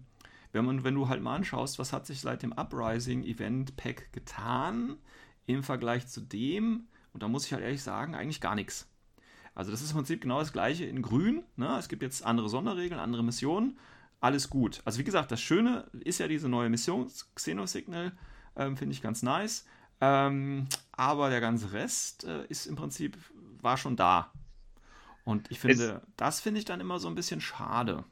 wenn, 0.51 0.65
man, 0.65 0.83
wenn 0.83 0.95
du 0.95 1.07
halt 1.07 1.21
mal 1.21 1.35
anschaust, 1.35 1.79
was 1.79 1.93
hat 1.93 2.05
sich 2.05 2.21
seit 2.21 2.43
dem 2.43 2.51
Uprising 2.51 3.23
Event 3.23 3.77
Pack 3.77 4.11
getan 4.11 4.97
im 5.45 5.63
Vergleich 5.63 6.07
zu 6.07 6.21
dem, 6.21 6.87
und 7.13 7.23
da 7.23 7.27
muss 7.27 7.45
ich 7.45 7.53
halt 7.53 7.63
ehrlich 7.63 7.81
sagen, 7.81 8.15
eigentlich 8.15 8.41
gar 8.41 8.55
nichts. 8.55 8.87
Also 9.55 9.71
das 9.71 9.81
ist 9.81 9.91
im 9.91 9.97
Prinzip 9.97 10.21
genau 10.21 10.39
das 10.39 10.53
gleiche 10.53 10.85
in 10.85 11.01
grün. 11.01 11.43
Ne? 11.55 11.75
Es 11.77 11.89
gibt 11.89 12.01
jetzt 12.01 12.23
andere 12.23 12.49
Sonderregeln, 12.49 12.99
andere 12.99 13.23
Missionen. 13.23 13.77
Alles 14.21 14.49
gut. 14.49 14.81
Also 14.85 14.99
wie 14.99 15.03
gesagt, 15.03 15.31
das 15.31 15.41
Schöne 15.41 15.85
ist 15.99 16.19
ja 16.19 16.27
diese 16.27 16.49
neue 16.49 16.69
Mission, 16.69 17.09
Xenosignal, 17.35 18.11
ähm, 18.55 18.77
finde 18.77 18.93
ich 18.93 19.01
ganz 19.01 19.23
nice. 19.23 19.65
Ähm, 20.01 20.67
aber 20.91 21.29
der 21.29 21.41
ganze 21.41 21.73
Rest 21.73 22.23
äh, 22.23 22.45
ist 22.47 22.65
im 22.65 22.75
Prinzip, 22.75 23.17
war 23.61 23.77
schon 23.77 23.95
da. 23.95 24.31
Und 25.25 25.51
ich 25.51 25.59
finde, 25.59 26.01
es, 26.03 26.13
das 26.15 26.39
finde 26.39 26.59
ich 26.59 26.65
dann 26.65 26.79
immer 26.79 26.99
so 26.99 27.07
ein 27.07 27.15
bisschen 27.15 27.41
schade. 27.41 28.03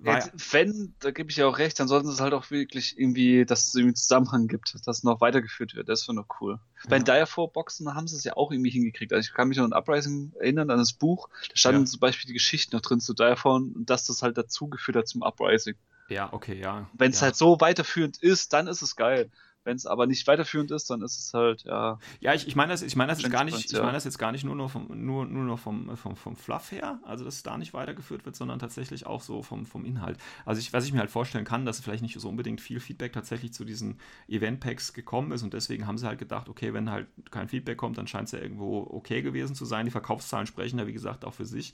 Jetzt, 0.00 0.52
wenn, 0.52 0.94
da 0.98 1.12
gebe 1.12 1.30
ich 1.30 1.36
ja 1.36 1.46
auch 1.46 1.58
recht, 1.58 1.78
dann 1.80 1.88
sollten 1.88 2.08
es 2.08 2.20
halt 2.20 2.34
auch 2.34 2.50
wirklich 2.50 2.98
irgendwie, 2.98 3.46
dass 3.46 3.68
es 3.68 3.74
irgendwie 3.74 3.94
Zusammenhang 3.94 4.48
gibt, 4.48 4.74
dass 4.86 5.02
noch 5.02 5.20
weitergeführt 5.20 5.74
wird. 5.74 5.88
Das 5.88 6.06
wäre 6.06 6.14
noch 6.14 6.26
cool. 6.40 6.58
Ja. 6.82 6.90
Bei 6.90 6.98
den 6.98 7.04
Direfore-Boxen 7.04 7.94
haben 7.94 8.06
sie 8.06 8.16
es 8.16 8.24
ja 8.24 8.36
auch 8.36 8.50
irgendwie 8.50 8.70
hingekriegt. 8.70 9.12
Also 9.12 9.28
ich 9.28 9.34
kann 9.34 9.48
mich 9.48 9.56
noch 9.56 9.64
an 9.64 9.72
Uprising 9.72 10.32
erinnern, 10.38 10.70
an 10.70 10.78
das 10.78 10.92
Buch. 10.92 11.28
Da 11.48 11.56
standen 11.56 11.82
ja. 11.82 11.86
zum 11.86 12.00
Beispiel 12.00 12.26
die 12.26 12.34
Geschichten 12.34 12.76
noch 12.76 12.82
drin 12.82 13.00
zu 13.00 13.14
Direfore 13.14 13.56
und 13.56 13.88
dass 13.88 14.04
das 14.04 14.22
halt 14.22 14.36
dazugeführt 14.36 14.96
hat 14.96 15.08
zum 15.08 15.22
Uprising. 15.22 15.76
Ja, 16.08 16.30
okay, 16.32 16.60
ja. 16.60 16.90
Wenn 16.92 17.12
es 17.12 17.20
ja. 17.20 17.26
halt 17.26 17.36
so 17.36 17.60
weiterführend 17.60 18.18
ist, 18.18 18.52
dann 18.52 18.66
ist 18.66 18.82
es 18.82 18.96
geil. 18.96 19.30
Wenn 19.64 19.76
es 19.76 19.86
aber 19.86 20.06
nicht 20.06 20.26
weiterführend 20.26 20.70
ist, 20.70 20.90
dann 20.90 21.00
ist 21.02 21.18
es 21.18 21.32
halt, 21.32 21.64
ja. 21.64 21.98
Ja, 22.20 22.34
ich, 22.34 22.46
ich 22.46 22.54
meine 22.54 22.72
das, 22.72 22.82
ich 22.82 22.96
meine 22.96 23.10
das 23.10 23.22
jetzt 23.22 23.32
gar 23.32 23.44
nicht, 23.44 23.72
ich 23.72 23.78
meine 23.78 23.92
das 23.92 24.04
jetzt 24.04 24.18
gar 24.18 24.30
nicht 24.30 24.44
nur 24.44 24.54
noch 24.54 24.70
vom, 24.70 24.88
nur, 24.94 25.24
nur 25.24 25.44
noch 25.44 25.58
vom, 25.58 25.96
vom, 25.96 26.16
vom 26.16 26.36
Fluff 26.36 26.70
her, 26.70 27.00
also 27.04 27.24
dass 27.24 27.36
es 27.36 27.42
da 27.42 27.56
nicht 27.56 27.72
weitergeführt 27.72 28.26
wird, 28.26 28.36
sondern 28.36 28.58
tatsächlich 28.58 29.06
auch 29.06 29.22
so 29.22 29.42
vom, 29.42 29.64
vom 29.64 29.84
Inhalt. 29.84 30.18
Also 30.44 30.60
ich, 30.60 30.72
was 30.72 30.84
ich 30.84 30.92
mir 30.92 31.00
halt 31.00 31.10
vorstellen 31.10 31.44
kann, 31.46 31.64
dass 31.64 31.80
vielleicht 31.80 32.02
nicht 32.02 32.18
so 32.20 32.28
unbedingt 32.28 32.60
viel 32.60 32.78
Feedback 32.78 33.12
tatsächlich 33.12 33.54
zu 33.54 33.64
diesen 33.64 33.98
Event-Packs 34.28 34.92
gekommen 34.92 35.32
ist 35.32 35.42
und 35.42 35.54
deswegen 35.54 35.86
haben 35.86 35.96
sie 35.96 36.06
halt 36.06 36.18
gedacht, 36.18 36.48
okay, 36.48 36.74
wenn 36.74 36.90
halt 36.90 37.08
kein 37.30 37.48
Feedback 37.48 37.78
kommt, 37.78 37.96
dann 37.96 38.06
scheint 38.06 38.26
es 38.26 38.32
ja 38.32 38.40
irgendwo 38.40 38.86
okay 38.90 39.22
gewesen 39.22 39.54
zu 39.54 39.64
sein. 39.64 39.86
Die 39.86 39.90
Verkaufszahlen 39.90 40.46
sprechen 40.46 40.78
ja, 40.78 40.86
wie 40.86 40.92
gesagt, 40.92 41.24
auch 41.24 41.34
für 41.34 41.46
sich. 41.46 41.72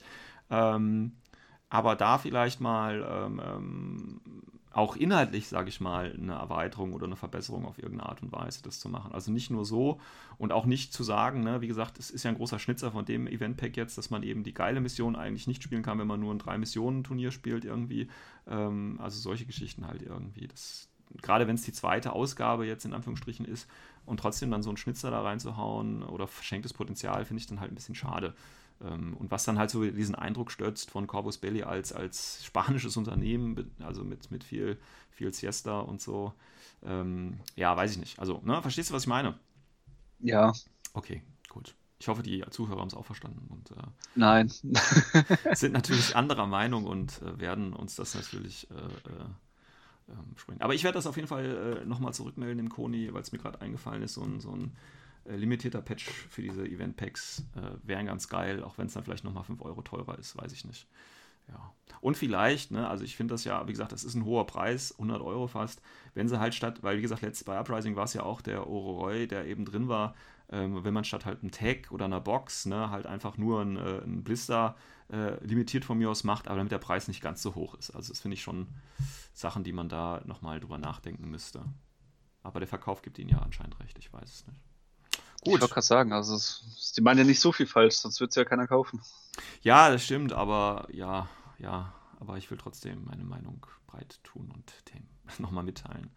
Ähm, 0.49 1.13
aber 1.69 1.95
da 1.95 2.17
vielleicht 2.17 2.61
mal 2.61 3.05
ähm, 3.09 3.41
ähm 3.43 4.21
auch 4.73 4.95
inhaltlich, 4.95 5.47
sage 5.47 5.69
ich 5.69 5.81
mal, 5.81 6.13
eine 6.17 6.33
Erweiterung 6.33 6.93
oder 6.93 7.05
eine 7.05 7.17
Verbesserung 7.17 7.65
auf 7.65 7.77
irgendeine 7.77 8.09
Art 8.09 8.21
und 8.21 8.31
Weise 8.31 8.63
das 8.63 8.79
zu 8.79 8.87
machen. 8.87 9.11
Also 9.11 9.31
nicht 9.31 9.51
nur 9.51 9.65
so 9.65 9.99
und 10.37 10.53
auch 10.53 10.65
nicht 10.65 10.93
zu 10.93 11.03
sagen, 11.03 11.43
ne, 11.43 11.59
wie 11.59 11.67
gesagt, 11.67 11.99
es 11.99 12.09
ist 12.09 12.23
ja 12.23 12.29
ein 12.29 12.37
großer 12.37 12.57
Schnitzer 12.57 12.91
von 12.91 13.03
dem 13.03 13.27
Event-Pack 13.27 13.75
jetzt, 13.75 13.97
dass 13.97 14.09
man 14.09 14.23
eben 14.23 14.43
die 14.43 14.53
geile 14.53 14.79
Mission 14.79 15.17
eigentlich 15.17 15.45
nicht 15.45 15.61
spielen 15.61 15.83
kann, 15.83 15.99
wenn 15.99 16.07
man 16.07 16.21
nur 16.21 16.33
ein 16.33 16.39
Drei-Missionen-Turnier 16.39 17.31
spielt 17.31 17.65
irgendwie. 17.65 18.07
Ähm, 18.47 18.97
also 19.01 19.19
solche 19.19 19.45
Geschichten 19.45 19.87
halt 19.87 20.03
irgendwie. 20.03 20.47
Das, 20.47 20.89
gerade 21.21 21.47
wenn 21.47 21.55
es 21.55 21.63
die 21.63 21.73
zweite 21.73 22.13
Ausgabe 22.13 22.65
jetzt 22.65 22.85
in 22.85 22.93
Anführungsstrichen 22.93 23.45
ist 23.45 23.67
und 24.05 24.21
trotzdem 24.21 24.51
dann 24.51 24.63
so 24.63 24.69
einen 24.69 24.77
Schnitzer 24.77 25.11
da 25.11 25.21
reinzuhauen 25.21 26.01
oder 26.01 26.27
verschenktes 26.27 26.71
Potenzial, 26.71 27.25
finde 27.25 27.41
ich 27.41 27.47
dann 27.47 27.59
halt 27.59 27.73
ein 27.73 27.75
bisschen 27.75 27.95
schade. 27.95 28.35
Ähm, 28.83 29.15
und 29.17 29.31
was 29.31 29.43
dann 29.43 29.57
halt 29.57 29.69
so 29.69 29.83
diesen 29.83 30.15
Eindruck 30.15 30.51
stürzt 30.51 30.89
von 30.89 31.07
Corvus 31.07 31.37
Belli 31.37 31.63
als, 31.63 31.93
als 31.93 32.43
spanisches 32.45 32.97
Unternehmen, 32.97 33.71
also 33.79 34.03
mit, 34.03 34.31
mit 34.31 34.43
viel, 34.43 34.77
viel 35.09 35.33
Siesta 35.33 35.79
und 35.79 36.01
so. 36.01 36.33
Ähm, 36.83 37.39
ja, 37.55 37.75
weiß 37.75 37.91
ich 37.91 37.97
nicht. 37.97 38.19
Also, 38.19 38.41
ne, 38.43 38.61
verstehst 38.61 38.89
du, 38.89 38.93
was 38.93 39.03
ich 39.03 39.07
meine? 39.07 39.37
Ja. 40.19 40.53
Okay, 40.93 41.21
gut. 41.49 41.75
Ich 41.99 42.07
hoffe, 42.07 42.23
die 42.23 42.43
Zuhörer 42.49 42.81
haben 42.81 42.87
es 42.87 42.95
auch 42.95 43.05
verstanden. 43.05 43.47
Und, 43.49 43.71
äh, 43.71 43.83
Nein. 44.15 44.49
sind 45.53 45.73
natürlich 45.73 46.15
anderer 46.15 46.47
Meinung 46.47 46.85
und 46.85 47.21
äh, 47.21 47.39
werden 47.39 47.73
uns 47.73 47.95
das 47.95 48.15
natürlich 48.15 48.69
äh, 48.71 49.09
äh 49.09 49.25
ähm, 50.09 50.35
springen. 50.35 50.61
Aber 50.61 50.73
ich 50.73 50.83
werde 50.83 50.95
das 50.95 51.07
auf 51.07 51.15
jeden 51.15 51.27
Fall 51.27 51.81
äh, 51.83 51.85
nochmal 51.85 52.13
zurückmelden 52.13 52.59
im 52.59 52.69
Koni, 52.69 53.13
weil 53.13 53.21
es 53.21 53.31
mir 53.31 53.37
gerade 53.37 53.61
eingefallen 53.61 54.03
ist, 54.03 54.15
so 54.15 54.23
ein, 54.23 54.39
so 54.39 54.51
ein 54.51 54.71
äh, 55.25 55.35
limitierter 55.35 55.81
Patch 55.81 56.05
für 56.05 56.41
diese 56.41 56.65
Event-Packs 56.65 57.45
äh, 57.55 57.87
wären 57.87 58.05
ganz 58.05 58.27
geil, 58.27 58.63
auch 58.63 58.77
wenn 58.77 58.87
es 58.87 58.93
dann 58.93 59.03
vielleicht 59.03 59.23
nochmal 59.23 59.43
5 59.43 59.61
Euro 59.61 59.81
teurer 59.81 60.17
ist, 60.17 60.37
weiß 60.37 60.51
ich 60.53 60.65
nicht. 60.65 60.87
Ja. 61.47 61.73
Und 61.99 62.17
vielleicht, 62.17 62.71
ne, 62.71 62.87
also 62.87 63.03
ich 63.03 63.15
finde 63.15 63.33
das 63.33 63.43
ja, 63.43 63.67
wie 63.67 63.71
gesagt, 63.71 63.91
das 63.91 64.03
ist 64.03 64.15
ein 64.15 64.25
hoher 64.25 64.47
Preis, 64.47 64.93
100 64.93 65.21
Euro 65.21 65.47
fast, 65.47 65.81
wenn 66.13 66.27
sie 66.27 66.39
halt 66.39 66.55
statt, 66.55 66.81
weil 66.81 66.97
wie 66.97 67.01
gesagt, 67.01 67.21
letztes 67.21 67.43
bei 67.43 67.59
Uprising 67.59 67.95
war 67.95 68.05
es 68.05 68.13
ja 68.13 68.23
auch 68.23 68.41
der 68.41 68.67
Ororoy, 68.67 69.27
der 69.27 69.45
eben 69.45 69.65
drin 69.65 69.87
war, 69.87 70.15
ähm, 70.49 70.83
wenn 70.83 70.93
man 70.93 71.03
statt 71.03 71.25
halt 71.25 71.41
einem 71.41 71.51
Tag 71.51 71.91
oder 71.91 72.05
einer 72.05 72.21
Box, 72.21 72.65
ne, 72.65 72.89
halt 72.89 73.05
einfach 73.05 73.37
nur 73.37 73.61
ein, 73.61 73.77
äh, 73.77 74.01
ein 74.03 74.23
Blister 74.23 74.75
äh, 75.11 75.43
limitiert 75.45 75.85
von 75.85 75.97
mir 75.97 76.09
aus 76.09 76.23
macht, 76.23 76.47
aber 76.47 76.57
damit 76.57 76.71
der 76.71 76.79
Preis 76.79 77.07
nicht 77.07 77.21
ganz 77.21 77.41
so 77.41 77.55
hoch 77.55 77.75
ist. 77.75 77.91
Also 77.91 78.09
das 78.11 78.21
finde 78.21 78.35
ich 78.35 78.41
schon 78.41 78.67
Sachen, 79.33 79.63
die 79.63 79.73
man 79.73 79.89
da 79.89 80.21
nochmal 80.25 80.59
drüber 80.59 80.77
nachdenken 80.77 81.29
müsste. 81.29 81.65
Aber 82.43 82.59
der 82.59 82.67
Verkauf 82.67 83.01
gibt 83.01 83.19
ihnen 83.19 83.29
ja 83.29 83.39
anscheinend 83.39 83.79
recht, 83.79 83.97
ich 83.99 84.11
weiß 84.11 84.33
es 84.33 84.47
nicht. 84.47 84.70
Gut. 85.41 85.55
Ich 85.55 85.61
wollte 85.61 85.73
gerade 85.73 85.85
sagen, 85.85 86.13
also 86.13 86.35
es, 86.35 86.93
die 86.95 87.01
meinen 87.01 87.19
ja 87.19 87.23
nicht 87.23 87.39
so 87.39 87.51
viel 87.51 87.65
falsch, 87.65 87.95
sonst 87.95 88.19
wird 88.19 88.29
es 88.29 88.35
ja 88.35 88.45
keiner 88.45 88.67
kaufen. 88.67 89.01
Ja, 89.63 89.89
das 89.89 90.03
stimmt, 90.03 90.33
aber 90.33 90.87
ja, 90.91 91.27
ja, 91.57 91.93
aber 92.19 92.37
ich 92.37 92.49
will 92.51 92.59
trotzdem 92.59 93.05
meine 93.05 93.23
Meinung 93.23 93.65
breit 93.87 94.19
tun 94.23 94.51
und 94.53 94.73
dem 94.93 95.07
nochmal 95.39 95.63
mitteilen. 95.63 96.11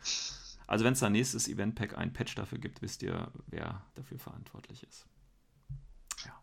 Also 0.67 0.85
wenn 0.85 0.93
es 0.93 1.01
da 1.01 1.09
nächstes 1.09 1.49
Event 1.49 1.75
Pack 1.75 1.97
ein 1.97 2.13
Patch 2.13 2.35
dafür 2.35 2.59
gibt, 2.59 2.83
wisst 2.83 3.03
ihr, 3.03 3.31
wer 3.47 3.83
dafür 3.95 4.19
verantwortlich 4.19 4.83
ist. 4.83 5.07
Ja, 6.27 6.39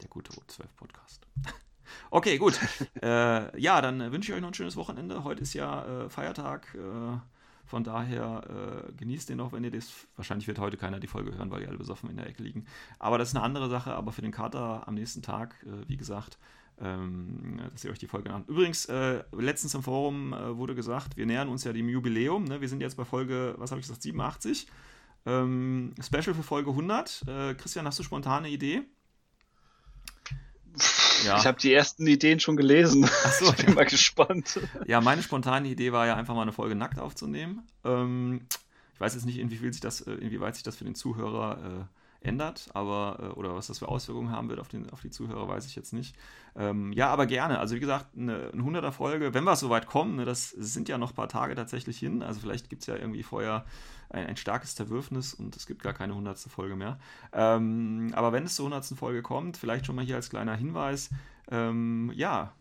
der 0.00 0.08
gute 0.08 0.32
O12 0.32 0.64
Podcast. 0.76 1.26
okay, 2.10 2.38
gut. 2.38 2.58
äh, 3.02 3.60
ja, 3.60 3.82
dann 3.82 4.10
wünsche 4.10 4.32
ich 4.32 4.36
euch 4.36 4.40
noch 4.40 4.48
ein 4.48 4.54
schönes 4.54 4.76
Wochenende. 4.76 5.22
Heute 5.24 5.42
ist 5.42 5.52
ja 5.52 6.04
äh, 6.04 6.08
Feiertag. 6.08 6.74
Äh, 6.74 7.18
von 7.70 7.84
daher 7.84 8.88
äh, 8.88 8.92
genießt 8.94 9.28
den 9.28 9.36
noch, 9.36 9.52
wenn 9.52 9.62
ihr 9.62 9.70
das. 9.70 10.08
Wahrscheinlich 10.16 10.48
wird 10.48 10.58
heute 10.58 10.76
keiner 10.76 10.98
die 10.98 11.06
Folge 11.06 11.32
hören, 11.36 11.52
weil 11.52 11.60
die 11.60 11.68
alle 11.68 11.78
besoffen 11.78 12.10
in 12.10 12.16
der 12.16 12.26
Ecke 12.26 12.42
liegen. 12.42 12.66
Aber 12.98 13.16
das 13.16 13.28
ist 13.28 13.36
eine 13.36 13.44
andere 13.44 13.70
Sache. 13.70 13.94
Aber 13.94 14.10
für 14.10 14.22
den 14.22 14.32
Kater 14.32 14.88
am 14.88 14.94
nächsten 14.94 15.22
Tag, 15.22 15.54
äh, 15.64 15.88
wie 15.88 15.96
gesagt, 15.96 16.36
ähm, 16.80 17.60
dass 17.70 17.84
ihr 17.84 17.92
euch 17.92 18.00
die 18.00 18.08
Folge 18.08 18.32
an. 18.32 18.44
Übrigens, 18.48 18.86
äh, 18.86 19.22
letztens 19.32 19.74
im 19.74 19.84
Forum 19.84 20.32
äh, 20.32 20.56
wurde 20.56 20.74
gesagt, 20.74 21.16
wir 21.16 21.26
nähern 21.26 21.48
uns 21.48 21.62
ja 21.62 21.72
dem 21.72 21.88
Jubiläum. 21.88 22.42
Ne? 22.42 22.60
Wir 22.60 22.68
sind 22.68 22.80
jetzt 22.80 22.96
bei 22.96 23.04
Folge, 23.04 23.54
was 23.58 23.70
habe 23.70 23.80
ich 23.80 23.86
gesagt, 23.86 24.02
87. 24.02 24.66
Ähm, 25.26 25.94
Special 26.02 26.34
für 26.34 26.42
Folge 26.42 26.70
100. 26.70 27.22
Äh, 27.28 27.54
Christian, 27.54 27.86
hast 27.86 28.00
du 28.00 28.02
spontane 28.02 28.48
Idee? 28.48 28.82
Ja. 31.24 31.38
Ich 31.38 31.46
habe 31.46 31.58
die 31.60 31.72
ersten 31.72 32.06
Ideen 32.06 32.40
schon 32.40 32.56
gelesen. 32.56 33.04
Achso, 33.04 33.52
ich 33.58 33.64
bin 33.64 33.74
mal 33.74 33.84
gespannt. 33.84 34.58
Ja, 34.86 35.00
meine 35.00 35.22
spontane 35.22 35.68
Idee 35.68 35.92
war 35.92 36.06
ja 36.06 36.16
einfach 36.16 36.34
mal 36.34 36.42
eine 36.42 36.52
Folge 36.52 36.74
nackt 36.74 36.98
aufzunehmen. 36.98 37.66
Ähm, 37.84 38.46
ich 38.94 39.00
weiß 39.00 39.14
jetzt 39.14 39.26
nicht, 39.26 39.38
inwieweit 39.38 39.74
sich 39.74 39.80
das, 39.80 40.00
äh, 40.02 40.12
inwieweit 40.12 40.54
sich 40.54 40.64
das 40.64 40.76
für 40.76 40.84
den 40.84 40.94
Zuhörer 40.94 41.58
äh, 41.58 41.99
ändert, 42.22 42.68
aber 42.74 43.18
äh, 43.20 43.38
oder 43.38 43.54
was 43.54 43.68
das 43.68 43.78
für 43.78 43.88
Auswirkungen 43.88 44.30
haben 44.30 44.48
wird 44.48 44.60
auf, 44.60 44.68
den, 44.68 44.90
auf 44.90 45.00
die 45.00 45.10
Zuhörer, 45.10 45.48
weiß 45.48 45.66
ich 45.66 45.74
jetzt 45.74 45.92
nicht. 45.92 46.16
Ähm, 46.54 46.92
ja, 46.92 47.08
aber 47.08 47.26
gerne. 47.26 47.58
Also 47.58 47.74
wie 47.74 47.80
gesagt, 47.80 48.16
eine, 48.16 48.50
eine 48.52 48.62
100er 48.62 48.92
Folge, 48.92 49.32
wenn 49.32 49.44
wir 49.44 49.56
so 49.56 49.70
weit 49.70 49.86
kommen, 49.86 50.16
ne, 50.16 50.24
das 50.24 50.50
sind 50.50 50.88
ja 50.88 50.98
noch 50.98 51.10
ein 51.10 51.14
paar 51.14 51.28
Tage 51.28 51.54
tatsächlich 51.54 51.98
hin. 51.98 52.22
Also 52.22 52.40
vielleicht 52.40 52.68
gibt 52.68 52.82
es 52.82 52.86
ja 52.86 52.96
irgendwie 52.96 53.22
vorher 53.22 53.64
ein, 54.10 54.26
ein, 54.26 54.36
starkes 54.36 54.74
Zerwürfnis 54.74 55.32
und 55.32 55.56
es 55.56 55.66
gibt 55.66 55.82
gar 55.82 55.94
keine 55.94 56.12
100. 56.12 56.38
Folge 56.40 56.76
mehr. 56.76 56.98
Ähm, 57.32 58.12
aber 58.14 58.32
wenn 58.32 58.44
es 58.44 58.56
zur 58.56 58.66
100. 58.66 58.98
Folge 58.98 59.22
kommt, 59.22 59.56
vielleicht 59.56 59.86
schon 59.86 59.96
mal 59.96 60.04
hier 60.04 60.16
als 60.16 60.30
kleiner 60.30 60.56
Hinweis, 60.56 61.10
ähm, 61.50 62.12
ja, 62.14 62.52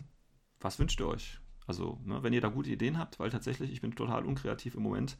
was 0.61 0.79
wünscht 0.79 0.99
ihr 0.99 1.07
euch? 1.07 1.39
Also, 1.67 1.99
ne, 2.05 2.23
wenn 2.23 2.33
ihr 2.33 2.41
da 2.41 2.47
gute 2.47 2.69
Ideen 2.69 2.97
habt, 2.97 3.19
weil 3.19 3.29
tatsächlich, 3.29 3.71
ich 3.71 3.81
bin 3.81 3.93
total 3.93 4.25
unkreativ 4.25 4.75
im 4.75 4.83
Moment 4.83 5.17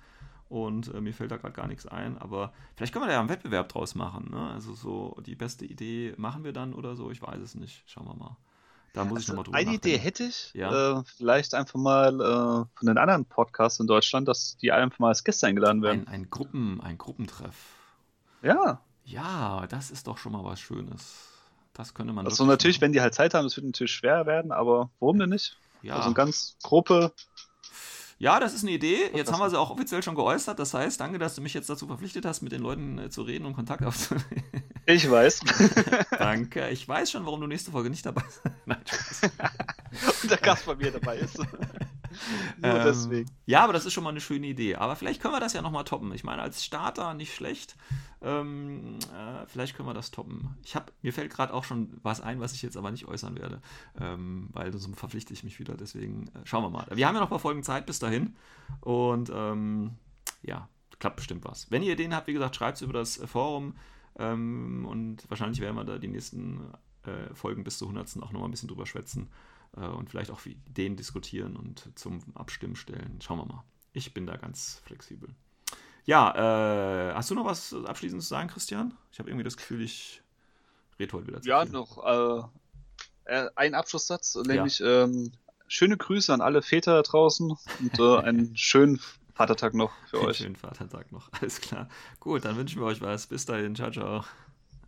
und 0.50 0.94
äh, 0.94 1.00
mir 1.00 1.14
fällt 1.14 1.32
da 1.32 1.38
gerade 1.38 1.54
gar 1.54 1.68
nichts 1.68 1.86
ein, 1.86 2.18
aber 2.18 2.52
vielleicht 2.76 2.92
können 2.92 3.04
wir 3.04 3.08
da 3.08 3.14
ja 3.14 3.20
einen 3.20 3.30
Wettbewerb 3.30 3.70
draus 3.70 3.96
machen. 3.96 4.32
Ne? 4.32 4.50
Also 4.52 4.74
so 4.74 5.16
die 5.26 5.36
beste 5.36 5.66
Idee 5.66 6.14
machen 6.18 6.44
wir 6.44 6.54
dann 6.54 6.74
oder 6.74 6.96
so, 6.96 7.12
ich 7.12 7.22
weiß 7.22 7.40
es 7.40 7.56
nicht. 7.56 7.84
Schauen 7.86 8.08
wir 8.08 8.16
mal. 8.16 8.36
Da 8.94 9.06
muss 9.06 9.18
also 9.18 9.22
ich 9.22 9.28
nochmal 9.28 9.44
drüber 9.44 9.58
Eine 9.58 9.74
Idee 9.74 9.98
hätte 9.98 10.24
ich. 10.24 10.52
Ja. 10.54 11.00
Äh, 11.00 11.04
vielleicht 11.06 11.54
einfach 11.54 11.80
mal 11.80 12.20
äh, 12.20 12.78
von 12.78 12.88
den 12.88 12.98
anderen 12.98 13.26
Podcasts 13.26 13.80
in 13.80 13.88
Deutschland, 13.88 14.28
dass 14.28 14.58
die 14.58 14.72
einfach 14.72 15.00
mal 15.00 15.10
als 15.10 15.24
Gäste 15.24 15.48
eingeladen 15.48 15.84
werden. 15.84 16.08
Ein, 16.08 16.14
ein, 16.14 16.30
Gruppen, 16.30 16.82
ein 16.82 16.98
Gruppentreff. 16.98 17.56
Ja. 18.42 18.82
Ja, 19.06 19.68
das 19.68 19.92
ist 19.92 20.08
doch 20.08 20.18
schon 20.18 20.32
mal 20.32 20.44
was 20.44 20.60
Schönes. 20.60 21.28
Das 21.74 21.94
könnte 21.94 22.14
man. 22.14 22.26
Also 22.26 22.46
natürlich, 22.46 22.78
machen. 22.78 22.88
wenn 22.88 22.94
die 22.94 23.02
halt 23.02 23.14
Zeit 23.14 23.34
haben, 23.34 23.46
das 23.46 23.56
wird 23.56 23.66
natürlich 23.66 23.92
schwer 23.92 24.26
werden, 24.26 24.52
aber 24.52 24.90
warum 25.00 25.20
denn 25.20 25.30
nicht? 25.30 25.58
Ja. 25.82 25.96
Also 25.96 26.08
eine 26.08 26.16
ganz 26.16 26.58
Gruppe. 26.64 27.14
Ja, 28.22 28.42
das 28.42 28.54
ist 28.54 28.64
eine 28.64 28.72
Idee. 28.72 29.10
Jetzt 29.16 29.32
haben 29.32 29.40
wir 29.40 29.50
sie 29.50 29.58
auch 29.58 29.70
offiziell 29.70 30.04
schon 30.04 30.14
geäußert. 30.14 30.60
Das 30.60 30.74
heißt, 30.74 31.00
danke, 31.00 31.20
dass 31.20 31.36
du 31.36 31.42
mich 31.42 31.54
jetzt 31.54 31.70
dazu 31.70 31.88
verpflichtet 31.88 32.26
hast, 32.26 32.42
mit 32.42 32.52
den 32.52 32.62
Leuten 32.62 33.00
äh, 33.00 33.10
zu 33.10 33.22
reden 33.22 33.46
und 33.46 33.54
Kontakt 33.54 33.84
aufzunehmen. 33.84 34.26
Ich 34.86 35.08
weiß. 35.08 35.42
danke. 36.18 36.68
Ich 36.70 36.88
weiß 36.88 37.12
schon, 37.12 37.24
warum 37.24 37.42
du 37.42 37.46
nächste 37.46 37.70
Folge 37.70 37.92
nicht 37.92 38.04
dabei 38.04 38.24
bist. 38.24 38.42
Nein, 38.66 38.80
und 40.24 40.32
der 40.32 40.38
Gast 40.40 40.66
bei 40.66 40.76
mir 40.76 40.90
dabei 40.90 41.18
ist. 41.18 41.38
Nur 42.58 42.72
ähm, 42.72 42.82
deswegen. 42.84 43.32
Ja, 43.46 43.64
aber 43.64 43.74
das 43.74 43.86
ist 43.86 43.94
schon 43.94 44.04
mal 44.04 44.12
eine 44.12 44.22
schöne 44.22 44.48
Idee. 44.48 44.76
Aber 44.76 44.96
vielleicht 44.96 45.22
können 45.22 45.34
wir 45.34 45.40
das 45.40 45.54
ja 45.54 45.62
nochmal 45.62 45.84
toppen. 45.84 46.12
Ich 46.14 46.24
meine, 46.24 46.42
als 46.42 46.64
Starter 46.64 47.14
nicht 47.14 47.34
schlecht. 47.34 47.76
Ähm, 48.22 49.00
äh, 49.14 49.46
vielleicht 49.48 49.76
können 49.76 49.88
wir 49.88 49.94
das 49.94 50.12
toppen. 50.12 50.58
Ich 50.64 50.76
hab, 50.76 50.92
mir 51.02 51.14
fällt 51.14 51.32
gerade 51.32 51.54
auch 51.54 51.64
schon 51.64 52.00
was 52.04 52.22
ein, 52.22 52.40
was 52.40 52.54
ich 52.54 52.62
jetzt 52.62 52.78
aber 52.78 52.92
nicht 52.92 53.08
äußern 53.08 53.38
werde, 53.38 53.62
ähm, 54.00 54.50
weil 54.52 54.72
sonst 54.72 55.00
verpflichte 55.00 55.34
ich 55.34 55.44
mich 55.44 55.60
wieder. 55.60 55.76
Deswegen 55.76 56.28
äh, 56.28 56.46
schauen 56.46 56.64
wir 56.64 56.70
mal. 56.70 56.88
Wir 56.94 57.08
haben 57.08 57.16
ja 57.16 57.22
noch 57.22 57.28
ein 57.28 57.32
paar 57.32 57.40
Folgen 57.40 57.64
Zeit 57.64 57.86
bis 57.86 58.00
dahin. 58.00 58.36
Und 58.82 59.32
ähm, 59.34 59.92
ja, 60.42 60.68
klappt 61.00 61.18
bestimmt 61.18 61.46
was. 61.46 61.72
Wenn 61.72 61.84
ihr 61.84 61.94
Ideen 61.94 62.14
habt, 62.14 62.28
wie 62.28 62.34
gesagt, 62.34 62.56
schreibt 62.56 62.78
es 62.78 62.82
über 62.82 62.94
das 62.94 63.18
Forum. 63.26 63.76
Ähm, 64.18 64.86
und 64.90 65.30
wahrscheinlich 65.30 65.62
werden 65.62 65.76
wir 65.76 65.86
da 65.86 65.98
die 65.98 66.08
nächsten 66.08 66.60
äh, 67.04 67.34
Folgen 67.34 67.64
bis 67.64 67.78
zur 67.78 67.88
100. 67.88 68.18
auch 68.22 68.32
nochmal 68.32 68.50
ein 68.50 68.52
bisschen 68.52 68.68
drüber 68.68 68.86
schwätzen 68.86 69.30
äh, 69.76 69.86
und 69.86 70.10
vielleicht 70.10 70.32
auch 70.32 70.46
Ideen 70.46 70.96
diskutieren 70.96 71.56
und 71.56 71.92
zum 71.98 72.22
Abstimmen 72.36 72.76
stellen. 72.76 73.20
Schauen 73.22 73.40
wir 73.40 73.46
mal. 73.46 73.64
Ich 73.94 74.14
bin 74.14 74.26
da 74.26 74.38
ganz 74.38 74.82
flexibel. 74.86 75.30
Ja, 76.06 77.10
äh, 77.10 77.14
hast 77.14 77.30
du 77.30 77.36
noch 77.36 77.46
was 77.46 77.74
abschließend 77.74 78.22
zu 78.22 78.28
sagen, 78.28 78.50
Christian? 78.50 78.94
Ich 79.12 79.20
habe 79.20 79.30
irgendwie 79.30 79.44
das 79.44 79.58
Gefühl, 79.58 79.82
ich 79.82 80.22
rede 81.00 81.14
heute 81.14 81.28
wieder 81.28 81.42
zu 81.42 81.50
Ja, 81.50 81.64
viel. 81.64 81.72
noch 81.72 82.04
äh, 82.04 83.32
äh 83.32 83.50
ein 83.56 83.76
Abschlusssatz, 83.76 84.36
nämlich 84.36 84.80
ja. 84.80 85.04
ähm, 85.04 85.32
schöne 85.68 85.98
Grüße 85.98 86.34
an 86.34 86.42
alle 86.42 86.62
Väter 86.62 86.96
da 86.96 87.02
draußen 87.02 87.52
und 87.52 88.00
äh, 88.00 88.18
einen 88.24 88.56
schönen 88.58 89.00
Vatertag 89.34 89.74
noch 89.74 89.92
für 90.08 90.18
einen 90.18 90.28
euch. 90.28 90.38
Schönen 90.38 90.56
Vatertag 90.56 91.12
noch, 91.12 91.30
alles 91.40 91.62
klar. 91.62 91.88
Gut, 92.20 92.46
dann 92.46 92.58
wünschen 92.58 92.82
wir 92.82 92.88
euch 92.88 93.02
was. 93.02 93.28
Bis 93.28 93.46
dahin, 93.46 93.76
ciao, 93.76 93.92
ciao. 93.92 94.24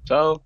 Ciao. 0.05 0.41